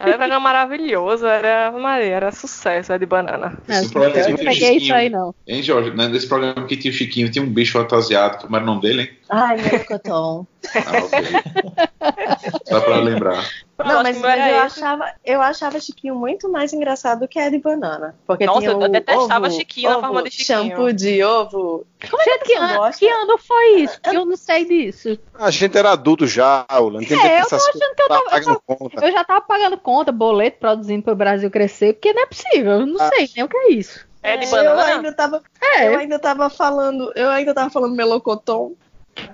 Era 0.00 0.38
um 0.38 0.40
maravilhoso. 0.40 1.26
Era, 1.26 1.70
Maria, 1.72 2.06
era 2.14 2.32
sucesso, 2.32 2.90
Ed 2.92 3.04
Banana. 3.04 3.58
Esse 3.68 3.84
É, 3.86 3.88
programa 3.90 4.16
eu 4.18 4.28
não 4.30 4.36
peguei 4.38 4.52
isso 4.52 4.64
Chiquinho. 4.86 4.94
aí, 4.94 5.10
não. 5.10 5.34
Hein, 5.46 5.62
Jorge? 5.62 5.90
Né, 5.90 6.08
Nesse 6.08 6.26
programa 6.26 6.66
que 6.66 6.76
tinha 6.76 6.90
o 6.90 6.96
Chiquinho, 6.96 7.30
tinha 7.30 7.44
um 7.44 7.50
bicho 7.50 7.72
fantasiado. 7.78 8.38
Como 8.38 8.56
era 8.56 8.62
o 8.64 8.66
nome 8.66 8.80
dele, 8.80 9.02
hein? 9.02 9.10
Ai, 9.28 9.56
meu 9.60 9.84
cotão. 9.84 10.46
Ah, 10.74 10.98
ok. 11.04 11.18
Só 12.66 12.80
pra 12.80 12.96
lembrar. 13.00 13.44
Não, 13.76 14.02
mas, 14.04 14.22
eu, 14.22 14.28
esse. 14.30 14.44
achava, 14.80 15.12
eu 15.24 15.42
achava 15.42 15.80
Chiquinho 15.80 16.14
muito 16.14 16.48
mais 16.48 16.72
engraçado 16.72 17.20
do 17.20 17.28
que 17.28 17.40
Ed 17.40 17.58
Banana. 17.58 18.14
Porque 18.26 18.46
Nossa, 18.46 18.60
tinha 18.60 18.70
eu 18.70 18.78
o 18.78 18.88
detestava 18.88 19.46
ovo, 19.48 19.56
Chiquinho 19.56 19.90
na 19.90 19.96
ovo, 19.98 20.06
forma 20.06 20.22
de 20.22 20.30
Chiquinho. 20.30 20.68
Shampoo 20.70 20.92
de 20.92 21.24
ovo. 21.24 21.86
Como 22.08 22.22
é 22.22 22.24
Gente, 22.24 22.44
que 22.44 22.58
gosta? 22.58 22.98
que 22.98 23.08
ano 23.08 23.38
foi 23.38 23.74
isso? 23.80 24.00
Que 24.00 24.16
eu 24.16 24.24
não 24.24 24.36
sei 24.36 24.64
disso. 24.64 25.18
A 25.34 25.50
gente 25.50 25.76
era 25.76 25.90
adulto 25.90 26.24
já, 26.26 26.64
Aula. 26.68 27.00
Não 27.00 27.08
tem 27.08 27.18
É, 27.18 27.40
eu 27.40 27.42
tô 27.44 27.50
coisas. 27.50 27.68
achando 27.68 27.94
que 27.96 28.02
eu 28.02 28.08
Tá 28.08 28.14
tava- 28.14 28.24
eu 28.24 28.30
pagando 28.30 28.62
conta. 28.64 29.06
Eu 29.06 29.12
já 29.12 29.24
tava 29.24 29.40
pagando 29.40 29.78
conta, 29.78 30.12
boleto, 30.12 30.58
produzindo 30.60 31.02
pro 31.02 31.16
Brasil 31.16 31.50
crescer, 31.50 31.94
porque 31.94 32.12
não 32.12 32.22
é 32.22 32.26
possível. 32.26 32.72
Eu 32.72 32.86
não 32.86 33.00
Ah. 33.00 33.08
sei 33.08 33.28
nem 33.34 33.44
o 33.44 33.48
que 33.48 33.56
é 33.56 33.72
isso. 33.72 34.06
É 34.22 34.36
de 34.38 34.44
eu 34.46 34.50
banana? 34.52 34.84
ainda 34.84 35.12
tava, 35.12 35.42
É. 35.76 35.88
eu 35.88 35.98
ainda 35.98 36.18
tava 36.18 36.48
falando, 36.48 37.12
eu 37.14 37.28
ainda 37.28 37.52
tava 37.52 37.68
falando 37.70 37.94
melocotom. 37.96 38.72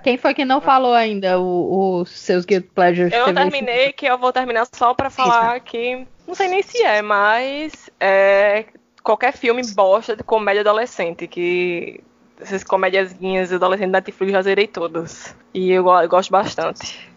Quem 0.03 0.17
foi 0.17 0.33
que 0.33 0.45
não 0.45 0.61
falou 0.61 0.93
ainda 0.93 1.39
os 1.39 2.09
seus 2.11 2.45
Guild 2.45 2.67
Pleasures? 2.73 3.13
Eu 3.13 3.25
esse- 3.25 3.33
terminei, 3.33 3.91
que 3.93 4.05
eu 4.05 4.17
vou 4.17 4.31
terminar 4.33 4.67
só 4.73 4.93
pra 4.93 5.09
falar 5.09 5.59
que. 5.59 6.05
Não 6.27 6.35
sei 6.35 6.47
nem 6.47 6.61
se 6.63 6.81
é, 6.83 7.01
mas. 7.01 7.89
É, 7.99 8.65
qualquer 9.03 9.33
filme 9.33 9.61
bosta 9.73 10.15
de 10.15 10.23
comédia 10.23 10.61
adolescente, 10.61 11.27
que. 11.27 11.99
Essas 12.39 12.63
comédiazinhas 12.63 13.53
adolescentes 13.53 13.91
da 13.91 13.99
Netflix 13.99 14.31
já 14.31 14.41
zerei 14.41 14.65
todas. 14.67 15.35
E 15.53 15.69
eu, 15.71 15.87
eu 15.87 16.09
gosto 16.09 16.31
bastante. 16.31 17.07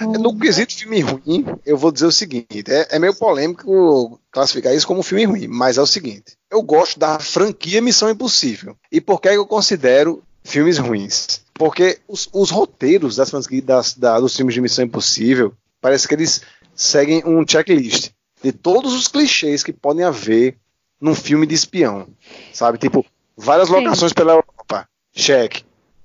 No 0.00 0.38
quesito 0.38 0.74
filme 0.76 1.00
ruim, 1.00 1.44
eu 1.66 1.76
vou 1.76 1.90
dizer 1.90 2.06
o 2.06 2.12
seguinte: 2.12 2.64
é, 2.68 2.88
é 2.96 2.98
meio 2.98 3.14
polêmico 3.14 4.20
classificar 4.30 4.74
isso 4.74 4.86
como 4.86 5.00
um 5.00 5.02
filme 5.02 5.24
ruim, 5.24 5.48
mas 5.48 5.78
é 5.78 5.80
o 5.82 5.86
seguinte: 5.86 6.36
eu 6.50 6.62
gosto 6.62 6.98
da 7.00 7.18
franquia 7.18 7.80
Missão 7.82 8.08
Impossível. 8.10 8.76
E 8.92 9.00
por 9.00 9.20
que 9.20 9.28
eu 9.28 9.46
considero 9.46 10.22
filmes 10.44 10.78
ruins? 10.78 11.42
Porque 11.58 11.98
os, 12.06 12.28
os 12.32 12.50
roteiros 12.50 13.16
das, 13.16 13.30
das- 13.64 13.94
da- 13.94 14.20
dos 14.20 14.36
filmes 14.36 14.54
de 14.54 14.60
Missão 14.60 14.84
Impossível 14.84 15.52
parece 15.80 16.06
que 16.06 16.14
eles 16.14 16.42
seguem 16.74 17.22
um 17.26 17.44
checklist 17.46 18.10
de 18.42 18.52
todos 18.52 18.94
os 18.94 19.08
clichês 19.08 19.64
que 19.64 19.72
podem 19.72 20.04
haver 20.04 20.56
num 21.00 21.14
filme 21.14 21.46
de 21.46 21.54
espião, 21.54 22.06
sabe? 22.52 22.78
Tipo, 22.78 23.04
várias 23.36 23.68
Sim. 23.68 23.74
locações 23.74 24.12
pela 24.12 24.32
Europa, 24.32 24.88
cheque. 25.12 25.64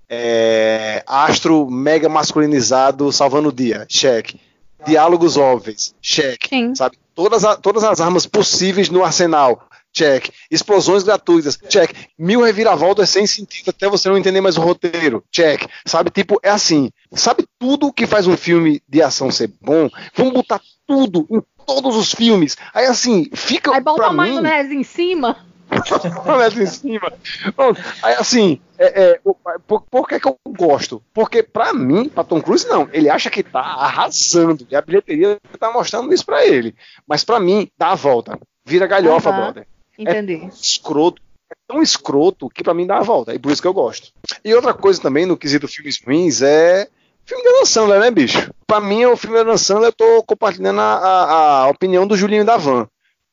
É, 0.10 1.04
astro 1.08 1.70
mega 1.70 2.08
masculinizado 2.10 3.12
salvando 3.12 3.49
o 3.49 3.54
dia, 3.54 3.86
cheque. 3.89 4.39
Diálogos 4.86 5.38
óbvios, 5.38 5.95
cheque. 6.01 6.49
Sim. 6.49 6.76
Sabe? 6.76 6.97
Todas, 7.16 7.43
a- 7.45 7.56
todas 7.56 7.84
as 7.84 8.01
armas 8.01 8.26
possíveis 8.26 8.89
no 8.89 9.04
arsenal, 9.04 9.68
check. 9.93 10.29
Explosões 10.49 11.03
gratuitas, 11.03 11.57
check. 11.69 11.95
Mil 12.17 12.41
reviravoltas 12.41 13.09
sem 13.09 13.25
sentido 13.27 13.69
até 13.69 13.87
você 13.87 14.09
não 14.09 14.17
entender 14.17 14.41
mais 14.41 14.57
o 14.57 14.61
roteiro, 14.61 15.23
check. 15.31 15.67
Sabe? 15.85 16.09
Tipo, 16.09 16.39
é 16.43 16.49
assim. 16.49 16.89
Sabe 17.13 17.45
tudo 17.59 17.93
que 17.93 18.07
faz 18.07 18.27
um 18.27 18.35
filme 18.35 18.81
de 18.89 19.01
ação 19.01 19.31
ser 19.31 19.51
bom? 19.61 19.89
Vamos 20.15 20.33
botar 20.33 20.59
tudo 20.87 21.27
em 21.29 21.41
todos 21.65 21.95
os 21.95 22.11
filmes. 22.11 22.57
Aí 22.73 22.85
assim, 22.85 23.29
fica 23.33 23.73
Aí 23.73 23.79
bota 23.79 24.07
a 24.07 24.09
mim 24.09 24.17
maionese 24.17 24.75
em 24.75 24.83
cima. 24.83 25.37
em 26.61 26.65
cima. 26.65 27.11
Pronto. 27.55 27.81
Aí, 28.01 28.15
assim, 28.15 28.61
é, 28.77 29.03
é, 29.03 29.21
por, 29.67 29.81
por 29.81 30.07
que, 30.07 30.19
que 30.19 30.27
eu 30.27 30.37
gosto? 30.49 31.01
Porque, 31.13 31.41
pra 31.41 31.73
mim, 31.73 32.09
pra 32.09 32.23
Tom 32.23 32.41
Cruise, 32.41 32.67
não. 32.67 32.87
Ele 32.91 33.09
acha 33.09 33.29
que 33.29 33.43
tá 33.43 33.59
arrasando. 33.59 34.67
E 34.69 34.75
a 34.75 34.81
bilheteria 34.81 35.39
tá 35.59 35.71
mostrando 35.71 36.13
isso 36.13 36.25
pra 36.25 36.45
ele. 36.45 36.75
Mas 37.07 37.23
pra 37.23 37.39
mim, 37.39 37.67
dá 37.77 37.91
a 37.91 37.95
volta. 37.95 38.39
Vira 38.65 38.87
galhofa, 38.87 39.29
Aham. 39.29 39.41
brother. 39.41 39.67
Entendi. 39.97 40.47
Escroto. 40.61 41.21
É 41.51 41.55
tão 41.67 41.81
escroto 41.83 42.49
que 42.49 42.63
pra 42.63 42.73
mim 42.73 42.87
dá 42.87 42.97
a 42.97 43.03
volta. 43.03 43.33
E 43.33 43.39
por 43.39 43.51
isso 43.51 43.61
que 43.61 43.67
eu 43.67 43.73
gosto. 43.73 44.09
E 44.43 44.53
outra 44.55 44.73
coisa 44.73 44.99
também, 45.01 45.25
no 45.25 45.37
quesito 45.37 45.67
filmes 45.67 45.99
ruins, 46.03 46.41
é. 46.41 46.87
Filme 47.25 47.43
da 47.43 47.65
Sandler, 47.65 47.99
né, 47.99 48.11
bicho? 48.11 48.51
Pra 48.67 48.81
mim, 48.81 49.05
o 49.05 49.15
filme 49.15 49.43
da 49.43 49.57
Sandler, 49.57 49.89
eu 49.89 49.93
tô 49.93 50.23
compartilhando 50.23 50.81
a, 50.81 50.93
a- 50.95 51.63
a 51.63 51.67
opinião 51.67 52.05
do 52.07 52.17
Julinho 52.17 52.43
da 52.43 52.57
Van. 52.57 52.87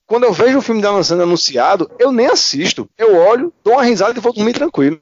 Quando 0.06 0.24
eu 0.24 0.32
vejo 0.32 0.58
o 0.58 0.62
filme 0.62 0.82
da 0.82 1.02
Sandler 1.02 1.26
anunciado, 1.26 1.90
eu 1.98 2.12
nem 2.12 2.26
assisto. 2.26 2.88
Eu 2.98 3.16
olho, 3.16 3.52
dou 3.64 3.74
uma 3.74 3.82
risada 3.84 4.16
e 4.16 4.20
vou 4.22 4.32
dormir 4.32 4.52
tranquilo. 4.52 4.98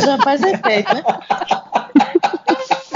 Já 0.00 0.18
faz 0.22 0.42
efeito, 0.42 0.94
né? 0.94 1.02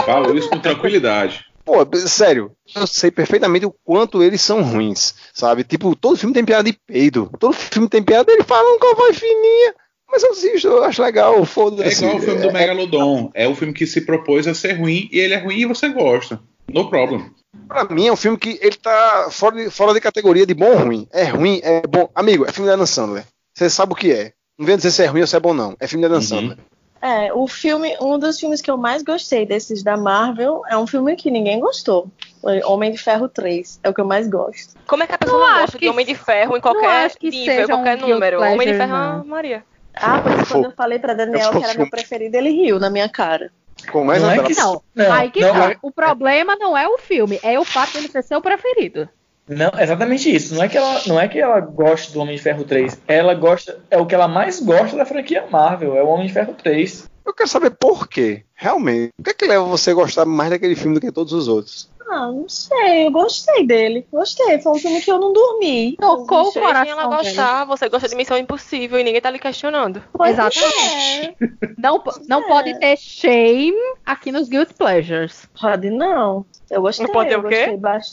Falo 0.04 0.36
isso 0.36 0.48
com 0.48 0.58
tranquilidade. 0.58 1.44
Pô, 1.66 1.84
sério, 2.06 2.52
eu 2.76 2.86
sei 2.86 3.10
perfeitamente 3.10 3.66
o 3.66 3.74
quanto 3.84 4.22
eles 4.22 4.40
são 4.40 4.62
ruins, 4.62 5.14
sabe? 5.34 5.64
Tipo, 5.64 5.96
todo 5.96 6.16
filme 6.16 6.32
tem 6.32 6.44
piada 6.44 6.70
de 6.70 6.78
peido. 6.86 7.28
Todo 7.40 7.52
filme 7.54 7.88
tem 7.88 8.02
piada, 8.02 8.32
ele 8.32 8.44
fala 8.44 8.62
um 8.76 8.94
voz 8.94 9.18
fininha. 9.18 9.74
Mas 10.08 10.22
eu 10.22 10.30
assisto, 10.30 10.68
eu 10.68 10.84
acho 10.84 11.02
legal, 11.02 11.42
É 11.42 11.44
foda-se. 11.44 12.04
igual 12.04 12.18
o 12.18 12.22
filme 12.22 12.40
do 12.40 12.52
Megalodon. 12.52 13.30
É 13.34 13.48
o 13.48 13.54
filme 13.56 13.74
que 13.74 13.84
se 13.84 14.02
propôs 14.02 14.46
a 14.46 14.54
ser 14.54 14.74
ruim 14.74 15.08
e 15.12 15.18
ele 15.18 15.34
é 15.34 15.38
ruim 15.38 15.56
e 15.58 15.66
você 15.66 15.88
gosta. 15.88 16.40
No 16.72 16.88
problem. 16.88 17.28
Pra 17.66 17.84
mim 17.84 18.06
é 18.06 18.12
um 18.12 18.16
filme 18.16 18.38
que 18.38 18.58
ele 18.62 18.76
tá 18.76 19.28
fora 19.32 19.56
de, 19.56 19.68
fora 19.68 19.92
de 19.92 20.00
categoria 20.00 20.46
de 20.46 20.54
bom 20.54 20.66
ou 20.70 20.78
ruim. 20.78 21.08
É 21.12 21.24
ruim, 21.24 21.60
é 21.64 21.82
bom. 21.84 22.08
Amigo, 22.14 22.46
é 22.46 22.52
filme 22.52 22.70
da 22.70 22.76
Dan 22.76 22.86
Sandler. 22.86 23.24
Você 23.52 23.68
sabe 23.68 23.92
o 23.92 23.96
que 23.96 24.12
é. 24.12 24.32
Não 24.56 24.64
vem 24.64 24.76
dizer 24.76 24.92
se 24.92 25.02
é 25.02 25.06
ruim 25.06 25.22
ou 25.22 25.26
se 25.26 25.34
é 25.34 25.40
bom, 25.40 25.52
não. 25.52 25.76
É 25.80 25.88
filme 25.88 26.02
da 26.02 26.08
Dan 26.08 26.16
Uhum. 26.16 26.22
Sandler. 26.22 26.58
É, 27.00 27.32
o 27.32 27.46
filme, 27.46 27.96
um 28.00 28.18
dos 28.18 28.38
filmes 28.40 28.60
que 28.60 28.70
eu 28.70 28.76
mais 28.76 29.02
gostei 29.02 29.44
desses 29.46 29.82
da 29.82 29.96
Marvel 29.96 30.62
é 30.68 30.76
um 30.76 30.86
filme 30.86 31.14
que 31.14 31.30
ninguém 31.30 31.60
gostou. 31.60 32.08
Foi 32.40 32.62
Homem 32.64 32.90
de 32.92 32.98
Ferro 32.98 33.28
3. 33.28 33.80
É 33.82 33.88
o 33.90 33.94
que 33.94 34.00
eu 34.00 34.04
mais 34.06 34.28
gosto. 34.28 34.74
Como 34.86 35.02
é 35.02 35.06
que 35.06 35.14
a 35.14 35.18
pessoa 35.18 35.38
Não 35.38 35.48
não, 35.52 35.60
gosta 35.60 35.78
de 35.78 35.88
Homem 35.88 36.06
de 36.06 36.14
Ferro 36.14 36.56
em 36.56 36.60
qualquer 36.60 37.10
nível, 37.22 37.64
um 37.64 37.66
qualquer 37.68 37.96
guilty 37.96 38.12
número? 38.12 38.38
Homem 38.40 38.50
de 38.52 38.56
pleasure, 38.64 38.78
Ferro, 38.78 38.92
não. 38.92 39.20
ah, 39.20 39.24
Maria. 39.24 39.64
Ah, 39.94 40.22
Eu 40.40 40.46
quando 40.46 40.64
eu 40.64 40.72
falei 40.72 40.98
pra 40.98 41.14
Daniel 41.14 41.50
que 41.52 41.64
era 41.64 41.74
meu 41.74 41.88
preferido, 41.88 42.36
ele 42.36 42.50
riu 42.50 42.78
na 42.78 42.90
minha 42.90 43.08
cara. 43.08 43.50
Como 43.92 44.10
é, 44.10 44.18
Não 44.18 44.30
é 44.30 44.42
que 44.42 44.54
Não, 44.54 44.82
Não, 44.94 45.12
aí 45.12 45.30
que 45.30 45.40
não, 45.40 45.52
tá. 45.52 45.72
é- 45.72 45.76
O 45.82 45.90
problema 45.90 46.56
não 46.56 46.76
é 46.76 46.88
o 46.88 46.98
filme, 46.98 47.38
é 47.42 47.58
o 47.58 47.64
fato 47.64 47.92
dele 47.92 48.08
ser 48.08 48.22
seu 48.22 48.40
preferido. 48.40 49.08
Não, 49.48 49.70
exatamente 49.78 50.34
isso. 50.34 50.54
Não 50.54 50.62
é 50.62 50.68
que 50.68 50.76
ela, 50.76 51.02
não 51.06 51.20
é 51.20 51.28
que 51.28 51.38
ela 51.38 51.60
gosta 51.60 52.12
do 52.12 52.20
Homem 52.20 52.36
de 52.36 52.42
Ferro 52.42 52.64
3. 52.64 53.00
Ela 53.06 53.34
gosta, 53.34 53.78
é 53.90 53.96
o 53.96 54.06
que 54.06 54.14
ela 54.14 54.26
mais 54.26 54.60
gosta 54.60 54.96
da 54.96 55.04
franquia 55.04 55.46
Marvel, 55.50 55.96
é 55.96 56.02
o 56.02 56.08
Homem 56.08 56.26
de 56.26 56.32
Ferro 56.32 56.54
3. 56.54 57.08
Eu 57.24 57.34
quero 57.34 57.48
saber 57.48 57.70
por 57.70 58.08
quê. 58.08 58.44
Realmente. 58.54 59.12
O 59.18 59.22
que 59.22 59.30
é 59.30 59.34
que 59.34 59.46
leva 59.46 59.64
você 59.64 59.90
a 59.90 59.94
gostar 59.94 60.24
mais 60.24 60.50
daquele 60.50 60.74
filme 60.74 60.94
do 60.94 61.00
que 61.00 61.12
todos 61.12 61.32
os 61.32 61.48
outros? 61.48 61.90
Ah, 62.08 62.28
não 62.30 62.48
sei, 62.48 63.06
eu 63.06 63.10
gostei 63.10 63.66
dele. 63.66 64.06
Gostei, 64.12 64.60
foi 64.60 64.72
um 64.72 64.78
filme 64.78 65.00
que 65.00 65.10
eu 65.10 65.18
não 65.18 65.32
dormi. 65.32 65.96
Tocou 65.96 66.40
o 66.40 66.44
Deixem 66.44 66.62
coração. 66.62 66.92
ela 66.92 67.06
dele. 67.08 67.16
gostar, 67.22 67.64
você 67.64 67.88
gosta 67.88 68.08
de 68.08 68.14
Missão 68.14 68.38
Impossível 68.38 68.98
e 68.98 69.04
ninguém 69.04 69.20
tá 69.20 69.28
lhe 69.30 69.38
questionando. 69.38 70.02
Pois 70.12 70.30
Exatamente. 70.32 70.84
é. 70.84 71.34
Não, 71.76 72.02
não 72.28 72.40
é. 72.44 72.48
pode 72.48 72.78
ter 72.78 72.96
shame 72.96 73.76
aqui 74.04 74.30
nos 74.30 74.48
Guilt 74.48 74.72
Pleasures. 74.74 75.48
Pode 75.60 75.90
não. 75.90 76.46
Eu 76.70 76.82
gostei, 76.82 77.06
Não 77.06 77.12
pode 77.12 77.28
ter 77.28 77.38
o 77.38 77.48
quê? 77.48 77.66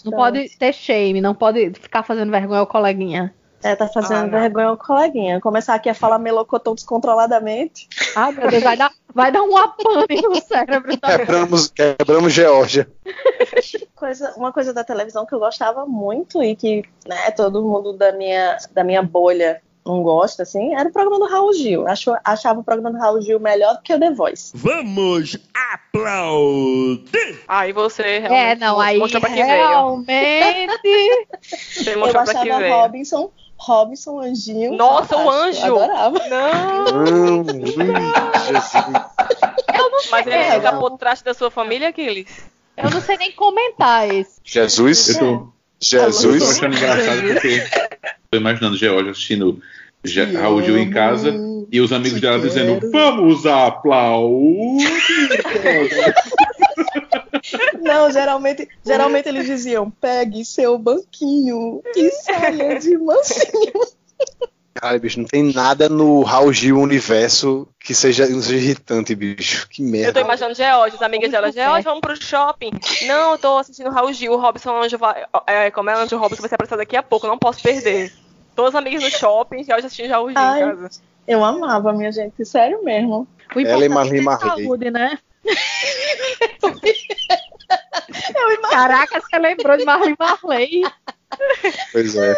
Não 0.05 0.11
pode 0.11 0.57
ter 0.57 0.73
shame, 0.73 1.21
não 1.21 1.35
pode 1.35 1.71
ficar 1.73 2.03
fazendo 2.03 2.31
vergonha 2.31 2.59
ao 2.61 2.67
coleguinha. 2.67 3.33
É, 3.63 3.75
tá 3.75 3.87
fazendo 3.87 4.35
Ah, 4.35 4.39
vergonha 4.39 4.67
ao 4.67 4.77
coleguinha. 4.77 5.39
Começar 5.39 5.73
aqui 5.75 5.89
a 5.89 5.93
falar 5.95 6.19
melocotão 6.19 6.75
descontroladamente. 6.75 7.87
Ah, 8.15 8.31
meu 8.31 8.49
Deus, 8.49 8.61
vai 8.63 8.75
dar, 8.77 8.91
vai 9.13 9.31
dar 9.31 9.41
um 9.43 9.55
apane 9.57 10.21
no 10.21 10.35
cérebro. 10.41 10.97
Tá? 10.97 11.17
Quebramos, 11.17 11.67
quebramos 11.69 12.33
Geórgia. 12.33 12.87
Coisa, 13.95 14.33
uma 14.35 14.51
coisa 14.51 14.73
da 14.73 14.83
televisão 14.83 15.25
que 15.25 15.33
eu 15.33 15.39
gostava 15.39 15.85
muito 15.85 16.43
e 16.43 16.55
que 16.55 16.83
né, 17.07 17.31
todo 17.31 17.61
mundo 17.63 17.93
da 17.93 18.11
minha, 18.11 18.57
da 18.73 18.83
minha 18.83 19.01
bolha 19.01 19.61
não 19.85 20.01
gosta, 20.01 20.43
assim, 20.43 20.73
era 20.73 20.87
o 20.87 20.93
programa 20.93 21.19
do 21.19 21.29
Raul 21.29 21.53
Gil. 21.53 21.85
Acho, 21.87 22.15
achava 22.23 22.59
o 22.61 22.63
programa 22.63 22.91
do 22.91 22.97
Raul 22.97 23.21
Gil 23.21 23.37
melhor 23.39 23.75
do 23.75 23.81
que 23.81 23.93
o 23.93 23.99
The 23.99 24.11
Voice. 24.11 24.51
Vamos 24.55 25.37
aplaudir! 25.73 27.39
Aí 27.47 27.73
você 27.73 28.01
É, 28.03 28.19
realmente 28.19 28.59
não, 28.59 28.79
aí 28.79 28.97
mostrou 28.97 29.19
pra 29.21 29.29
que 29.29 29.43
veio. 29.43 29.45
realmente. 29.67 30.71
Você 31.41 31.93
Eu 31.95 31.99
pra 32.11 32.23
que 32.23 32.29
achava 32.31 32.59
veio. 32.59 32.73
Robinson, 32.75 33.31
Robinson 33.65 34.19
Anjinho. 34.19 34.73
Nossa, 34.75 35.15
o 35.17 35.29
anjo! 35.29 35.63
Adorava. 35.79 36.19
Não, 36.27 37.43
Não, 37.43 37.43
Jesus. 38.45 38.85
Eu 39.73 39.89
não 39.89 39.99
sei, 40.01 40.11
mas 40.11 40.27
ele 40.27 40.43
fica 40.55 40.73
por 40.73 40.97
trás 40.97 41.21
da 41.21 41.33
sua 41.33 41.49
família, 41.49 41.89
Aquiles. 41.89 42.27
eu 42.75 42.89
não 42.91 43.01
sei 43.01 43.17
nem 43.17 43.31
comentar 43.31 44.09
isso. 44.13 44.33
Jesus. 44.43 45.09
Eu 45.09 45.19
tô, 45.19 45.25
eu 45.25 45.39
tô 45.39 45.51
Jesus. 45.79 46.57
achando 46.57 46.75
engraçado 46.75 47.21
porque 47.27 47.63
tô 48.31 48.37
imaginando 48.37 48.75
Georgia 48.77 49.11
assistindo 49.11 49.61
Ge- 50.03 50.35
Raul 50.35 50.61
Gil 50.61 50.77
em 50.77 50.89
casa 50.89 51.33
e 51.71 51.79
os 51.79 51.93
amigos 51.93 52.19
dela 52.19 52.39
dizendo: 52.39 52.91
Vamos 52.91 53.45
aplaudir! 53.45 54.87
Não, 57.81 58.11
geralmente, 58.11 58.67
geralmente 58.85 59.27
eles 59.27 59.45
diziam: 59.45 59.89
pegue 59.89 60.45
seu 60.45 60.77
banquinho 60.77 61.81
e 61.95 62.09
saia 62.11 62.79
de 62.79 62.97
mansinho. 62.97 63.73
Cara, 64.73 64.97
bicho, 64.97 65.19
não 65.19 65.27
tem 65.27 65.53
nada 65.53 65.87
no 65.87 66.23
Raul 66.23 66.51
Gil 66.51 66.79
universo 66.79 67.67
que 67.79 67.93
seja, 67.93 68.27
não 68.27 68.41
seja 68.41 68.57
irritante, 68.57 69.13
bicho. 69.13 69.67
Que 69.69 69.83
Eu 69.83 69.85
tô 69.85 69.91
merda. 69.91 70.21
imaginando 70.21 70.55
George, 70.55 70.95
as 70.95 71.01
amigas 71.01 71.31
dela, 71.31 71.51
George, 71.51 71.83
vamos 71.83 72.01
pro 72.01 72.15
shopping. 72.21 72.71
Não, 73.05 73.33
eu 73.33 73.37
tô 73.37 73.57
assistindo 73.57 73.91
Raul 73.91 74.11
Gil, 74.11 74.33
o 74.33 74.37
Robson 74.37 74.81
Anjo 74.81 74.97
vai. 74.97 75.25
É, 75.45 75.69
como 75.69 75.89
é 75.91 75.93
Anjo 75.93 76.17
Robson 76.17 76.41
vai 76.41 76.49
ser 76.49 76.55
apresentado 76.55 76.79
daqui 76.79 76.97
a 76.97 77.03
pouco, 77.03 77.27
não 77.27 77.37
posso 77.37 77.61
perder. 77.61 78.11
Todas 78.55 78.73
as 78.73 78.81
amigas 78.81 79.03
no 79.03 79.11
shopping, 79.11 79.63
George 79.63 79.85
assistindo 79.85 80.09
Raul 80.09 80.29
Gil 80.29 80.39
Ai. 80.39 80.61
em 80.63 80.65
casa. 80.65 80.89
Eu 81.27 81.43
amava, 81.43 81.93
minha 81.93 82.11
gente, 82.11 82.43
sério 82.43 82.83
mesmo. 82.83 83.27
O 83.55 83.59
Ela 83.59 83.83
e 83.83 83.85
é 83.85 83.89
Marli. 83.89 84.23
saúde, 84.23 84.89
né? 84.91 85.19
Caraca, 88.69 89.21
você 89.21 89.37
lembrou 89.39 89.77
de 89.77 89.85
Marley 89.85 90.15
Marley. 90.19 90.81
Pois 91.91 92.15
é. 92.15 92.35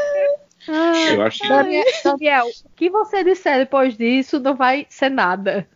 Eu 1.14 1.22
acho 1.22 1.40
que 1.42 1.48
Daniel, 1.48 1.84
Daniel, 2.04 2.46
o 2.48 2.70
que 2.76 2.90
você 2.90 3.24
disser 3.24 3.58
depois 3.60 3.96
disso 3.96 4.40
não 4.40 4.56
vai 4.56 4.86
ser 4.90 5.10
nada. 5.10 5.68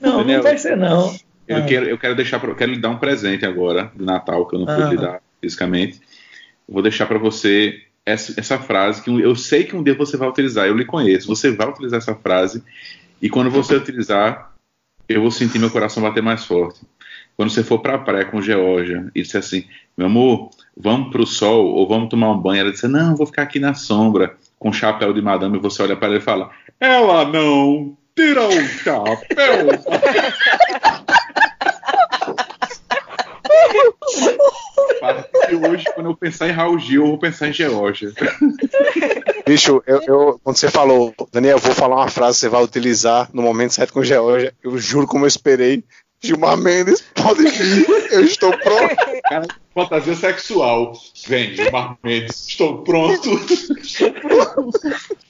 Não, 0.00 0.18
Daniel, 0.18 0.38
não 0.38 0.42
vai 0.42 0.58
ser 0.58 0.76
não. 0.76 1.14
eu 1.46 1.58
Ah. 1.58 1.62
quero, 1.66 1.86
eu 1.88 1.98
quero 1.98 2.14
deixar 2.14 2.38
pra, 2.40 2.50
eu 2.50 2.56
quero 2.56 2.72
lhe 2.72 2.80
dar 2.80 2.90
um 2.90 2.98
presente 2.98 3.44
agora 3.44 3.90
do 3.94 4.04
Natal 4.04 4.46
que 4.46 4.56
eu 4.56 4.60
não 4.60 4.66
pude 4.66 4.82
Ah. 4.82 4.88
lhe 4.90 4.96
dar 4.96 5.20
fisicamente. 5.40 6.00
Eu 6.68 6.74
vou 6.74 6.82
deixar 6.82 7.06
para 7.06 7.18
você 7.18 7.82
essa, 8.06 8.38
essa 8.40 8.58
frase 8.58 9.02
que 9.02 9.10
eu 9.10 9.34
sei 9.36 9.64
que 9.64 9.76
um 9.76 9.82
dia 9.82 9.94
você 9.94 10.16
vai 10.16 10.28
utilizar. 10.28 10.66
Eu 10.66 10.76
lhe 10.76 10.84
conheço. 10.84 11.26
Você 11.28 11.50
vai 11.50 11.68
utilizar 11.68 11.98
essa 11.98 12.14
frase 12.14 12.62
e 13.20 13.28
quando 13.28 13.50
você 13.50 13.74
utilizar, 13.74 14.49
eu 15.16 15.22
vou 15.22 15.30
sentir 15.30 15.58
meu 15.58 15.70
coração 15.70 16.02
bater 16.02 16.22
mais 16.22 16.44
forte. 16.44 16.80
Quando 17.36 17.50
você 17.50 17.64
for 17.64 17.78
para 17.78 17.94
a 17.94 17.98
praia 17.98 18.24
com 18.24 18.42
Georgia 18.42 19.10
e 19.14 19.22
disser 19.22 19.40
assim, 19.40 19.64
meu 19.96 20.06
amor, 20.06 20.50
vamos 20.76 21.10
para 21.10 21.22
o 21.22 21.26
sol 21.26 21.66
ou 21.66 21.88
vamos 21.88 22.08
tomar 22.08 22.30
um 22.30 22.38
banho, 22.38 22.60
ela 22.60 22.70
disse, 22.70 22.86
não, 22.86 23.16
vou 23.16 23.26
ficar 23.26 23.42
aqui 23.42 23.58
na 23.58 23.74
sombra 23.74 24.36
com 24.58 24.68
o 24.68 24.72
chapéu 24.74 25.12
de 25.12 25.22
madame 25.22 25.56
e 25.56 25.60
você 25.60 25.82
olha 25.82 25.96
para 25.96 26.08
ela 26.08 26.16
e 26.18 26.20
fala, 26.20 26.50
ela 26.78 27.24
não, 27.24 27.96
tira 28.14 28.46
o 28.46 28.52
chapéu. 28.52 29.66
A 35.02 35.14
partir 35.14 35.48
de 35.48 35.54
hoje, 35.68 35.84
quando 35.94 36.10
eu 36.10 36.16
pensar 36.16 36.48
em 36.48 36.52
Raul 36.52 36.78
Gil, 36.78 37.02
eu 37.02 37.08
vou 37.08 37.18
pensar 37.18 37.48
em 37.48 37.52
Georgia. 37.52 38.12
Bicho, 39.46 39.82
eu, 39.86 40.00
eu- 40.06 40.40
quando 40.44 40.56
você 40.56 40.70
falou, 40.70 41.14
Daniel, 41.32 41.56
eu 41.56 41.60
vou 41.60 41.74
falar 41.74 41.96
uma 41.96 42.08
frase 42.08 42.36
que 42.36 42.40
você 42.40 42.48
vai 42.48 42.62
utilizar 42.62 43.28
no 43.32 43.42
momento 43.42 43.74
certo 43.74 43.92
com 43.92 44.04
Georgia, 44.04 44.54
eu 44.62 44.76
juro 44.78 45.06
como 45.06 45.24
eu 45.24 45.28
esperei. 45.28 45.82
Gilmar 46.22 46.54
Mendes, 46.58 47.02
pode 47.14 47.42
vir, 47.48 47.86
eu 48.12 48.22
estou 48.22 48.50
pronto. 48.58 48.94
Cara, 49.26 49.46
fantasia 49.74 50.14
sexual. 50.14 50.92
Vem, 51.26 51.54
Gilmar 51.56 51.96
Mendes, 52.04 52.46
estou 52.46 52.84
pronto. 52.84 53.30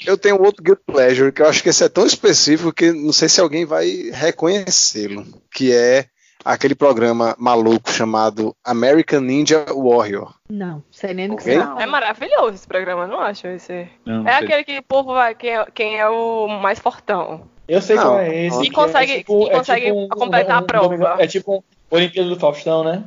Eu 0.05 0.19
tenho 0.19 0.43
outro 0.43 0.63
Guilty 0.65 0.83
Pleasure, 0.85 1.31
que 1.31 1.43
eu 1.43 1.47
acho 1.47 1.63
que 1.63 1.69
esse 1.69 1.85
é 1.85 1.89
tão 1.89 2.05
específico 2.07 2.73
que 2.73 2.91
não 2.93 3.13
sei 3.13 3.29
se 3.29 3.41
alguém 3.41 3.65
vai 3.65 4.11
reconhecê-lo, 4.13 5.25
que 5.55 5.73
é 5.73 6.07
aquele 6.45 6.75
programa 6.75 7.35
maluco 7.39 7.91
chamado 7.91 8.55
American 8.65 9.21
Ninja 9.21 9.65
Warrior. 9.75 10.35
Não, 10.49 10.83
sei 10.91 11.15
nem 11.15 11.29
do 11.29 11.37
que. 11.37 11.51
É 11.51 11.87
maravilhoso 11.87 12.55
esse 12.55 12.67
programa, 12.67 13.07
não 13.07 13.21
acho 13.21 13.47
esse. 13.47 13.89
Não, 14.05 14.27
É 14.27 14.37
sei. 14.39 14.45
aquele 14.47 14.65
que 14.65 14.79
o 14.79 14.83
povo 14.83 15.13
vai, 15.15 15.35
quem 15.35 15.51
é, 15.57 15.67
quem 15.75 15.99
é 15.99 16.09
o 16.09 16.49
mais 16.49 16.79
fortão. 16.79 17.43
Eu 17.69 17.81
sei 17.81 17.97
Não, 17.97 18.03
qual 18.03 18.19
é 18.19 18.47
esse. 18.47 18.61
que 18.61 18.67
E 18.67 18.71
consegue- 18.71 19.13
é 19.13 19.19
tipo, 19.19 19.47
e 19.47 19.51
consegue 19.51 19.87
é 19.87 19.93
tipo 19.93 20.09
completar 20.09 20.59
a 20.59 20.63
prova. 20.63 21.17
É 21.19 21.27
tipo 21.27 21.57
um 21.57 21.63
Olimpíada 21.97 22.29
do 22.29 22.37
Faustão, 22.39 22.83
né? 22.83 23.05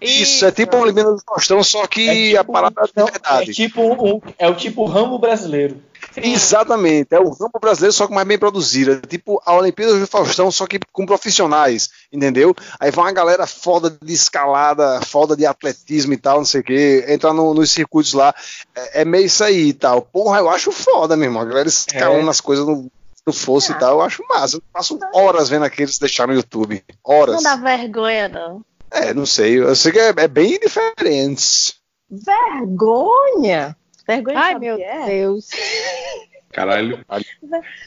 Isso, 0.00 0.44
é 0.44 0.50
tipo 0.50 0.76
um 0.76 0.80
Olimpíada 0.80 1.12
do 1.12 1.20
Faustão, 1.24 1.62
só 1.62 1.86
que 1.86 2.08
É 2.08 2.38
tipo 2.38 2.40
a 2.40 2.44
parada 2.44 2.90
não, 2.96 3.06
é 3.06 3.10
verdade. 3.10 3.50
É 3.50 3.54
tipo 3.54 3.80
um, 3.82 4.20
é 4.38 4.48
o 4.48 4.54
tipo 4.54 4.84
Rambo 4.84 5.18
brasileiro. 5.18 5.76
Sim. 6.14 6.32
Exatamente, 6.34 7.08
é 7.14 7.18
o 7.18 7.30
campo 7.34 7.58
brasileiro, 7.60 7.92
só 7.92 8.06
que 8.06 8.12
mais 8.14 8.26
bem 8.26 8.38
produzido. 8.38 8.92
É 8.92 9.00
tipo 9.06 9.40
a 9.46 9.54
Olimpíada 9.54 9.98
do 9.98 10.06
Faustão, 10.06 10.50
só 10.50 10.66
que 10.66 10.78
com 10.92 11.06
profissionais, 11.06 11.88
entendeu? 12.12 12.54
Aí 12.78 12.90
vai 12.90 13.04
uma 13.06 13.12
galera 13.12 13.46
foda 13.46 13.90
de 14.02 14.12
escalada, 14.12 15.00
foda 15.02 15.34
de 15.36 15.46
atletismo 15.46 16.12
e 16.12 16.16
tal, 16.16 16.38
não 16.38 16.44
sei 16.44 16.60
o 16.60 16.64
que, 16.64 17.04
entrar 17.08 17.32
no- 17.32 17.54
nos 17.54 17.70
circuitos 17.70 18.12
lá. 18.12 18.34
É, 18.74 19.02
é 19.02 19.04
meio 19.04 19.24
isso 19.26 19.42
aí 19.42 19.68
e 19.68 19.72
tal. 19.72 20.02
Porra, 20.02 20.38
eu 20.38 20.50
acho 20.50 20.70
foda, 20.70 21.16
meu 21.16 21.26
irmão. 21.28 21.42
A 21.42 21.46
galera 21.46 21.68
escalando 21.68 22.26
É. 22.26 22.30
as 22.30 22.40
coisas 22.40 22.66
no, 22.66 22.90
no 23.26 23.32
fosse 23.32 23.72
Ah. 23.72 23.76
e 23.76 23.78
tal, 23.78 23.92
eu 23.98 24.02
acho 24.02 24.22
massa. 24.28 24.56
Eu 24.58 24.62
passo 24.72 24.98
horas 25.14 25.48
vendo 25.48 25.64
aqueles 25.64 25.98
deixar 25.98 26.26
no 26.28 26.34
YouTube. 26.34 26.84
Horas. 27.02 27.36
Não 27.36 27.42
dá 27.42 27.56
vergonha, 27.56 28.28
não. 28.28 28.62
É, 28.90 29.14
não 29.14 29.24
sei. 29.24 29.58
Eu 29.58 29.74
sei 29.74 29.90
que 29.92 29.98
é, 29.98 30.12
é 30.14 30.28
bem 30.28 30.58
diferente. 30.58 31.74
Vergonha? 32.10 33.76
Vergonha 34.06 34.38
Ai, 34.38 34.58
meu 34.58 34.76
é? 34.76 35.06
Deus. 35.06 35.48
Caralho. 36.52 36.98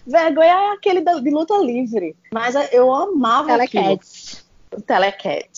Vergonha 0.07 0.47
é 0.53 0.71
aquele 0.73 1.01
da- 1.01 1.19
de 1.19 1.29
luta 1.29 1.55
livre. 1.57 2.15
Mas 2.33 2.55
eu 2.71 2.93
amava 2.93 3.53
aquilo. 3.55 3.83
Telecat. 3.99 4.37
O 4.75 4.81
Telecat. 4.81 5.49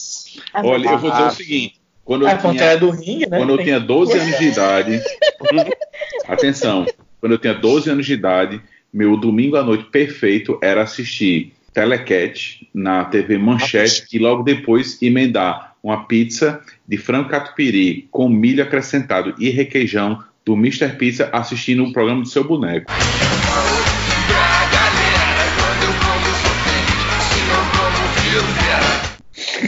É 0.53 0.62
Olha, 0.62 0.89
eu 0.89 0.97
vou 0.97 1.12
dizer 1.12 1.24
o 1.24 1.32
seguinte. 1.32 1.82
Quando 2.03 2.22
eu 2.24 2.28
É 2.28 2.32
a 2.32 2.38
tinha, 2.38 2.51
Pantera 2.51 2.78
do 2.78 2.89
Ringue, 2.89 3.28
né? 3.30 3.38
quando 3.38 3.49
eu 3.51 3.58
tinha 3.64 3.80
12 3.82 4.18
anos 4.18 4.38
de 4.38 4.45
idade. 4.45 5.01
atenção. 6.28 6.86
Quando 7.20 7.34
eu 7.34 7.38
tinha 7.38 7.53
12 7.53 7.89
anos 7.89 8.05
de 8.05 8.14
idade, 8.14 8.62
meu 8.93 9.18
domingo 9.18 9.55
à 9.58 9.64
noite 9.64 9.86
perfeito 9.86 10.58
era 10.62 10.84
assistir 10.84 11.53
Telecat 11.74 12.68
na 12.74 13.05
TV 13.05 13.38
Manchete 13.38 14.05
e 14.14 14.20
logo 14.20 14.43
depois 14.43 15.01
emendar 15.01 15.76
uma 15.84 16.05
pizza 16.05 16.62
de 16.88 16.97
frango 16.97 17.30
catupiry 17.30 18.08
com 18.12 18.28
milho 18.30 18.64
acrescentado 18.64 19.36
e 19.39 19.49
requeijão 19.49 20.24
do 20.48 20.54
Mr. 20.54 20.88
Pizza 20.95 21.30
assistindo 21.34 21.84
um 21.84 21.91
programa 21.91 22.22
do 22.22 22.30
seu 22.30 22.41
boneco. 22.41 22.89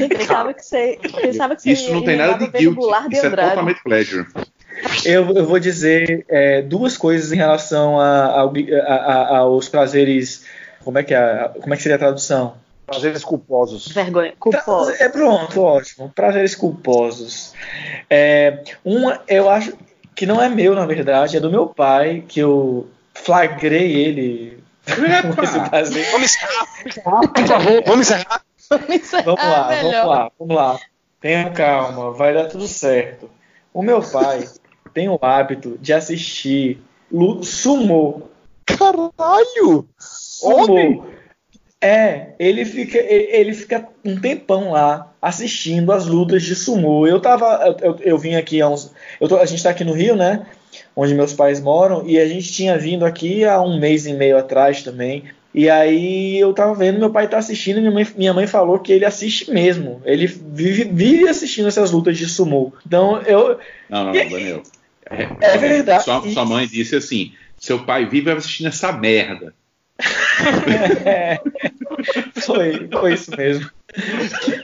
Pensava 0.08 0.54
que 0.54 0.64
você, 0.64 0.98
pensava 1.22 1.56
que 1.56 1.62
você 1.64 1.72
Isso 1.72 1.92
não 1.94 2.04
tem 2.04 2.16
nada 2.16 2.38
de 2.38 2.48
guilt, 2.48 2.78
isso 3.12 3.26
é 3.26 3.30
totalmente 3.30 3.84
pleasure. 3.84 4.26
Eu, 5.04 5.30
eu 5.36 5.46
vou 5.46 5.60
dizer 5.60 6.26
é, 6.30 6.62
duas 6.62 6.96
coisas 6.96 7.34
em 7.34 7.36
relação 7.36 8.00
a- 8.00 8.42
a- 8.42 8.96
a- 8.96 9.38
aos 9.40 9.68
prazeres. 9.68 10.46
Como 10.86 10.98
é 10.98 11.04
que 11.04 11.14
é? 11.14 11.52
Como 11.60 11.74
é 11.74 11.78
que 11.78 11.84
seria 11.84 11.98
a 11.98 12.00
tradução? 12.00 12.54
Prazeres 12.86 13.24
culposos. 13.24 13.90
Vergonha. 13.90 14.34
Culposa. 14.40 14.96
É 14.98 15.10
pronto, 15.10 15.62
ótimo. 15.62 16.10
Prazeres 16.16 16.56
culposos. 16.56 17.54
É, 18.10 18.60
uma, 18.86 19.20
eu 19.28 19.50
acho 19.50 19.74
que 20.20 20.26
não 20.26 20.42
é 20.42 20.50
meu, 20.50 20.76
na 20.76 20.86
verdade, 20.86 21.38
é 21.38 21.40
do 21.40 21.50
meu 21.50 21.66
pai, 21.68 22.26
que 22.28 22.42
eu 22.42 22.90
flagrei 23.14 23.96
ele 23.96 24.62
com 25.34 25.42
esse 25.42 25.70
prazer. 25.70 26.12
Vamos 26.12 26.36
encerrar, 26.36 26.66
por 27.34 27.48
favor, 27.48 27.84
vamos 27.86 28.02
encerrar. 28.12 28.42
Vamos 29.24 29.44
lá, 29.44 29.68
Ah, 29.70 29.76
vamos 29.76 29.94
lá, 30.06 30.32
vamos 30.38 30.56
lá. 30.58 30.80
Tenham 31.22 31.54
calma, 31.54 32.12
vai 32.12 32.34
dar 32.34 32.50
tudo 32.50 32.68
certo. 32.68 33.30
O 33.74 33.82
meu 33.82 34.02
pai 34.02 34.46
tem 34.94 35.08
o 35.08 35.18
hábito 35.22 35.78
de 35.80 35.94
assistir 35.94 36.82
lu- 37.10 37.42
sumô. 37.42 38.24
Caralho! 38.66 39.88
Sumô. 39.98 41.06
É, 41.82 42.34
ele 42.38 42.66
fica, 42.66 42.98
ele, 42.98 43.54
fica 43.54 43.88
um 44.04 44.20
tempão 44.20 44.72
lá 44.72 45.14
assistindo 45.22 45.92
as 45.94 46.06
lutas 46.06 46.44
de 46.44 46.54
sumô. 46.54 47.08
Eu 47.08 47.22
tava, 47.22 47.78
eu, 47.82 47.98
eu, 48.02 48.18
vim 48.18 48.36
aqui 48.36 48.62
há 48.62 48.68
uns, 48.68 48.92
eu 49.20 49.30
tô- 49.30 49.38
a 49.38 49.46
gente 49.46 49.64
tá 49.64 49.70
aqui 49.70 49.86
no 49.86 49.94
Rio, 49.94 50.16
né? 50.16 50.46
Onde 50.94 51.16
meus 51.16 51.32
pais 51.32 51.62
moram 51.62 52.06
e 52.06 52.20
a 52.20 52.28
gente 52.28 52.52
tinha 52.52 52.78
vindo 52.78 53.06
aqui 53.06 53.46
há 53.46 53.62
um 53.62 53.80
mês 53.80 54.06
e 54.06 54.14
meio 54.14 54.38
atrás 54.38 54.84
também. 54.84 55.24
E 55.54 55.70
aí 55.70 56.38
eu 56.38 56.54
tava 56.54 56.76
vendo, 56.76 57.00
meu 57.00 57.10
pai 57.10 57.28
tá 57.30 57.38
assistindo 57.38 57.78
e 57.78 57.82
minha 57.82 57.92
mãe, 57.94 58.08
minha 58.16 58.34
mãe 58.34 58.46
falou 58.46 58.78
que 58.80 58.92
ele 58.92 59.06
assiste 59.06 59.50
mesmo. 59.50 60.02
Ele 60.06 60.28
vive, 60.28 60.84
vive 60.84 61.28
assistindo 61.30 61.68
essas 61.70 61.92
lutas 61.92 62.18
de 62.18 62.28
sumô. 62.28 62.74
Então 62.86 63.22
eu, 63.22 63.58
Não, 63.90 64.04
não, 64.06 64.14
não, 64.14 64.30
Daniel. 64.30 64.64
É 65.40 65.58
verdade. 65.58 66.04
Sua, 66.04 66.22
sua 66.30 66.46
mãe 66.46 66.68
disse 66.68 66.96
assim: 66.96 67.32
seu 67.58 67.80
pai 67.84 68.06
vive 68.06 68.30
assistindo 68.32 68.68
essa 68.68 68.92
merda. 68.92 69.54
É, 71.06 71.40
foi, 72.42 72.88
foi 72.90 73.14
isso 73.14 73.32
mesmo. 73.36 73.70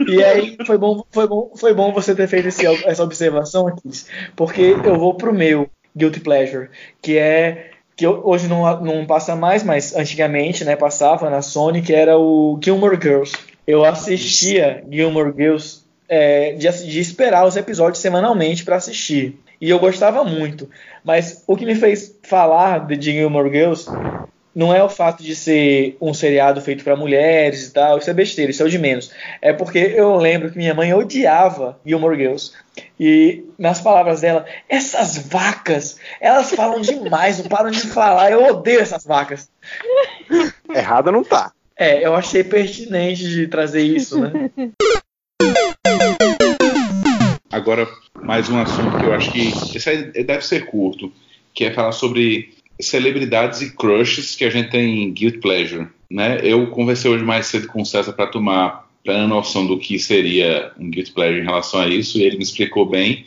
E 0.07 0.23
aí 0.23 0.57
foi 0.65 0.77
bom, 0.77 1.03
foi 1.11 1.27
bom, 1.27 1.51
foi 1.57 1.73
bom 1.73 1.91
você 1.91 2.15
ter 2.15 2.27
feito 2.27 2.47
esse- 2.47 2.65
essa 2.85 3.03
observação 3.03 3.67
aqui, 3.67 3.89
porque 4.35 4.75
eu 4.83 4.97
vou 4.97 5.15
pro 5.15 5.33
meu 5.33 5.69
guilty 5.95 6.19
pleasure, 6.19 6.69
que 7.01 7.17
é 7.17 7.71
que 7.95 8.05
eu- 8.05 8.21
hoje 8.25 8.47
não, 8.47 8.81
não 8.81 9.05
passa 9.05 9.35
mais, 9.35 9.63
mas 9.63 9.95
antigamente, 9.95 10.63
né, 10.65 10.75
passava 10.75 11.29
na 11.29 11.41
Sony, 11.41 11.81
que 11.81 11.93
era 11.93 12.17
o 12.17 12.59
Gilmore 12.63 12.99
Girls. 13.01 13.33
Eu 13.65 13.83
assistia 13.85 14.83
Gilmore 14.91 15.33
Girls 15.35 15.83
é, 16.07 16.51
de, 16.53 16.67
de 16.69 16.99
esperar 16.99 17.45
os 17.47 17.55
episódios 17.55 17.99
semanalmente 17.99 18.63
para 18.65 18.75
assistir. 18.75 19.39
E 19.59 19.69
eu 19.69 19.79
gostava 19.79 20.23
muito. 20.25 20.69
Mas 21.03 21.43
o 21.47 21.55
que 21.55 21.65
me 21.65 21.73
fez 21.73 22.19
falar 22.21 22.85
de 22.85 23.01
Gilmore 23.01 23.49
Girls 23.49 23.89
não 24.55 24.73
é 24.73 24.81
o 24.81 24.87
fato 24.87 25.21
de 25.21 25.35
ser 25.35 25.97
um 25.99 26.13
seriado 26.13 26.61
feito 26.61 26.83
para 26.83 26.95
mulheres 26.95 27.67
e 27.67 27.73
tal, 27.73 27.97
isso 27.97 28.09
é 28.09 28.13
besteira, 28.13 28.49
isso 28.49 28.63
é 28.63 28.65
o 28.65 28.69
de 28.69 28.79
menos. 28.79 29.11
É 29.41 29.51
porque 29.51 29.77
eu 29.77 30.15
lembro 30.15 30.49
que 30.49 30.57
minha 30.57 30.73
mãe 30.73 30.93
odiava 30.93 31.77
Gilmore 31.85 32.15
Girls. 32.15 32.53
E 32.97 33.43
nas 33.59 33.81
palavras 33.81 34.21
dela, 34.21 34.45
essas 34.69 35.17
vacas, 35.17 35.97
elas 36.21 36.51
falam 36.51 36.79
demais, 36.79 37.39
não 37.39 37.49
param 37.49 37.69
de 37.69 37.81
falar, 37.81 38.31
eu 38.31 38.45
odeio 38.45 38.79
essas 38.79 39.03
vacas. 39.03 39.49
Errada 40.73 41.11
não 41.11 41.23
tá. 41.23 41.51
É, 41.77 42.05
eu 42.05 42.15
achei 42.15 42.41
pertinente 42.41 43.27
de 43.27 43.47
trazer 43.47 43.81
isso, 43.81 44.21
né? 44.21 44.49
Agora, 47.51 47.87
mais 48.21 48.49
um 48.49 48.59
assunto 48.59 48.97
que 48.97 49.05
eu 49.05 49.13
acho 49.13 49.31
que 49.31 49.49
esse 49.75 49.89
aí 49.89 50.23
deve 50.23 50.45
ser 50.45 50.65
curto, 50.65 51.11
que 51.53 51.65
é 51.65 51.73
falar 51.73 51.91
sobre 51.91 52.54
celebridades 52.79 53.61
e 53.61 53.75
crushes 53.75 54.35
que 54.35 54.45
a 54.45 54.49
gente 54.49 54.69
tem 54.69 55.03
em 55.03 55.13
Guilt 55.13 55.39
Pleasure. 55.39 55.87
Né? 56.09 56.39
Eu 56.43 56.67
conversei 56.67 57.09
hoje 57.09 57.23
mais 57.23 57.47
cedo 57.47 57.67
com 57.67 57.81
o 57.81 57.85
César 57.85 58.13
para 58.13 58.27
tomar 58.27 58.85
plena 59.03 59.27
noção 59.27 59.65
do 59.65 59.77
que 59.77 59.99
seria 59.99 60.71
um 60.79 60.89
guilty 60.89 61.11
pleasure 61.11 61.39
em 61.39 61.45
relação 61.45 61.79
a 61.79 61.87
isso, 61.87 62.17
e 62.17 62.23
ele 62.23 62.37
me 62.37 62.43
explicou 62.43 62.85
bem. 62.85 63.25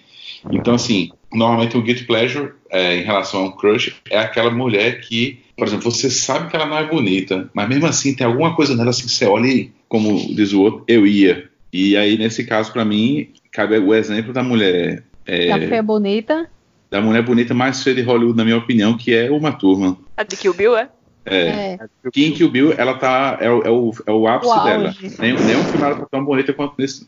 Então, 0.50 0.74
assim, 0.74 1.10
normalmente 1.32 1.76
o 1.76 1.82
guilty 1.82 2.04
pleasure 2.04 2.52
é, 2.70 2.96
em 2.96 3.02
relação 3.02 3.42
a 3.42 3.44
um 3.44 3.52
crush 3.52 3.94
é 4.10 4.18
aquela 4.18 4.50
mulher 4.50 5.00
que, 5.00 5.38
por 5.56 5.66
exemplo, 5.66 5.90
você 5.90 6.10
sabe 6.10 6.50
que 6.50 6.56
ela 6.56 6.66
não 6.66 6.78
é 6.78 6.84
bonita, 6.84 7.48
mas 7.54 7.68
mesmo 7.68 7.86
assim 7.86 8.14
tem 8.14 8.26
alguma 8.26 8.54
coisa 8.54 8.76
nela 8.76 8.90
assim 8.90 9.04
que 9.04 9.12
você 9.12 9.26
olha 9.26 9.46
e, 9.46 9.70
como 9.88 10.34
diz 10.34 10.52
o 10.52 10.60
outro, 10.60 10.84
eu 10.88 11.06
ia. 11.06 11.48
E 11.72 11.96
aí, 11.96 12.18
nesse 12.18 12.44
caso, 12.44 12.72
para 12.72 12.84
mim, 12.84 13.28
cabe 13.52 13.78
o 13.78 13.94
exemplo 13.94 14.32
da 14.32 14.42
mulher. 14.42 15.04
é, 15.26 15.52
A 15.52 15.58
feia 15.58 15.82
bonita. 15.82 16.48
Da 16.90 17.00
mulher 17.00 17.22
bonita 17.22 17.52
mais 17.54 17.82
feia 17.82 17.96
de 17.96 18.02
Hollywood, 18.02 18.36
na 18.36 18.44
minha 18.44 18.56
opinião, 18.56 18.96
que 18.96 19.14
é 19.14 19.30
uma 19.30 19.52
turma. 19.52 19.96
A 20.16 20.22
de 20.22 20.36
Kill 20.36 20.54
Bill, 20.54 20.76
é? 20.76 20.88
É. 21.26 21.48
É. 21.74 21.78
Que 22.10 22.24
em 22.24 22.32
Kill 22.32 22.50
Bill, 22.50 22.72
ela 22.78 22.94
tá. 22.94 23.36
É, 23.40 23.50
o- 23.50 23.62
é 23.62 23.70
o, 23.70 23.92
é 24.06 24.12
o 24.12 24.26
ápice 24.26 24.50
O 24.52 24.64
dela. 24.64 24.94
Nenhum, 25.18 25.38
nenhum 25.44 25.64
filme 25.64 25.84
ela 25.84 25.96
tá 25.96 26.06
tão 26.10 26.24
bonita 26.24 26.52
quanto 26.54 26.74
nesse, 26.78 27.06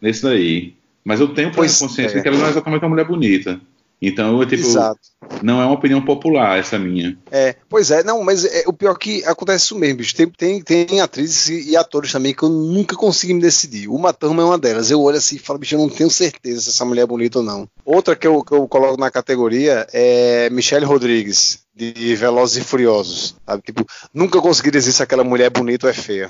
nesse 0.00 0.22
daí. 0.22 0.74
Mas 1.04 1.20
eu 1.20 1.28
tenho 1.28 1.50
Pois 1.52 1.78
consciência 1.78 2.18
é. 2.18 2.22
que 2.22 2.28
ela 2.28 2.38
não 2.38 2.46
é 2.46 2.50
exatamente 2.50 2.82
uma 2.82 2.88
mulher 2.90 3.06
bonita. 3.06 3.60
Então, 4.00 4.40
eu, 4.40 4.46
tipo, 4.48 4.62
Exato. 4.62 5.00
Não 5.42 5.60
é 5.60 5.64
uma 5.64 5.74
opinião 5.74 6.02
popular 6.02 6.58
essa 6.58 6.78
minha. 6.78 7.16
É, 7.30 7.54
pois 7.68 7.90
é, 7.90 8.02
não, 8.02 8.22
mas 8.22 8.44
é, 8.44 8.64
o 8.66 8.72
pior 8.72 8.92
é 8.92 8.98
que 8.98 9.24
acontece 9.24 9.64
isso 9.64 9.78
mesmo, 9.78 9.98
bicho. 9.98 10.14
Tem, 10.14 10.28
tem, 10.30 10.62
tem 10.62 11.00
atrizes 11.00 11.48
e, 11.48 11.70
e 11.70 11.76
atores 11.76 12.12
também 12.12 12.34
que 12.34 12.42
eu 12.42 12.48
nunca 12.48 12.96
consegui 12.96 13.34
me 13.34 13.40
decidir. 13.40 13.88
Uma 13.88 14.12
turma 14.12 14.42
é 14.42 14.44
uma 14.44 14.58
delas. 14.58 14.90
Eu 14.90 15.00
olho 15.02 15.16
assim 15.16 15.36
e 15.36 15.38
falo, 15.38 15.58
bicho, 15.58 15.74
eu 15.74 15.78
não 15.78 15.88
tenho 15.88 16.10
certeza 16.10 16.62
se 16.62 16.70
essa 16.70 16.84
mulher 16.84 17.02
é 17.02 17.06
bonita 17.06 17.38
ou 17.38 17.44
não. 17.44 17.68
Outra 17.84 18.16
que 18.16 18.26
eu, 18.26 18.42
que 18.42 18.52
eu 18.52 18.66
coloco 18.68 18.98
na 18.98 19.10
categoria 19.10 19.86
é 19.92 20.50
Michelle 20.50 20.86
Rodrigues, 20.86 21.60
de 21.74 22.14
Velozes 22.16 22.58
e 22.58 22.66
Furiosos. 22.66 23.36
Sabe? 23.46 23.62
Tipo, 23.62 23.86
nunca 24.12 24.40
consegui 24.40 24.70
dizer 24.70 24.92
se 24.92 25.02
aquela 25.02 25.24
mulher 25.24 25.46
é 25.46 25.50
bonita 25.50 25.86
ou 25.86 25.90
é 25.90 25.94
feia. 25.94 26.28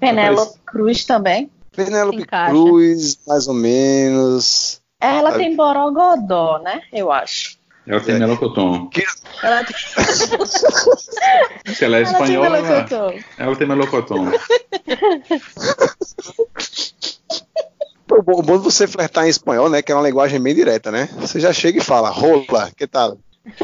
Penélope 0.00 0.58
Cruz 0.66 1.04
também. 1.04 1.50
Penélope. 1.74 2.24
Cruz, 2.24 3.18
mais 3.26 3.48
ou 3.48 3.54
menos. 3.54 4.80
Ela 5.00 5.32
Sabe? 5.32 5.44
tem 5.44 5.56
borogodó, 5.56 6.60
né? 6.60 6.80
Eu 6.92 7.12
acho. 7.12 7.58
Ela 7.86 8.00
tem 8.00 8.14
É. 8.14 8.18
melocotão. 8.18 8.88
Ela 9.42 9.62
tem, 9.64 9.76
Se 11.74 11.84
ela 11.84 11.96
é 11.98 12.02
ela 12.02 12.12
tem 12.12 12.22
espanhola, 12.22 12.56
ela, 12.58 12.62
melocotão. 12.62 13.14
ela 13.38 13.56
tem 13.56 13.66
melocotão. 13.66 14.32
Pô, 18.06 18.16
O 18.18 18.42
bom 18.42 18.58
de 18.58 18.64
você 18.64 18.86
flertar 18.86 19.26
em 19.26 19.28
espanhol, 19.30 19.68
né? 19.68 19.82
Que 19.82 19.92
é 19.92 19.94
uma 19.94 20.06
linguagem 20.06 20.40
bem 20.40 20.54
direta, 20.54 20.90
né? 20.90 21.08
Você 21.18 21.38
já 21.40 21.52
chega 21.52 21.78
e 21.78 21.84
fala, 21.84 22.08
rola, 22.10 22.70
que 22.76 22.86
tal? 22.86 23.18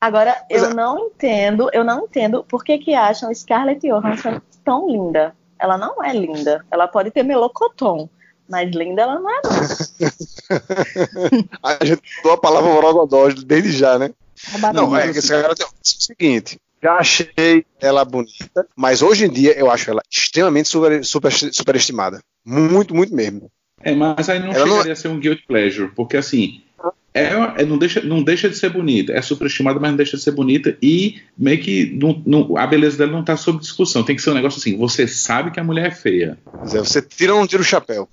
Agora, 0.00 0.36
eu 0.48 0.66
é. 0.66 0.74
não 0.74 1.06
entendo, 1.06 1.68
eu 1.72 1.82
não 1.84 2.04
entendo 2.04 2.44
por 2.44 2.62
que 2.62 2.78
que 2.78 2.94
acham 2.94 3.34
Scarlett 3.34 3.86
Johansson 3.86 4.40
tão 4.64 4.88
linda. 4.88 5.34
Ela 5.58 5.76
não 5.76 6.02
é 6.04 6.12
linda. 6.12 6.64
Ela 6.70 6.86
pode 6.86 7.10
ter 7.10 7.24
melocotão, 7.24 8.08
mas 8.48 8.70
linda 8.74 9.02
ela 9.02 9.18
não 9.20 9.30
é. 9.30 9.40
não. 9.44 9.50
A 11.62 11.84
gente 11.84 12.02
usou 12.20 12.32
a 12.32 12.38
palavra 12.38 12.70
borogodó 12.72 13.28
desde 13.28 13.72
já, 13.72 13.98
né? 13.98 14.10
Não, 14.72 14.96
é 14.96 15.12
que 15.12 15.18
esse 15.18 15.28
cara 15.28 15.54
tem 15.54 15.66
é 15.66 15.68
o 15.68 15.72
seguinte. 15.82 16.58
Já 16.82 16.92
achei 16.94 17.64
ela 17.80 18.04
bonita, 18.04 18.66
mas 18.76 19.02
hoje 19.02 19.24
em 19.26 19.30
dia 19.30 19.58
eu 19.58 19.68
acho 19.68 19.90
ela 19.90 20.00
extremamente 20.08 20.68
super, 20.68 21.04
super, 21.04 21.32
superestimada. 21.32 22.20
Muito, 22.44 22.94
muito 22.94 23.12
mesmo. 23.14 23.50
É, 23.82 23.92
mas 23.94 24.28
aí 24.28 24.38
não 24.38 24.52
Ela 24.52 24.64
não- 24.64 24.72
chegaria 24.74 24.92
a 24.92 24.96
ser 24.96 25.08
um 25.08 25.18
guilt 25.18 25.40
pleasure, 25.46 25.90
porque 25.94 26.16
assim, 26.16 26.62
é, 27.12 27.30
é- 27.56 27.64
não, 27.64 27.76
deixa, 27.78 28.00
não 28.00 28.22
deixa 28.22 28.48
de 28.48 28.56
ser 28.56 28.70
bonita, 28.70 29.12
é 29.12 29.20
superestimada, 29.20 29.80
mas 29.80 29.90
não 29.90 29.96
deixa 29.96 30.16
de 30.16 30.22
ser 30.22 30.30
bonita 30.30 30.76
e 30.80 31.20
meio 31.36 31.60
que 31.60 31.86
não- 32.00 32.22
não- 32.24 32.56
a 32.56 32.64
beleza 32.66 32.96
dela 32.96 33.10
não 33.10 33.24
tá 33.24 33.36
sob 33.36 33.58
discussão. 33.58 34.04
Tem 34.04 34.14
que 34.14 34.22
ser 34.22 34.30
um 34.30 34.34
negócio 34.34 34.60
assim, 34.60 34.76
você 34.76 35.08
sabe 35.08 35.50
que 35.50 35.58
a 35.58 35.64
mulher 35.64 35.88
é 35.88 35.90
feia. 35.90 36.38
Quer 36.58 36.64
dizer, 36.64 36.78
você 36.78 37.02
tira 37.02 37.34
ou 37.34 37.40
não 37.40 37.46
tira 37.48 37.62
o 37.62 37.64
chapéu? 37.64 38.08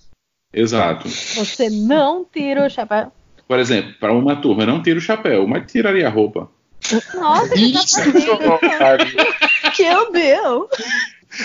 Exato. 0.56 1.08
Você 1.10 1.70
não 1.70 2.26
tira 2.26 2.66
o 2.66 2.70
chapéu. 2.70 3.12
Por 3.48 3.60
exemplo, 3.60 3.94
para 4.00 4.14
uma 4.14 4.36
turma, 4.38 4.64
eu 4.64 4.68
não 4.68 4.82
tira 4.82 4.98
o 4.98 5.02
chapéu, 5.02 5.46
mas 5.48 5.70
tiraria 5.72 6.08
a 6.08 6.10
roupa. 6.10 6.50
Nossa, 7.14 7.50
que 7.54 7.74
safadinho. 7.78 9.18
Kill 9.76 10.12
Bill. 10.12 10.70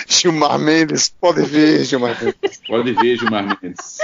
Gilmar 0.07 0.57
Mendes, 0.57 1.09
pode 1.19 1.41
ver, 1.43 1.83
Gilmar 1.83 2.15
Mendes. 2.23 2.61
Pode 2.67 2.93
ver, 2.93 3.17
Gilmar 3.17 3.43
Mendes. 3.61 3.97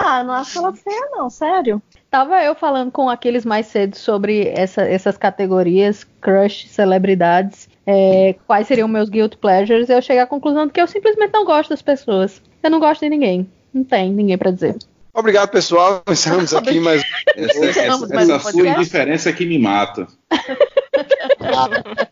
Ah, 0.00 0.22
não 0.22 0.34
acho 0.34 0.58
ela 0.58 0.72
feia, 0.74 1.08
não, 1.12 1.28
sério. 1.30 1.82
Tava 2.10 2.42
eu 2.44 2.54
falando 2.54 2.90
com 2.92 3.08
aqueles 3.08 3.44
mais 3.44 3.66
cedo 3.66 3.96
sobre 3.96 4.48
essa- 4.48 4.82
essas 4.82 5.16
categorias, 5.16 6.04
crush, 6.20 6.68
celebridades, 6.68 7.68
é, 7.86 8.34
quais 8.46 8.66
seriam 8.66 8.88
meus 8.88 9.08
guilt 9.08 9.36
pleasures, 9.36 9.88
eu 9.88 10.02
cheguei 10.02 10.20
à 10.22 10.26
conclusão 10.26 10.66
de 10.66 10.72
que 10.72 10.80
eu 10.80 10.86
simplesmente 10.86 11.32
não 11.32 11.44
gosto 11.44 11.70
das 11.70 11.82
pessoas. 11.82 12.40
Eu 12.62 12.70
não 12.70 12.78
gosto 12.80 13.00
de 13.00 13.08
ninguém. 13.10 13.50
Não 13.76 13.84
tem 13.84 14.10
ninguém 14.10 14.38
pra 14.38 14.50
dizer. 14.50 14.74
Obrigado, 15.12 15.50
pessoal. 15.50 16.02
Encerramos 16.08 16.54
aqui 16.54 16.80
mais. 16.80 17.02
Essa, 17.36 17.80
essa, 17.82 18.06
mais 18.08 18.28
um 18.30 18.34
essa 18.34 18.50
sua 18.50 18.66
indiferença 18.66 19.30
que 19.30 19.44
me 19.44 19.58
mata. 19.58 20.06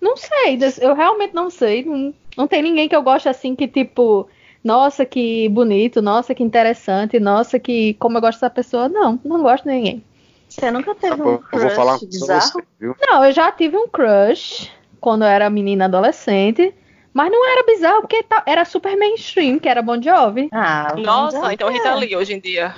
Não 0.00 0.16
sei, 0.16 0.58
eu 0.80 0.94
realmente 0.94 1.34
não 1.34 1.48
sei. 1.48 1.84
Não, 1.84 2.14
não 2.36 2.46
tem 2.46 2.62
ninguém 2.62 2.88
que 2.88 2.94
eu 2.94 3.02
goste 3.02 3.28
assim 3.28 3.56
que, 3.56 3.66
tipo, 3.66 4.28
nossa, 4.62 5.04
que 5.06 5.48
bonito, 5.48 6.02
nossa, 6.02 6.34
que 6.34 6.42
interessante, 6.42 7.18
nossa, 7.18 7.58
que 7.58 7.94
como 7.94 8.18
eu 8.18 8.20
gosto 8.20 8.36
dessa 8.38 8.50
pessoa. 8.50 8.88
Não, 8.88 9.18
não 9.24 9.42
gosto 9.42 9.64
de 9.64 9.70
ninguém. 9.70 10.04
Você 10.48 10.70
nunca 10.70 10.94
teve 10.94 11.14
um 11.14 11.16
Eu 11.16 11.24
vou 11.24 11.38
crush 11.38 12.04
bizarro? 12.04 12.40
você, 12.40 12.62
viu? 12.78 12.94
Não, 13.00 13.24
eu 13.24 13.32
já 13.32 13.50
tive 13.50 13.76
um 13.76 13.88
crush 13.88 14.70
quando 15.00 15.22
eu 15.22 15.28
era 15.28 15.48
menina 15.50 15.86
adolescente, 15.86 16.74
mas 17.12 17.30
não 17.30 17.50
era 17.50 17.64
bizarro 17.64 18.00
porque 18.02 18.22
ta- 18.22 18.42
era 18.46 18.64
super 18.64 18.96
mainstream, 18.96 19.58
que 19.58 19.68
era 19.68 19.82
Bon 19.82 20.00
Jovi. 20.00 20.48
Ah, 20.52 20.94
Nossa, 20.96 21.36
vamos 21.38 21.52
então. 21.52 21.70
Rita 21.70 21.94
Lee 21.94 22.16
hoje 22.16 22.32
em 22.34 22.40
dia. 22.40 22.74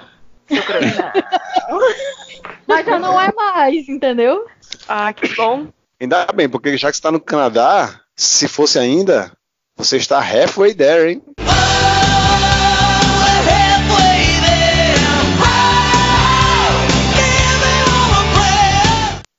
Mas 2.66 2.84
já 2.86 2.98
não 2.98 3.20
é 3.20 3.32
mais, 3.32 3.88
entendeu? 3.88 4.46
ah, 4.88 5.12
que 5.12 5.28
bom. 5.34 5.68
Ainda 6.00 6.26
bem, 6.34 6.48
porque 6.48 6.76
já 6.76 6.88
que 6.90 6.96
você 6.96 6.98
está 7.00 7.10
no 7.12 7.20
Canadá, 7.20 8.00
se 8.16 8.46
fosse 8.48 8.78
ainda, 8.78 9.32
você 9.76 9.96
está 9.96 10.18
halfway 10.20 10.74
there, 10.74 11.10
hein? 11.10 11.22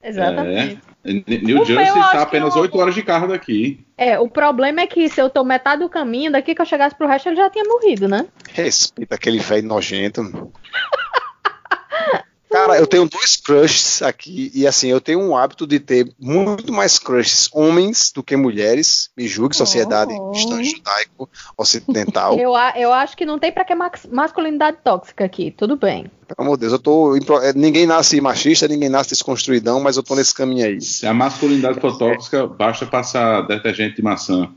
Exatamente. 0.04 0.80
É. 0.92 0.95
New 1.06 1.62
O 1.62 1.66
Jersey 1.66 2.02
está 2.02 2.24
apenas 2.24 2.56
eu- 2.56 2.64
8 2.64 2.78
horas 2.80 2.96
de 2.96 3.04
carro 3.04 3.28
daqui. 3.28 3.80
É. 3.98 4.20
o 4.20 4.28
problema 4.28 4.82
é 4.82 4.88
que 4.88 5.08
se 5.08 5.22
eu 5.22 5.30
tô 5.30 5.44
metade 5.44 5.82
do 5.84 5.90
caminho, 5.90 6.32
daqui 6.32 6.56
que 6.56 6.62
eu 6.62 6.66
chegasse 6.66 6.96
pro 6.96 7.08
resto, 7.08 7.30
ele 7.30 7.36
já 7.36 7.50
tinha 7.50 7.64
morrido, 7.64 8.08
né? 8.08 8.26
Respeita 8.52 9.16
aquele 9.16 9.38
velho 9.40 9.68
nojento. 9.68 10.22
Cara, 12.56 12.78
eu 12.78 12.88
tenho 12.88 13.06
dois 13.10 13.36
crushes 13.36 14.02
aqui, 14.02 14.50
e 14.56 14.66
assim, 14.66 14.88
eu 14.88 15.02
tenho 15.02 15.20
um 15.20 15.36
hábito 15.36 15.68
de 15.68 15.78
ter 15.78 16.10
muito 16.18 16.72
mais 16.72 16.98
crushes 16.98 17.50
homens 17.52 18.14
do 18.16 18.24
que 18.24 18.38
mulheres. 18.38 19.10
Me 19.18 19.28
julgue, 19.28 19.54
sociedade 19.54 20.14
Oh. 20.14 20.32
cristã 20.32 20.64
judaico 20.64 21.30
ocidental. 21.58 22.38
Eu, 22.40 22.54
eu 22.78 22.94
acho 22.94 23.18
que 23.18 23.26
não 23.26 23.38
tem 23.38 23.52
pra 23.52 23.66
que 23.66 23.74
masculinidade 24.10 24.78
tóxica 24.84 25.26
aqui, 25.26 25.52
tudo 25.52 25.76
bem. 25.76 26.10
Pelo 26.28 26.48
amor 26.48 26.56
de 26.56 26.62
Deus, 26.62 26.74
eu 26.74 26.80
tô. 26.80 27.16
é, 27.44 27.54
Ninguém 27.54 27.86
nasce 27.86 28.20
machista, 28.22 28.68
ninguém 28.68 28.90
nasce 28.90 29.10
desconstruidão, 29.12 29.80
mas 29.82 29.98
eu 29.98 30.02
tô 30.04 30.16
nesse 30.16 30.34
caminho 30.34 30.66
aí. 30.66 30.82
Se 30.82 31.06
a 31.06 31.14
masculinidade 31.14 31.80
for 31.80 31.98
tóxica, 31.98 32.48
basta 32.48 32.86
passar 32.86 33.42
detergente 33.42 33.98
de 33.98 34.02
maçã. 34.02 34.50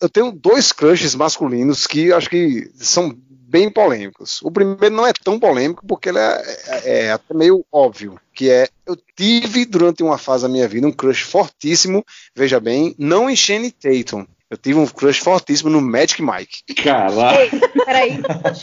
Eu 0.00 0.08
tenho 0.08 0.32
dois 0.32 0.72
crushes 0.72 1.14
masculinos 1.14 1.86
que 1.86 2.12
acho 2.12 2.30
que 2.30 2.70
são 2.76 3.14
bem 3.28 3.70
polêmicos. 3.70 4.40
O 4.42 4.50
primeiro 4.50 4.94
não 4.94 5.06
é 5.06 5.12
tão 5.12 5.38
polêmico 5.38 5.86
porque 5.86 6.08
ele 6.08 6.18
é, 6.18 6.42
é- 6.66 7.04
é 7.06 7.12
até 7.12 7.34
meio 7.34 7.64
óbvio, 7.70 8.18
que 8.34 8.50
é 8.50 8.68
eu 8.86 8.96
tive 9.16 9.64
durante 9.64 10.02
uma 10.02 10.18
fase 10.18 10.42
da 10.42 10.48
minha 10.48 10.66
vida 10.66 10.86
um 10.86 10.92
crush 10.92 11.22
fortíssimo, 11.22 12.04
veja 12.34 12.58
bem, 12.58 12.94
não 12.98 13.30
em 13.30 13.36
Shane 13.36 13.70
Tatum. 13.70 14.26
Eu 14.50 14.56
tive 14.58 14.78
um 14.78 14.86
crush 14.86 15.18
fortíssimo 15.20 15.70
no 15.70 15.80
Magic 15.80 16.22
Mike. 16.22 16.74
Cala. 16.82 17.40
Ei, 17.40 17.50
peraí, 17.84 18.20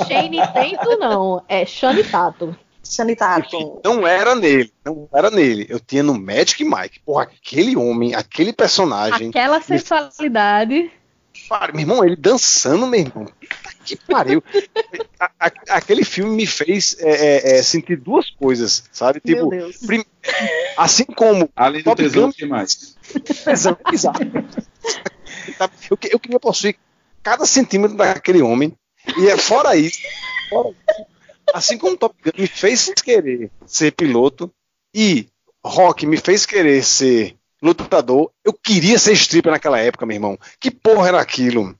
Shane 0.08 0.38
Tatum 0.38 0.98
não, 1.00 1.44
é 1.48 1.66
Shane 1.66 2.04
Tato. 2.92 3.50
Sanitato. 3.52 3.82
Não 3.86 4.06
era 4.06 4.36
nele, 4.36 4.72
não 4.86 5.08
era 5.14 5.30
nele. 5.32 5.66
Eu 5.70 5.80
tinha 5.80 6.04
no 6.04 6.14
Magic 6.20 6.64
Mike. 6.64 7.00
Porra, 7.06 7.24
aquele 7.24 7.76
homem, 7.78 8.14
aquele 8.16 8.52
personagem. 8.54 9.30
Aquela 9.30 9.62
sensualidade. 9.62 10.92
Meu 11.74 11.80
irmão, 11.82 12.04
ele 12.04 12.16
dançando, 12.16 12.86
meu 12.88 13.00
irmão. 13.00 13.26
Que 13.84 13.96
pariu. 13.96 14.44
A- 15.20 15.32
a- 15.40 15.52
aquele 15.70 16.04
filme 16.06 16.36
me 16.36 16.46
fez 16.46 16.96
é, 17.00 17.10
é, 17.10 17.58
é, 17.58 17.64
sentir 17.64 17.98
duas 17.98 18.30
coisas, 18.30 18.84
sabe? 18.92 19.22
Meu 19.26 19.36
Tipo, 19.36 19.50
Deus. 19.50 19.78
prim- 19.78 20.06
assim 20.78 21.04
como 21.06 21.50
Além 21.56 21.82
do 21.84 21.96
tesão, 21.96 22.30
o 22.30 22.34
que 22.34 22.46
mais? 22.46 22.96
tesão, 23.44 23.76
exato. 23.92 24.20
Eu, 25.90 25.98
eu 26.12 26.20
queria 26.20 26.40
possuir 26.40 26.76
cada 27.24 27.46
centímetro 27.46 27.98
daquele 27.98 28.42
homem. 28.42 28.74
E 29.18 29.28
é 29.28 29.38
fora 29.38 29.76
isso, 29.76 30.00
fora 30.50 30.70
isso, 30.70 31.06
assim 31.54 31.78
como 31.78 31.98
Top 31.98 32.16
Gun 32.24 32.32
me 32.38 32.48
fez 32.48 32.90
querer 33.04 33.50
ser 33.66 33.92
piloto 33.92 34.52
e 34.94 35.28
Rock 35.64 36.06
me 36.06 36.18
fez 36.18 36.46
querer 36.46 36.84
ser 36.84 37.36
lutador. 37.62 38.32
Eu 38.44 38.54
queria 38.54 38.98
ser 38.98 39.14
stripper 39.14 39.52
naquela 39.52 39.80
época, 39.80 40.06
meu 40.06 40.16
irmão. 40.16 40.38
Que 40.60 40.72
porra 40.72 41.10
era 41.10 41.22
aquilo? 41.22 41.76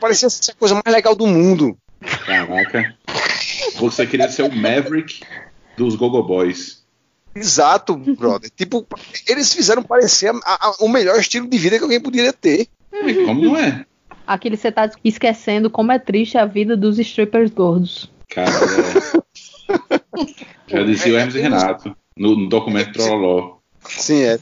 Parecia 0.00 0.28
ser 0.30 0.52
a 0.52 0.54
coisa 0.54 0.74
mais 0.74 0.94
legal 0.96 1.14
do 1.14 1.26
mundo. 1.26 1.76
Caraca. 2.26 2.96
Você 3.76 4.06
queria 4.06 4.28
ser 4.28 4.42
o 4.42 4.52
Maverick 4.54 5.20
dos 5.76 5.94
Gogo 5.94 6.22
Boys. 6.22 6.82
Exato, 7.34 7.96
brother. 7.96 8.50
tipo, 8.54 8.86
eles 9.26 9.52
fizeram 9.54 9.82
parecer 9.82 10.30
a- 10.44 10.68
a- 10.68 10.76
o 10.80 10.88
melhor 10.88 11.18
estilo 11.18 11.48
de 11.48 11.56
vida 11.56 11.78
que 11.78 11.82
alguém 11.84 12.00
poderia 12.00 12.32
ter. 12.32 12.68
Como 13.24 13.40
não 13.42 13.56
é? 13.56 13.86
Aquele 14.26 14.56
você 14.56 14.70
tá 14.70 14.90
esquecendo 15.02 15.70
como 15.70 15.90
é 15.92 15.98
triste 15.98 16.36
a 16.36 16.44
vida 16.44 16.76
dos 16.76 16.98
strippers 16.98 17.50
gordos. 17.50 18.10
Cara, 18.34 18.50
é... 18.50 19.22
Já 20.68 20.82
dizia 20.84 21.12
o 21.12 21.16
Hermes 21.16 21.34
e 21.34 21.40
Renato 21.40 21.96
no, 22.16 22.36
no 22.36 22.48
documento 22.48 22.92
Trololó. 22.92 23.56
Sim, 23.88 24.22
é. 24.22 24.38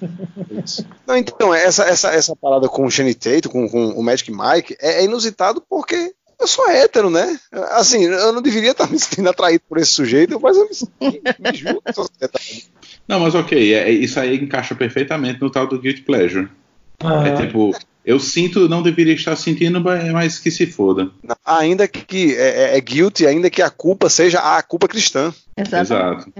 Não, 1.06 1.16
então, 1.16 1.52
essa, 1.54 1.84
essa, 1.84 2.10
essa 2.10 2.36
parada 2.36 2.68
com 2.68 2.84
o 2.84 2.90
Shane 2.90 3.14
Tatum, 3.14 3.48
com, 3.48 3.68
com 3.68 3.86
o 3.88 4.02
Magic 4.02 4.30
Mike, 4.30 4.76
é, 4.80 5.00
é 5.00 5.04
inusitado 5.04 5.62
porque 5.68 6.12
eu 6.38 6.46
sou 6.46 6.68
hétero, 6.68 7.08
né? 7.10 7.38
Assim, 7.72 8.04
eu 8.04 8.32
não 8.32 8.42
deveria 8.42 8.72
estar 8.72 8.88
me 8.90 8.98
sentindo 8.98 9.28
atraído 9.30 9.62
por 9.68 9.78
esse 9.78 9.92
sujeito, 9.92 10.38
mas 10.40 10.56
eu 10.56 10.68
me, 10.68 10.74
sinto- 10.74 10.92
me 11.00 11.54
julgo 11.54 11.82
que 11.84 11.92
sou 11.92 12.06
hétero. 12.20 12.44
Não, 13.08 13.20
mas 13.20 13.34
ok, 13.34 13.74
é- 13.74 13.88
é- 13.88 13.90
isso 13.90 14.20
aí 14.20 14.36
encaixa 14.36 14.74
perfeitamente 14.74 15.40
no 15.40 15.50
tal 15.50 15.66
do 15.66 15.78
Guilty 15.80 16.02
Pleasure. 16.02 16.48
Ah, 17.02 17.26
É 17.26 17.46
tipo, 17.46 17.74
eu 18.10 18.18
sinto, 18.20 18.68
não 18.68 18.82
deveria 18.82 19.14
estar 19.14 19.36
sentindo, 19.36 19.80
mas 19.80 20.10
mas 20.12 20.38
que 20.38 20.50
se 20.50 20.66
foda. 20.66 21.10
Ainda 21.44 21.86
que 21.86 22.34
é, 22.34 22.74
é- 22.74 22.76
é 22.76 22.80
guilty, 22.80 23.26
ainda 23.26 23.48
que 23.50 23.62
a 23.62 23.70
culpa 23.70 24.08
seja 24.08 24.38
a 24.40 24.62
culpa 24.62 24.88
cristã. 24.88 25.32
Exato. 25.56 26.32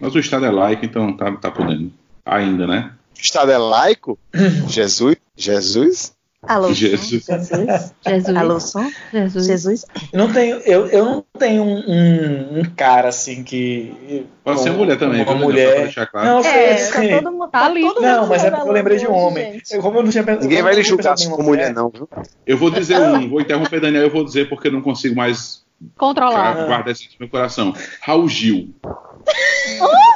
Mas 0.00 0.14
o 0.14 0.18
Estado 0.18 0.46
é 0.46 0.50
laico, 0.50 0.84
então 0.84 1.16
tá, 1.16 1.32
tá 1.32 1.50
podendo. 1.50 1.92
Ainda, 2.24 2.66
né? 2.66 2.92
O 3.16 3.20
Estado 3.20 3.50
é 3.50 3.58
laico? 3.58 4.18
Jesus? 4.68 5.16
Jesus? 5.36 6.12
Alô, 6.46 6.72
Jesus. 6.72 7.24
Jesus. 7.24 7.94
Jesus. 8.06 8.36
Alô, 8.36 8.60
som? 8.60 8.88
Jesus. 9.12 9.46
Jesus. 9.46 9.84
Não 10.12 10.32
tenho, 10.32 10.56
eu, 10.58 10.86
eu 10.86 11.04
não 11.04 11.24
tenho 11.38 11.62
um, 11.62 11.78
um- 11.78 12.60
um 12.60 12.64
cara 12.76 13.08
assim 13.08 13.42
que. 13.42 14.26
Pode 14.44 14.60
ser 14.60 14.70
mulher 14.70 14.96
também, 14.98 15.22
Uma 15.22 15.34
mulher. 15.34 15.92
claro. 16.10 16.26
Não, 16.28 16.38
É, 16.40 16.76
sei. 16.76 17.08
tá 17.10 17.22
todo 17.22 17.32
mundo. 17.32 17.48
Tá 17.50 17.60
Tá 17.60 17.66
ali. 17.66 17.82
todo 17.82 18.00
Não, 18.00 18.20
mundo 18.20 18.28
mas 18.30 18.44
é 18.44 18.50
porque 18.50 18.68
eu 18.68 18.72
lembrei 18.72 18.98
de 18.98 19.06
um 19.08 19.12
homem. 19.14 19.60
Eu, 19.70 19.80
como 19.82 19.98
eu 19.98 20.02
não 20.04 20.10
tinha 20.10 20.22
pensado. 20.22 20.42
Ninguém 20.44 20.58
como 20.58 20.68
vai 20.68 20.74
lhe 20.76 20.82
julgar 20.82 21.16
como 21.16 21.34
uma 21.36 21.44
mulher, 21.44 21.74
não, 21.74 21.88
viu? 21.90 22.08
Eu 22.46 22.56
vou 22.56 22.70
dizer 22.70 22.96
um, 23.00 23.28
vou 23.28 23.40
interromper 23.40 23.80
Daniel, 23.80 24.04
eu 24.04 24.10
vou 24.10 24.24
dizer 24.24 24.48
porque 24.48 24.68
eu 24.68 24.72
não 24.72 24.82
consigo 24.82 25.16
mais 25.16 25.64
Controlar. 25.98 26.66
guardar 26.66 26.92
isso 26.92 27.04
no 27.04 27.16
meu 27.20 27.28
coração. 27.28 27.74
Raul 28.00 28.28
Gil. 28.28 28.72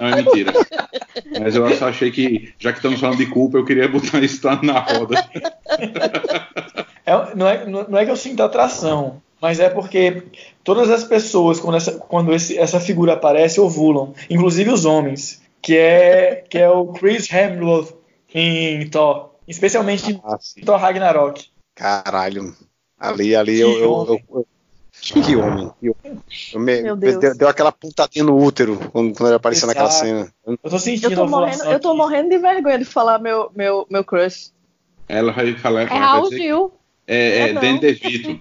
Não, 0.00 0.08
é 0.08 0.16
mentira. 0.22 0.52
Mas 1.40 1.54
eu 1.54 1.68
só 1.76 1.88
achei 1.88 2.10
que, 2.10 2.52
já 2.58 2.72
que 2.72 2.78
estamos 2.78 3.00
falando 3.00 3.18
de 3.18 3.26
culpa, 3.26 3.56
eu 3.58 3.64
queria 3.64 3.88
botar 3.88 4.22
isso 4.22 4.40
na 4.62 4.80
roda. 4.80 5.16
É, 7.06 7.34
não, 7.34 7.48
é, 7.48 7.66
não 7.66 7.98
é 7.98 8.04
que 8.04 8.10
eu 8.10 8.16
sinto 8.16 8.42
atração, 8.42 9.20
mas 9.40 9.60
é 9.60 9.68
porque 9.68 10.22
todas 10.62 10.90
as 10.90 11.04
pessoas, 11.04 11.60
quando, 11.60 11.76
essa, 11.76 11.92
quando 11.98 12.32
esse- 12.34 12.56
essa 12.58 12.80
figura 12.80 13.12
aparece, 13.14 13.60
ovulam, 13.60 14.14
inclusive 14.30 14.70
os 14.70 14.84
homens, 14.84 15.42
que 15.60 15.76
é, 15.76 16.44
que 16.48 16.58
é 16.58 16.68
o 16.68 16.86
Chris 16.88 17.30
Hemsworth 17.30 17.94
em 18.34 18.88
Thor, 18.88 19.30
especialmente 19.46 20.12
em 20.12 20.20
Ah, 20.24 20.38
sim. 20.40 20.62
Thor 20.62 20.78
Ragnarok. 20.78 21.46
Caralho. 21.74 22.54
Ali, 22.98 23.34
ali 23.36 23.60
eu. 23.60 23.70
Eu- 23.78 24.20
eu- 24.30 24.46
que 25.12 25.36
homem. 25.36 25.70
Que 25.80 25.90
homem. 25.90 26.20
Me- 26.54 26.82
Meu 26.82 26.96
Deus. 26.96 27.16
Deu, 27.18 27.36
deu 27.36 27.48
aquela 27.48 27.70
pontadinha 27.72 28.24
no 28.24 28.36
útero 28.36 28.76
quando, 28.92 29.14
quando 29.14 29.28
ele 29.28 29.36
apareceu 29.36 29.66
naquela 29.66 29.88
Exato. 29.88 30.04
cena. 30.04 30.28
Eu 30.46 30.56
tô 30.70 30.78
sentindo 30.78 31.10
Eu 31.12 31.16
tô, 31.16 31.26
morrendo, 31.26 31.64
eu 31.64 31.80
tô 31.80 31.88
aqui. 31.90 31.96
morrendo 31.98 32.28
de 32.30 32.38
vergonha 32.38 32.78
de 32.78 32.84
falar 32.84 33.18
meu, 33.18 33.50
meu, 33.54 33.86
meu 33.90 34.04
crush. 34.04 34.52
Ela 35.08 35.32
vai 35.32 35.54
falar. 35.56 35.82
É 35.82 35.86
vai 35.86 35.98
Raul 35.98 36.30
Gil. 36.30 36.72
É, 37.06 37.16
é, 37.16 37.48
É, 37.48 37.52
não. 37.52 37.60
Danny 37.60 37.78
DeVito. 37.80 38.40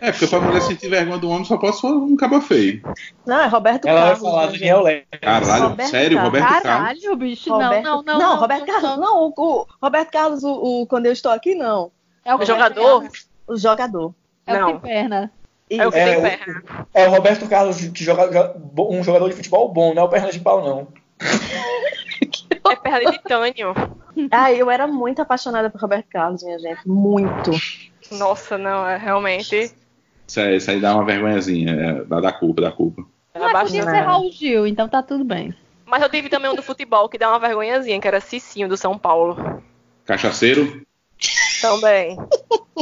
É, 0.00 0.12
porque 0.12 0.26
pra 0.28 0.40
mulher 0.40 0.60
sentir 0.62 0.88
vergonha 0.88 1.18
do 1.18 1.28
homem 1.28 1.44
só 1.44 1.56
pode 1.56 1.78
ser 1.78 1.86
um 1.88 2.16
cabo 2.16 2.40
feio. 2.40 2.82
Não, 3.26 3.40
é 3.40 3.46
Roberto 3.46 3.86
Ela 3.86 4.00
vai 4.00 4.10
Carlos. 4.10 4.30
falar 4.30 4.46
né, 4.46 4.52
Daniel? 4.52 4.82
Lemos. 4.82 5.04
Caralho, 5.20 5.68
Roberto 5.68 5.90
sério, 5.90 6.16
Carlos. 6.18 6.24
Roberto 6.32 6.48
Carlos. 6.48 6.62
Caralho, 6.62 7.16
bicho. 7.16 7.50
Roberto- 7.52 7.84
Não, 7.84 8.02
não, 8.02 8.18
não. 8.18 8.36
Roberto 8.38 8.66
Carlos. 8.66 8.98
Não, 8.98 9.22
o, 9.26 9.32
o 9.36 9.66
Roberto 9.82 10.10
Carlos, 10.10 10.44
o, 10.44 10.52
o- 10.82 10.86
quando 10.86 11.06
eu 11.06 11.12
estou 11.12 11.32
aqui, 11.32 11.54
não. 11.54 11.90
É 12.24 12.32
o 12.34 12.38
O 12.38 12.44
jogador? 12.44 13.08
O 13.46 13.56
jogador. 13.56 14.14
É 14.46 14.52
o 14.52 14.56
que 14.56 14.60
Não. 14.60 14.66
tem 14.72 14.80
perna. 14.80 15.32
É 15.70 15.86
o 15.86 15.90
que 15.92 15.98
É, 15.98 16.04
tem 16.04 16.18
o- 16.18 16.22
perna. 16.22 16.86
É 16.94 17.08
o 17.08 17.10
Roberto 17.10 17.48
Carlos 17.48 17.76
que 17.80 18.04
joga, 18.04 18.54
um 18.76 19.02
jogador 19.02 19.28
de 19.28 19.36
futebol 19.36 19.72
bom, 19.72 19.94
não 19.94 20.02
é 20.02 20.04
o 20.04 20.08
perna 20.08 20.30
de 20.30 20.40
pau, 20.40 20.62
não. 20.64 20.88
É 22.70 22.76
perna 22.76 23.10
de 23.10 23.18
titânio. 23.18 23.74
Ah, 24.30 24.52
eu 24.52 24.70
era 24.70 24.86
muito 24.86 25.20
apaixonada 25.20 25.68
por 25.68 25.80
Roberto 25.80 26.06
Carlos, 26.08 26.42
minha 26.42 26.58
gente. 26.58 26.86
Muito. 26.86 27.50
Nossa, 28.12 28.56
não, 28.56 28.86
é 28.86 28.96
realmente. 28.96 29.72
Isso 30.26 30.40
aí, 30.40 30.56
isso 30.56 30.70
aí 30.70 30.80
dá 30.80 30.94
uma 30.94 31.04
vergonhazinha. 31.04 31.72
É, 31.72 32.04
dá, 32.04 32.20
dá 32.20 32.32
culpa, 32.32 32.62
dá 32.62 32.70
culpa. 32.72 33.04
Não, 33.34 33.48
é 33.48 33.52
podia 33.52 33.82
ser 33.82 34.00
Raul 34.00 34.30
Gil, 34.30 34.66
então 34.66 34.88
tá 34.88 35.02
tudo 35.02 35.24
bem. 35.24 35.52
Mas 35.84 36.02
eu 36.02 36.08
tive 36.08 36.28
também 36.28 36.50
um 36.50 36.54
do 36.54 36.62
futebol 36.62 37.08
que 37.08 37.18
dá 37.18 37.28
uma 37.30 37.38
vergonhazinha, 37.38 38.00
que 38.00 38.06
era 38.08 38.20
Cicinho 38.20 38.68
do 38.68 38.76
São 38.76 38.96
Paulo. 38.96 39.62
Cachaceiro? 40.04 40.82
Também. 41.62 42.16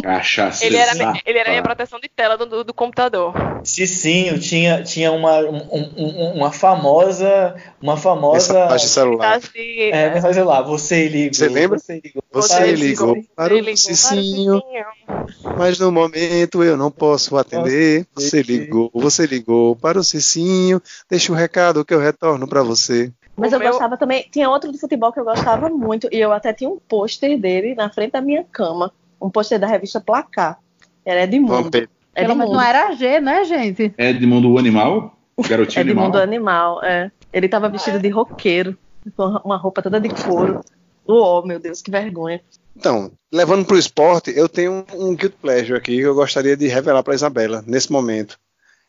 Cachaceiro. 0.03 0.75
Ele 0.75 0.83
era, 0.83 1.13
ele 1.27 1.39
era 1.39 1.51
minha 1.51 1.63
proteção 1.63 1.99
de 2.01 2.09
tela 2.09 2.37
do, 2.37 2.47
do, 2.47 2.65
do 2.65 2.73
computador. 2.75 3.35
Cicinho 3.65 4.39
tinha, 4.39 4.83
tinha 4.83 5.13
uma, 5.13 5.39
um- 5.41 5.91
um- 5.97 6.33
uma 6.37 6.51
famosa. 6.53 7.55
Uma 7.83 7.97
famosa. 7.97 8.53
Mensagem 8.55 8.87
de 8.87 8.93
celular. 8.93 9.37
Assim, 9.37 9.81
É, 9.93 10.11
mensagem 10.15 10.43
lá, 10.45 10.63
você 10.63 11.09
ligou. 11.09 11.35
Você 11.35 11.49
lembra? 11.49 11.79
Você 11.79 12.01
ligou. 12.03 12.23
Você 12.33 12.55
Para 12.55 12.65
o 12.67 12.75
ligou 12.75 13.17
para 13.35 13.55
o 13.55 13.59
ligou 13.59 13.77
Cicinho, 13.77 14.61
para 14.63 15.19
o 15.21 15.27
Cicinho. 15.27 15.57
mas 15.59 15.79
no 15.79 15.91
momento 15.93 16.63
eu 16.63 16.77
não 16.77 16.91
posso 16.91 17.37
atender. 17.37 18.07
Você 18.15 18.43
ligou, 18.43 18.91
você 18.95 19.27
ligou 19.27 19.75
para 19.77 19.99
o 19.99 20.05
Cicinho, 20.05 20.81
deixa 21.11 21.33
o 21.33 21.35
recado 21.35 21.85
que 21.85 21.93
eu 21.93 21.99
retorno 22.01 22.47
para 22.49 22.63
você. 22.63 23.13
Mas 23.37 23.53
O 23.53 23.57
eu 23.57 23.61
meu- 23.61 23.71
gostava 23.71 23.97
também. 23.97 24.27
Tinha 24.31 24.49
outro 24.51 24.71
de 24.71 24.79
futebol 24.79 25.13
que 25.13 25.21
eu 25.21 25.25
gostava 25.25 25.69
muito. 25.69 26.09
E 26.13 26.19
eu 26.21 26.33
até 26.33 26.53
tinha 26.53 26.69
um 26.69 26.79
pôster 26.79 27.39
dele 27.39 27.75
na 27.75 27.89
frente 27.91 28.13
da 28.13 28.21
minha 28.21 28.45
cama. 28.45 28.93
Um 29.21 29.31
pôster 29.31 29.59
da 29.59 29.67
revista 29.67 30.01
Placar. 30.01 30.59
Era 31.05 31.23
Edmundo. 31.25 31.55
Vampeta. 31.65 31.89
Pelo 32.15 32.29
menos 32.35 32.43
Edmundo. 32.51 32.53
não 32.53 32.61
era 32.63 32.93
G, 32.95 33.21
né, 33.21 33.45
gente? 33.45 33.95
Edmundo 33.97 34.51
o 34.53 34.59
animal? 34.59 35.17
Garotinho 35.49 35.81
Edmundo 35.83 36.19
animal? 36.19 36.23
Animal, 36.23 36.85
é. 36.85 37.11
Ele 37.33 37.49
tava 37.49 37.69
vestido 37.69 37.99
de 37.99 38.09
roqueiro. 38.09 38.77
Com 39.17 39.25
uma 39.45 39.57
roupa 39.57 39.81
toda 39.81 39.99
de 39.99 40.09
couro. 40.11 40.61
Oh, 41.07 41.41
meu 41.43 41.59
Deus, 41.59 41.81
que 41.81 41.91
vergonha. 41.91 42.41
Então, 42.77 43.11
levando 43.33 43.65
para 43.65 43.77
o 43.77 43.79
esporte, 43.79 44.31
eu 44.37 44.49
tenho 44.49 44.85
um, 44.95 45.09
um 45.11 45.17
guilt 45.17 45.33
pleasure 45.41 45.77
aqui 45.79 45.97
que 45.97 46.03
eu 46.03 46.15
gostaria 46.15 46.57
de 46.57 46.67
revelar 46.69 47.03
para 47.03 47.15
Isabela 47.15 47.65
nesse 47.67 47.91
momento. 47.91 48.39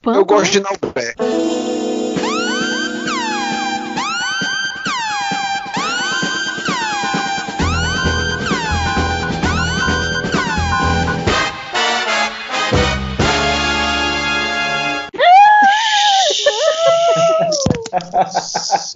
Eu 0.05 0.25
gosto 0.25 0.51
de 0.51 0.59
Naupé. 0.59 1.13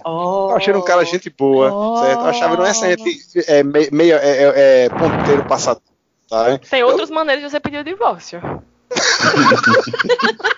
Oh. 0.04 0.48
Eu 0.50 0.56
achei 0.56 0.72
ele 0.72 0.78
um 0.78 0.84
cara 0.84 1.04
gente 1.04 1.30
boa, 1.30 1.72
Oh. 1.72 1.96
certo? 1.98 2.20
Eu 2.20 2.26
achava 2.26 2.54
ele 2.54 2.62
um 2.62 2.66
excelente 2.66 3.18
é, 3.46 3.62
me- 3.62 3.88
meio 3.92 4.16
é, 4.16 4.28
é, 4.42 4.84
é, 4.84 4.88
ponteiro 4.88 5.44
passador, 5.46 5.82
tá? 6.28 6.58
Tem 6.58 6.82
outras 6.82 7.10
maneiras 7.10 7.42
de 7.44 7.50
você 7.50 7.58
pedir 7.60 7.78
o 7.78 7.84
divórcio. 7.84 8.40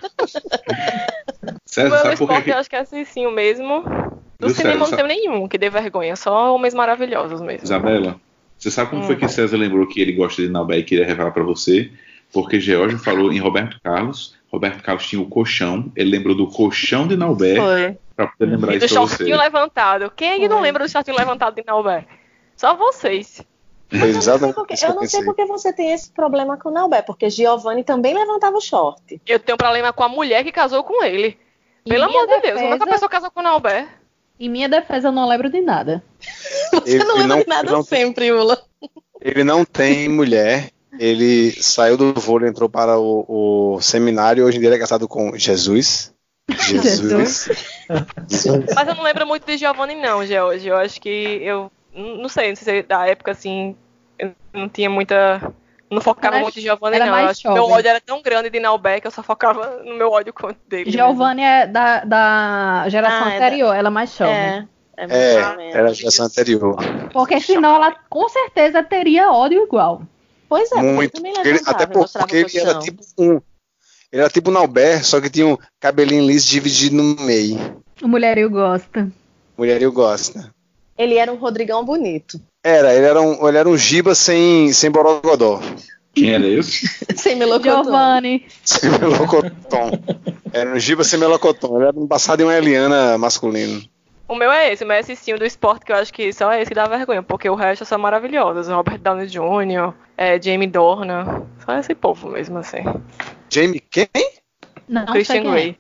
César, 1.66 1.88
o 1.88 1.90
meu 1.90 1.98
sabe 1.98 2.16
por 2.16 2.24
esporte 2.24 2.44
que? 2.44 2.50
eu 2.50 2.56
acho 2.56 2.70
que 2.70 2.76
é 2.76 2.84
Cicinho 2.84 3.30
mesmo. 3.30 3.82
Do 4.38 4.46
Viu, 4.48 4.56
cinema 4.56 4.84
César, 4.86 5.02
não 5.02 5.09
tem 5.09 5.16
nenhum 5.18 5.48
que 5.48 5.59
dê 5.59 5.68
vergonha, 5.70 6.14
só 6.16 6.54
homens 6.54 6.74
maravilhosos 6.74 7.40
mesmo. 7.40 7.64
Isabela, 7.64 8.16
você 8.56 8.70
sabe 8.70 8.90
como 8.90 9.02
Hum. 9.02 9.06
foi 9.06 9.16
que 9.16 9.28
César 9.28 9.56
lembrou 9.56 9.86
que 9.86 10.00
ele 10.00 10.12
gosta 10.12 10.40
de 10.42 10.48
Naubé 10.48 10.78
e 10.78 10.84
queria 10.84 11.04
revelar 11.06 11.32
pra 11.32 11.42
você? 11.42 11.90
Porque 12.33 12.61
George 12.61 12.99
falou 12.99 13.33
em 13.33 13.39
Roberto 13.39 13.79
Carlos. 13.83 14.37
Roberto 14.51 14.83
Carlos 14.83 15.07
tinha 15.07 15.20
o 15.20 15.29
colchão. 15.29 15.91
Ele 15.97 16.11
lembrou 16.11 16.35
do 16.35 16.47
colchão 16.47 17.07
de 17.07 17.16
Naubé 17.16 17.57
Foi. 17.57 17.99
pra 18.16 18.26
poder 18.29 18.51
lembrar 18.53 18.74
E 18.74 18.79
do 18.79 18.85
isso 18.85 18.95
você. 18.95 19.16
shortinho 19.16 19.37
levantado. 19.39 20.11
Quem 20.14 20.31
é 20.33 20.39
que 20.39 20.49
não 20.49 20.61
lembra 20.61 20.85
do 20.85 20.91
shortinho 20.91 21.16
levantado 21.16 21.55
de 21.55 21.64
Naubé? 21.66 22.07
Só 22.57 22.74
vocês. 22.76 23.41
Eu 23.91 23.99
não 24.01 24.07
sei 24.07 24.16
exatamente 24.18 24.55
porque, 24.55 24.74
isso 24.74 24.85
que 24.85 24.91
eu 24.91 24.95
eu 24.95 25.01
não 25.01 25.09
sei 25.09 25.24
porque 25.24 25.45
você 25.47 25.72
tem 25.72 25.93
esse 25.93 26.11
problema 26.11 26.59
com 26.59 26.68
o 26.68 26.72
Naubé, 26.72 27.01
porque 27.01 27.31
Giovanni 27.31 27.83
também 27.85 28.14
levantava 28.14 28.57
o 28.57 28.61
short. 28.61 29.18
Eu 29.26 29.39
tenho 29.39 29.57
problema 29.57 29.93
com 29.95 30.05
a 30.05 30.09
mulher 30.09 30.45
que 30.45 30.53
casou 30.53 30.85
com 30.85 31.03
ele. 31.05 31.39
Pelo 31.85 32.07
minha 32.07 32.22
amor 32.22 32.26
de 32.37 32.43
Deus, 32.43 32.55
defesa- 32.57 32.70
nunca 32.70 32.85
a 32.85 32.89
pessoa 32.89 33.09
casou 33.09 33.31
com 33.31 33.41
o 33.41 33.43
Naubé. 33.43 33.89
Em 34.39 34.49
minha 34.51 34.68
defesa, 34.68 35.09
eu 35.09 35.12
não 35.12 35.26
lembro 35.26 35.49
de 35.51 35.61
nada. 35.62 36.03
Você 36.70 36.97
Ele 36.97 37.05
não 37.05 37.14
lembra 37.16 37.29
não- 37.37 37.43
de 37.43 37.49
nada 37.49 37.70
não- 37.72 37.83
sempre, 37.83 38.31
Ula. 38.31 38.61
Ele 39.22 39.43
não 39.43 39.64
tem 39.64 40.07
mulher. 40.09 40.70
Ele 40.99 41.51
saiu 41.62 41.97
do 41.97 42.12
vôlei, 42.14 42.49
entrou 42.49 42.68
para 42.68 42.99
o, 42.99 43.74
o 43.76 43.80
seminário. 43.80 44.45
Hoje 44.45 44.57
em 44.57 44.61
dia 44.61 44.68
ele 44.68 44.76
é 44.76 44.78
casado 44.78 45.09
com 45.09 45.36
Jesus. 45.36 46.14
Jesus. 46.51 47.49
Mas 48.74 48.89
eu 48.89 48.95
não 48.95 49.03
lembro 49.03 49.26
muito 49.26 49.45
de 49.47 49.57
Giovanni, 49.59 49.95
não, 49.95 50.24
George. 50.24 50.66
Eu 50.68 50.76
acho 50.76 51.01
que 51.01 51.09
eu. 51.43 51.70
Não 51.95 52.28
sei, 52.28 52.49
não 52.51 52.57
sei 52.57 52.80
se 52.80 52.82
da 52.89 53.07
época 53.07 53.32
assim. 53.32 53.76
Eu 54.18 54.32
não 54.53 54.68
tinha 54.68 54.89
muita. 54.89 55.53
Não 55.91 56.01
focava 56.03 56.36
Era- 56.36 56.43
muito 56.43 56.59
em 56.59 56.62
Giovanni, 56.62 56.97
era 56.97 57.07
não. 57.07 57.12
Eu 57.12 57.16
mais 57.16 57.30
acho 57.30 57.43
que 57.43 57.49
meu 57.51 57.64
ódio 57.64 57.89
era 57.89 58.01
tão 58.01 58.20
grande 58.20 58.51
de 58.51 58.61
Nalbeck, 58.61 59.05
eu 59.05 59.11
só 59.11 59.22
focava 59.22 59.82
no 59.84 59.95
meu 59.95 60.11
ódio 60.11 60.32
contra 60.34 60.57
dele. 60.68 60.91
Giovanni 60.91 61.43
é 61.43 61.66
da, 61.66 62.05
da 62.05 62.84
geração 62.89 63.26
Ah, 63.26 63.32
é 63.32 63.39
da- 63.39 63.47
anterior, 63.47 63.74
ela 63.74 63.89
é 63.89 63.91
mais 63.91 64.14
jovem. 64.14 64.34
É, 64.34 64.66
é, 64.99 65.05
É, 65.09 65.57
menos. 65.57 65.74
era 65.74 65.89
a 65.91 65.93
geração 65.95 66.26
anterior. 66.26 66.76
Porque 67.12 67.41
senão 67.41 67.76
ela 67.76 67.95
com 68.11 68.28
certeza 68.28 68.82
teria 68.82 69.32
ódio 69.32 69.62
igual. 69.62 70.03
Pois 70.49 70.70
é, 70.72 70.76
Muito. 70.80 71.20
ele- 71.44 71.61
até 71.66 71.86
porque 71.86 72.36
ele 72.36 72.59
era 72.59 72.78
tipo 72.78 73.03
um. 73.18 73.40
Ele 74.11 74.22
era 74.22 74.30
tipo 74.30 74.49
um 74.51 74.53
Nauber, 74.55 75.05
só 75.05 75.20
que 75.20 75.28
tinha 75.28 75.46
um 75.46 75.59
cabelinho 75.78 76.26
liso 76.26 76.49
dividido 76.49 76.96
no 76.96 77.14
meio. 77.24 77.82
O 78.03 78.09
mulherio 78.09 78.49
gosta. 78.49 79.11
Mulherio 79.57 79.92
gosta. 79.92 80.51
Ele 80.96 81.16
era 81.16 81.30
um 81.32 81.36
Rodrigão 81.36 81.84
bonito. 81.84 82.40
Era, 82.64 82.94
ele 82.94 83.05
era 83.05 83.20
um, 83.20 83.46
ele 83.46 83.59
era 83.59 83.68
um 83.68 83.76
giba 83.76 84.14
sem, 84.14 84.72
sem 84.72 84.90
borogodó. 84.90 85.61
Quem 86.14 86.32
era 86.32 86.46
esse? 86.46 86.88
Sem 87.14 87.36
melocotão. 87.36 87.84
Giovanni. 87.84 88.46
Sem 88.64 88.90
melocotão. 88.90 89.90
Era 90.53 90.74
um 90.74 90.78
giba 90.78 91.05
sem 91.05 91.18
melocotão. 91.18 91.76
Ele 91.76 91.86
era 91.88 91.99
um 92.01 92.09
passado 92.09 92.40
em 92.40 92.44
uma 92.44 92.57
Eliana 92.57 93.16
masculino. 93.18 93.82
O 94.29 94.35
meu 94.35 94.53
é 94.53 94.70
esse, 94.72 94.85
o 94.85 94.87
meu 94.87 94.97
é 94.97 95.01
esse 95.01 95.16
sim, 95.16 95.35
do 95.37 95.45
esporte, 95.45 95.87
que 95.87 95.93
eu 95.93 95.97
acho 95.97 96.12
que 96.12 96.31
só 96.35 96.53
é 96.53 96.61
esse 96.61 96.68
que 96.68 96.74
dá 96.74 96.87
vergonha, 96.87 97.22
porque 97.22 97.49
o 97.49 97.55
resto 97.55 97.85
são 97.87 97.99
maravilhosos. 97.99 98.68
Robert 98.68 98.99
Downey 98.99 99.26
Jr., 99.26 99.95
é, 100.18 100.41
Jamie 100.41 100.68
Dornan, 100.68 101.47
só 101.64 101.79
esse 101.79 101.95
povo 101.95 102.29
mesmo, 102.29 102.59
assim. 102.59 102.85
Jamie 103.49 103.81
quem? 103.81 104.07
Não, 104.87 105.07
Christian 105.07 105.37
é. 105.37 105.51
Grey. 105.51 105.79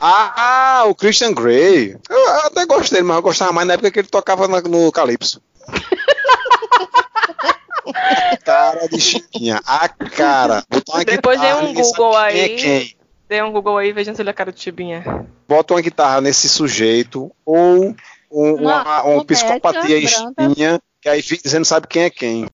Ah, 0.00 0.82
o 0.86 0.94
Christian 0.94 1.32
Grey. 1.32 1.96
Eu, 2.10 2.16
eu 2.18 2.46
até 2.46 2.66
gostei 2.66 2.98
dele, 2.98 3.08
mas 3.08 3.16
eu 3.16 3.22
gostava 3.22 3.52
mais 3.52 3.66
na 3.66 3.74
época 3.74 3.90
que 3.92 4.00
ele 4.00 4.08
tocava 4.08 4.48
na- 4.48 4.60
no 4.60 4.90
Calypso. 4.90 5.40
cara 8.44 8.88
de 8.88 9.00
Chiquinha. 9.00 9.60
A 9.64 9.88
cara. 9.88 10.64
Botar 10.68 10.92
uma 10.94 11.04
Depois 11.04 11.40
dê 11.40 11.46
guitarra, 11.46 11.64
um 11.66 11.74
Google 11.74 12.10
quem 12.10 12.18
é 12.40 12.44
aí. 12.44 12.56
quem. 12.56 12.96
Dê 13.28 13.42
um 13.42 13.52
Google 13.52 13.78
aí 13.78 13.88
e 13.88 13.92
veja 13.92 14.14
se 14.14 14.20
ele 14.20 14.30
é 14.30 14.32
cara 14.32 14.52
de 14.52 14.60
Chibinha. 14.60 15.26
Bota 15.48 15.74
uma 15.74 15.80
guitarra 15.80 16.20
nesse 16.20 16.48
sujeito 16.48 17.30
ou 17.44 17.86
um, 17.86 17.94
Uma 18.30 18.82
uma, 18.82 19.02
uma 19.04 19.24
psicopatia 19.24 19.96
espinha, 19.96 20.80
que 21.00 21.08
aí 21.08 21.22
fica 21.22 21.42
dizendo 21.42 21.64
sabe 21.64 21.86
quem 21.86 22.02
é 22.02 22.10
quem. 22.10 22.46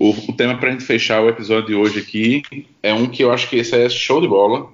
O, 0.00 0.10
o 0.30 0.32
tema 0.36 0.56
pra 0.58 0.70
gente 0.70 0.84
fechar 0.84 1.22
o 1.22 1.28
episódio 1.28 1.66
de 1.66 1.74
hoje 1.74 2.00
aqui 2.00 2.42
é 2.82 2.94
um 2.94 3.06
que 3.06 3.22
eu 3.22 3.30
acho 3.30 3.48
que 3.48 3.56
esse 3.56 3.76
é 3.76 3.88
show 3.88 4.20
de 4.20 4.26
bola, 4.26 4.70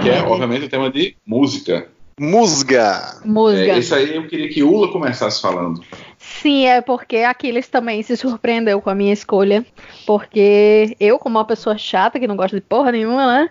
que 0.00 0.08
é, 0.08 0.22
obviamente, 0.22 0.66
o 0.66 0.68
tema 0.68 0.90
de 0.90 1.16
música. 1.26 1.88
Musga. 2.20 3.20
Musga. 3.24 3.60
É, 3.60 3.78
esse 3.78 3.94
aí 3.94 4.16
eu 4.16 4.26
queria 4.26 4.48
que 4.48 4.62
Ula 4.62 4.90
começasse 4.92 5.40
falando. 5.40 5.80
Sim, 6.28 6.66
é 6.66 6.80
porque 6.80 7.18
Aquiles 7.18 7.68
também 7.68 8.02
se 8.02 8.16
surpreendeu 8.16 8.80
com 8.80 8.90
a 8.90 8.94
minha 8.94 9.12
escolha. 9.12 9.64
Porque 10.06 10.94
eu, 11.00 11.18
como 11.18 11.38
uma 11.38 11.44
pessoa 11.44 11.76
chata, 11.76 12.20
que 12.20 12.28
não 12.28 12.36
gosta 12.36 12.56
de 12.56 12.60
porra 12.60 12.92
nenhuma, 12.92 13.26
né? 13.26 13.50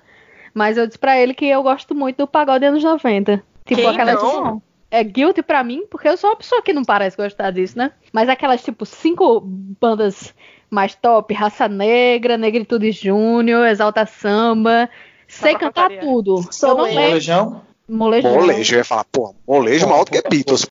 Mas 0.53 0.78
eu 0.78 0.86
disse 0.88 0.97
pra 0.97 1.19
ele 1.19 1.34
que 1.34 1.45
eu 1.45 1.61
gosto 1.63 1.93
muito 1.93 2.17
do 2.17 2.28
pagode 2.28 2.65
anos 2.65 2.84
90. 2.84 3.43
Tipo, 3.65 3.82
Quem 3.82 3.89
aquelas. 3.89 4.21
não? 4.21 4.61
É 4.89 5.03
guilty 5.03 5.41
pra 5.41 5.63
mim, 5.63 5.86
porque 5.89 6.07
eu 6.07 6.15
sou 6.15 6.30
uma 6.30 6.38
pessoa 6.38 6.61
que 6.61 6.71
não 6.71 6.84
parece 6.84 7.17
gostar 7.17 7.51
disso, 7.51 7.78
né? 7.78 7.91
Mas 8.13 8.30
aquelas, 8.30 8.63
tipo, 8.63 8.86
cinco 8.86 9.41
bandas 9.41 10.34
mais 10.69 10.95
top: 10.95 11.34
Raça 11.34 11.67
Negra, 11.67 12.38
Negritude 12.38 12.91
Júnior, 12.91 13.67
Exalta 13.67 14.05
Samba. 14.05 14.89
Sei 15.28 15.51
pra 15.51 15.59
cantar 15.59 15.89
cantaria. 15.89 15.99
tudo. 15.99 16.41
Sou 16.51 16.69
eu 16.69 16.78
não 16.78 16.84
lembro. 16.86 17.01
Molejão? 17.01 17.61
Molejo. 17.89 18.28
Molejo, 18.28 18.75
eu 18.75 18.80
ia 18.80 18.84
falar, 18.86 19.05
pô, 19.05 19.34
molejo 19.47 19.88
maior 19.88 20.03
do 20.03 20.11
que 20.11 20.21
Beatles. 20.30 20.65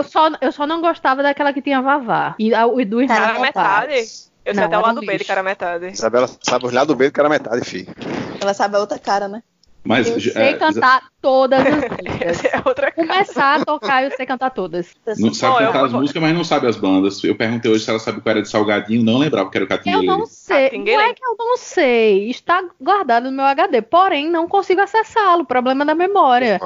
Eu 0.00 0.04
só, 0.04 0.30
eu 0.40 0.52
só 0.52 0.66
não 0.66 0.80
gostava 0.80 1.22
daquela 1.22 1.52
que 1.52 1.62
tinha 1.62 1.80
Vavá. 1.82 2.34
E, 2.38 2.54
a, 2.54 2.66
e 2.66 2.84
do 2.84 3.00
irmão. 3.02 3.16
Cara 3.16 3.26
Cara, 3.28 3.40
metade? 3.40 3.94
Eu 4.44 4.54
sei 4.54 4.54
Não, 4.54 4.64
até 4.64 4.76
o 4.76 4.78
era 4.80 4.84
um 4.84 4.94
lado 4.94 5.00
B 5.06 5.18
de 5.18 5.24
cara 5.24 5.42
metade. 5.42 5.86
Isabela 5.88 6.28
sabe 6.42 6.66
os 6.66 6.72
lados 6.72 6.88
do 6.88 6.96
B 6.96 7.10
que 7.10 7.20
era 7.20 7.28
metade, 7.28 7.64
filho. 7.64 7.88
Ela 8.40 8.54
sabe 8.54 8.76
a 8.76 8.80
outra 8.80 8.98
cara, 8.98 9.28
né? 9.28 9.42
Mas 9.82 10.08
Eu 10.08 10.20
já- 10.20 10.32
sei 10.32 10.42
é, 10.42 10.52
cantar 10.54 11.04
todas 11.22 11.60
as 11.60 11.66
músicas. 11.88 12.44
É 12.44 12.62
outra 12.66 12.90
cara. 12.92 13.08
Começar 13.08 13.60
a 13.60 13.64
tocar, 13.64 14.04
eu 14.04 14.10
sei 14.14 14.26
cantar 14.26 14.50
todas. 14.50 14.94
não 15.18 15.32
sabe 15.32 15.54
Não, 15.54 15.60
eu- 15.60 15.72
cantar 15.72 15.86
as 15.86 15.92
eu- 15.92 16.00
músicas, 16.00 16.22
mas 16.22 16.34
não 16.34 16.44
sabe 16.44 16.66
as 16.66 16.76
bandas. 16.76 17.22
Eu 17.24 17.34
perguntei 17.34 17.70
hoje 17.70 17.84
se 17.84 17.90
ela 17.90 17.98
sabe 17.98 18.20
qual 18.20 18.30
era 18.32 18.42
de 18.42 18.48
Salgadinho, 18.50 19.02
não 19.02 19.16
lembrava 19.18 19.50
que 19.50 19.56
era 19.56 19.64
o 19.64 19.66
Eu 19.66 19.68
Catinguele. 19.68 20.06
não 20.06 20.26
sei. 20.26 20.64
Catinguele. 20.70 20.96
Não 20.98 21.04
é 21.04 21.14
que 21.14 21.24
eu 21.24 21.34
não 21.38 21.56
sei. 21.56 22.28
Está 22.30 22.62
guardado 22.80 23.24
no 23.24 23.32
meu 23.32 23.44
HD. 23.46 23.80
Porém, 23.80 24.28
não 24.30 24.46
consigo 24.48 24.80
acessá-lo. 24.82 25.46
Problema 25.46 25.84
da 25.84 25.94
memória. 25.94 26.60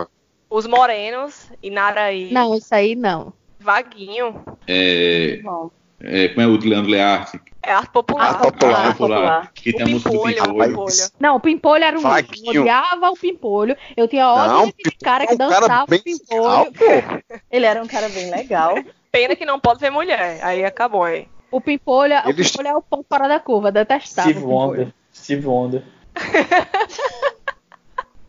Os 0.56 0.66
Morenos, 0.68 1.50
Inaraí, 1.60 2.32
Não, 2.32 2.54
isso 2.54 2.72
aí 2.72 2.94
não. 2.94 3.32
Vaguinho, 3.58 4.44
É, 4.68 5.40
Bom, 5.42 5.68
é, 6.00 6.28
como 6.28 6.40
é 6.42 6.46
o 6.46 6.56
de 6.56 6.68
Leandro 6.68 6.90
Learte? 6.92 7.40
é 7.60 7.72
arte 7.72 7.90
popular. 7.90 8.26
Arte 8.28 8.42
popular. 8.42 8.76
Arte 8.86 8.98
popular. 8.98 9.52
Que 9.52 9.72
tem 9.72 9.82
a 9.82 9.86
O 9.86 9.90
música 9.90 10.10
do 10.10 10.16
Pimpolho, 10.16 10.36
o 10.36 10.44
Pimpolho. 10.46 10.68
Pimpolho. 10.68 10.92
Não, 11.18 11.36
o 11.36 11.40
Pimpolho 11.40 11.84
era 11.84 11.96
um 11.98 12.02
lixo. 12.02 12.08
Eu 12.08 12.12
Vaguinho. 12.12 12.60
odiava 12.60 13.10
o 13.10 13.16
Pimpolho. 13.16 13.76
Eu 13.96 14.06
tinha 14.06 14.28
ódio 14.28 14.66
daquele 14.66 14.96
cara 15.02 15.26
que 15.26 15.34
é 15.34 15.36
cara 15.36 15.60
dançava 15.60 15.86
bem 15.86 15.98
o 16.00 16.04
Pimpolho. 16.04 16.42
legal, 16.42 16.66
pô. 16.66 17.34
ele 17.50 17.66
era 17.66 17.82
um 17.82 17.86
cara 17.88 18.08
bem 18.10 18.30
legal. 18.30 18.74
Pena 19.10 19.34
que 19.34 19.44
não 19.44 19.58
pode 19.58 19.80
ver 19.80 19.90
mulher. 19.90 20.38
Aí 20.44 20.64
acabou 20.64 21.02
aí. 21.02 21.26
O 21.50 21.60
Pimpolho, 21.60 22.14
o 22.26 22.28
Eles- 22.28 22.50
Pimpolho 22.50 22.68
é 22.68 22.76
o 22.76 22.82
ponto 22.82 23.06
fora 23.08 23.26
da 23.26 23.40
curva. 23.40 23.72
Detestava 23.72 24.28
Steve 24.28 24.44
o 24.44 24.48
Pimpolho. 24.48 24.68
Wonder. 24.70 24.94
Steve 25.12 25.46
Wonder. 25.46 25.82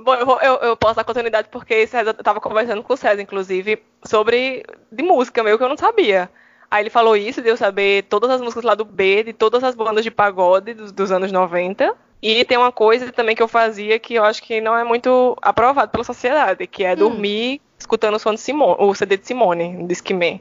Bom, 0.06 0.14
eu, 0.14 0.26
vou- 0.26 0.40
eu, 0.40 0.54
eu 0.58 0.78
posso 0.78 0.96
dar 0.96 1.04
continuidade 1.04 1.48
porque 1.52 1.88
César, 1.88 2.16
eu 2.18 2.24
tava 2.24 2.40
conversando 2.40 2.84
com 2.84 2.94
o 2.94 2.98
César, 2.98 3.20
inclusive, 3.22 3.82
sobre 4.04 4.64
de 4.92 5.04
música 5.04 5.42
meio 5.44 5.58
que 5.58 5.64
eu 5.64 5.70
não 5.70 5.76
sabia. 5.76 6.30
Aí 6.70 6.84
ele 6.84 6.90
falou 6.92 7.18
isso, 7.18 7.42
de 7.42 7.50
eu 7.50 7.58
saber 7.58 8.04
todas 8.04 8.30
as 8.30 8.40
músicas 8.40 8.64
lá 8.64 8.76
do 8.76 8.86
B, 8.86 9.24
de 9.24 9.34
todas 9.34 9.64
as 9.64 9.74
bandas 9.74 10.04
de 10.04 10.12
pagode 10.12 10.76
dos, 10.76 10.92
dos 10.92 11.12
anos 11.12 11.32
90. 11.32 11.96
E 12.22 12.46
tem 12.46 12.58
uma 12.58 12.72
coisa 12.72 13.12
também 13.12 13.36
que 13.36 13.42
eu 13.42 13.48
fazia 13.48 13.98
que 14.00 14.14
eu 14.14 14.24
acho 14.24 14.44
que 14.44 14.62
não 14.62 14.78
é 14.78 14.84
muito 14.84 15.36
aprovado 15.42 15.92
pela 15.92 16.04
sociedade, 16.04 16.68
que 16.68 16.84
é 16.84 16.96
dormir 16.96 17.60
escutando 17.78 18.16
o 18.16 18.20
som 18.20 18.34
de 18.34 18.40
Simone, 18.42 18.76
o 18.80 18.94
CD 18.94 19.18
de 19.18 19.26
Simone, 19.28 19.86
Discman. 19.88 20.40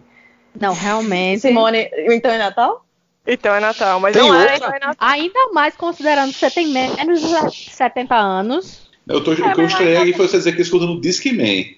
Não, 0.59 0.73
realmente. 0.75 1.41
Simone, 1.41 1.89
então 2.11 2.31
é 2.31 2.39
Natal? 2.39 2.85
Então 3.27 3.55
é 3.55 3.61
Natal, 3.61 3.99
mas 4.01 4.15
Tem 4.15 4.23
não 4.23 4.35
é, 4.35 4.41
outra? 4.41 4.57
então 4.57 4.69
é 4.75 4.79
Natal. 4.79 5.09
Ainda 5.09 5.49
mais 5.53 5.75
considerando 5.77 6.33
que 6.33 6.39
você 6.39 6.51
tem 6.51 6.67
menos 6.69 7.21
de 7.21 7.71
70 7.73 8.15
anos. 8.15 8.84
Eu 9.07 9.23
tô, 9.23 9.33
o 9.33 9.37
que 9.37 9.43
eu 9.61 9.67
estranhei 9.67 9.97
aqui 9.99 10.13
foi 10.15 10.27
você 10.29 10.39
dizer 10.39 10.55
que 10.57 10.63
escuta 10.63 10.87
no 10.87 11.01
Discman. 11.01 11.77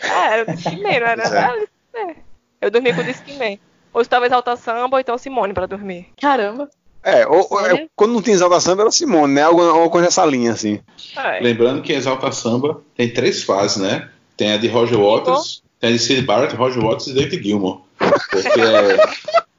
É, 0.00 0.08
era 0.32 0.42
o 0.42 0.54
Discman, 0.54 0.82
não 0.82 1.06
era 1.06 1.16
Discman. 1.16 2.16
Eu 2.60 2.70
dormia 2.70 2.94
com 2.94 3.00
o 3.00 3.04
Discman. 3.04 3.58
Ou 3.92 4.04
talvez 4.04 4.32
Alta 4.32 4.56
Samba, 4.56 4.96
ou 4.96 5.00
então 5.00 5.16
Simone 5.18 5.52
pra 5.54 5.66
dormir. 5.66 6.06
Caramba. 6.20 6.68
É, 7.02 7.26
ou, 7.26 7.38
ou- 7.38 7.46
Olha. 7.52 7.88
quando 7.94 8.12
não 8.14 8.20
tinha 8.22 8.34
Exalta 8.34 8.58
Samba 8.60 8.82
era 8.82 8.90
Simone, 8.90 9.34
né? 9.34 9.42
Alguma, 9.42 9.68
alguma 9.68 9.90
coisa 9.90 10.06
nessa 10.06 10.24
linha, 10.26 10.52
assim. 10.52 10.80
É. 11.16 11.40
Lembrando 11.40 11.80
que 11.82 11.92
Exalta 11.92 12.30
Samba 12.32 12.82
tem 12.96 13.08
três 13.08 13.42
fases, 13.44 13.76
né? 13.76 14.10
Tem 14.36 14.52
a 14.52 14.56
de 14.56 14.66
Roger 14.68 14.98
Waters, 14.98 15.62
tem 15.80 15.90
a 15.90 15.92
de 15.92 15.98
Sid 15.98 16.22
Barrett, 16.22 16.54
Roger 16.56 16.82
Waters 16.82 17.06
e 17.06 17.14
David 17.14 17.42
Gilmour. 17.42 17.82
Porque 17.96 18.60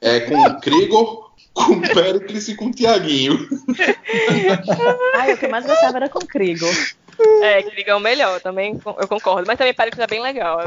é, 0.00 0.16
é 0.16 0.20
com 0.20 0.60
Krigor, 0.60 1.27
com 1.66 1.80
Pericles 1.80 2.48
e 2.48 2.54
com 2.54 2.70
Tiaguinho. 2.70 3.48
Ai, 5.14 5.34
o 5.34 5.36
que 5.36 5.46
eu 5.46 5.50
mais 5.50 5.66
gostava 5.66 5.96
era 5.98 6.08
com 6.08 6.20
Krigo. 6.20 6.66
É, 7.42 7.60
liga 7.74 7.92
é 7.92 7.94
o 7.94 8.00
melhor, 8.00 8.40
também 8.40 8.78
eu 8.84 9.08
concordo. 9.08 9.44
Mas 9.46 9.58
também 9.58 9.74
parece 9.74 9.96
que 9.96 10.02
é 10.02 10.06
bem 10.06 10.22
legal. 10.22 10.60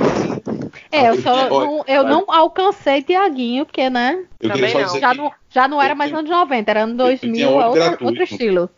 É, 0.91 1.09
eu, 1.09 1.21
só 1.21 1.47
Olha, 1.49 1.49
não, 1.49 1.85
eu 1.87 2.03
não 2.03 2.25
alcancei 2.27 3.01
Tiaguinho, 3.01 3.65
porque, 3.65 3.89
né? 3.89 4.25
Eu 4.39 4.49
não. 4.49 4.99
Já 4.99 5.13
não, 5.13 5.31
já 5.49 5.67
não 5.67 5.81
era 5.81 5.93
eu 5.93 5.97
mais 5.97 6.09
tenho- 6.09 6.19
anos 6.19 6.29
90, 6.29 6.71
era 6.71 6.83
ano 6.83 6.93
eu 6.93 7.17
tenho 7.17 7.33
2000, 7.33 7.61
é 7.61 7.67
outro, 7.67 8.05
outro 8.05 8.23
estilo. 8.23 8.69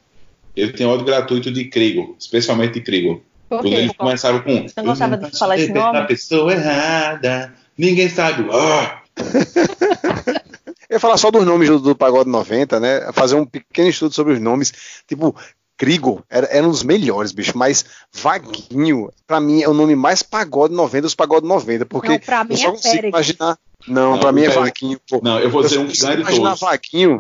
ele 0.56 0.74
tem 0.74 0.86
ódio 0.86 1.06
gratuito 1.06 1.52
de 1.52 1.66
Krigor, 1.66 2.16
especialmente 2.20 2.80
de. 2.80 3.22
Por 3.50 3.62
Quando 3.62 3.74
eles 3.74 3.94
começaram 3.94 4.40
com. 4.42 4.68
Você 4.68 4.74
não 4.78 4.86
gostava 4.86 5.18
de 5.18 5.38
falar 5.38 5.58
esse 5.58 5.74
nome? 5.74 5.98
A 5.98 6.06
pessoa 6.06 6.52
errada, 6.54 7.54
ninguém 7.78 8.10
sabe. 8.10 8.48
Ah! 8.52 9.02
Eu 10.94 10.98
ia 10.98 11.00
falar 11.00 11.18
só 11.18 11.32
dos 11.32 11.44
nomes 11.44 11.68
do, 11.68 11.80
do 11.80 11.96
Pagode 11.96 12.30
90, 12.30 12.80
né? 12.80 13.12
Fazer 13.14 13.34
um 13.36 13.48
pequeno 13.48 13.90
estudo 13.90 14.14
sobre 14.14 14.34
os 14.34 14.40
nomes. 14.40 14.72
Tipo, 15.08 15.36
Krigo 15.76 16.24
era, 16.30 16.46
era 16.52 16.68
um 16.68 16.70
dos 16.70 16.84
melhores, 16.84 17.32
bicho. 17.32 17.58
Mas 17.58 17.84
Vaguinho, 18.14 19.10
pra 19.26 19.40
mim, 19.40 19.64
é 19.64 19.68
o 19.68 19.74
nome 19.74 19.96
mais 19.96 20.22
Pagode 20.22 20.72
90 20.76 21.02
dos 21.02 21.16
Pagode 21.16 21.48
90. 21.48 21.88
Porque 21.88 22.10
Não, 22.10 22.20
pra 22.20 22.44
mim 22.44 22.54
eu 22.54 22.58
só 22.58 22.68
é 22.68 22.72
consigo 22.74 22.94
Pérez. 22.94 23.10
imaginar. 23.10 23.58
Não, 23.88 24.12
Não, 24.12 24.20
pra 24.20 24.32
mim 24.32 24.44
é. 24.44 24.50
Vaguinho, 24.50 25.00
pô. 25.10 25.20
Não, 25.24 25.40
eu 25.40 25.50
vou 25.50 25.64
Eu 25.64 25.68
dizer 25.68 25.80
um 25.80 25.88
que 25.88 26.22
imaginar 26.22 26.50
todos. 26.50 26.60
Vaguinho. 26.60 27.18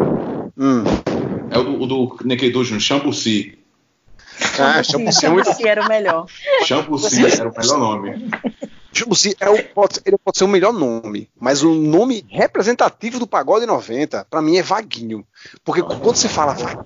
Hum. 0.55 0.83
É 1.49 1.57
o 1.57 1.63
do, 1.63 1.81
o 1.81 1.87
do 1.87 2.63
Júnior, 2.63 2.79
Chambuci. 2.79 3.57
Ah, 4.59 4.83
Chambuci 4.83 5.17
é 5.25 5.29
Chambuci 5.29 5.67
era 5.67 5.83
o 5.83 5.87
melhor. 5.87 6.27
Chambuci 6.63 7.25
era 7.25 7.49
o 7.49 7.53
melhor 7.57 7.79
nome. 7.79 8.29
Chambuci 8.93 9.35
é 9.39 9.49
o, 9.49 9.63
pode, 9.69 9.99
ele 10.05 10.17
pode 10.17 10.37
ser 10.37 10.43
o 10.43 10.47
melhor 10.47 10.71
nome, 10.71 11.29
mas 11.39 11.63
o 11.63 11.73
nome 11.73 12.25
representativo 12.29 13.19
do 13.19 13.27
pagode 13.27 13.65
90, 13.65 14.25
pra 14.29 14.41
mim, 14.41 14.57
é 14.57 14.63
Vaguinho. 14.63 15.25
Porque 15.63 15.81
quando 15.81 16.15
você 16.15 16.29
fala 16.29 16.53
Vaguinho, 16.53 16.85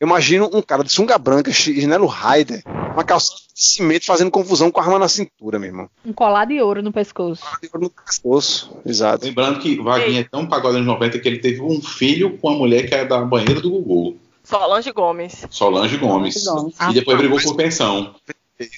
Eu 0.00 0.06
imagino 0.06 0.50
um 0.52 0.62
cara 0.62 0.84
de 0.84 0.92
sunga 0.92 1.16
branca, 1.18 1.52
chinelo 1.52 2.06
Raider, 2.06 2.62
uma 2.92 3.04
calça 3.04 3.32
de 3.54 3.62
cimento 3.62 4.04
fazendo 4.06 4.30
confusão 4.30 4.70
com 4.70 4.80
a 4.80 4.84
arma 4.84 4.98
na 4.98 5.08
cintura, 5.08 5.58
meu 5.58 5.68
irmão. 5.68 5.90
Um 6.04 6.12
colar 6.12 6.44
de 6.44 6.60
ouro 6.60 6.82
no 6.82 6.92
pescoço. 6.92 7.44
No 7.74 7.90
pescoço, 7.90 8.76
exato. 8.84 9.24
Lembrando 9.24 9.60
que 9.60 9.80
Vaguinho 9.80 10.20
é 10.20 10.24
tão 10.24 10.46
pagode 10.46 10.78
nos 10.78 10.86
90 10.86 11.18
que 11.18 11.28
ele 11.28 11.38
teve 11.38 11.60
um 11.60 11.80
filho 11.80 12.38
com 12.38 12.48
a 12.48 12.52
mulher 12.54 12.88
que 12.88 12.94
era 12.94 13.04
da 13.04 13.20
banheira 13.20 13.60
do 13.60 13.70
Gugu, 13.70 14.18
Solange 14.48 14.90
Gomes. 14.92 15.46
Solange 15.50 15.98
Gomes. 15.98 16.44
Gomes. 16.46 16.74
E 16.88 16.94
depois 16.94 17.18
brigou 17.18 17.38
por 17.38 17.54
pensão. 17.54 18.14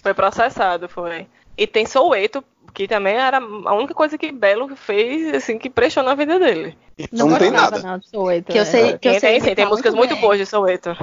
Foi 0.02 0.12
processado, 0.12 0.88
foi. 0.88 1.28
E 1.61 1.66
tem 1.66 1.84
Soueto, 1.84 2.42
que 2.72 2.88
também 2.88 3.14
era 3.16 3.36
a 3.36 3.74
única 3.74 3.92
coisa 3.92 4.16
que 4.16 4.32
Belo 4.32 4.74
fez, 4.74 5.34
assim, 5.34 5.58
que 5.58 5.68
prestou 5.68 6.02
na 6.02 6.14
vida 6.14 6.38
dele. 6.38 6.74
Então 6.98 7.28
não 7.28 7.36
tem 7.38 7.50
gostava, 7.50 7.78
nada. 7.78 7.96
Não, 7.96 8.02
Soweto, 8.02 8.50
Que 8.50 8.56
eu 8.56 8.62
é. 8.62 8.64
sei, 8.64 8.92
que 8.92 8.98
Tem, 8.98 9.14
eu 9.14 9.20
sei 9.20 9.30
tem, 9.32 9.40
sim, 9.40 9.44
tem 9.44 9.52
imitar 9.52 9.68
músicas 9.68 9.94
muito 9.94 10.14
bem. 10.14 10.20
boas 10.22 10.38
de 10.38 10.46
Soueto. 10.46 10.96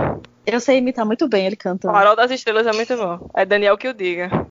Eu 0.48 0.60
sei 0.60 0.78
imitar 0.80 1.06
muito 1.06 1.28
bem 1.30 1.46
ele 1.46 1.56
cantando. 1.56 1.94
Farol 1.94 2.16
das 2.16 2.32
Estrelas 2.32 2.66
é 2.66 2.74
muito 2.74 2.98
bom. 2.98 3.30
É 3.36 3.46
Daniel 3.46 3.78
que 3.78 3.88
o 3.88 3.94
diga. 3.94 4.32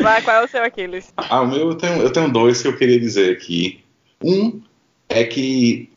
Vai, 0.00 0.20
qual 0.22 0.42
é 0.42 0.44
o 0.44 0.48
seu 0.48 0.64
Aquiles? 0.64 1.12
Ah, 1.16 1.42
o 1.42 1.46
meu 1.46 1.68
eu 1.70 1.74
tenho, 1.76 2.02
eu 2.02 2.12
tenho 2.12 2.32
dois 2.32 2.60
que 2.60 2.66
eu 2.66 2.76
queria 2.76 2.98
dizer 2.98 3.32
aqui. 3.32 3.84
Um 4.24 4.60
é 5.08 5.22
que 5.22 5.88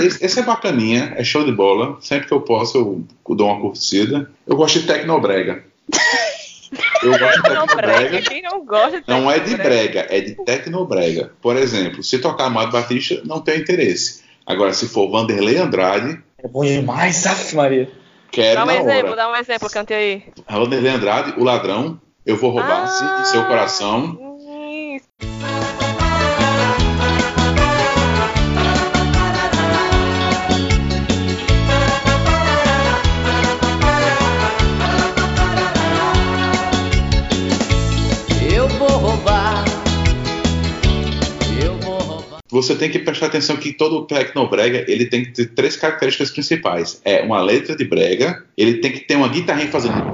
esse, 0.00 0.24
esse 0.24 0.40
é 0.40 0.42
bacaninha, 0.42 1.14
é 1.16 1.22
show 1.22 1.44
de 1.44 1.52
bola. 1.52 1.96
Sempre 2.00 2.26
que 2.26 2.34
eu 2.34 2.40
posso, 2.40 2.78
eu 2.78 3.36
dou 3.36 3.46
uma 3.48 3.60
curtida. 3.60 4.28
Eu 4.44 4.56
gosto 4.56 4.80
de 4.80 4.86
Tecnobrega. 4.86 5.64
Eu 7.02 7.18
gosto 7.18 7.36
de 7.36 7.42
Tecnobrega. 7.42 8.22
quem 8.22 8.42
não 8.42 8.64
gosta 8.64 9.00
de 9.00 9.08
Não 9.08 9.30
é 9.30 9.38
de 9.38 9.56
brega, 9.56 10.06
é 10.10 10.20
de 10.20 10.34
Tecnobrega. 10.44 11.32
Por 11.40 11.56
exemplo, 11.56 12.02
se 12.02 12.18
tocar 12.18 12.46
Amado 12.46 12.72
Batista, 12.72 13.20
não 13.24 13.40
tem 13.40 13.60
interesse. 13.60 14.22
Agora, 14.44 14.72
se 14.72 14.88
for 14.88 15.08
Vanderlei 15.10 15.58
Andrade, 15.58 16.20
É 16.42 16.48
bom 16.48 16.64
demais, 16.64 17.24
af, 17.26 17.54
Maria. 17.54 17.88
quero 18.30 18.60
Dá 18.60 18.66
um 18.66 18.70
exemplo, 18.70 19.06
hora. 19.08 19.16
dá 19.16 19.30
um 19.30 19.36
exemplo, 19.36 19.70
cante 19.70 19.94
aí. 19.94 20.24
Vanderlei 20.48 20.92
Andrade, 20.92 21.34
o 21.38 21.44
ladrão, 21.44 22.00
eu 22.24 22.36
vou 22.36 22.50
roubar 22.50 22.82
Ah. 22.82 22.86
sim, 23.24 23.32
seu 23.32 23.44
coração. 23.46 24.18
Isso. 24.96 25.06
Você 42.48 42.76
tem 42.76 42.88
que 42.90 43.00
prestar 43.00 43.26
atenção 43.26 43.56
que 43.56 43.72
todo 43.72 44.06
Tecnobrega 44.06 44.84
ele 44.88 45.06
tem 45.06 45.24
que 45.24 45.32
ter 45.32 45.46
três 45.46 45.76
características 45.76 46.30
principais. 46.30 47.00
É 47.04 47.22
uma 47.22 47.40
letra 47.42 47.74
de 47.74 47.84
brega, 47.84 48.44
ele 48.56 48.74
tem 48.78 48.92
que 48.92 49.00
ter 49.00 49.16
uma 49.16 49.28
guitarrinha 49.28 49.68
fazendo. 49.68 50.10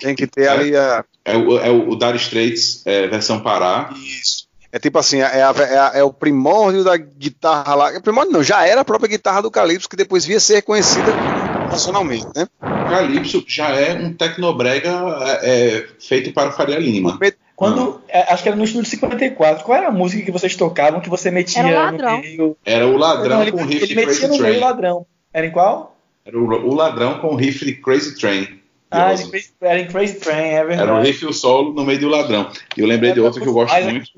Tem 0.00 0.14
que 0.14 0.26
ter 0.26 0.48
ali 0.48 0.76
a. 0.76 1.04
É 1.24 1.36
o, 1.36 1.58
é 1.58 1.70
o 1.70 1.94
Dire 1.96 2.16
Straits 2.16 2.82
é, 2.86 3.06
versão 3.06 3.40
Pará. 3.40 3.90
Isso. 3.96 4.48
É 4.72 4.78
tipo 4.78 4.98
assim, 4.98 5.18
é, 5.20 5.42
a- 5.42 5.54
é 5.58 5.78
a- 5.78 5.92
é 5.96 6.02
o 6.04 6.12
primórdio 6.12 6.84
da 6.84 6.96
guitarra 6.96 7.74
lá. 7.74 7.92
É 7.92 8.00
primórdio 8.00 8.32
não, 8.32 8.42
já 8.42 8.64
era 8.66 8.80
a 8.82 8.84
própria 8.84 9.08
guitarra 9.10 9.42
do 9.42 9.50
Calypso, 9.50 9.88
que 9.88 9.96
depois 9.96 10.24
via 10.24 10.38
ser 10.38 10.54
reconhecida 10.56 11.12
nacionalmente, 11.70 12.26
né? 12.36 12.46
Calypso 12.60 13.44
já 13.48 13.68
é 13.70 13.94
um 13.94 14.12
Tecnobrega 14.14 14.90
é, 15.42 15.76
é, 15.78 15.86
feito 15.98 16.32
para 16.32 16.52
Faria 16.52 16.78
Lima. 16.78 17.18
Quando, 17.60 18.00
é, 18.08 18.22
acho 18.32 18.42
que 18.42 18.48
era 18.48 18.56
no 18.56 18.64
estúdio 18.64 18.88
54, 18.88 19.64
qual 19.64 19.76
era 19.76 19.88
a 19.88 19.92
música 19.92 20.24
que 20.24 20.30
vocês 20.30 20.56
tocavam 20.56 20.98
que 20.98 21.10
você 21.10 21.30
metia 21.30 21.60
Era 21.60 21.68
o 21.68 21.72
no 21.72 21.76
Ladrão. 21.84 22.20
meio? 22.22 22.56
Era 22.64 22.86
o 22.86 22.96
ladrão 22.96 23.36
Não, 23.36 23.42
ele, 23.42 23.52
com 23.52 23.64
riff 23.64 23.76
ele 23.76 23.86
de 23.86 23.94
metia 23.96 24.14
Crazy 24.14 24.22
no 24.28 24.28
meio 24.30 24.42
o 24.44 24.46
Train. 24.48 24.60
ladrão. 24.60 25.06
Era 25.30 25.46
em 25.46 25.50
qual? 25.50 25.94
Era 26.24 26.38
o, 26.38 26.44
o 26.70 26.74
ladrão 26.74 27.18
com 27.18 27.34
riff 27.34 27.62
de 27.62 27.74
Crazy 27.74 28.18
Train. 28.18 28.48
Ah, 28.90 29.12
era 29.12 29.20
em 29.22 29.28
Crazy, 29.28 29.50
era 29.60 29.78
em 29.78 29.86
Crazy 29.88 30.14
Train, 30.20 30.38
é 30.48 30.64
verdade. 30.64 30.88
Era 30.90 30.98
o 30.98 31.02
riff 31.02 31.22
e 31.22 31.28
o 31.28 31.34
solo 31.34 31.74
no 31.74 31.84
meio 31.84 32.00
do 32.00 32.08
ladrão. 32.08 32.50
E 32.74 32.80
eu 32.80 32.86
lembrei 32.86 33.12
de 33.12 33.20
outro 33.20 33.42
que 33.42 33.46
eu 33.46 33.52
gosto 33.52 33.74
Mas- 33.74 33.84
muito. 33.84 34.08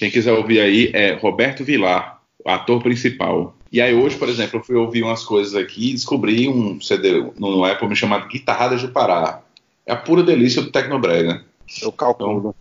Quem 0.00 0.10
quiser 0.10 0.32
ouvir 0.32 0.60
aí 0.60 0.90
é 0.92 1.12
Roberto 1.12 1.62
Vilar, 1.64 2.20
o 2.44 2.50
ator 2.50 2.82
principal. 2.82 3.54
E 3.70 3.80
aí 3.80 3.94
hoje, 3.94 4.16
por 4.16 4.28
exemplo, 4.28 4.58
eu 4.58 4.64
fui 4.64 4.74
ouvir 4.74 5.04
umas 5.04 5.22
coisas 5.22 5.54
aqui 5.54 5.90
e 5.90 5.92
descobri 5.92 6.48
um 6.48 6.80
CD 6.80 7.24
no, 7.38 7.64
Apple 7.64 7.86
me 7.88 7.94
chamado 7.94 8.26
Guitarradas 8.26 8.82
do 8.82 8.88
Pará. 8.88 9.40
É 9.86 9.92
a 9.92 9.96
pura 9.96 10.24
delícia 10.24 10.60
do 10.62 10.72
Tecnobrega. 10.72 11.44
Eu 11.80 11.90
calculo. 11.92 12.54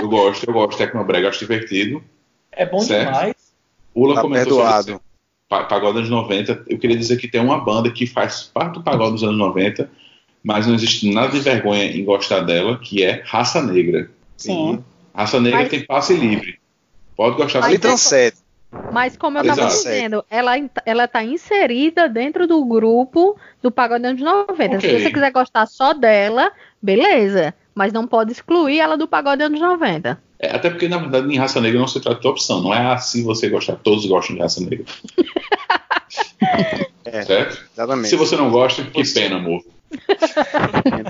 Eu 0.00 0.08
gosto, 0.08 0.44
eu 0.48 0.52
gosto 0.52 0.72
de 0.72 0.78
Tecnobrega, 0.78 1.28
acho 1.28 1.38
divertido. 1.40 2.02
É 2.52 2.64
bom 2.66 2.78
Certo. 2.80 3.06
demais. 3.12 3.34
Ula 3.94 4.14
Tá 4.16 4.22
comentou 4.22 4.52
sobre 4.58 4.64
perdoado. 4.64 5.00
pa- 5.48 5.64
pagode 5.64 5.92
dos 6.00 6.10
anos 6.10 6.10
90. 6.10 6.64
Eu 6.68 6.78
queria 6.78 6.96
dizer 6.96 7.16
que 7.16 7.28
tem 7.28 7.40
uma 7.40 7.58
banda 7.58 7.90
que 7.90 8.06
faz 8.06 8.42
parte 8.44 8.74
do 8.74 8.82
pagode 8.82 9.12
dos 9.12 9.22
anos 9.24 9.38
90, 9.38 9.90
mas 10.42 10.66
não 10.66 10.74
existe 10.74 11.12
nada 11.12 11.28
de 11.32 11.40
vergonha 11.40 11.84
em 11.84 12.04
gostar 12.04 12.40
dela, 12.40 12.78
que 12.78 13.02
é 13.02 13.22
Raça 13.24 13.62
Negra. 13.62 14.10
Sim. 14.36 14.82
Raça 15.14 15.40
Negra 15.40 15.60
Mas- 15.60 15.68
tem 15.70 15.84
passe 15.84 16.14
livre. 16.14 16.58
Pode 17.16 17.36
gostar 17.36 17.60
Mas 17.60 17.78
transcende. 17.78 18.36
Mas 18.92 19.16
como 19.16 19.38
eu 19.38 19.44
tava 19.44 19.60
Exato. 19.60 19.72
dizendo, 19.76 20.24
ela, 20.28 20.52
ela 20.84 21.06
tá 21.06 21.22
inserida 21.22 22.08
dentro 22.08 22.44
do 22.48 22.64
grupo 22.64 23.36
do 23.62 23.70
Pagode 23.70 24.04
anos 24.04 24.20
90. 24.20 24.76
Ok. 24.78 24.80
Se 24.80 25.00
você 25.04 25.10
quiser 25.12 25.30
gostar 25.30 25.66
só 25.66 25.94
dela, 25.94 26.50
beleza. 26.82 27.54
Mas 27.74 27.92
não 27.92 28.06
pode 28.06 28.32
excluir 28.32 28.78
ela 28.78 28.96
do 28.96 29.08
Pagode 29.08 29.42
anos 29.42 29.60
90. 29.60 30.22
É, 30.38 30.54
até 30.54 30.70
porque, 30.70 30.88
na 30.88 30.98
verdade, 30.98 31.32
em 31.32 31.38
Raça 31.38 31.60
Negra 31.60 31.80
não 31.80 31.88
se 31.88 32.00
trata 32.00 32.20
de 32.20 32.28
opção. 32.28 32.62
Não 32.62 32.72
é 32.72 32.92
assim 32.92 33.24
você 33.24 33.48
gostar. 33.48 33.76
Todos 33.76 34.06
gostam 34.06 34.36
de 34.36 34.42
Raça 34.42 34.60
Negra. 34.60 34.84
É. 37.04 37.22
Certo? 37.22 37.62
Exatamente. 37.72 38.08
Se 38.08 38.16
você 38.16 38.34
não 38.34 38.50
gosta, 38.50 38.82
que 38.82 39.12
pena, 39.12 39.36
amor. 39.36 39.62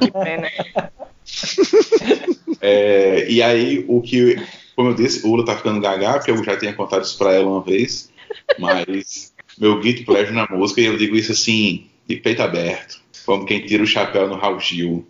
Que 0.00 0.10
pena. 0.10 0.50
É, 2.60 3.30
e 3.30 3.42
aí, 3.42 3.84
o 3.88 4.00
que, 4.00 4.40
como 4.74 4.90
eu 4.90 4.94
disse, 4.94 5.26
o 5.26 5.30
Ula 5.30 5.44
tá 5.44 5.54
ficando 5.54 5.80
gaga, 5.80 6.14
porque 6.14 6.30
eu 6.30 6.42
já 6.42 6.56
tinha 6.56 6.72
contado 6.72 7.04
isso 7.04 7.18
pra 7.18 7.32
ela 7.32 7.46
uma 7.46 7.62
vez, 7.62 8.10
mas 8.58 9.34
meu 9.58 9.80
guilty 9.80 10.04
pleasure 10.04 10.34
na 10.34 10.46
música, 10.46 10.80
e 10.80 10.86
eu 10.86 10.96
digo 10.96 11.14
isso 11.14 11.32
assim, 11.32 11.86
de 12.08 12.16
peito 12.16 12.42
aberto, 12.42 13.00
como 13.26 13.44
quem 13.44 13.66
tira 13.66 13.82
o 13.82 13.86
chapéu 13.86 14.28
no 14.28 14.36
Raul 14.36 14.60
Gil. 14.60 15.06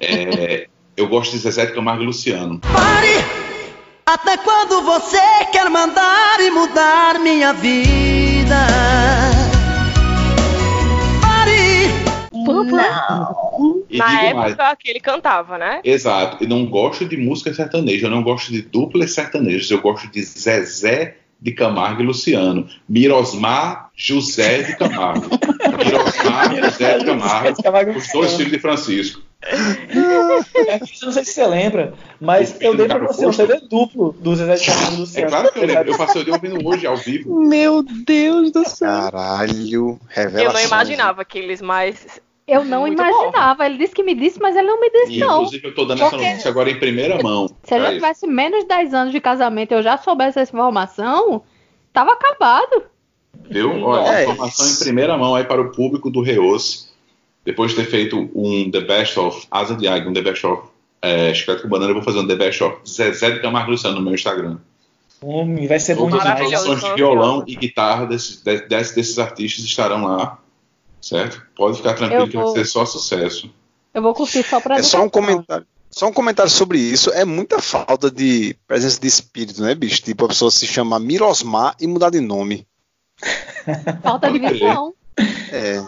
É, 0.00 0.66
eu 0.98 1.06
gosto 1.06 1.30
de 1.30 1.38
Zezé 1.38 1.64
de 1.66 1.72
Camargo 1.72 2.02
e 2.02 2.06
Luciano. 2.06 2.58
Pare! 2.58 3.24
Até 4.04 4.36
quando 4.38 4.82
você 4.82 5.20
quer 5.52 5.70
mandar 5.70 6.40
e 6.40 6.50
mudar 6.50 7.20
minha 7.20 7.52
vida? 7.52 8.66
Pare! 11.20 11.86
Não. 12.32 13.84
E 13.88 13.96
Na 13.98 14.06
digo 14.06 14.36
mais, 14.36 14.52
época 14.52 14.76
que 14.76 14.90
ele 14.90 14.98
cantava, 15.00 15.56
né? 15.56 15.80
exato, 15.84 16.42
eu 16.42 16.48
não 16.48 16.66
gosto 16.66 17.04
de 17.04 17.16
música 17.16 17.54
sertaneja, 17.54 18.06
eu 18.06 18.10
não 18.10 18.22
gosto 18.22 18.50
de 18.50 18.62
duplas 18.62 19.12
sertanejas, 19.12 19.70
eu 19.70 19.80
gosto 19.80 20.08
de 20.08 20.22
Zezé 20.22 21.16
de 21.40 21.52
Camargo 21.52 22.02
e 22.02 22.06
Luciano. 22.06 22.68
Mirosmar 22.88 23.90
José 23.96 24.62
de 24.62 24.76
Camargo. 24.76 25.28
Mirosmar 25.84 26.54
José 26.64 26.98
de 26.98 27.04
Camargo. 27.04 27.62
Camargo 27.62 27.90
Os 27.98 28.08
dois 28.12 28.34
filhos 28.34 28.52
de 28.52 28.58
Francisco. 28.58 29.22
É, 29.40 30.74
eu 30.74 31.06
não 31.06 31.12
sei 31.12 31.24
se 31.24 31.32
você 31.32 31.46
lembra, 31.46 31.94
mas 32.20 32.56
O 32.60 32.62
eu 32.62 32.76
dei 32.76 32.88
do 32.88 32.94
pra 32.96 33.06
você 33.06 33.24
um 33.24 33.32
Fosco. 33.32 33.46
CD 33.46 33.68
duplo 33.68 34.12
do 34.20 34.34
Zezé 34.34 34.54
de 34.56 34.66
Camargo 34.66 34.90
e 34.92 34.96
É 34.96 34.98
Luciano. 34.98 35.28
claro 35.28 35.52
que 35.52 35.58
eu 35.60 35.66
lembro. 35.66 35.92
Eu 35.92 35.96
passei 35.96 36.22
o 36.22 36.24
dia 36.24 36.34
ouvindo 36.34 36.68
hoje 36.68 36.86
ao 36.86 36.96
vivo. 36.96 37.40
Meu 37.46 37.82
Deus 37.84 38.50
do 38.50 38.68
céu. 38.68 38.88
Caralho, 38.88 39.54
Eu 39.74 40.00
revelação. 40.08 40.52
não 40.54 40.60
imaginava 40.66 41.22
aqueles, 41.22 41.60
mas 41.62 42.20
Eu 42.48 42.64
não 42.64 42.80
Muito 42.80 42.98
imaginava. 42.98 43.66
Ele 43.66 43.76
disse 43.78 43.94
que 43.94 44.02
me 44.02 44.14
disse, 44.14 44.40
mas 44.40 44.56
ele 44.56 44.66
não 44.66 44.80
me 44.80 44.90
disse, 44.90 45.12
E, 45.14 45.18
não. 45.18 45.36
inclusive, 45.42 45.66
eu 45.68 45.74
tô 45.74 45.84
dando 45.84 46.00
essa 46.02 46.10
Porque- 46.10 46.26
notícia 46.28 46.50
agora 46.50 46.70
em 46.70 46.78
primeira 46.80 47.22
mão. 47.22 47.46
Se 47.62 47.74
eu 47.74 47.78
já 47.78 47.84
Pra 47.84 47.94
tivesse 47.94 48.26
menos 48.26 48.60
de 48.62 48.66
10 48.68 48.94
anos 48.94 49.12
de 49.12 49.20
casamento 49.20 49.72
e 49.72 49.74
eu 49.74 49.82
já 49.82 49.98
soubesse 49.98 50.38
essa 50.40 50.50
informação, 50.52 51.42
tava 51.92 52.12
acabado. 52.12 52.84
Viu? 53.50 53.82
Olha, 53.84 54.08
É 54.08 54.22
informação 54.24 54.66
isso. 54.66 54.80
em 54.82 54.84
primeira 54.84 55.16
mão 55.18 55.34
aí 55.34 55.44
para 55.44 55.60
o 55.60 55.70
público 55.70 56.10
do 56.10 56.22
Reos. 56.22 56.88
Depois 57.44 57.70
de 57.70 57.76
ter 57.78 57.84
feito 57.86 58.28
um 58.34 58.70
The 58.70 58.80
Best 58.80 59.18
of 59.18 59.46
Asa 59.50 59.74
de 59.76 59.86
Águia, 59.86 60.08
um 60.10 60.12
The 60.12 60.22
Best 60.22 60.46
of 60.46 60.68
é, 61.00 61.32
Chiclete 61.32 61.62
com 61.62 61.68
Banana, 61.68 61.90
eu 61.90 61.94
vou 61.94 62.02
fazer 62.02 62.18
um 62.18 62.26
The 62.26 62.34
Best 62.34 62.62
of 62.64 62.76
Zezé 62.86 63.30
de 63.30 63.40
Camargo 63.40 63.70
Luciano 63.70 63.96
no 63.96 64.02
meu 64.02 64.14
Instagram. 64.14 64.58
Homem, 65.22 65.66
vai 65.66 65.78
ser 65.80 65.94
bom 65.96 66.08
Todas 66.10 66.26
as 66.26 66.34
demais. 66.36 66.50
Produções 66.62 66.84
de 66.90 66.94
violão 66.96 67.44
e 67.46 67.54
guitarra 67.56 68.06
desses, 68.06 68.42
de- 68.42 68.60
desses, 68.68 68.94
desses 68.94 69.18
artistas 69.18 69.64
estarão 69.64 70.04
lá. 70.04 70.38
Certo? 71.00 71.42
Pode 71.56 71.76
ficar 71.78 71.94
tranquilo 71.94 72.22
Eu 72.24 72.28
que 72.28 72.36
vai 72.36 72.44
vou- 72.44 72.54
ser 72.54 72.64
só 72.64 72.84
sucesso. 72.84 73.50
Eu 73.94 74.02
vou 74.02 74.14
curtir 74.14 74.42
só 74.42 74.60
pra 74.60 74.76
É 74.78 74.82
só 74.82 75.02
um 75.02 75.08
comentário. 75.08 75.66
Só 75.90 76.06
um 76.08 76.12
comentário 76.12 76.50
sobre 76.50 76.78
isso. 76.78 77.10
É 77.12 77.24
muita 77.24 77.60
falta 77.62 78.10
de 78.10 78.54
presença 78.66 79.00
de 79.00 79.06
espírito, 79.06 79.62
né, 79.62 79.74
bicho? 79.74 80.02
Tipo, 80.02 80.26
a 80.26 80.28
pessoa 80.28 80.50
se 80.50 80.66
chamar 80.66 80.98
Mirosmar 81.00 81.74
e 81.80 81.86
mudar 81.86 82.10
de 82.10 82.20
nome. 82.20 82.66
Falta 84.02 84.30
de 84.30 84.38
visão. 84.38 84.92
É. 85.50 85.82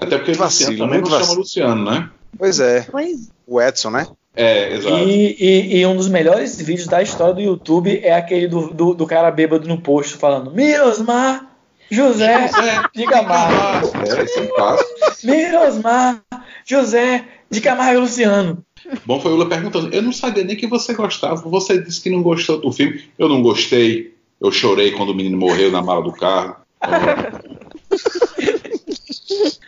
Até 0.00 0.16
porque 0.18 0.32
Vacilo, 0.32 0.70
também 0.78 0.86
não 0.86 0.88
muito 0.94 1.08
chama 1.08 1.18
vacilo. 1.20 1.38
Luciano, 1.40 1.84
né? 1.90 2.10
Pois 2.38 2.58
é. 2.58 2.80
Pois 2.90 3.28
O 3.46 3.60
Edson, 3.60 3.90
né? 3.90 4.06
É, 4.34 4.72
exato. 4.74 4.96
E, 4.96 5.36
e- 5.38 5.76
e 5.80 5.86
um 5.86 5.94
dos 5.94 6.08
melhores 6.08 6.56
vídeos 6.60 6.88
da 6.88 7.02
história 7.02 7.34
do 7.34 7.40
YouTube 7.40 8.00
é 8.02 8.14
aquele 8.14 8.48
do, 8.48 8.72
do, 8.72 8.94
do 8.94 9.06
cara 9.06 9.30
bêbado 9.30 9.68
no 9.68 9.80
posto 9.80 10.16
falando 10.16 10.50
Mirosmar 10.50 11.51
José 11.92 12.48
de 12.94 13.04
Camargo. 13.04 13.88
É, 13.98 14.22
é. 14.22 15.26
Mirosmar 15.26 16.22
José 16.66 17.24
de 17.50 17.60
Camargo 17.60 18.00
Luciano. 18.00 18.64
Bom 19.04 19.20
foi 19.20 19.30
o 19.30 19.34
Lula 19.36 19.48
perguntando. 19.48 19.94
Eu 19.94 20.02
não 20.02 20.12
sabia 20.12 20.42
nem 20.42 20.56
que 20.56 20.66
você 20.66 20.94
gostava. 20.94 21.36
Você 21.36 21.80
disse 21.82 22.00
que 22.00 22.10
não 22.10 22.22
gostou 22.22 22.58
do 22.60 22.72
filme. 22.72 23.04
Eu 23.18 23.28
não 23.28 23.42
gostei. 23.42 24.14
Eu 24.40 24.50
chorei 24.50 24.90
quando 24.92 25.10
o 25.10 25.14
menino 25.14 25.36
morreu 25.36 25.70
na 25.70 25.82
mala 25.82 26.02
do 26.02 26.12
carro. 26.12 26.56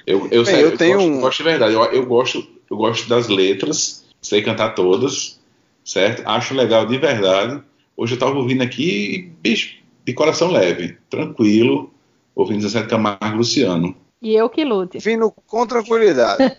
Eu, 0.06 0.28
eu, 0.30 0.44
Bem, 0.44 0.54
sério, 0.54 0.66
eu 0.66 0.70
eu 0.72 0.76
tenho 0.78 0.96
gosto, 0.96 1.10
um- 1.10 1.20
gosto 1.20 1.36
de 1.38 1.44
verdade. 1.44 1.74
Eu, 1.74 1.84
eu 1.84 2.06
gosto, 2.06 2.46
eu 2.70 2.76
gosto 2.76 3.08
das 3.08 3.28
letras. 3.28 4.04
Sei 4.20 4.42
cantar 4.42 4.70
todas, 4.70 5.38
certo? 5.84 6.22
Acho 6.26 6.54
legal 6.54 6.86
de 6.86 6.96
verdade. 6.98 7.62
Hoje 7.96 8.14
eu 8.14 8.18
tava 8.18 8.36
ouvindo 8.36 8.62
aqui, 8.62 9.14
e, 9.14 9.18
bicho, 9.22 9.76
de 10.04 10.12
coração 10.12 10.50
leve, 10.50 10.96
tranquilo, 11.08 11.93
ouvindo 12.34 12.62
Zezé 12.62 12.82
de 12.82 12.88
Camargo 12.88 13.26
e 13.26 13.36
Luciano. 13.36 13.94
E 14.22 14.34
eu 14.34 14.48
que 14.48 14.64
lute. 14.64 14.98
Vindo 14.98 15.30
com 15.46 15.66
tranquilidade. 15.66 16.56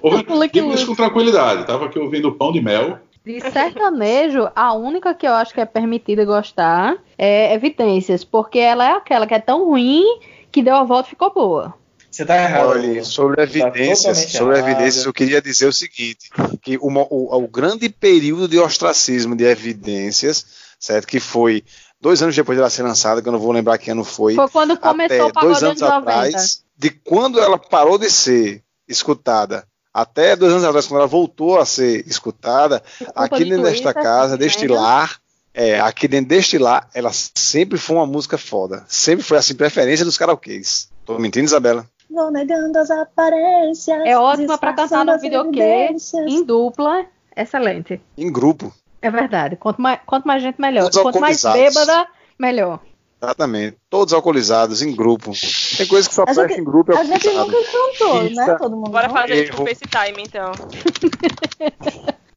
Ouvindo, 0.00 0.74
isso 0.74 0.86
com 0.86 0.94
tranquilidade. 0.94 1.66
Tava 1.66 1.86
aqui 1.86 1.98
ouvindo 1.98 2.32
Pão 2.32 2.52
de 2.52 2.60
Mel. 2.60 2.98
De 3.24 3.40
sertanejo, 3.40 4.48
a 4.54 4.74
única 4.74 5.14
que 5.14 5.26
eu 5.26 5.32
acho 5.32 5.52
que 5.54 5.60
é 5.60 5.64
permitida 5.64 6.24
gostar 6.24 6.96
é 7.16 7.54
Evidências, 7.54 8.22
porque 8.22 8.58
ela 8.58 8.84
é 8.86 8.92
aquela 8.92 9.26
que 9.26 9.34
é 9.34 9.38
tão 9.40 9.64
ruim 9.66 10.04
que 10.52 10.62
deu 10.62 10.76
a 10.76 10.84
volta 10.84 11.08
e 11.08 11.10
ficou 11.10 11.32
boa. 11.32 11.74
Você 12.10 12.24
tá 12.24 12.36
errado. 12.36 12.68
Olha, 12.68 13.02
sobre 13.02 13.42
evidências, 13.42 14.02
totalmente 14.18 14.36
sobre 14.36 14.56
errado. 14.58 14.70
evidências, 14.70 15.04
eu 15.04 15.12
queria 15.12 15.42
dizer 15.42 15.66
o 15.66 15.72
seguinte: 15.72 16.28
que 16.62 16.76
o, 16.76 16.86
o- 16.86 17.36
o 17.44 17.48
grande 17.48 17.88
período 17.88 18.46
de 18.46 18.56
ostracismo 18.58 19.34
de 19.34 19.42
evidências, 19.44 20.46
certo? 20.78 21.08
Que 21.08 21.18
foi 21.18 21.64
dois 22.04 22.20
anos 22.22 22.36
depois 22.36 22.58
dela 22.58 22.68
ser 22.68 22.82
lançada, 22.82 23.22
que 23.22 23.28
eu 23.28 23.32
não 23.32 23.38
vou 23.38 23.50
lembrar 23.50 23.78
que 23.78 23.90
ano 23.90 24.04
foi, 24.04 24.34
Foi 24.34 24.48
quando 24.50 24.76
começou 24.76 25.16
até 25.16 25.24
o 25.24 25.32
pagode 25.32 25.52
dois 25.52 25.62
anos 25.62 25.82
anos 25.82 26.04
90. 26.04 26.10
atrás, 26.10 26.64
de 26.76 26.90
quando 26.90 27.40
ela 27.40 27.58
parou 27.58 27.96
de 27.96 28.10
ser 28.10 28.62
escutada 28.86 29.66
até 29.92 30.36
dois 30.36 30.52
anos 30.52 30.64
atrás, 30.64 30.86
quando 30.86 30.98
ela 30.98 31.06
voltou 31.06 31.58
a 31.58 31.64
ser 31.64 32.06
escutada, 32.06 32.82
culpa 32.98 33.12
aqui 33.24 33.44
de 33.44 33.50
dentro 33.50 33.64
desta 33.64 33.94
casa, 33.94 34.32
né? 34.32 34.36
deste 34.36 34.68
lar, 34.68 35.18
é, 35.54 35.80
aqui 35.80 36.06
dentro 36.06 36.28
deste 36.28 36.58
lar, 36.58 36.90
ela 36.92 37.10
sempre 37.12 37.78
foi 37.78 37.96
uma 37.96 38.06
música 38.06 38.36
foda. 38.36 38.84
Sempre 38.86 39.24
foi 39.24 39.38
assim, 39.38 39.54
preferência 39.54 40.04
dos 40.04 40.18
karaokês. 40.18 40.90
Tô 41.06 41.18
mentindo, 41.18 41.46
Isabela? 41.46 41.86
Vou 42.10 42.30
negando 42.30 42.78
as 42.78 42.90
aparências. 42.90 44.02
É 44.04 44.18
ótima 44.18 44.58
pra 44.58 44.74
cantar 44.74 45.06
no 45.06 45.12
evidências. 45.12 46.26
em 46.26 46.44
dupla, 46.44 47.06
excelente. 47.34 47.98
Em 48.18 48.30
grupo. 48.30 48.70
É 49.04 49.10
verdade. 49.10 49.56
Quanto 49.56 49.82
mais, 49.82 50.00
quanto 50.06 50.24
mais 50.26 50.42
gente, 50.42 50.58
melhor. 50.58 50.84
Todos 50.84 51.02
Quanto 51.02 51.20
mais 51.20 51.42
bêbada, 51.42 52.06
melhor. 52.38 52.80
Exatamente. 53.22 53.76
Todos 53.90 54.14
alcoolizados, 54.14 54.80
em 54.80 54.96
grupo. 54.96 55.30
Tem 55.76 55.86
coisa 55.86 56.08
que 56.08 56.14
só 56.14 56.24
presta 56.24 56.52
em 56.58 56.64
grupo. 56.64 56.92
é 56.92 56.98
A 56.98 57.04
gente 57.04 57.28
nunca 57.28 57.52
cantou, 57.70 58.22
né? 58.30 58.56
Todo 58.58 58.76
mundo. 58.76 58.90
Bora 58.90 59.10
fazer 59.10 59.44
tipo 59.44 59.58
Erro. 59.62 59.66
FaceTime, 59.68 60.22
então. 60.22 60.52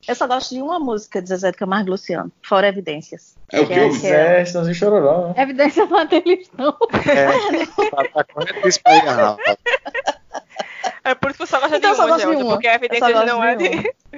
Eu 0.07 0.15
só 0.15 0.27
gosto 0.27 0.55
de 0.55 0.61
uma 0.61 0.79
música 0.79 1.21
de 1.21 1.27
Zezé 1.29 1.51
de 1.51 1.57
Camargo 1.57 1.87
e 1.89 1.91
Luciano, 1.91 2.31
fora 2.41 2.67
Evidências. 2.67 3.35
É 3.51 3.59
o 3.61 3.67
que 3.67 3.73
é- 3.73 3.83
eu 3.87 3.99
que 3.99 4.07
é- 4.07 4.39
É, 4.39 4.41
estamos 4.43 4.67
em 4.69 4.73
chororó. 4.73 5.29
né? 5.29 5.43
Evidência 5.43 5.85
não 5.85 6.05
deles, 6.05 6.49
não. 6.57 6.75
É, 7.13 7.65
tá, 7.91 8.03
tá 8.13 8.23
corretíssimo 8.25 8.83
aí, 8.85 8.99
rapaz. 8.99 9.57
É 11.09 11.15
por 11.15 11.29
isso 11.29 11.37
que 11.37 11.43
eu 11.43 11.47
só 11.47 11.59
gosto 11.59 11.75
Então 11.75 11.89
eu 11.89 11.95
de 11.95 12.01
só 12.01 12.07
gosto 12.07 12.17
de 12.19 12.23
Gelson, 12.31 12.43
uma. 12.45 12.53
porque 12.53 12.67
a 12.67 12.71
Eu 12.71 12.75
evidência 12.75 13.11
gosto 13.13 13.25
não 13.27 13.43
é 13.43 13.55
de. 13.55 13.65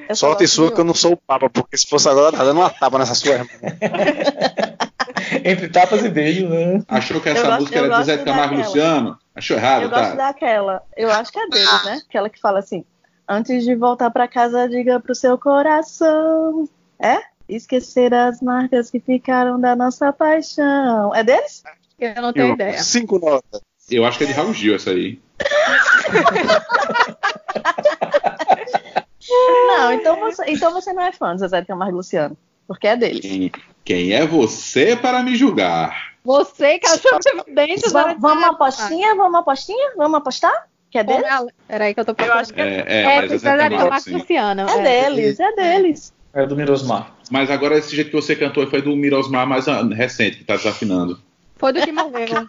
Eu 0.09 0.15
só 0.15 0.27
Sorte 0.27 0.43
gosto 0.43 0.53
sua 0.55 0.71
que 0.71 0.79
eu 0.79 0.83
não 0.85 0.93
sou 0.93 1.13
o 1.13 1.17
Papa, 1.17 1.49
porque 1.49 1.77
se 1.77 1.87
fosse 1.87 2.07
agora, 2.09 2.35
tá 2.35 2.43
dando 2.43 2.59
uma 2.59 2.69
tapa 2.69 2.97
nessa 2.99 3.13
sua 3.15 3.33
irmã. 3.33 3.49
Entre 5.43 5.69
tapas 5.69 6.03
e 6.03 6.09
beijos, 6.09 6.49
né? 6.49 6.81
Achou 6.87 7.19
que 7.21 7.29
Eu 7.29 7.33
essa 7.33 7.45
gosto- 7.45 7.59
música 7.59 7.77
eu 7.77 7.83
era 7.85 7.89
de 7.91 7.95
gosto 7.97 8.05
Zé 8.07 8.17
de 8.17 8.23
Camargo 8.23 8.53
e 8.53 8.57
daquela. 8.57 8.67
Luciano? 8.67 9.17
Achou 9.35 9.57
errado, 9.57 9.83
Eu 9.83 9.89
gosto 9.89 10.09
tá? 10.09 10.15
daquela. 10.15 10.81
Eu 10.97 11.11
acho 11.11 11.31
que 11.31 11.39
é 11.39 11.47
deles, 11.47 11.85
né? 11.85 12.01
Aquela 12.07 12.29
que 12.29 12.39
fala 12.39 12.59
assim: 12.59 12.83
Antes 13.27 13.63
de 13.63 13.75
voltar 13.75 14.09
pra 14.09 14.27
casa, 14.27 14.67
diga 14.67 14.99
pro 14.99 15.13
seu 15.15 15.37
coração. 15.37 16.67
É? 16.99 17.17
Esquecer 17.47 18.13
as 18.13 18.41
marcas 18.41 18.89
que 18.91 18.99
ficaram 18.99 19.59
da 19.59 19.75
nossa 19.75 20.11
paixão. 20.13 21.13
É 21.15 21.23
deles? 21.23 21.63
Eu 21.99 22.21
não 22.21 22.33
tenho 22.33 22.53
ideia. 22.53 22.77
Cinco 22.81 23.19
notas. 23.19 23.61
Eu 23.89 24.05
acho 24.05 24.17
que 24.17 24.23
é 24.23 24.27
de 24.27 24.33
Raul 24.33 24.53
Gil 24.53 24.75
essa 24.75 24.91
aí. 24.91 25.19
Não, 29.67 29.93
então 29.93 30.19
você, 30.19 30.43
então 30.47 30.71
você 30.73 30.93
não 30.93 31.03
é 31.03 31.11
fã 31.11 31.33
de 31.35 31.41
Zezé 31.41 31.61
de 31.61 31.67
Camargo 31.67 31.93
e 31.93 31.97
Luciano. 31.97 32.37
Porque 32.67 32.87
é 32.87 32.95
deles. 32.95 33.21
Quem, 33.21 33.51
quem 33.83 34.13
é 34.13 34.25
você 34.25 34.95
para 34.95 35.23
me 35.23 35.35
julgar? 35.35 36.13
Você 36.23 36.77
que 36.79 36.87
achou 36.87 37.19
de 37.19 37.29
evidências. 37.29 37.91
Va- 37.91 38.15
Vamos 38.19 38.43
uma 38.43 38.51
apostinha? 38.51 39.15
Vamos 39.15 39.29
uma 39.31 39.39
apostinha? 39.39 39.93
Vamos 39.97 40.17
apostar? 40.17 40.67
Que 40.91 40.99
é 40.99 41.03
deles? 41.03 41.23
Peraí 41.67 41.93
que 41.93 41.99
eu 41.99 42.05
tô 42.05 42.11
Eu 42.11 42.15
procurando. 42.15 42.39
acho 42.41 42.53
que 42.53 42.61
É, 42.61 42.83
é, 42.87 43.01
É, 43.01 43.21
mas 43.27 43.43
é, 43.43 43.69
Camargo, 43.69 43.99
sim. 44.01 44.13
Luciano. 44.13 44.61
É 44.69 44.81
deles, 44.81 45.39
é 45.39 45.51
deles. 45.53 46.13
É 46.33 46.45
do 46.45 46.55
Mirosmar. 46.55 47.11
Mas 47.31 47.49
agora 47.49 47.77
esse 47.77 47.95
jeito 47.95 48.09
que 48.11 48.15
você 48.15 48.35
cantou 48.35 48.65
foi 48.67 48.81
do 48.81 48.95
Mirosmar 48.95 49.47
mais 49.47 49.67
ah, 49.67 49.81
recente, 49.83 50.37
que 50.37 50.43
tá 50.43 50.55
desafinando. 50.55 51.19
Foi 51.55 51.73
do 51.73 51.81
que 51.81 51.91
morreu. 51.91 52.27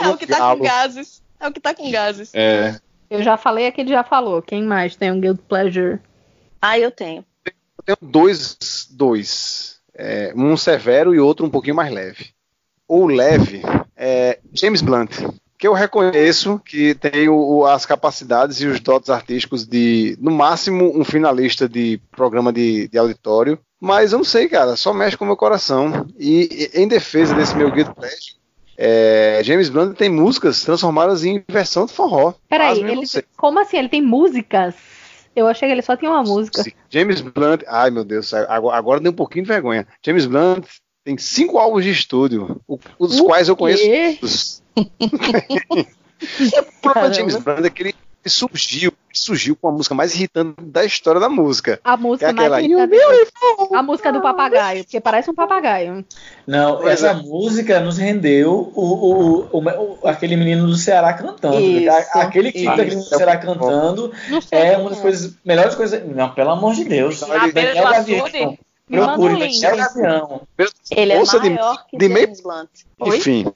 É 0.00 0.08
o 0.08 0.16
que 0.16 0.26
tá 0.26 0.56
com 0.56 0.62
gases. 0.62 1.22
É 1.40 1.48
o 1.48 1.52
que 1.52 1.60
tá 1.60 1.74
com 1.74 1.90
gases. 1.90 2.30
É, 2.34 2.78
Eu 3.08 3.22
já 3.22 3.36
falei, 3.36 3.66
aquele 3.66 3.88
já 3.90 4.04
falou. 4.04 4.42
Quem 4.42 4.62
mais 4.62 4.94
tem 4.94 5.10
um 5.10 5.20
Guild 5.20 5.40
Pleasure? 5.48 5.98
Ah, 6.60 6.78
eu 6.78 6.90
tenho. 6.90 7.24
Eu 7.46 7.96
tenho 7.96 8.10
dois, 8.10 8.86
dois. 8.90 9.78
É, 9.94 10.32
um 10.36 10.56
severo 10.56 11.14
e 11.14 11.18
outro 11.18 11.44
um 11.46 11.50
pouquinho 11.50 11.74
mais 11.76 11.92
leve. 11.92 12.30
O 12.86 13.06
leve 13.06 13.62
é 13.96 14.38
James 14.52 14.82
Blunt, 14.82 15.10
que 15.58 15.66
eu 15.66 15.72
reconheço 15.72 16.58
que 16.64 16.94
tem 16.94 17.28
o- 17.28 17.58
o- 17.58 17.66
as 17.66 17.84
capacidades 17.86 18.60
e 18.60 18.66
os 18.66 18.80
dotes 18.80 19.10
artísticos 19.10 19.66
de, 19.66 20.16
no 20.20 20.30
máximo, 20.30 20.92
um 20.98 21.04
finalista 21.04 21.68
de 21.68 22.00
programa 22.10 22.52
de, 22.52 22.88
de 22.88 22.98
auditório. 22.98 23.58
Mas 23.80 24.12
eu 24.12 24.18
não 24.18 24.24
sei, 24.24 24.48
cara, 24.48 24.76
só 24.76 24.92
mexe 24.92 25.16
com 25.16 25.24
o 25.24 25.26
meu 25.26 25.36
coração. 25.36 26.06
E, 26.18 26.70
e, 26.74 26.80
em 26.82 26.86
defesa 26.88 27.34
desse 27.34 27.56
meu 27.56 27.70
Guild 27.70 27.94
Pleasure, 27.94 28.34
é, 28.82 29.42
James 29.44 29.68
Blunt 29.68 29.94
tem 29.94 30.08
músicas 30.08 30.64
transformadas 30.64 31.22
em 31.22 31.44
versão 31.46 31.84
de 31.84 31.92
forró. 31.92 32.32
Peraí, 32.48 32.82
ele, 32.82 33.06
como 33.36 33.60
assim? 33.60 33.76
Ele 33.76 33.90
tem 33.90 34.00
músicas? 34.00 34.74
Eu 35.36 35.46
achei 35.46 35.68
que 35.68 35.74
ele 35.74 35.82
só 35.82 35.98
tinha 35.98 36.10
uma 36.10 36.22
música. 36.22 36.62
Sim. 36.62 36.72
James 36.88 37.20
Blunt, 37.20 37.60
ai 37.68 37.90
meu 37.90 38.04
Deus, 38.04 38.32
agora, 38.32 38.78
agora 38.78 39.00
dei 39.00 39.10
um 39.10 39.14
pouquinho 39.14 39.44
de 39.44 39.48
vergonha. 39.48 39.86
James 40.02 40.24
Blunt 40.24 40.64
tem 41.04 41.18
cinco 41.18 41.58
álbuns 41.58 41.84
de 41.84 41.90
estúdio, 41.90 42.58
os 42.98 43.20
O 43.20 43.26
quais 43.26 43.50
eu 43.50 43.56
conheço 43.56 43.82
quê? 43.82 44.16
todos. 44.18 44.62
o 44.78 46.80
problema 46.80 47.10
de 47.10 47.18
James 47.18 47.36
Blunt 47.36 47.66
é 47.66 47.70
que 47.70 47.82
ele 47.82 47.89
surgiu, 48.26 48.92
surgiu 49.12 49.56
com 49.56 49.68
a 49.68 49.72
música 49.72 49.94
mais 49.94 50.14
irritante 50.14 50.54
da 50.62 50.84
história 50.84 51.20
da 51.20 51.28
música. 51.28 51.80
A 51.84 51.96
Que 51.96 52.02
é 52.02 52.06
música 52.06 52.32
mais 52.32 52.38
aquela. 52.52 52.60
irritante. 52.62 53.74
A 53.74 53.82
música 53.82 54.12
do 54.12 54.20
papagaio, 54.20 54.84
porque 54.84 55.00
parece 55.00 55.30
um 55.30 55.34
papagaio. 55.34 56.04
Não, 56.46 56.86
essa 56.88 57.08
é. 57.08 57.14
música 57.14 57.80
nos 57.80 57.98
rendeu 57.98 58.72
o, 58.74 58.82
o, 58.82 59.48
o, 59.52 59.98
o- 60.02 60.08
aquele 60.08 60.36
menino 60.36 60.66
do 60.66 60.76
Ceará 60.76 61.12
cantando. 61.14 61.58
Isso, 61.60 61.90
aquele 62.14 62.52
clipe 62.52 62.58
isso. 62.58 62.66
daquele 62.76 62.90
menino 62.90 63.02
do 63.10 63.16
Ceará 63.16 63.36
cantando 63.36 64.12
é 64.50 64.76
uma 64.76 64.90
das 64.90 65.00
coisas, 65.00 65.34
melhores 65.44 65.74
coisas. 65.74 66.02
Não, 66.06 66.30
pelo 66.34 66.50
amor 66.50 66.74
de 66.74 66.84
Deus. 66.84 67.20
Na 67.22 67.48
beira 67.48 67.74
do 67.74 67.82
Gavião. 67.90 68.24
açude? 68.26 68.58
Procure, 68.90 69.34
um 69.34 69.38
link. 69.38 69.60
Daniel 69.60 69.76
Gavião. 69.86 70.42
Ele 70.90 71.12
é 71.12 71.16
Força 71.18 71.38
de- 71.38 71.50
maior 71.50 71.86
que 71.86 71.96
de 71.96 72.08
meio- 72.08 72.24
James 72.26 72.40
Blunt. 72.40 72.68
Oi? 72.98 73.16
Enfim, 73.18 73.46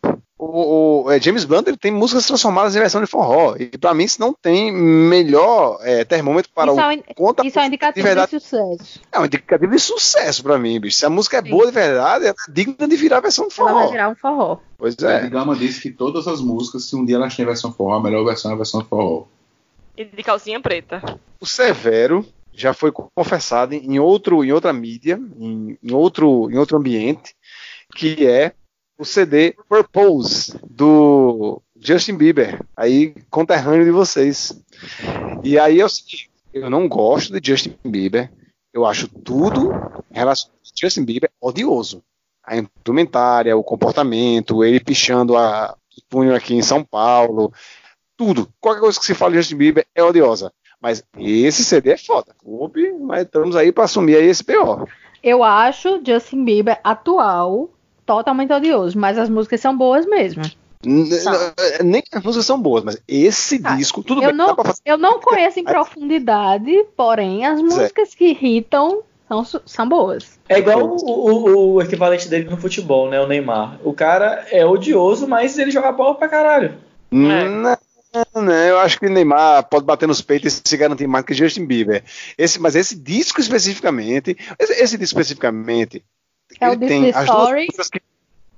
o, 0.44 1.04
o- 1.06 1.10
é, 1.10 1.20
James 1.20 1.44
Blunt 1.44 1.66
ele 1.66 1.76
tem 1.76 1.90
músicas 1.90 2.26
transformadas 2.26 2.74
em 2.74 2.78
versão 2.78 3.00
de 3.00 3.06
forró. 3.06 3.56
E 3.58 3.66
pra 3.78 3.94
mim 3.94 4.04
isso 4.04 4.20
não 4.20 4.32
tem 4.32 4.70
melhor 4.72 5.78
é, 5.82 6.04
termômetro 6.04 6.50
para 6.54 6.70
Isso 6.72 6.80
o 6.80 6.80
é 6.80 6.94
um- 6.96 7.14
conta 7.14 7.46
Isso 7.46 7.58
é 7.58 7.62
um 7.62 7.66
indicativo 7.66 7.94
de 7.94 8.00
de, 8.10 8.14
verdade. 8.14 8.30
sucesso. 8.30 9.00
É 9.10 9.20
um 9.20 9.24
indicativo 9.24 9.72
de 9.72 9.78
sucesso 9.80 10.42
pra 10.42 10.58
mim, 10.58 10.78
bicho. 10.80 10.96
Se 10.98 11.06
a 11.06 11.10
música 11.10 11.38
é 11.38 11.42
Sim. 11.42 11.50
boa 11.50 11.66
de 11.66 11.72
verdade, 11.72 12.24
ela 12.26 12.34
é 12.48 12.52
digna 12.52 12.86
de 12.88 12.96
virar 12.96 13.20
versão 13.20 13.48
de 13.48 13.54
Ela 13.58 13.72
vai 13.72 13.82
forró. 13.82 13.90
virar 13.92 14.08
um 14.10 14.14
forró. 14.14 14.58
Pois 14.78 14.96
é. 14.98 15.26
é. 15.26 15.28
Gama 15.28 15.54
disse 15.56 15.80
que 15.80 15.90
todas 15.90 16.26
as 16.28 16.40
músicas, 16.40 16.84
se 16.84 16.96
um 16.96 17.04
dia 17.04 17.16
elas 17.16 17.34
têm 17.36 17.44
versão 17.46 17.72
forró, 17.72 17.94
a 17.94 18.02
melhor 18.02 18.24
versão 18.24 18.50
é 18.50 18.54
a 18.54 18.56
versão 18.56 18.84
forró. 18.84 19.24
E 19.96 20.04
de 20.04 20.22
calcinha 20.22 20.60
preta. 20.60 21.02
O 21.40 21.46
Severo 21.46 22.26
já 22.52 22.72
foi 22.72 22.92
confessado 22.92 23.74
em 23.74 23.98
outro, 23.98 24.44
em 24.44 24.52
outra 24.52 24.72
mídia, 24.72 25.20
em, 25.38 25.78
em 25.82 25.92
outro, 25.92 26.48
em 26.50 26.56
outro 26.58 26.76
ambiente, 26.76 27.34
que 27.96 28.26
é 28.26 28.52
o 28.98 29.04
CD 29.04 29.54
Purpose 29.68 30.58
do 30.68 31.60
Justin 31.76 32.16
Bieber, 32.16 32.60
aí 32.76 33.14
conterrâneo 33.30 33.84
de 33.84 33.90
vocês. 33.90 34.58
E 35.42 35.58
aí 35.58 35.80
é 35.80 35.88
seguinte, 35.88 36.30
eu 36.52 36.70
não 36.70 36.88
gosto 36.88 37.38
de 37.38 37.46
Justin 37.46 37.76
Bieber, 37.84 38.32
eu 38.72 38.86
acho 38.86 39.08
tudo 39.08 39.70
relação 40.10 40.50
a 40.52 40.80
Justin 40.80 41.04
Bieber 41.04 41.30
odioso. 41.40 42.02
A 42.42 42.56
indumentária, 42.56 43.56
o 43.56 43.64
comportamento, 43.64 44.62
ele 44.62 44.78
pichando 44.78 45.36
a 45.36 45.76
punho 46.08 46.34
aqui 46.34 46.54
em 46.54 46.62
São 46.62 46.84
Paulo, 46.84 47.52
tudo. 48.16 48.48
Qualquer 48.60 48.80
coisa 48.80 48.98
que 48.98 49.06
se 49.06 49.14
fale 49.14 49.32
de 49.32 49.38
Justin 49.38 49.56
Bieber 49.56 49.86
é 49.94 50.02
odiosa. 50.02 50.52
Mas 50.80 51.02
esse 51.18 51.64
CD 51.64 51.92
é 51.92 51.96
foda. 51.96 52.32
Desculpe, 52.32 52.92
mas 53.00 53.22
estamos 53.22 53.56
aí 53.56 53.72
pra 53.72 53.84
assumir 53.84 54.16
aí 54.16 54.26
esse 54.26 54.44
pior. 54.44 54.86
Eu 55.22 55.42
acho 55.42 56.02
Justin 56.04 56.44
Bieber 56.44 56.78
atual 56.84 57.73
totalmente 58.06 58.52
odioso, 58.52 58.98
mas 58.98 59.18
as 59.18 59.28
músicas 59.28 59.60
são 59.60 59.76
boas 59.76 60.06
mesmo. 60.06 60.42
Nem 61.82 62.02
as 62.12 62.22
músicas 62.22 62.46
são 62.46 62.60
boas, 62.60 62.84
mas 62.84 63.02
esse 63.08 63.60
Ah, 63.64 63.74
disco, 63.74 64.02
tudo 64.02 64.22
eu 64.22 64.28
bem, 64.28 64.36
não, 64.36 64.54
fazer. 64.54 64.80
eu 64.84 64.98
não 64.98 65.20
conheço 65.20 65.58
em 65.58 65.64
profundidade, 65.64 66.84
porém 66.96 67.46
as 67.46 67.60
músicas 67.60 68.14
que 68.14 68.26
irritam 68.30 69.02
são, 69.26 69.44
são 69.64 69.88
boas. 69.88 70.38
É 70.48 70.58
igual 70.58 70.84
o, 70.86 70.96
o- 71.06 71.72
o 71.74 71.82
equivalente 71.82 72.28
dele 72.28 72.50
no 72.50 72.58
futebol, 72.58 73.08
né? 73.08 73.18
O 73.20 73.26
Neymar. 73.26 73.78
O 73.82 73.94
cara 73.94 74.46
é 74.50 74.64
odioso, 74.66 75.26
mas 75.26 75.58
ele 75.58 75.70
joga 75.70 75.90
bola 75.92 76.14
pra 76.14 76.28
caralho. 76.28 76.74
Não, 77.10 77.76
não, 78.34 78.52
eu 78.52 78.78
acho 78.78 78.98
que 79.00 79.08
Neymar 79.08 79.64
pode 79.68 79.84
bater 79.86 80.06
nos 80.06 80.20
peitos 80.20 80.60
e 80.64 80.68
se 80.68 80.76
garantir 80.76 81.06
mais 81.06 81.24
que 81.24 81.34
Justin 81.34 81.64
Bieber. 81.64 82.04
Esse, 82.38 82.60
mas 82.60 82.76
esse 82.76 82.94
disco 82.94 83.40
especificamente, 83.40 84.36
esse, 84.58 84.72
esse 84.74 84.98
disco 84.98 85.18
especificamente, 85.18 86.04
É 86.60 86.68
o 86.68 86.72
ele 86.72 86.86
tem 86.86 87.08
as 87.10 87.26
duas 87.26 87.48
Sorry. 87.48 87.66
que- 87.68 88.02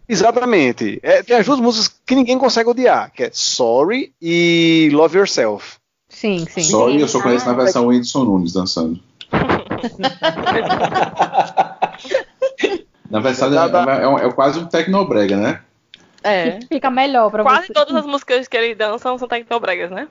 Exatamente. 0.09 1.01
É, 1.03 1.23
tem 1.23 1.37
as 1.37 1.45
duas 1.47 1.59
músicas 1.61 2.01
que 2.07 2.15
ninguém 2.15 2.39
consegue 2.39 2.71
odiar, 2.71 3.11
que 3.13 3.25
é 3.25 3.31
Sorry 3.33 4.13
e 4.23 4.89
Love 4.93 5.19
Yourself. 5.19 5.77
Sim, 6.09 6.47
sim. 6.49 6.63
E 6.97 7.01
eu 7.01 7.09
só 7.09 7.21
conheço 7.21 7.45
na 7.47 7.53
versão 7.55 7.89
Whindersson 7.89 8.25
Nunes 8.25 8.53
dançando. 8.53 9.01
Na 13.11 13.21
verdade, 13.21 13.57
é, 13.57 14.03
é 14.03 14.09
um- 14.09 14.19
é 14.19 14.33
quase 14.33 14.59
um 14.59 14.67
tecnobrega, 14.67 15.37
né? 15.37 15.61
É. 16.23 16.59
Fica 16.69 16.91
melhor 16.91 17.31
pra 17.31 17.43
Quase 17.45 17.69
você. 17.69 17.73
todas 17.73 17.95
as 17.95 18.05
músicas 18.07 18.49
que 18.49 18.57
ele 18.57 18.75
dança 18.75 19.17
são 19.17 19.29
tecnobregas, 19.29 19.91
né? 19.91 20.09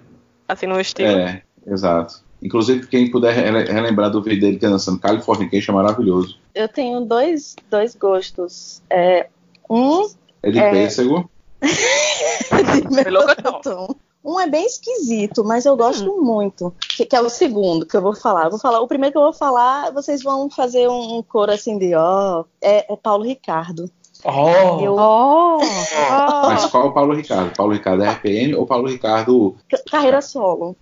Assim, 0.47 0.65
no 0.65 0.79
estilo. 0.79 1.09
É, 1.09 1.41
exato. 1.67 2.23
Inclusive, 2.45 2.85
quem 2.87 3.09
puder 3.09 3.33
rele- 3.33 3.71
relembrar 3.71 4.09
do 4.11 4.21
vídeo 4.21 4.41
dele 4.41 4.57
que 4.59 4.65
é 4.65 4.69
dançando 4.69 4.99
Californication 4.99 5.71
é 5.71 5.75
maravilhoso. 5.75 6.37
Eu 6.53 6.67
tenho 6.69 7.01
dois, 7.01 7.55
dois 7.71 7.95
gostos. 7.95 8.81
É, 8.89 9.27
um 9.69 10.07
É 10.43 10.51
de 10.51 10.59
É. 10.59 10.69
pêssego. 10.71 11.29
de 11.61 12.95
melocotão. 12.95 13.95
Um 14.23 14.39
é 14.39 14.47
bem 14.47 14.65
esquisito, 14.65 15.43
mas 15.43 15.65
eu 15.65 15.75
gosto 15.77 16.19
muito. 16.21 16.73
Que, 16.95 17.05
que 17.05 17.15
é 17.15 17.21
o 17.21 17.29
segundo 17.29 17.85
que 17.85 17.95
eu 17.95 18.01
vou 18.01 18.15
falar. 18.15 18.45
Eu 18.45 18.49
vou 18.51 18.59
falar. 18.59 18.79
O 18.79 18.87
primeiro 18.87 19.11
que 19.13 19.17
eu 19.17 19.23
vou 19.23 19.33
falar, 19.33 19.91
vocês 19.91 20.23
vão 20.23 20.49
fazer 20.49 20.87
um, 20.87 21.17
um 21.17 21.23
coro 21.23 21.51
assim 21.51 21.77
de 21.77 21.93
ó. 21.95 22.43
é, 22.61 22.91
é 22.91 22.95
Paulo 22.95 23.23
Ricardo. 23.23 23.89
Oh, 24.23 24.79
Eu, 24.81 24.95
Oh, 24.97 25.59
Mas 26.47 26.65
qual 26.65 26.85
é 26.85 26.87
o 26.87 26.91
Paulo 26.93 27.13
Ricardo? 27.13 27.55
Paulo 27.55 27.73
Ricardo 27.73 28.03
é 28.03 28.09
RPM 28.09 28.55
ou 28.55 28.65
Paulo 28.65 28.87
Ricardo. 28.87 29.55
ca- 29.69 29.81
carreira 29.91 30.21
solo. 30.21 30.75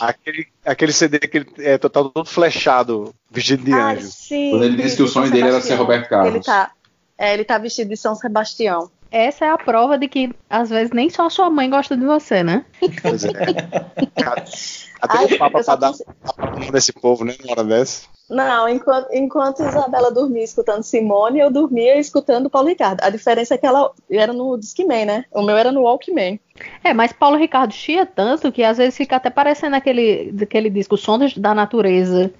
Aquele, 0.00 0.46
aquele 0.64 0.92
CD 0.92 1.18
que 1.18 1.38
ele 1.38 1.46
é 1.58 1.76
total 1.78 2.10
todo 2.10 2.24
flechado, 2.24 3.14
vestido 3.30 3.64
de 3.64 3.72
Ah, 3.72 3.92
anjo. 3.92 4.06
sim. 4.08 4.50
Quando 4.50 4.64
ele 4.64 4.76
disse 4.82 4.96
que 4.96 5.02
o 5.02 5.08
sonho 5.08 5.30
dele 5.30 5.48
era 5.48 5.60
ser. 5.60 5.74
Roberto 5.74 6.08
Carlos. 6.08 6.34
Ele 6.34 6.44
tá, 6.44 6.70
é, 7.18 7.34
ele 7.34 7.44
tá 7.44 7.58
vestido 7.58 7.88
de 7.88 7.96
São 7.96 8.14
Sebastião. 8.14 8.90
essa 9.10 9.44
é 9.44 9.50
a 9.50 9.58
prova 9.58 9.98
de 9.98 10.06
que 10.08 10.32
às 10.48 10.70
vezes 10.70 10.92
nem 10.92 11.10
só 11.10 11.28
sua 11.28 11.50
mãe 11.50 11.68
gosta 11.68 11.96
de 11.96 12.04
você, 12.04 12.42
né? 12.44 12.64
Pois 13.02 13.24
é. 13.24 13.30
Até 15.00 15.18
Ai, 15.18 15.24
o 15.26 15.38
Papa 15.38 15.62
pra 15.64 15.76
dar 15.76 15.88
consigo- 15.88 16.14
papo 16.24 16.72
desse 16.72 16.92
povo, 16.92 17.24
né? 17.24 17.34
Na 17.44 17.52
hora 17.52 17.64
dessa. 17.64 18.06
Não, 18.28 18.68
enquanto, 18.68 19.08
enquanto 19.12 19.60
Isabela 19.64 20.10
dormia 20.12 20.44
escutando 20.44 20.84
Simone, 20.84 21.40
eu 21.40 21.50
dormia 21.50 21.98
escutando 21.98 22.48
Paulo 22.48 22.68
Ricardo. 22.68 23.02
A 23.02 23.10
diferença 23.10 23.54
é 23.54 23.58
que 23.58 23.66
ela 23.66 23.90
era 24.08 24.32
no 24.32 24.56
Discman, 24.56 25.04
né? 25.04 25.24
O 25.32 25.42
meu 25.42 25.56
era 25.56 25.72
no 25.72 25.82
Walkman. 25.82 26.38
É, 26.84 26.92
mas 26.94 27.12
Paulo 27.12 27.36
Ricardo 27.36 27.72
chia 27.72 28.06
tanto 28.06 28.52
que 28.52 28.62
às 28.62 28.78
vezes 28.78 28.96
fica 28.96 29.16
até 29.16 29.30
parecendo 29.30 29.74
aquele, 29.74 30.32
aquele 30.40 30.70
disco 30.70 30.96
Som 30.96 31.18
da 31.36 31.54
Natureza, 31.54 32.30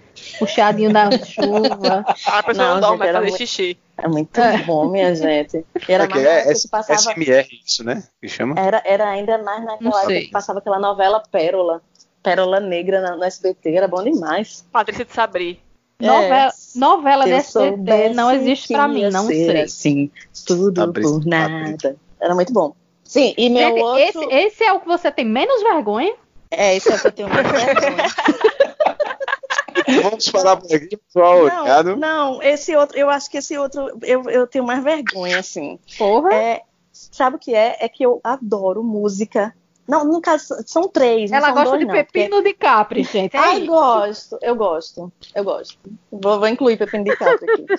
o 0.41 0.47
chiadinho 0.47 0.93
da 0.93 1.11
chuva. 1.27 2.05
A 2.27 2.43
pessoa 2.45 2.69
não, 2.69 2.75
Não, 2.75 2.81
dorme, 2.81 2.91
gente, 2.91 2.99
vai 2.99 3.09
era 3.09 3.19
fazer 3.19 3.29
muito- 3.31 3.39
xixi. 3.39 3.79
É 4.03 4.09
muito 4.09 4.41
É. 4.41 4.59
bom, 4.59 4.89
minha 4.89 5.13
gente. 5.17 5.65
Era 5.89 6.05
É 6.05 6.07
que 6.07 6.15
mais 6.15 6.25
na 6.25 6.31
é 6.31 6.39
época 6.39 6.53
S- 6.53 6.63
que 6.63 6.69
passava. 6.71 6.99
SMR 7.01 7.49
isso, 7.67 7.85
né? 7.85 8.03
Que 8.21 8.29
chama? 8.29 8.55
Era, 8.59 8.81
era 8.87 9.09
ainda 9.11 9.37
mais 9.43 9.63
naquela 9.65 9.99
época 10.03 10.21
que 10.21 10.31
passava 10.31 10.59
aquela 10.61 10.79
novela 10.79 11.21
Pérola. 11.33 11.83
Pérola 12.23 12.61
Negra 12.61 13.01
na- 13.01 13.17
no 13.17 13.25
SBT, 13.25 13.75
era 13.75 13.89
bom 13.89 14.03
demais. 14.03 14.65
Patrícia 14.71 15.05
de 15.05 15.13
Sabri. 15.13 15.61
Novela, 16.01 16.51
novela 16.75 17.25
eu 17.25 17.29
de 17.29 17.35
SBT 17.35 18.09
não 18.15 18.31
existe 18.31 18.73
pra 18.73 18.89
mim, 18.89 19.09
não 19.11 19.27
sei. 19.27 19.63
Assim, 19.63 20.11
tudo 20.47 20.81
Fabrício, 20.81 21.21
por 21.21 21.27
nada. 21.27 21.97
Era 22.21 22.35
muito 22.35 22.53
bom. 22.53 22.75
Sim, 23.05 23.35
e 23.37 23.51
meu 23.51 23.69
Gente, 23.69 23.83
outro. 23.83 24.01
esse, 24.03 24.35
esse 24.47 24.65
é 24.65 24.73
o 24.73 24.81
que 24.81 24.87
você 24.87 25.11
tem 25.11 25.25
menos 25.27 25.63
vergonha? 25.63 26.15
É, 26.51 26.75
esse 26.77 26.91
é 26.91 26.97
o 26.97 27.01
que 27.01 27.07
eu 27.07 27.13
tenho 27.13 27.29
mais 27.29 27.47
vergonha. 27.51 28.05
Vamos 30.03 30.29
parar 30.31 30.57
por 30.57 30.73
aqui, 30.75 30.97
pessoal. 30.97 31.37
Não, 31.47 31.57
Obrigado. 31.59 31.97
não, 31.97 32.43
esse 32.43 32.75
outro, 32.77 32.97
eu 32.99 33.11
acho 33.11 33.31
que 33.31 33.39
esse 33.39 33.57
outro 33.59 33.99
eu, 34.03 34.23
eu 34.31 34.47
tenho 34.47 34.65
mais 34.65 34.83
vergonha, 34.83 35.39
assim. 35.39 35.79
Porra. 35.99 36.33
É, 36.35 36.63
sabe 36.93 37.37
o 37.37 37.39
que 37.39 37.55
é? 37.55 37.77
É 37.81 37.89
que 37.89 38.05
eu 38.05 38.21
adoro 38.23 38.83
música. 38.83 39.55
Não, 39.91 40.21
caso, 40.21 40.55
são 40.67 40.89
três. 40.89 41.31
não 41.31 41.39
Ela 41.39 41.47
são 41.49 41.55
gosta 41.55 41.71
dois, 41.71 41.81
de 41.81 41.87
não, 41.87 41.95
porque- 41.95 42.13
pepino 42.13 42.43
de 42.43 42.55
capri, 42.55 43.03
gente. 43.05 43.37
É 43.37 43.41
Ai, 43.41 43.59
isso. 43.59 43.67
gosto, 43.67 44.39
eu 44.41 44.55
gosto, 44.55 45.13
eu 45.35 45.45
gosto. 45.45 45.79
Vou, 46.11 46.39
vou 46.39 46.49
incluir 46.49 46.77
Pepino 46.79 47.05
de 47.05 47.17
Capri 47.17 47.51
aqui. 47.53 47.67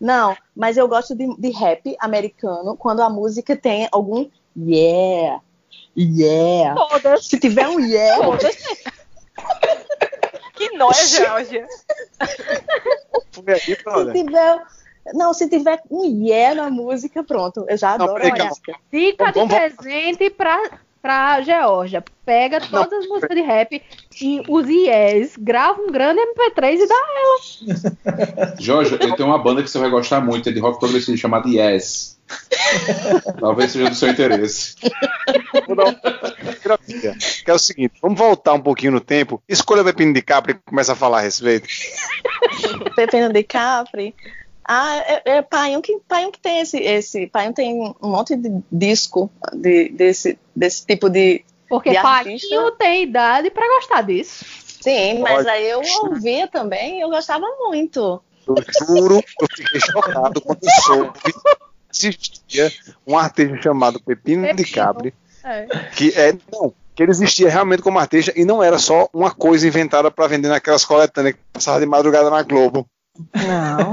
Não, 0.00 0.36
mas 0.54 0.76
eu 0.76 0.88
gosto 0.88 1.14
de, 1.14 1.34
de 1.38 1.50
rap 1.50 1.96
americano 2.00 2.76
quando 2.76 3.00
a 3.00 3.08
música 3.08 3.56
tem 3.56 3.88
algum 3.92 4.28
yeah, 4.58 5.40
yeah. 5.96 6.74
Todas. 6.74 7.24
Se 7.26 7.38
tiver 7.38 7.68
um 7.68 7.78
yeah, 7.78 8.18
Que 10.54 10.76
nóia, 10.76 10.94
Georgia. 11.06 11.66
Se 13.32 14.12
tiver. 14.12 14.62
Não, 15.12 15.34
se 15.34 15.48
tiver 15.48 15.80
um 15.90 16.04
yeah 16.24 16.54
na 16.54 16.70
música, 16.70 17.22
pronto. 17.22 17.64
Eu 17.68 17.76
já 17.76 17.98
Não, 17.98 18.06
adoro 18.06 18.22
peraí, 18.22 18.30
a 18.32 18.36
calma. 18.36 18.48
música. 18.50 18.74
Dica 18.92 19.26
de 19.26 19.32
Vamos- 19.40 19.54
vamos- 19.54 19.74
presente 19.76 20.30
pra, 20.30 20.58
pra 21.04 21.42
Georgia. 21.42 22.02
Pega 22.24 22.62
todas 22.62 23.00
as 23.00 23.06
músicas 23.06 23.36
de 23.36 23.42
rap 23.42 23.82
e 24.22 24.42
os 24.48 24.66
IES, 24.66 25.36
grava 25.36 25.82
um 25.82 25.92
grande 25.92 26.18
MP3 26.18 26.78
e 26.78 26.88
dá 26.88 28.56
Jorge, 28.58 28.96
eu 28.98 29.14
tenho 29.14 29.28
uma 29.28 29.36
banda 29.36 29.62
que 29.62 29.68
você 29.68 29.78
vai 29.78 29.90
gostar 29.90 30.22
muito, 30.22 30.48
é 30.48 30.52
de 30.52 30.60
rock 30.60 30.80
progressivo 30.80 31.18
chamada 31.18 31.46
Yes. 31.46 32.18
Talvez 33.38 33.72
seja 33.72 33.90
do 33.90 33.94
seu 33.94 34.08
interesse. 34.08 34.76
Vou 35.66 35.76
dar 35.76 35.84
uma 35.84 36.54
terapia, 36.54 37.14
que 37.44 37.50
é 37.50 37.52
o 37.52 37.58
seguinte, 37.58 37.92
vamos 38.00 38.18
voltar 38.18 38.54
um 38.54 38.62
pouquinho 38.62 38.92
no 38.92 39.00
tempo, 39.00 39.42
escolha 39.46 39.82
o 39.82 39.84
Pepino 39.84 40.14
de 40.14 40.22
Capri 40.22 40.52
e 40.52 40.70
começa 40.70 40.94
a 40.94 40.96
falar 40.96 41.18
a 41.18 41.22
respeito. 41.22 41.68
Pepino 42.96 43.30
de 43.30 43.42
Capri. 43.42 44.14
Ah, 44.64 44.96
é, 44.96 45.22
é 45.26 45.42
Paião 45.42 45.82
que, 45.82 45.98
Paião 46.08 46.30
que 46.30 46.40
tem 46.40 46.60
esse, 46.60 46.78
esse. 46.78 47.26
Paião 47.26 47.52
tem 47.52 47.74
um 48.02 48.08
monte 48.08 48.34
de 48.36 48.50
disco 48.72 49.30
de, 49.52 49.90
desse, 49.90 50.38
desse 50.56 50.86
tipo 50.86 51.08
de. 51.10 51.44
Porque 51.68 51.90
De 51.90 51.96
artista. 51.96 52.72
tem 52.78 53.02
idade 53.04 53.50
pra 53.50 53.66
gostar 53.76 54.02
disso. 54.02 54.44
Sim, 54.80 55.20
mas 55.20 55.36
Pode. 55.36 55.48
aí 55.48 55.68
eu 55.70 55.80
ouvia 56.02 56.46
também, 56.46 57.00
eu 57.00 57.08
gostava 57.08 57.46
muito. 57.58 58.22
Eu 58.46 58.56
juro 58.86 59.16
eu 59.40 59.48
fiquei 59.56 59.80
chocado 59.80 60.40
quando 60.42 60.58
eu 60.62 60.70
soube 60.82 61.18
que 61.22 61.32
existia 62.08 62.70
um 63.06 63.16
artista 63.16 63.56
chamado 63.62 63.98
Pepino, 64.00 64.42
de 64.42 64.54
Pepino. 64.54 64.74
Capri, 64.74 65.14
É. 65.42 65.66
que 65.96 66.10
é, 66.18 66.36
não, 66.52 66.74
que 66.94 67.02
ele 67.02 67.10
existia 67.12 67.48
realmente 67.48 67.82
como 67.82 67.98
artista 67.98 68.32
e 68.36 68.44
não 68.44 68.62
era 68.62 68.78
só 68.78 69.08
uma 69.12 69.30
coisa 69.30 69.66
inventada 69.66 70.10
para 70.10 70.26
vender 70.26 70.48
naquelas 70.48 70.84
coletâneas 70.84 71.34
que 71.36 71.40
passava 71.52 71.80
de 71.80 71.86
madrugada 71.86 72.28
na 72.28 72.42
Globo. 72.42 72.86
Não. 73.34 73.92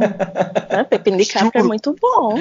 Pepino 0.90 1.18
de 1.18 1.26
Capri 1.26 1.60
é 1.60 1.64
muito 1.64 1.96
bom. 2.00 2.40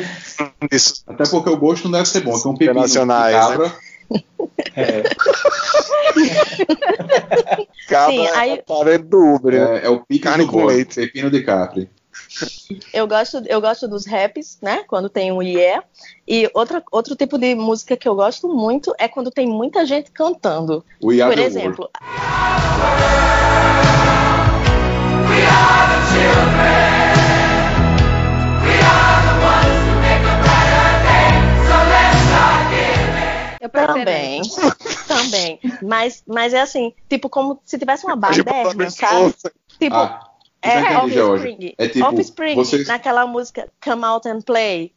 Isso. 0.73 1.03
Até 1.07 1.25
porque 1.29 1.51
o 1.51 1.57
gosto 1.57 1.85
não 1.85 1.93
deve 1.93 2.07
ser 2.09 2.21
bom, 2.23 2.41
que 2.41 2.49
um 2.49 2.55
pepino 2.55 2.85
de 2.87 2.91
Internacionais, 2.91 3.37
cabra. 3.37 3.73
é. 4.77 5.03
Cabra 7.89 8.13
Sim, 8.13 8.27
aí- 8.29 8.51
é 8.53 8.57
parente 8.63 9.05
do 9.05 9.35
Uber. 9.35 9.53
né? 9.53 9.81
É, 9.83 9.87
é 9.87 9.89
o 9.91 10.01
pique 10.05 10.25
Carne 10.25 10.45
do 10.45 10.51
com 10.53 10.65
leite. 10.65 10.95
pepino 10.97 11.31
de 11.31 11.43
Capri. 11.43 11.89
Eu 12.93 13.07
gosto, 13.09 13.43
eu 13.47 13.61
gosto 13.61 13.87
dos 13.89 14.07
raps, 14.07 14.59
né? 14.63 14.85
Quando 14.87 15.09
tem 15.09 15.33
um 15.33 15.43
yeah. 15.43 15.83
E 16.27 16.49
outra, 16.55 16.83
outro 16.93 17.17
tipo 17.17 17.37
de 17.39 17.55
música 17.55 17.97
que 17.97 18.09
eu 18.09 18.15
gosto 18.15 18.49
muito 18.49 18.95
é 18.99 19.09
quando 19.09 19.31
tem 19.31 19.47
muita 19.47 19.85
gente 19.85 20.11
cantando. 20.11 20.85
O 21.01 21.09
We 21.09 21.21
Are 21.21 21.31
Por 21.35 21.41
the 21.41 21.47
exemplo, 21.47 21.91
prefiro 21.93 22.11
também. 33.69 34.43
também. 35.07 35.61
Mas, 35.83 36.23
mas 36.27 36.55
é 36.55 36.61
assim, 36.61 36.93
tipo, 37.09 37.29
como 37.29 37.61
se 37.65 37.79
tivesse 37.79 38.05
uma 38.07 38.17
baderna, 38.17 38.71
abrir 38.71 38.91
sabe? 38.91 39.35
Tipo, 39.79 39.97
Ah, 39.97 40.29
é. 40.63 40.97
Offspring. 40.99 41.75
É 41.79 41.89
tipo, 41.89 42.07
Offspring, 42.07 42.55
vocês- 42.55 42.87
naquela 42.89 43.27
música 43.27 43.69
Come 43.83 44.05
Out 44.05 44.29
and 44.29 44.41
Play. 44.43 44.93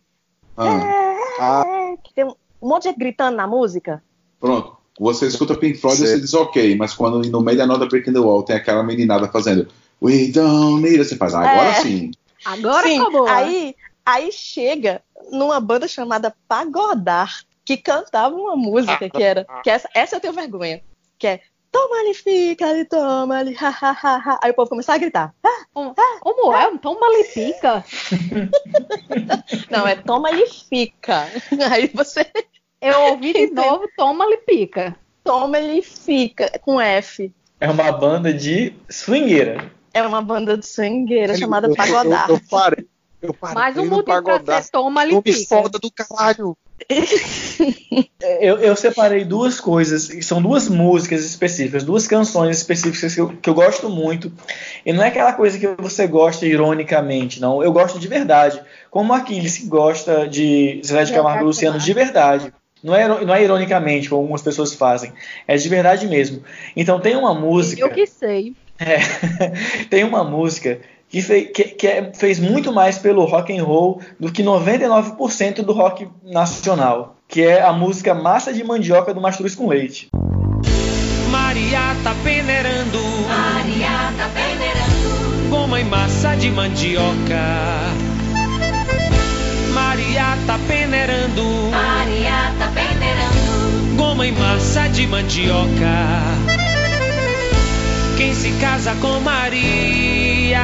Ah, 0.58 1.16
Ah, 1.40 1.64
É, 1.66 1.98
que 2.04 2.14
tem 2.14 2.26
um, 2.26 2.36
monte 2.62 2.84
de 2.84 2.90
gente 2.90 3.00
gritando 3.00 3.36
na 3.38 3.48
música. 3.48 4.04
pronto. 4.40 4.78
Você 5.00 5.26
escuta 5.26 5.56
Pink 5.56 5.80
Floyd 5.80 6.04
e 6.04 6.06
você 6.08 6.20
diz 6.20 6.36
ok, 6.36 6.76
mas 6.78 6.94
quando 6.94 7.28
no 7.28 7.42
meio 7.42 7.58
da 7.58 7.66
nota 7.66 7.88
Breaking 7.88 8.14
the 8.14 8.20
Wall 8.20 8.44
tem 8.44 8.56
aquela 8.56 8.84
meninada 8.84 9.28
fazendo 9.28 9.68
We 10.04 10.32
don't 10.32 10.82
need, 10.82 11.00
it", 11.00 11.06
você 11.06 11.16
faz, 11.16 11.34
ah, 11.34 11.40
agora 11.50 11.70
É. 11.70 11.74
sim. 11.76 12.12
Agora 12.46 12.86
Sim, 12.88 13.00
acabou. 13.02 13.26
aí, 13.28 13.74
aí 14.06 14.30
chega 14.32 15.02
numa 15.32 15.62
banda 15.62 15.88
chamada 15.88 16.36
Pagodar, 16.48 17.34
que 17.64 17.78
cantava 17.78 18.36
uma 18.36 18.56
música 18.56 19.10
que 19.10 19.24
era. 19.24 19.48
Que 19.64 19.70
essa, 19.70 19.88
essa 19.96 20.18
eu 20.18 20.20
tenho 20.20 20.34
vergonha. 20.34 20.82
Que 21.18 21.28
é 21.28 21.40
Toma-lhe, 21.72 22.14
fica-lhe, 22.14 22.86
toma-lhe, 22.86 23.56
ha, 23.60 23.70
ha, 23.70 23.90
ha, 23.92 24.16
ha. 24.18 24.40
Aí 24.44 24.52
o 24.52 24.54
povo 24.54 24.70
começava 24.70 24.98
a 24.98 25.00
gritar. 25.00 25.34
Ah, 25.44 25.66
Como 25.74 26.54
é? 26.54 26.68
Um 26.68 26.78
tom 26.78 27.00
malipica? 27.00 27.84
não, 29.72 29.88
é 29.88 29.96
toma-lhe, 29.96 30.46
fica. 30.46 31.28
Aí 31.72 31.90
você 31.92 32.28
Eu 32.80 33.00
ouvi 33.12 33.34
de 33.34 33.50
novo, 33.50 33.90
toma 33.98 34.24
lipica. 34.28 34.96
toma-lhe, 35.24 35.82
fica, 35.82 36.60
com 36.60 36.80
F. 36.80 37.34
É 37.60 37.68
uma 37.70 37.92
banda 37.92 38.32
de 38.32 38.74
swingueira. 38.88 39.72
É 39.94 40.02
uma 40.02 40.22
banda 40.22 40.58
de 40.58 40.66
swingueira 40.66 41.38
chamada 41.38 41.68
Eu- 41.68 41.76
Pagodar. 41.76 42.30
Eu, 42.30 42.36
eu 42.36 42.42
parei. 42.50 42.86
Eu 43.22 43.34
parei 43.34 43.56
Mais 43.56 43.78
um 43.78 43.84
motivo 43.86 44.04
pra 44.04 44.16
pagodar. 44.16 44.64
ser 44.64 44.72
toma 44.72 45.06
lipica. 45.06 45.48
foda 45.48 45.80
do 45.80 45.90
caralho. 45.92 46.58
Eu, 48.42 48.58
eu 48.58 48.76
separei 48.76 49.24
duas 49.24 49.60
coisas, 49.62 50.10
são 50.26 50.42
duas 50.42 50.68
músicas 50.68 51.24
específicas, 51.24 51.84
duas 51.84 52.08
canções 52.08 52.58
específicas 52.58 53.14
que 53.14 53.22
eu, 53.22 53.30
que 53.30 53.50
eu 53.50 53.54
gosto 53.54 53.90
muito. 53.90 54.32
E 54.86 54.92
não 54.92 55.04
é 55.04 55.08
aquela 55.08 55.34
coisa 55.34 55.58
que 55.58 55.68
você 55.82 56.08
gosta 56.08 56.46
ironicamente, 56.46 57.40
não. 57.40 57.64
Eu 57.64 57.72
gosto 57.72 58.00
de 58.00 58.08
verdade. 58.08 58.62
Como 58.90 59.14
Aquiles 59.14 59.58
que 59.58 59.68
gosta 59.68 60.28
de 60.28 60.82
Zé 60.86 61.04
de 61.04 61.14
Camargo 61.14 61.44
e 61.44 61.46
Luciano 61.46 61.80
de 61.80 61.94
verdade. 61.94 62.54
Não 62.84 62.94
é, 62.94 63.08
não 63.08 63.34
é 63.34 63.42
ironicamente, 63.44 64.10
como 64.10 64.22
algumas 64.24 64.42
pessoas 64.42 64.74
fazem. 64.74 65.14
É 65.48 65.56
de 65.56 65.70
verdade 65.70 66.06
mesmo. 66.08 66.44
Então 66.76 67.00
tem 67.00 67.16
uma 67.16 67.34
música. 67.34 67.82
Eu 67.82 67.90
que 67.90 68.06
sei. 68.06 68.54
É, 68.86 69.00
tem 69.90 70.04
uma 70.04 70.24
música 70.24 70.80
que, 71.10 71.22
fei- 71.22 71.46
que- 71.46 71.64
que 71.64 71.88
é- 71.88 72.12
fez 72.14 72.40
muito 72.40 72.74
mais 72.74 72.98
pelo 72.98 73.24
rock 73.26 73.56
and 73.58 73.64
roll 73.64 74.02
do 74.20 74.32
que 74.32 74.44
99% 74.44 75.62
do 75.62 75.72
rock 75.74 76.08
nacional, 76.24 77.16
que 77.28 77.42
é 77.42 77.62
a 77.62 77.72
música 77.72 78.14
Massa 78.14 78.52
de 78.54 78.64
Mandioca 78.64 79.14
do 79.14 79.22
Mastruz 79.22 79.56
com 79.56 79.68
Leite. 79.68 80.10
Maria 81.30 81.96
tá 82.04 82.14
peneirando. 82.24 83.00
Maria 83.28 84.12
tá 84.18 84.30
peneirando. 84.34 85.50
Goma 85.50 85.80
e 85.80 85.84
massa 85.84 86.36
de 86.36 86.50
mandioca. 86.50 87.44
Maria 89.74 90.38
tá 90.48 90.60
peneirando. 90.68 91.44
Maria 91.72 92.54
tá 92.60 92.72
peneirando. 92.74 93.96
Goma 93.96 94.26
e 94.28 94.32
massa 94.32 94.88
de 94.90 95.06
mandioca. 95.08 96.73
Quem 98.24 98.34
se 98.34 98.52
casa 98.62 98.96
com 99.02 99.20
Maria 99.20 100.62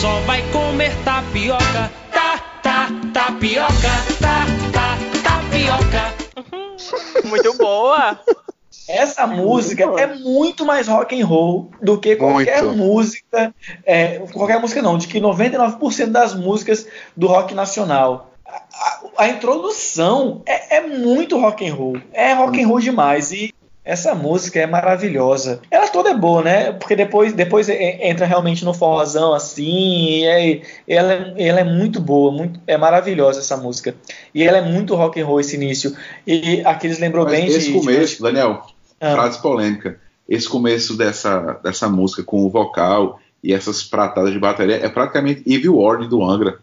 só 0.00 0.20
vai 0.20 0.40
comer 0.52 0.94
tapioca. 1.04 1.90
Tá, 2.12 2.38
tá, 2.62 2.86
tapioca. 3.12 3.72
Tá, 4.20 4.46
tá, 4.72 4.96
tapioca. 5.24 6.14
Muito 7.28 7.52
boa. 7.58 8.16
Essa 8.88 9.26
música 9.26 9.82
é 9.98 10.06
muito 10.14 10.64
mais 10.64 10.86
rock 10.86 11.20
and 11.20 11.26
roll 11.26 11.68
do 11.82 11.98
que 11.98 12.14
qualquer 12.14 12.62
Muito. 12.62 12.78
música, 12.78 13.52
é, 13.84 14.20
qualquer 14.32 14.60
música 14.60 14.80
não, 14.80 14.96
de 14.96 15.08
que 15.08 15.20
99% 15.20 16.06
das 16.06 16.32
músicas 16.32 16.86
do 17.16 17.26
rock 17.26 17.54
nacional. 17.54 18.30
A, 18.46 18.56
a- 18.56 19.00
a 19.24 19.28
introdução 19.30 20.42
é, 20.46 20.76
é 20.76 20.80
muito 20.86 21.36
rock 21.40 21.68
and 21.68 21.74
roll, 21.74 22.00
é 22.12 22.32
rock 22.34 22.62
and 22.62 22.68
roll 22.68 22.78
demais 22.78 23.32
e 23.32 23.52
essa 23.88 24.14
música 24.14 24.60
é 24.60 24.66
maravilhosa. 24.66 25.60
Ela 25.70 25.88
toda 25.88 26.10
é 26.10 26.14
boa, 26.14 26.42
né? 26.42 26.72
Porque 26.72 26.94
depois, 26.94 27.32
depois 27.32 27.70
e- 27.70 27.72
entra 28.02 28.26
realmente 28.26 28.62
no 28.62 28.74
forrozão 28.74 29.32
assim, 29.32 30.20
e 30.20 30.28
aí 30.28 30.62
ela, 30.86 31.12
é- 31.14 31.34
ela 31.38 31.60
é 31.60 31.64
muito 31.64 31.98
boa, 31.98 32.30
muito, 32.30 32.60
é 32.66 32.76
maravilhosa 32.76 33.40
essa 33.40 33.56
música. 33.56 33.94
E 34.34 34.42
ela 34.44 34.58
é 34.58 34.62
muito 34.62 34.94
rock 34.94 35.18
and 35.18 35.24
roll 35.24 35.40
esse 35.40 35.56
início. 35.56 35.96
E 36.26 36.60
aqueles 36.66 36.98
lembrou 36.98 37.24
Mas 37.24 37.32
bem 37.32 37.46
de- 37.46 37.52
esse 37.52 37.72
de 37.72 37.78
começo, 37.78 38.22
Daniel, 38.22 38.62
Ah. 39.00 39.12
frase 39.14 39.40
polêmica. 39.40 39.98
Esse 40.28 40.46
começo 40.46 40.94
dessa, 40.94 41.58
dessa 41.64 41.88
música 41.88 42.22
com 42.22 42.44
o 42.44 42.50
vocal 42.50 43.18
e 43.42 43.54
essas 43.54 43.82
pratadas 43.82 44.32
de 44.34 44.38
bateria 44.38 44.76
é 44.84 44.88
praticamente 44.90 45.42
Evil 45.46 45.78
Ward 45.78 46.06
do 46.08 46.22
Angra. 46.22 46.58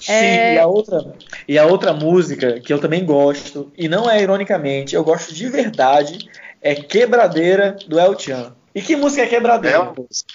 Sim, 0.00 0.12
É. 0.12 0.54
e 0.54 0.58
a 0.58 0.66
outra 0.66 1.14
e 1.46 1.58
a 1.58 1.66
outra 1.66 1.92
música 1.92 2.58
que 2.60 2.72
eu 2.72 2.78
também 2.78 3.04
gosto 3.04 3.70
e 3.76 3.88
não 3.88 4.10
é 4.10 4.22
ironicamente, 4.22 4.94
eu 4.94 5.04
gosto 5.04 5.34
de 5.34 5.48
verdade 5.48 6.28
é 6.62 6.74
Quebradeira 6.74 7.76
do 7.86 7.98
El 7.98 8.18
Chan. 8.18 8.54
E 8.74 8.80
que 8.80 8.96
música 8.96 9.22
é 9.22 9.26
Quebradeira? 9.26 9.84
Música. 9.96 10.32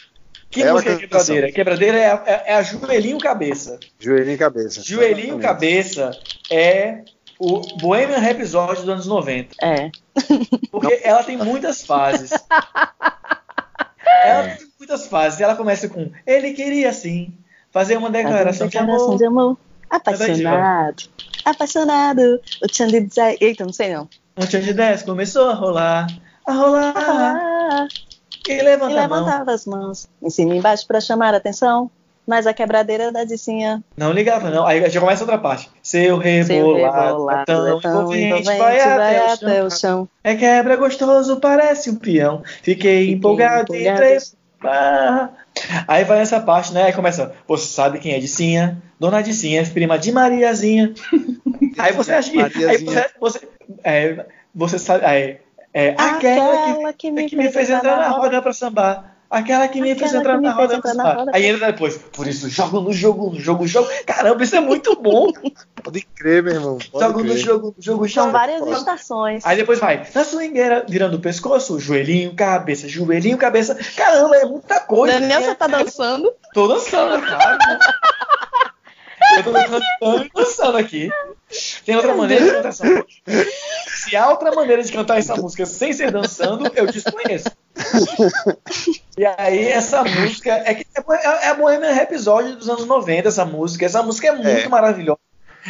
que 0.50 0.62
bela 0.64 0.74
música 0.74 0.92
é 0.92 1.08
canção. 1.08 1.36
Quebradeira? 1.36 1.52
Quebradeira 1.52 1.98
é 1.98 2.10
a, 2.12 2.24
é- 2.26 2.44
é 2.48 2.56
a 2.56 2.62
Joelhinho 2.64 3.18
Cabeça. 3.18 3.80
Joelhinho 4.00 4.38
cabeça. 4.38 4.82
Joelhinho 4.84 5.40
Exatamente. 5.40 5.42
Cabeça 5.42 6.12
é 6.52 7.00
o 7.40 7.62
Bohemian 7.80 8.20
Rhapsody 8.20 8.82
dos 8.82 8.90
anos 8.90 9.08
90. 9.08 9.56
É. 9.62 9.92
Porque 10.72 11.02
ela 11.04 11.24
tem 11.24 11.38
muitas 11.38 11.84
fases. 11.86 12.32
Ela 14.24 14.56
tem 14.56 14.68
muitas 14.80 15.08
fases. 15.08 15.40
Ela 15.42 15.56
começa 15.56 15.88
com 15.90 16.12
Ele 16.26 16.54
queria 16.54 16.92
sim 16.94 17.34
fazer 17.72 17.98
uma 17.98 18.10
declaração 18.10 18.68
de 18.68 18.74
Declaração 18.78 19.08
amor. 19.08 19.18
de 19.18 19.26
amor. 19.26 19.58
Apaixonado. 19.90 21.04
Apaixonado. 21.44 22.42
O 22.64 22.68
Tchan 22.68 22.88
de 22.88 23.02
dizer. 23.02 23.38
Eita, 23.42 23.66
não 23.66 23.74
sei 23.74 23.94
não. 23.94 24.08
Um 24.38 24.46
tchan 24.46 24.60
de 24.62 24.74
10 24.74 25.04
começou 25.04 25.50
a 25.50 25.54
rolar, 25.54 26.08
a 26.46 26.52
rolar, 26.52 26.94
Ah, 26.98 27.88
e 28.50 28.52
e 28.52 28.62
levanta 28.62 29.02
a 29.02 29.08
mão. 29.08 29.20
levantava 29.20 29.52
as 29.54 29.66
mãos. 29.66 30.10
Em 30.22 30.30
cima 30.30 30.54
e 30.56 30.58
embaixo 30.58 30.86
pra 30.86 31.00
chamar 31.00 31.34
a 31.34 31.38
atenção. 31.38 31.90
Mas 32.26 32.48
a 32.48 32.54
quebradeira 32.54 33.12
da 33.12 33.24
Dicinha. 33.24 33.84
Não 33.96 34.12
ligava, 34.12 34.50
não. 34.50 34.66
Aí 34.66 34.90
já 34.90 35.00
começa 35.00 35.24
outra 35.24 35.38
parte. 35.38 35.70
Seu 35.84 36.22
Seu 36.22 36.76
rebolado, 36.76 37.30
é 37.30 37.46
tão 37.46 37.68
é 37.68 37.82
tão 37.82 37.92
envolvente, 37.92 38.26
envolvente, 38.26 38.46
vai, 38.46 38.58
vai 38.58 38.80
até, 38.80 39.32
até 39.34 39.64
o 39.64 39.70
chão. 39.70 40.10
É 40.24 40.36
quebra 40.36 40.76
gostoso, 40.76 41.40
parece 41.40 41.90
um 41.90 41.96
peão. 41.96 42.42
Fiquei, 42.64 43.12
empolgado, 43.12 43.76
e 43.76 43.82
empolgado. 43.82 44.04
entrei. 44.04 44.18
Ah. 44.64 45.30
Aí 45.88 46.04
vai 46.04 46.18
nessa 46.18 46.40
parte, 46.40 46.74
né? 46.74 46.84
Aí 46.84 46.94
começa. 46.94 47.34
Você 47.48 47.68
sabe 47.68 48.00
quem 48.00 48.14
é 48.14 48.20
Dicinha? 48.20 48.82
Dona 49.00 49.22
Dicinha, 49.22 49.64
prima 49.66 49.98
de 49.98 50.12
Mariazinha. 50.12 50.94
aí 51.78 51.94
você 51.94 52.14
acha 52.14 52.32
que. 52.32 52.40
Aí 52.42 52.78
você. 52.84 53.10
Você, 53.20 53.48
é, 53.84 54.26
você 54.54 54.80
sabe. 54.80 55.06
Aí, 55.06 55.38
é, 55.74 55.96
aquela 55.98 56.94
que 56.94 57.10
que 57.10 57.12
me, 57.12 57.30
que 57.30 57.36
me 57.36 57.52
fez 57.52 57.70
entrar 57.70 57.98
na 57.98 58.10
roda 58.10 58.42
pra 58.42 58.54
sambar. 58.54 59.15
Aquela 59.30 59.68
que 59.68 59.82
me 59.82 59.96
fez 59.96 60.14
Aquela 60.14 60.22
entrar 60.22 60.34
que 60.36 60.42
me 60.42 60.48
na 60.48 60.56
fez 60.56 60.68
roda 60.68 60.78
entrar 60.78 60.94
na 60.94 61.14
roda 61.14 61.32
Aí 61.34 61.46
entra 61.46 61.72
depois. 61.72 61.98
Por 61.98 62.28
isso, 62.28 62.50
jogo 62.50 62.80
no 62.82 62.94
jogo, 62.94 63.32
no 63.32 63.40
jogo, 63.40 63.68
jogo. 63.68 63.90
Caramba, 64.06 64.44
isso 64.44 64.56
é 64.56 64.60
muito 64.60 64.96
bom. 64.96 65.32
Pode 65.84 66.02
crer, 66.16 66.42
meu 66.44 66.54
irmão. 66.54 66.78
Pode 66.92 67.06
jogo 67.06 67.20
no 67.20 67.30
crer. 67.32 67.38
jogo, 67.38 67.74
no 67.78 67.84
jogo, 67.84 68.10
São 68.10 68.24
jogo. 68.26 68.32
várias 68.32 68.68
estações. 68.68 69.46
Aí 69.46 69.58
depois 69.58 69.80
vai, 69.80 70.08
na 70.14 70.24
swingueira, 70.24 70.86
virando 70.88 71.18
o 71.18 71.20
pescoço, 71.20 71.80
joelhinho, 71.80 72.34
cabeça, 72.34 72.88
joelhinho, 72.88 73.38
cabeça. 73.38 73.76
Caramba, 73.96 74.36
é 74.38 74.46
muita 74.46 74.80
coisa. 74.80 75.20
Daniel, 75.20 75.42
você 75.42 75.56
tá 75.56 75.68
dançando? 75.68 76.32
Tô 76.54 76.68
dançando, 76.68 77.22
cara. 77.22 77.58
Eu 79.38 79.44
tô 79.44 80.30
dançando 80.34 80.78
aqui. 80.78 81.10
Tem 81.86 81.96
outra 81.96 82.16
maneira 82.16 82.46
de 82.46 82.52
cantar 82.52 82.70
essa 82.70 82.84
música? 82.86 83.52
Se 83.88 84.16
há 84.16 84.30
outra 84.30 84.52
maneira 84.52 84.84
de 84.84 84.92
cantar 84.92 85.20
essa 85.20 85.36
música 85.36 85.66
sem 85.66 85.94
ser 85.94 86.12
dançando, 86.12 86.70
eu 86.76 86.86
desconheço. 86.88 87.50
E 89.18 89.26
aí, 89.26 89.68
essa 89.68 90.04
música 90.04 90.52
é, 90.66 90.76
que 90.76 90.86
é, 90.96 91.26
é 91.26 91.50
a 91.50 91.54
Bohemian 91.54 91.94
Rhapsody 91.94 92.54
dos 92.56 92.70
anos 92.70 92.86
90, 92.86 93.28
essa 93.28 93.46
música. 93.46 93.86
Essa 93.86 94.04
música 94.04 94.28
é 94.28 94.32
muito 94.32 94.48
É. 94.48 94.68
maravilhosa. 94.68 95.20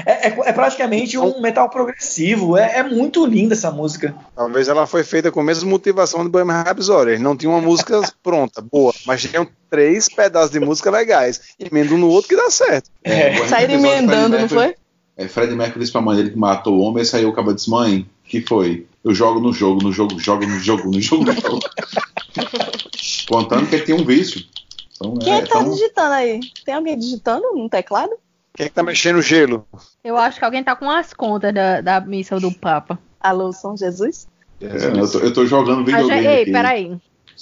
É, 0.05 0.27
é- 0.27 0.39
é 0.45 0.53
praticamente 0.53 1.17
um 1.17 1.39
metal 1.39 1.69
progressivo. 1.69 2.57
É, 2.57 2.79
é 2.79 2.83
muito 2.83 3.25
linda 3.25 3.53
essa 3.53 3.71
música. 3.71 4.15
Talvez 4.35 4.67
ela 4.67 4.85
foi 4.87 5.03
feita 5.03 5.31
com 5.31 5.39
a 5.39 5.43
mesma 5.43 5.69
motivação 5.69 6.23
do 6.23 6.29
Bohemian 6.29 6.63
Rhapsody. 6.63 7.11
Eles 7.11 7.21
não 7.21 7.37
tinham 7.37 7.53
uma 7.53 7.61
música 7.61 8.01
pronta, 8.23 8.61
boa, 8.61 8.93
mas 9.05 9.21
tinham 9.21 9.47
três 9.69 10.09
pedaços 10.09 10.51
de 10.51 10.59
música 10.59 10.89
legais. 10.91 11.41
Emenda 11.59 11.93
um 11.93 11.97
no 11.97 12.09
outro 12.09 12.29
que 12.29 12.35
dá 12.35 12.49
certo. 12.49 12.89
É. 13.03 13.45
Saíram 13.47 13.79
de 13.79 13.87
emendando, 13.87 14.37
não 14.37 14.49
foi? 14.49 14.75
É, 15.17 15.27
Fred 15.29 15.55
Mercury 15.55 15.79
disse 15.79 15.93
pra 15.93 16.01
mãe 16.01 16.17
dele 16.17 16.31
que 16.31 16.37
matou 16.37 16.77
o 16.77 16.81
homem 16.81 17.03
e 17.03 17.05
saiu 17.05 17.29
o 17.29 17.33
cabo 17.33 17.53
disse, 17.53 17.69
mãe, 17.69 18.05
que 18.25 18.41
foi? 18.41 18.85
Eu 19.03 19.13
jogo 19.13 19.39
no 19.39 19.53
jogo, 19.53 19.81
no 19.81 19.93
jogo, 19.93 20.19
jogo 20.19 20.45
no 20.45 20.59
jogo, 20.59 20.91
no 20.91 20.99
jogo. 20.99 21.25
Contando 23.29 23.67
que 23.67 23.75
ele 23.75 23.85
tinha 23.85 23.97
um 23.97 24.03
vício. 24.03 24.43
Então, 24.95 25.13
Quem 25.15 25.33
é 25.33 25.37
é, 25.37 25.41
tá 25.41 25.59
então, 25.59 25.71
digitando 25.71 26.13
aí? 26.13 26.39
Tem 26.65 26.73
alguém 26.73 26.97
digitando 26.97 27.53
no 27.53 27.69
teclado? 27.69 28.11
Quem 28.55 28.65
é 28.65 28.69
que 28.69 28.75
tá 28.75 28.83
mexendo 28.83 29.17
o 29.17 29.21
gelo? 29.21 29.67
Eu 30.03 30.17
acho 30.17 30.39
que 30.39 30.45
alguém 30.45 30.63
tá 30.63 30.75
com 30.75 30.89
as 30.89 31.13
contas 31.13 31.53
da, 31.53 31.81
da 31.81 31.99
missa 31.99 32.39
do 32.39 32.51
Papa. 32.51 32.97
Alô, 33.19 33.51
São 33.51 33.75
Jesus? 33.75 34.27
É, 34.61 34.67
eu, 34.97 35.11
tô, 35.11 35.19
eu 35.19 35.33
tô 35.33 35.45
jogando 35.45 35.81
Ah, 35.81 35.91
já- 35.91 35.97
videogame 35.97 36.27
Ei, 36.27 36.41
aqui. 36.43 36.51
peraí. 36.51 36.85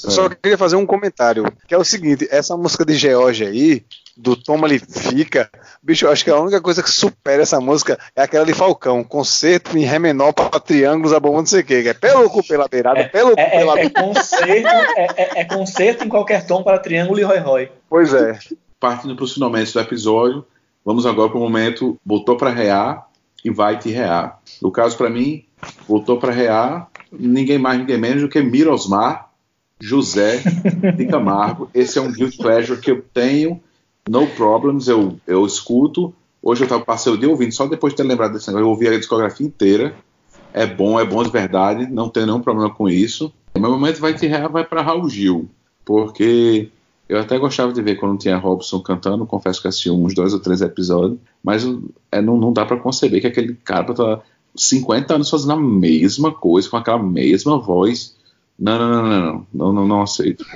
Eu 0.04 0.10
só 0.10 0.28
queria 0.28 0.58
fazer 0.58 0.76
um 0.76 0.88
comentário, 0.88 1.46
que 1.68 1.74
é 1.76 1.78
o 1.78 1.84
seguinte, 1.84 2.28
essa 2.32 2.58
música 2.58 2.84
de 2.84 2.96
George 2.96 3.46
aí, 3.46 3.86
do 4.18 4.36
Toma 4.36 4.68
Ele 4.68 4.80
Fica, 4.80 5.52
bicho, 5.84 6.06
eu 6.06 6.12
acho 6.12 6.24
que 6.24 6.32
a 6.32 6.40
única 6.40 6.60
coisa 6.60 6.82
que 6.82 6.90
supera 6.90 7.44
essa 7.44 7.60
música 7.62 8.00
é 8.16 8.24
aquela 8.24 8.44
de 8.44 8.56
Falcão, 8.56 9.04
concerto 9.04 9.78
em 9.78 9.84
Ré 9.86 10.00
menor 10.00 10.34
para 10.34 10.60
triângulos, 10.60 11.14
a 11.14 11.20
bomba 11.20 11.38
não 11.38 11.46
sei 11.46 11.62
o 11.62 11.64
que, 11.64 11.84
que 11.84 11.90
é 11.90 11.94
pelo 11.94 12.28
cu 12.28 12.42
pela 12.44 12.68
beirada, 12.68 13.08
pelo 13.08 13.34
cu 13.36 13.40
É, 13.40 13.44
é- 13.44 13.60
pela 13.60 13.80
é 13.80 13.90
concerto, 13.92 14.68
é, 14.98 15.08
é- 15.16 15.40
é 15.42 15.46
concerto 15.46 16.04
em 16.04 16.10
qualquer 16.10 16.48
tom 16.48 16.64
para 16.64 16.80
triângulo 16.80 17.20
e 17.20 17.24
rói-rói. 17.24 17.72
Pois 17.88 18.16
é. 18.16 18.40
Partindo 18.80 19.16
para 19.16 19.26
os 19.26 19.34
finalmente 19.36 19.72
do 19.72 19.80
episódio, 19.80 20.44
vamos 20.86 21.06
agora 21.06 21.30
para 21.30 21.38
o 21.38 21.42
momento 21.42 21.98
botou 22.06 22.38
para 22.38 22.50
rear 22.50 23.08
e 23.44 23.50
vai 23.50 23.78
te 23.78 23.90
rear. 23.90 24.40
No 24.62 24.72
caso, 24.72 24.98
para 24.98 25.10
mim, 25.10 25.44
botou 25.88 26.18
para 26.18 26.32
rear 26.32 26.90
ninguém 27.12 27.58
mais, 27.58 27.80
ninguém 27.80 27.98
menos 27.98 28.22
do 28.22 28.30
que 28.30 28.42
Mirosmar 28.42 29.30
José 29.80 30.42
de 30.96 31.06
Camargo. 31.06 31.70
Esse 31.74 32.00
é 32.00 32.02
um 32.02 32.12
guilt 32.12 32.38
pleasure 32.38 32.80
que 32.80 32.92
eu 32.92 33.04
tenho, 33.14 33.62
no 34.10 34.28
problems, 34.28 34.88
eu, 34.88 35.18
eu 35.28 35.46
escuto. 35.46 36.14
Hoje 36.42 36.64
eu 36.64 36.68
tava, 36.68 36.84
passei 36.84 37.12
o 37.12 37.18
dia 37.18 37.30
ouvindo, 37.30 37.54
só 37.54 37.68
depois 37.68 37.94
de 37.94 37.98
ter 37.98 38.04
lembrado 38.04 38.34
desse 38.34 38.48
negócio, 38.48 38.66
eu 38.66 38.70
ouvi 38.70 38.88
a 38.88 38.98
discografia 38.98 39.46
inteira. 39.46 39.96
É 40.54 40.66
bom, 40.66 41.00
é 41.00 41.06
bom 41.06 41.24
de 41.24 41.30
verdade, 41.30 41.88
não 41.88 42.10
tenho 42.10 42.28
nenhum 42.28 42.42
problema 42.42 42.74
com 42.74 42.88
isso. 42.88 43.34
Meu 43.58 43.72
momento 43.72 44.00
vai 44.00 44.14
te 44.14 44.28
rear, 44.28 44.52
vai 44.52 44.64
para 44.64 44.82
Raul 44.82 45.10
Gil, 45.10 45.50
porque 45.86 46.70
eu 47.08 47.20
até 47.20 47.38
gostava 47.38 47.74
de 47.74 47.82
ver 47.82 47.96
quando 47.96 48.18
tinha 48.18 48.38
Robson 48.38 48.80
cantando, 48.80 49.26
confesso 49.26 49.62
que 49.62 49.68
assisti 49.68 49.90
uns 49.90 50.14
dois 50.14 50.34
ou 50.34 50.40
três 50.40 50.62
episódios, 50.62 51.20
mas 51.44 51.64
é, 52.12 52.22
não, 52.22 52.38
não 52.38 52.54
dá 52.54 52.66
para 52.66 52.80
conceber 52.80 53.22
que 53.22 53.28
aquele 53.28 53.56
cara 53.56 53.94
tá 53.94 54.22
50 54.56 55.16
anos 55.16 55.30
fazendo 55.30 55.54
a 55.54 55.60
mesma 55.60 56.32
coisa, 56.32 56.70
com 56.70 56.78
aquela 56.78 57.02
mesma 57.02 57.60
voz. 57.60 58.16
Não, 58.58 58.78
não, 58.78 58.90
não, 58.90 59.02
não, 59.02 59.12
não, 59.12 59.46
não, 59.54 59.74
não, 59.74 59.88
não 59.88 60.02
aceito. 60.02 60.46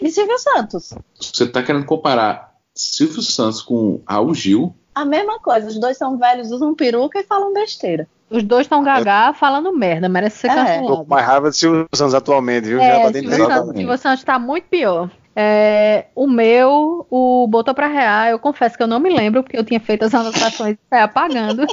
E 0.00 0.10
Silvio 0.10 0.38
Santos? 0.38 0.94
Você 1.20 1.46
tá 1.46 1.62
querendo 1.62 1.84
comparar 1.84 2.54
Silvio 2.72 3.20
Santos 3.20 3.60
com 3.60 4.00
Raul 4.06 4.32
Gil? 4.34 4.74
A 4.94 5.04
mesma 5.04 5.40
coisa, 5.40 5.66
os 5.66 5.78
dois 5.78 5.96
são 5.96 6.16
velhos, 6.16 6.52
usam 6.52 6.74
peruca 6.74 7.18
e 7.18 7.24
falam 7.24 7.52
besteira. 7.52 8.08
Os 8.30 8.42
dois 8.42 8.62
estão 8.66 8.82
gagá 8.82 9.32
falando 9.32 9.72
merda, 9.72 10.08
merece 10.08 10.38
ser 10.38 10.48
É. 10.48 10.50
Tô 10.50 10.56
cancelado. 10.60 10.96
com 10.98 11.04
mais 11.06 11.26
raiva 11.26 11.50
de 11.50 11.56
Silvio 11.56 11.86
Santos 11.94 12.14
atualmente, 12.14 12.68
viu? 12.68 12.78
Já 12.78 12.84
É, 12.84 12.90
tá 12.90 13.12
Silvio 13.12 13.12
dentro 13.30 13.46
Santos, 13.46 13.76
Silvio 13.76 13.98
Santos 13.98 14.24
tá 14.24 14.38
muito 14.38 14.64
pior. 14.64 15.10
É, 15.34 16.06
o 16.14 16.26
meu, 16.26 17.06
o 17.08 17.46
botou 17.48 17.72
pra 17.72 17.86
real, 17.86 18.26
eu 18.26 18.38
confesso 18.38 18.76
que 18.76 18.82
eu 18.82 18.88
não 18.88 18.98
me 18.98 19.08
lembro, 19.08 19.42
porque 19.42 19.56
eu 19.56 19.64
tinha 19.64 19.78
feito 19.80 20.04
as 20.04 20.12
anotações 20.14 20.74
e 20.74 20.78
saí 20.90 21.00
apagando. 21.00 21.64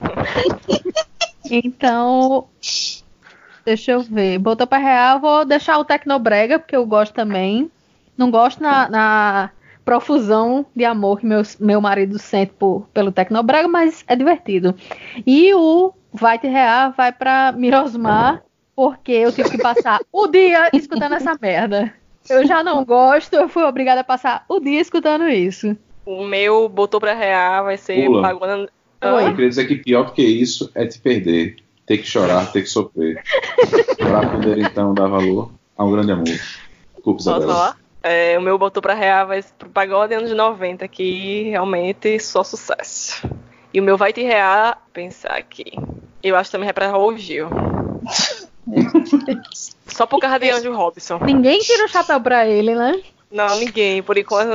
então, 1.50 2.46
deixa 3.64 3.92
eu 3.92 4.02
ver. 4.02 4.38
Botou 4.38 4.66
pra 4.66 4.78
real, 4.78 5.20
vou 5.20 5.44
deixar 5.44 5.78
o 5.78 5.84
Tecnobrega, 5.84 6.58
porque 6.58 6.76
eu 6.76 6.84
gosto 6.84 7.14
também. 7.14 7.70
Não 8.16 8.30
gosto 8.30 8.62
na, 8.62 8.88
na 8.88 9.50
profusão 9.84 10.64
de 10.74 10.84
amor 10.84 11.20
que 11.20 11.26
meu, 11.26 11.42
meu 11.60 11.80
marido 11.80 12.18
sente 12.18 12.52
por, 12.58 12.88
pelo 12.92 13.12
Tecnobrega, 13.12 13.68
mas 13.68 14.04
é 14.06 14.16
divertido. 14.16 14.74
E 15.26 15.52
o 15.54 15.92
Vai 16.12 16.38
Te 16.38 16.46
Real 16.46 16.92
vai 16.96 17.12
pra 17.12 17.52
Mirosmar, 17.52 18.42
porque 18.74 19.12
eu 19.12 19.32
tive 19.32 19.50
que 19.50 19.58
passar 19.58 20.00
o 20.12 20.26
dia 20.26 20.70
escutando 20.72 21.14
essa 21.14 21.36
merda. 21.40 21.92
Eu 22.28 22.46
já 22.46 22.62
não 22.62 22.84
gosto, 22.84 23.34
eu 23.34 23.48
fui 23.48 23.62
obrigada 23.64 24.00
a 24.00 24.04
passar 24.04 24.44
o 24.48 24.58
dia 24.58 24.80
escutando 24.80 25.28
isso. 25.28 25.76
O 26.06 26.24
meu 26.24 26.68
botou 26.68 27.00
pra 27.00 27.14
real 27.14 27.64
vai 27.64 27.76
ser 27.76 28.06
Pula. 28.06 28.22
pagando. 28.22 28.68
Eu 29.00 29.30
queria 29.32 29.48
dizer 29.48 29.66
que 29.66 29.76
pior 29.76 30.06
do 30.06 30.12
que 30.12 30.22
isso 30.22 30.70
é 30.74 30.86
te 30.86 30.98
perder, 30.98 31.56
ter 31.84 31.98
que 31.98 32.06
chorar, 32.06 32.50
ter 32.50 32.62
que 32.62 32.68
sofrer. 32.68 33.22
Para 33.98 34.28
poder 34.30 34.58
então 34.58 34.94
dar 34.94 35.08
valor 35.08 35.50
a 35.76 35.84
um 35.84 35.92
grande 35.92 36.12
amor. 36.12 36.24
Desculpa, 36.24 37.02
Posso 37.04 37.30
Isabela. 37.30 37.76
É, 38.06 38.38
o 38.38 38.42
meu 38.42 38.58
botou 38.58 38.82
pra 38.82 38.92
real 38.92 39.26
vai 39.26 39.42
pro 39.58 39.70
pagode 39.70 40.12
anos 40.12 40.30
90, 40.30 40.86
que 40.88 41.44
realmente 41.44 42.20
só 42.20 42.44
sucesso. 42.44 43.26
E 43.72 43.80
o 43.80 43.82
meu 43.82 43.96
vai 43.96 44.12
te 44.12 44.22
rear, 44.22 44.78
pensar 44.92 45.32
aqui. 45.32 45.72
Eu 46.22 46.36
acho 46.36 46.50
que 46.50 46.52
também 46.52 46.68
é 46.68 46.72
pra 46.74 46.90
Raul 46.90 47.16
Gil. 47.16 47.48
Só 49.88 50.06
por 50.06 50.18
causa 50.20 50.38
de 50.38 50.50
Andrew 50.50 50.76
Robson. 50.76 51.18
Ninguém 51.18 51.60
tira 51.60 51.84
o 51.84 51.88
chapéu 51.88 52.20
pra 52.20 52.46
ele, 52.46 52.74
né? 52.74 53.00
Não, 53.30 53.58
ninguém. 53.58 54.02
Por 54.02 54.18
enquanto 54.18 54.50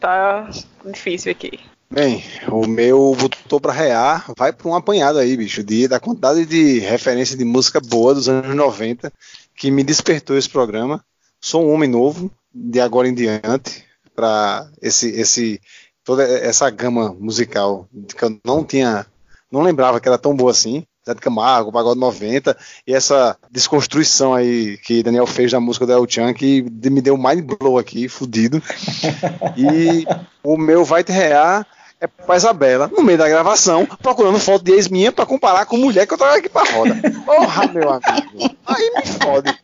tá 0.00 0.48
difícil 0.84 1.30
aqui. 1.30 1.60
Bem, 1.90 2.24
o 2.50 2.66
meu 2.66 3.16
botou 3.16 3.60
pra 3.60 3.72
rear, 3.72 4.30
vai 4.36 4.52
pra 4.52 4.68
um 4.68 4.74
apanhado 4.74 5.18
aí, 5.18 5.36
bicho, 5.36 5.62
de, 5.62 5.88
da 5.88 6.00
quantidade 6.00 6.44
de 6.44 6.80
referência 6.80 7.36
de 7.36 7.44
música 7.44 7.80
boa 7.80 8.14
dos 8.14 8.28
anos 8.28 8.54
90 8.54 9.12
que 9.56 9.70
me 9.70 9.84
despertou 9.84 10.36
esse 10.36 10.48
programa. 10.48 11.02
Sou 11.40 11.64
um 11.64 11.72
homem 11.72 11.88
novo, 11.88 12.30
de 12.52 12.80
agora 12.80 13.08
em 13.08 13.14
diante, 13.14 13.84
para 14.14 14.68
esse, 14.82 15.08
esse, 15.10 15.60
toda 16.04 16.24
essa 16.24 16.68
gama 16.70 17.14
musical 17.18 17.88
que 18.16 18.24
eu 18.24 18.38
não 18.44 18.64
tinha, 18.64 19.06
não 19.50 19.62
lembrava 19.62 20.00
que 20.00 20.08
era 20.08 20.18
tão 20.18 20.34
boa 20.34 20.50
assim. 20.50 20.84
Zé 21.08 21.14
de 21.14 21.20
Camargo, 21.22 21.72
Pagode 21.72 21.98
90, 21.98 22.54
e 22.86 22.92
essa 22.92 23.34
desconstrução 23.50 24.34
aí 24.34 24.76
que 24.78 25.02
Daniel 25.02 25.26
fez 25.26 25.50
da 25.50 25.58
música 25.58 25.86
do 25.86 25.92
El 25.92 26.06
Chan, 26.06 26.34
que 26.34 26.62
me 26.62 27.00
deu 27.00 27.16
mind 27.16 27.46
blow 27.58 27.78
aqui, 27.78 28.08
fudido. 28.08 28.62
E 29.56 30.06
o 30.42 30.56
meu 30.56 30.84
vai 30.84 31.02
te 31.02 31.10
rear 31.10 31.66
é 32.00 32.06
pra 32.06 32.36
Isabela, 32.36 32.88
no 32.96 33.02
meio 33.02 33.18
da 33.18 33.28
gravação, 33.28 33.84
procurando 33.84 34.38
foto 34.38 34.64
de 34.64 34.72
ex 34.72 34.86
minha 34.88 35.10
pra 35.10 35.26
comparar 35.26 35.66
com 35.66 35.76
mulher 35.76 36.06
que 36.06 36.14
eu 36.14 36.18
trago 36.18 36.36
aqui 36.36 36.48
pra 36.48 36.62
roda. 36.70 36.94
Porra, 37.26 37.66
meu 37.66 37.90
amigo. 37.90 38.56
Aí 38.66 38.90
me 38.94 39.06
fode. 39.24 39.58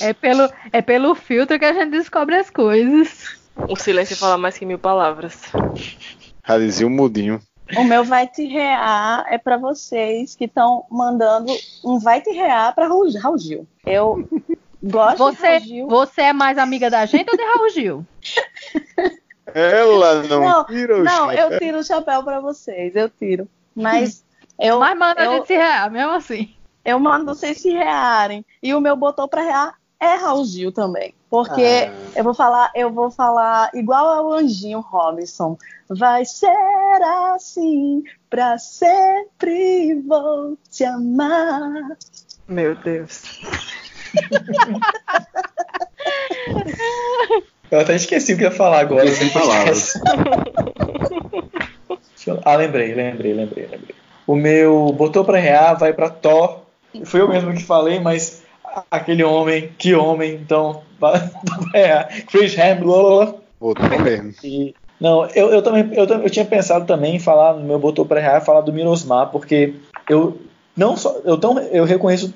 É 0.00 0.12
pelo, 0.12 0.48
é 0.72 0.82
pelo 0.82 1.14
filtro 1.14 1.58
que 1.58 1.64
a 1.64 1.72
gente 1.72 1.90
descobre 1.90 2.36
as 2.36 2.50
coisas. 2.50 3.36
O 3.68 3.76
silêncio 3.76 4.16
fala 4.16 4.36
mais 4.36 4.58
que 4.58 4.66
mil 4.66 4.78
palavras. 4.78 5.40
Já 6.46 6.58
dizia 6.58 6.86
o 6.86 6.90
mudinho. 6.90 7.40
O 7.76 7.82
meu 7.84 8.04
vai 8.04 8.28
te 8.28 8.44
rear 8.46 9.24
é 9.28 9.38
pra 9.38 9.56
vocês 9.56 10.36
que 10.36 10.44
estão 10.44 10.84
mandando 10.90 11.52
um 11.84 11.98
vai 11.98 12.20
te 12.20 12.30
rear 12.30 12.74
pra 12.74 12.86
Raul 12.86 13.10
Raul 13.18 13.38
Gil. 13.38 13.66
Eu 13.84 14.28
gosto 14.82 15.12
de 15.12 15.18
Você, 15.36 15.46
Raul 15.48 15.60
Gil. 15.60 15.88
você 15.88 16.20
é 16.22 16.32
mais 16.32 16.58
amiga 16.58 16.88
da 16.90 17.04
gente 17.06 17.28
ou 17.30 17.36
de 17.36 17.42
Raul 17.42 17.70
Gil? 17.70 18.06
Ela 19.54 20.22
não, 20.24 20.40
Não, 20.40 20.64
tira 20.64 20.96
o 20.98 21.02
não, 21.04 21.26
chapéu. 21.30 21.50
eu 21.52 21.58
tiro 21.58 21.78
o 21.78 21.84
chapéu 21.84 22.22
pra 22.22 22.40
vocês, 22.40 22.94
eu 22.94 23.08
tiro. 23.08 23.48
Mas 23.74 24.24
eu, 24.60 24.78
Mas 24.80 24.98
manda 24.98 25.22
a 25.22 25.24
eu, 25.24 25.32
gente 25.32 25.46
se 25.46 25.54
rear, 25.56 25.90
mesmo 25.90 26.12
assim. 26.12 26.54
Eu 26.86 26.98
mando 26.98 27.26
vocês 27.34 27.60
se 27.60 27.70
rearem. 27.70 28.44
E 28.62 28.72
o 28.74 28.80
meu 28.80 28.96
botou 28.96 29.28
pra 29.28 29.42
rear 29.42 29.74
é 30.00 30.14
Raul 30.14 30.44
Gil 30.44 30.72
também. 30.72 31.12
Porque 31.28 31.88
Ah. 31.88 31.92
eu 32.14 32.24
vou 32.24 32.32
falar, 32.34 32.70
eu 32.74 32.90
vou 32.90 33.10
falar 33.10 33.70
igual 33.74 34.06
ao 34.06 34.32
Anjinho 34.32 34.80
Robinson. 34.80 35.58
Vai 35.88 36.24
ser 36.24 36.48
assim, 37.34 38.02
pra 38.30 38.56
sempre 38.58 40.00
vou 40.06 40.56
te 40.70 40.84
amar. 40.84 41.96
Meu 42.48 42.74
Deus. 42.76 43.22
Eu 47.70 47.80
até 47.80 47.96
esqueci 47.96 48.32
o 48.34 48.36
que 48.36 48.44
ia 48.44 48.50
falar 48.50 48.80
agora. 48.80 49.08
Sem 49.08 49.28
palavras. 49.30 49.94
Ah, 52.44 52.54
lembrei, 52.56 52.94
lembrei, 52.94 53.32
lembrei, 53.34 53.66
lembrei. 53.66 53.94
O 54.26 54.34
meu 54.36 54.92
botou 54.92 55.24
pra 55.24 55.38
rear, 55.38 55.76
vai 55.78 55.92
pra 55.92 56.08
Thor. 56.08 56.62
Foi 57.04 57.20
eu 57.20 57.28
mesmo 57.28 57.52
que 57.52 57.62
falei, 57.62 58.00
mas 58.00 58.42
aquele 58.90 59.24
homem, 59.24 59.70
que 59.78 59.94
homem, 59.94 60.34
então, 60.34 60.82
rear. 61.72 62.08
Chris 62.28 62.56
Hemsworth. 62.56 63.36
Botou 63.60 63.88
mesmo. 64.00 64.34
E, 64.44 64.74
não, 65.00 65.26
eu, 65.30 65.50
eu 65.50 65.62
também 65.62 65.88
eu, 65.92 66.06
eu 66.06 66.30
tinha 66.30 66.44
pensado 66.44 66.86
também 66.86 67.16
em 67.16 67.20
falar 67.20 67.54
no 67.54 67.64
meu 67.64 67.78
botou 67.78 68.04
pra 68.04 68.20
rear, 68.20 68.44
falar 68.44 68.62
do 68.62 68.72
Mirosmar, 68.72 69.30
porque 69.30 69.74
eu 70.08 70.38
não 70.76 70.96
só 70.96 71.16
eu 71.24 71.38
tão 71.38 71.58
eu 71.58 71.84
reconheço 71.84 72.32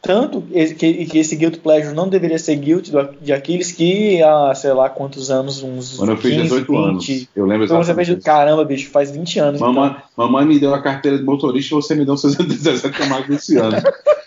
tanto 0.00 0.40
que, 0.42 1.06
que 1.06 1.18
esse 1.18 1.34
guilt 1.36 1.58
pleasure 1.58 1.94
não 1.94 2.08
deveria 2.08 2.38
ser 2.38 2.56
guilt 2.56 2.88
de 3.20 3.32
Aquiles 3.32 3.72
que 3.72 4.22
há 4.22 4.54
sei 4.54 4.72
lá 4.72 4.88
quantos 4.88 5.30
anos, 5.30 5.62
uns 5.62 5.96
Quando 5.96 6.10
eu 6.12 6.16
fiz 6.16 6.30
15, 6.32 6.42
18 6.44 6.76
anos. 6.76 7.06
20. 7.06 7.28
Eu 7.34 7.46
lembro 7.46 7.64
Então 7.64 7.76
você 7.76 7.90
exatamente. 7.90 8.12
fez, 8.12 8.24
caramba, 8.24 8.64
bicho, 8.64 8.90
faz 8.90 9.10
20 9.10 9.38
anos. 9.40 9.60
então. 9.60 9.72
Mamãe, 9.72 9.96
mamãe 10.16 10.46
me 10.46 10.58
deu 10.60 10.72
a 10.74 10.80
carteira 10.82 11.18
de 11.18 11.24
motorista 11.24 11.74
e 11.74 11.76
você 11.76 11.94
me 11.94 12.04
deu 12.04 12.16
seus 12.16 12.36
17 12.36 12.96
Camargo 12.96 13.28
desse 13.28 13.56
ano. 13.56 13.76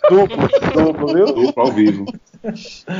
Duplo, 0.09 0.47
duplo, 0.73 1.07
viu? 1.13 1.25
Duplo 1.27 1.63
ao 1.63 1.71
vivo. 1.71 2.05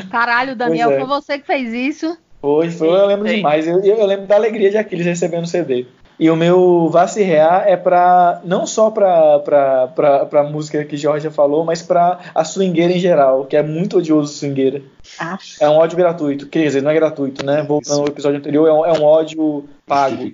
Caralho, 0.09 0.55
Daniel, 0.55 0.89
Pois 0.89 1.01
é. 1.01 1.05
foi 1.05 1.21
você 1.21 1.39
que 1.39 1.47
fez 1.47 1.73
isso. 1.73 2.17
Foi, 2.41 2.71
foi, 2.71 2.87
eu 2.87 3.05
lembro 3.05 3.27
Sim. 3.27 3.35
demais. 3.35 3.67
Eu, 3.67 3.79
eu 3.83 4.05
lembro 4.05 4.25
da 4.27 4.35
alegria 4.35 4.69
de 4.71 4.77
Aquiles 4.77 5.05
recebendo 5.05 5.43
o 5.43 5.47
CD. 5.47 5.85
E 6.19 6.29
o 6.29 6.35
meu 6.35 6.91
Rear 7.15 7.63
é 7.67 7.75
pra. 7.75 8.41
não 8.43 8.65
só 8.67 8.91
pra, 8.91 9.39
pra, 9.39 9.87
pra, 9.87 10.25
pra 10.25 10.43
música 10.43 10.83
que 10.85 10.95
Jorge 10.95 11.23
já 11.23 11.31
falou, 11.31 11.65
mas 11.65 11.81
pra 11.81 12.19
a 12.33 12.43
swingueira 12.43 12.93
em 12.93 12.99
geral, 12.99 13.45
que 13.45 13.57
é 13.57 13.63
muito 13.63 13.97
odioso 13.97 14.33
swingueira. 14.33 14.81
Ah, 15.19 15.37
É 15.59 15.67
um 15.67 15.77
ódio 15.77 15.97
gratuito. 15.97 16.47
Quer 16.47 16.63
dizer, 16.63 16.81
não 16.81 16.91
é 16.91 16.95
gratuito, 16.95 17.45
né? 17.45 17.63
Voltando 17.63 18.01
ao 18.01 18.07
episódio 18.07 18.37
anterior, 18.37 18.67
é 18.67 18.73
um, 18.73 18.85
é 18.85 18.99
um 18.99 19.03
ódio 19.03 19.65
pago. 19.85 20.31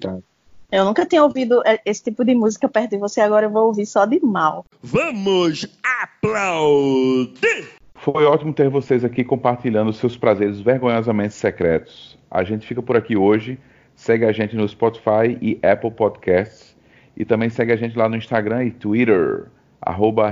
Eu 0.69 0.83
nunca 0.83 1.05
tinha 1.05 1.23
ouvido 1.23 1.61
é, 1.65 1.79
esse 1.85 2.03
tipo 2.03 2.25
de 2.25 2.35
música 2.35 2.67
perto 2.67 2.89
de 2.89 2.97
você, 2.97 3.21
agora 3.21 3.45
eu 3.45 3.49
vou 3.49 3.67
ouvir 3.67 3.85
só 3.85 4.05
de 4.05 4.19
mal. 4.19 4.65
Vamos 4.83 5.65
aplaudir! 6.03 7.69
Foi 7.95 8.25
ótimo 8.25 8.53
ter 8.53 8.69
vocês 8.69 9.03
aqui 9.03 9.23
compartilhando 9.23 9.93
seus 9.93 10.17
prazeres 10.17 10.59
vergonhosamente 10.59 11.33
secretos. 11.33 12.17
A 12.29 12.43
gente 12.43 12.67
fica 12.67 12.81
por 12.81 12.97
aqui 12.97 13.15
hoje. 13.15 13.57
Segue 13.97 14.25
a 14.25 14.31
gente 14.31 14.55
no 14.55 14.69
Spotify 14.69 15.37
e 15.41 15.59
Apple 15.65 15.89
Podcasts. 15.89 16.77
E 17.17 17.25
também 17.25 17.49
segue 17.49 17.73
a 17.73 17.75
gente 17.75 17.97
lá 17.97 18.07
no 18.07 18.15
Instagram 18.15 18.65
e 18.65 18.71
Twitter, 18.71 19.45
arroba 19.81 20.31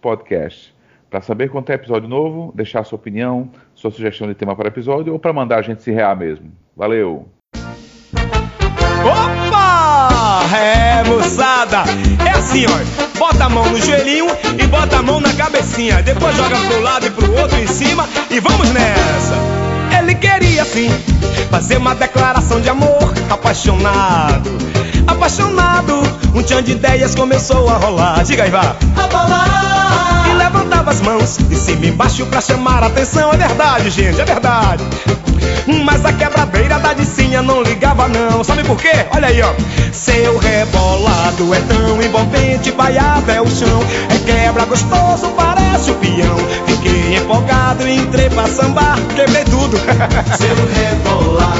Podcast. 0.00 0.74
Para 1.08 1.22
saber 1.22 1.48
quanto 1.48 1.70
é 1.70 1.74
episódio 1.74 2.06
novo, 2.06 2.52
deixar 2.54 2.84
sua 2.84 2.96
opinião, 2.96 3.50
sua 3.74 3.90
sugestão 3.90 4.28
de 4.28 4.34
tema 4.34 4.54
para 4.54 4.68
episódio 4.68 5.14
ou 5.14 5.18
para 5.18 5.32
mandar 5.32 5.58
a 5.58 5.62
gente 5.62 5.82
se 5.82 5.90
rear 5.90 6.14
mesmo. 6.14 6.52
Valeu! 6.76 7.26
Opa! 9.02 10.42
É, 10.54 11.02
moçada! 11.08 11.84
É 12.26 12.30
assim, 12.36 12.66
ó. 12.66 13.18
Bota 13.18 13.46
a 13.46 13.48
mão 13.48 13.64
no 13.70 13.78
joelhinho 13.78 14.26
e 14.62 14.66
bota 14.66 14.98
a 14.98 15.02
mão 15.02 15.18
na 15.18 15.34
cabecinha. 15.34 16.02
Depois 16.02 16.36
joga 16.36 16.56
pro 16.68 16.80
lado 16.82 17.06
e 17.06 17.10
pro 17.10 17.40
outro 17.40 17.58
em 17.58 17.66
cima 17.66 18.06
e 18.30 18.38
vamos 18.38 18.70
nessa. 18.70 19.57
Ele 19.96 20.14
queria, 20.14 20.64
sim, 20.64 20.90
fazer 21.50 21.76
uma 21.76 21.94
declaração 21.94 22.60
de 22.60 22.68
amor 22.68 23.12
apaixonado. 23.30 24.50
Apaixonado, 25.06 25.94
um 26.34 26.42
tchan 26.42 26.62
de 26.62 26.72
ideias 26.72 27.14
começou 27.14 27.68
a 27.68 27.76
rolar. 27.78 28.22
Diga 28.24 28.44
aí, 28.44 28.50
vá. 28.50 28.76
E 30.30 30.34
levantava 30.34 30.90
as 30.90 31.00
mãos 31.00 31.38
de 31.38 31.56
cima 31.56 31.86
e 31.86 31.88
embaixo 31.88 32.26
pra 32.26 32.40
chamar 32.40 32.82
a 32.82 32.86
atenção. 32.86 33.32
É 33.32 33.36
verdade, 33.36 33.90
gente, 33.90 34.20
é 34.20 34.24
verdade. 34.24 34.84
Mas 35.84 36.04
a 36.04 36.12
quebradeira 36.12 36.78
da 36.78 36.92
Dicinha 36.92 37.42
não 37.42 37.62
ligava 37.62 38.08
não. 38.08 38.42
Sabe 38.42 38.64
por 38.64 38.76
quê? 38.76 38.92
Olha 39.14 39.28
aí, 39.28 39.40
ó. 39.42 39.52
Seu 39.92 40.38
rebolado 40.38 41.54
é 41.54 41.60
tão 41.60 42.02
envolvente 42.02 42.70
Baiado 42.72 43.30
é 43.30 43.40
o 43.40 43.48
chão. 43.48 43.80
É 44.08 44.18
quebra 44.18 44.64
gostoso, 44.64 45.28
parece 45.36 45.90
o 45.90 45.94
peão. 45.94 46.36
Fiquei 46.66 47.16
empolgado, 47.16 47.88
entrei 47.88 48.28
pra 48.30 48.46
sambar 48.46 48.98
Quebrei 49.14 49.44
tudo. 49.44 49.76
Seu 50.38 50.56
rebolado 50.74 51.57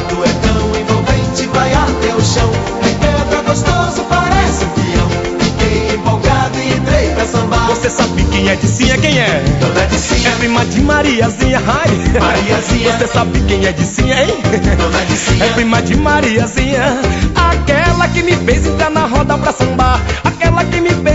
quem 8.48 8.52
é 8.52 8.56
Dicinha? 8.56 8.98
Quem 8.98 9.18
é? 9.18 9.44
Dona 9.60 9.86
Dicinha 9.86 10.30
É 10.30 10.32
prima 10.36 10.64
de 10.64 10.80
Mariazinha, 10.80 11.62
ai 11.66 12.20
Mariazinha 12.20 12.92
Você 12.92 13.06
sabe 13.06 13.40
quem 13.40 13.66
é 13.66 13.72
Dicinha, 13.72 14.22
hein? 14.22 14.38
Dona 14.78 15.04
Dicinha 15.04 15.44
É 15.44 15.52
prima 15.52 15.82
de 15.82 15.96
Mariazinha 15.96 17.00
Aquela 17.34 18.08
que 18.08 18.22
me 18.22 18.34
fez 18.36 18.66
entrar 18.66 18.90
na 18.90 19.06
roda 19.06 19.36
pra 19.36 19.52
sambar 19.52 20.00
Aquela 20.24 20.64
que 20.64 20.80
me 20.80 20.90
fez 20.90 21.07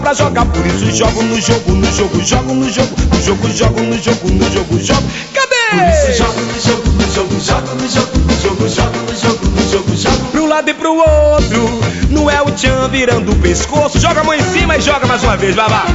pra 0.00 0.14
jogar 0.14 0.46
Por 0.46 0.66
isso 0.66 0.90
jogo 0.90 1.22
no 1.22 1.40
jogo, 1.40 1.72
no 1.72 1.92
jogo, 1.92 2.24
jogo 2.24 2.54
no 2.54 2.70
jogo 2.70 2.96
No 3.12 3.22
jogo, 3.22 3.50
jogo 3.50 3.80
no 3.82 4.02
jogo, 4.02 4.30
no 4.30 4.52
jogo, 4.52 4.80
jogo 4.80 5.02
Cadê? 5.34 5.60
Por 5.70 6.10
isso 6.10 6.18
jogo 6.18 6.40
no 6.40 6.60
jogo, 6.60 6.90
no 6.90 7.12
jogo, 7.12 7.40
jogo 7.40 7.74
no 7.74 7.88
jogo 7.88 8.18
No 8.18 8.36
jogo, 8.36 8.68
jogo 8.68 8.98
no 8.98 9.18
jogo, 9.18 9.46
no 9.46 9.70
jogo, 9.70 9.96
jogo 9.96 10.24
Pro 10.32 10.46
lado 10.46 10.68
e 10.68 10.74
pro 10.74 10.94
outro 10.94 11.80
Não 12.08 12.30
é 12.30 12.40
o 12.40 12.50
tchan 12.50 12.88
virando 12.88 13.32
o 13.32 13.36
pescoço 13.36 13.98
Joga 13.98 14.20
a 14.20 14.24
mão 14.24 14.34
em 14.34 14.42
cima 14.42 14.76
e 14.76 14.80
joga 14.80 15.06
mais 15.06 15.22
uma 15.22 15.36
vez, 15.36 15.54
lá 15.54 15.86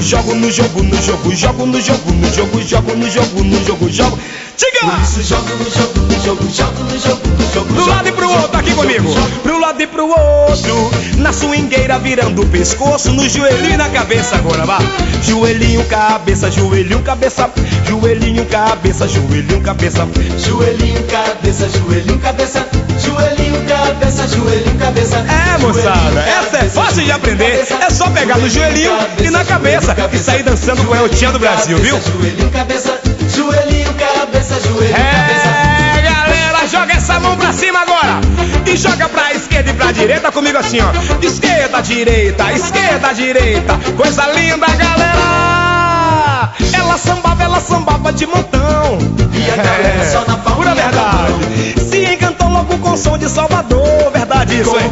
Jogo 0.00 0.34
no 0.34 0.50
jogo, 0.50 0.82
no 0.82 1.02
jogo, 1.02 1.34
jogo 1.34 1.66
no 1.66 1.80
jogo 1.80 2.12
No 2.12 2.32
jogo, 2.32 2.62
jogo 2.62 2.96
no 2.96 3.10
jogo, 3.10 3.44
no 3.44 3.64
jogo, 3.64 3.90
jogo 3.90 4.18
Diga! 4.62 5.02
Isso 5.02 5.22
jogo 5.24 5.48
no 5.56 5.64
jogo, 5.64 5.98
no 5.98 6.24
jogo, 6.24 6.50
jogo 6.52 6.84
no 6.84 6.98
jogo, 7.00 7.20
no 7.36 7.52
jogo 7.52 7.74
Pro 7.74 7.86
lado 7.88 8.08
e 8.08 8.12
pro 8.12 8.30
outro, 8.30 8.56
aqui 8.56 8.72
comigo. 8.74 9.12
Pro 9.42 9.58
lado 9.58 9.82
e 9.82 9.86
pro 9.88 10.06
outro. 10.06 10.90
Na 11.16 11.32
swingueira 11.32 11.98
virando 11.98 12.42
o 12.42 12.46
pescoço 12.46 13.10
No 13.10 13.28
joelhinho 13.28 13.74
e 13.74 13.76
na 13.76 13.88
cabeça 13.88 14.36
agora, 14.36 14.64
vá. 14.64 14.78
Joelhinho, 15.24 15.84
cabeça, 15.86 16.48
joelhinho, 16.48 17.02
cabeça. 17.02 17.50
Joelhinho, 17.88 18.46
cabeça, 18.46 19.08
joelhinho, 19.08 19.60
cabeça. 19.62 20.08
Joelhinho, 20.38 21.02
cabeça, 21.08 21.68
joelhinho, 21.68 22.18
cabeça. 22.20 22.66
Joelhinho, 23.04 23.64
cabeça, 23.66 24.28
joelhinho, 24.28 24.78
cabeça. 24.78 25.16
É, 25.16 25.58
moçada, 25.58 26.20
essa 26.20 26.58
é 26.58 26.68
fácil 26.68 27.02
de 27.02 27.10
aprender. 27.10 27.66
É 27.80 27.90
só 27.90 28.08
pegar 28.10 28.38
no 28.38 28.48
joelhinho 28.48 28.92
e 29.18 29.28
na 29.28 29.44
cabeça 29.44 29.96
E 30.12 30.18
sair 30.18 30.44
dançando 30.44 30.84
com 30.84 30.92
o 30.92 30.96
El 30.96 31.08
Tchan 31.08 31.32
do 31.32 31.40
Brasil, 31.40 31.76
viu? 31.78 32.00
Joelhinho, 32.00 32.50
cabeça, 32.50 33.00
joelhinho, 33.42 33.92
cabeça, 33.94 34.60
joelhinho, 34.60 34.94
cabeça 34.94 35.48
É, 35.48 36.02
galera, 36.02 36.66
joga 36.66 36.92
essa 36.94 37.18
mão 37.20 37.36
pra 37.36 37.52
cima 37.52 37.80
agora. 37.80 38.20
E 38.66 38.76
joga 38.76 39.08
pra 39.08 39.32
esquerda 39.34 39.70
e 39.70 39.74
pra 39.74 39.90
direita 39.92 40.30
comigo 40.30 40.58
assim, 40.58 40.78
ó. 40.80 40.90
Esquerda, 41.24 41.80
direita, 41.82 42.52
esquerda, 42.52 43.12
direita. 43.12 43.78
Coisa 43.96 44.26
linda, 44.28 44.66
galera. 44.66 46.52
Ela 46.72 46.96
sambava, 46.98 47.42
ela 47.42 47.60
sambava 47.60 48.12
de 48.12 48.26
montão. 48.26 48.98
E 49.34 49.50
a 49.50 49.56
galera 49.56 50.04
só 50.12 50.24
na 50.26 50.36
palminha 50.36 50.52
Pura 50.52 50.74
verdade. 50.74 51.74
Se 51.90 52.04
encantou 52.14 52.48
logo 52.48 52.78
com 52.78 52.96
som 52.96 53.18
de 53.18 53.28
Salvador. 53.28 54.10
Verdade 54.12 54.60
isso, 54.60 54.76
hein? 54.78 54.90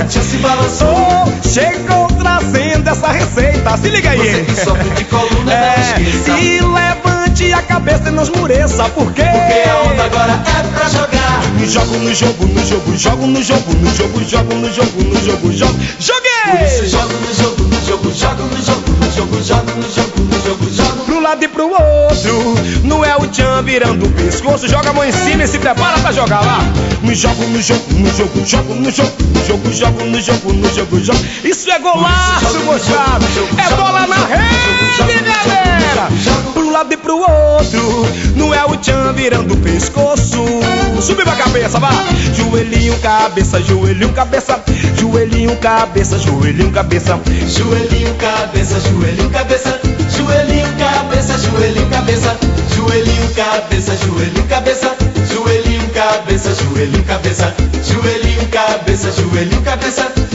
o 0.00 0.08
Tchan 0.08 0.22
se 0.22 0.36
balançou. 0.38 1.32
Chegou 1.44 2.08
trazendo 2.18 2.88
essa 2.90 3.08
receita. 3.12 3.76
Se 3.76 3.88
liga 3.88 4.10
aí. 4.10 4.18
Você 4.18 4.42
que 4.42 4.54
sofre 4.56 4.90
de 4.90 5.04
coluna, 5.04 5.44
não 5.44 5.52
É, 5.52 5.76
esqueça. 5.80 6.30
e 6.40 6.60
levante 7.34 7.52
a 7.52 7.62
cabeça 7.62 8.08
e 8.08 8.12
não 8.12 8.22
esmureça 8.22 8.88
Por 8.90 9.12
quê? 9.12 9.22
Porque 9.22 9.68
a 9.68 9.82
onda 9.82 10.04
agora 10.04 10.32
é 10.32 10.62
pra 10.72 10.88
jogar 10.88 11.42
Jogo 11.66 11.96
no 11.96 12.14
jogo, 12.14 12.46
no 12.46 12.66
jogo, 12.66 12.96
jogo 12.96 13.26
no 13.26 13.42
jogo, 13.42 13.74
no 13.74 13.94
jogo, 13.96 14.24
jogo 14.24 14.54
no 14.54 14.72
jogo, 14.72 15.02
no 15.02 15.24
jogo, 15.24 15.52
jogo. 15.52 15.74
Por 15.74 16.60
isso 16.62 16.86
Joguei! 16.86 16.88
jogo 16.88 17.14
no 17.14 17.34
jogo, 17.34 17.62
no 17.64 17.86
jogo, 17.86 18.12
jogo 18.14 18.42
no 18.42 18.62
jogo, 18.62 18.90
no 19.00 19.10
jogo, 19.10 19.42
jogo 19.42 19.70
no 19.74 19.90
jogo, 19.90 20.20
no 20.20 20.42
jogo, 20.42 20.70
jogo 20.70 21.04
Pro 21.06 21.20
lado 21.20 21.42
e 21.42 21.48
pro 21.48 21.70
outro, 21.70 22.54
não 22.84 23.02
é 23.02 23.16
o 23.16 23.26
tchan 23.28 23.62
virando 23.62 24.04
o 24.04 24.10
pescoço. 24.10 24.68
Joga 24.68 24.90
a 24.90 24.92
mão 24.92 25.04
em 25.04 25.12
cima 25.12 25.44
e 25.44 25.48
se 25.48 25.58
prepara 25.58 25.98
pra 26.00 26.12
jogar 26.12 26.44
lá. 26.44 26.58
No 27.02 27.14
jogo, 27.14 27.42
no 27.46 27.62
jogo, 27.62 27.94
no 27.94 28.14
jogo, 28.14 28.44
jogo 28.44 28.74
no 28.74 28.90
jogo, 28.90 29.12
no 29.22 29.44
jogo, 29.44 29.72
jogo 29.72 30.04
no 30.04 30.20
jogo, 30.20 30.52
no 30.52 30.74
jogo, 30.74 31.00
jogo. 31.02 31.24
Isso 31.42 31.70
é 31.70 31.78
golaço, 31.78 32.60
moçada! 32.60 33.24
É 33.56 33.74
bola 33.74 34.06
na 34.06 34.26
rede, 34.26 35.24
galera! 35.24 36.63
Lado 36.74 36.92
e 36.92 36.96
pro 36.96 37.16
outro, 37.16 38.06
não 38.34 38.52
é 38.52 38.64
o 38.64 38.76
tchan 38.76 39.12
virando 39.12 39.54
o 39.54 39.56
pescoço. 39.58 40.44
Subir 41.00 41.22
pra 41.22 41.36
cabeça, 41.36 41.78
vá! 41.78 41.88
Joelhinho, 42.34 42.98
cabeça, 42.98 43.62
joelhinho, 43.62 44.12
cabeça, 44.12 44.60
joelhinho, 44.98 45.56
cabeça, 45.58 46.18
joelhinho, 46.18 46.72
cabeça. 46.72 47.20
Joelhinho, 47.46 48.12
cabeça, 48.16 48.80
joelhinho, 48.80 49.30
cabeça. 49.30 49.80
Joelhinho, 50.18 50.74
cabeça, 50.76 51.38
joelhinho, 51.38 51.88
cabeça. 51.88 52.36
Joelhinho, 52.74 53.34
cabeça, 53.36 53.96
joelhinho, 53.96 54.46
cabeça. 54.48 54.96
Joelhinho, 55.32 55.90
cabeça, 55.90 56.54
joelhinho, 56.56 57.04
cabeça. 57.04 57.54
Joelhinho, 57.84 58.48
cabeça, 58.48 59.12
joelhinho, 59.12 59.62
cabeça 59.62 60.33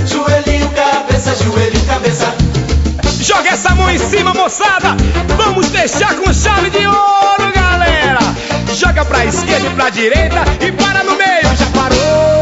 Joga 3.40 3.52
essa 3.52 3.74
mão 3.74 3.90
em 3.90 3.98
cima, 3.98 4.34
moçada. 4.34 4.98
Vamos 5.38 5.70
fechar 5.70 6.14
com 6.16 6.34
chave 6.34 6.70
de 6.72 6.86
ouro, 6.86 7.54
galera. 7.56 8.20
Joga 8.76 9.06
pra 9.06 9.26
esquerda 9.26 9.66
e 9.66 9.70
pra 9.76 9.90
direita 9.90 10.44
e 10.60 10.70
para 10.74 11.06
no 11.06 11.16
meio. 11.16 11.56
Já 11.56 11.66
parou. 11.68 12.39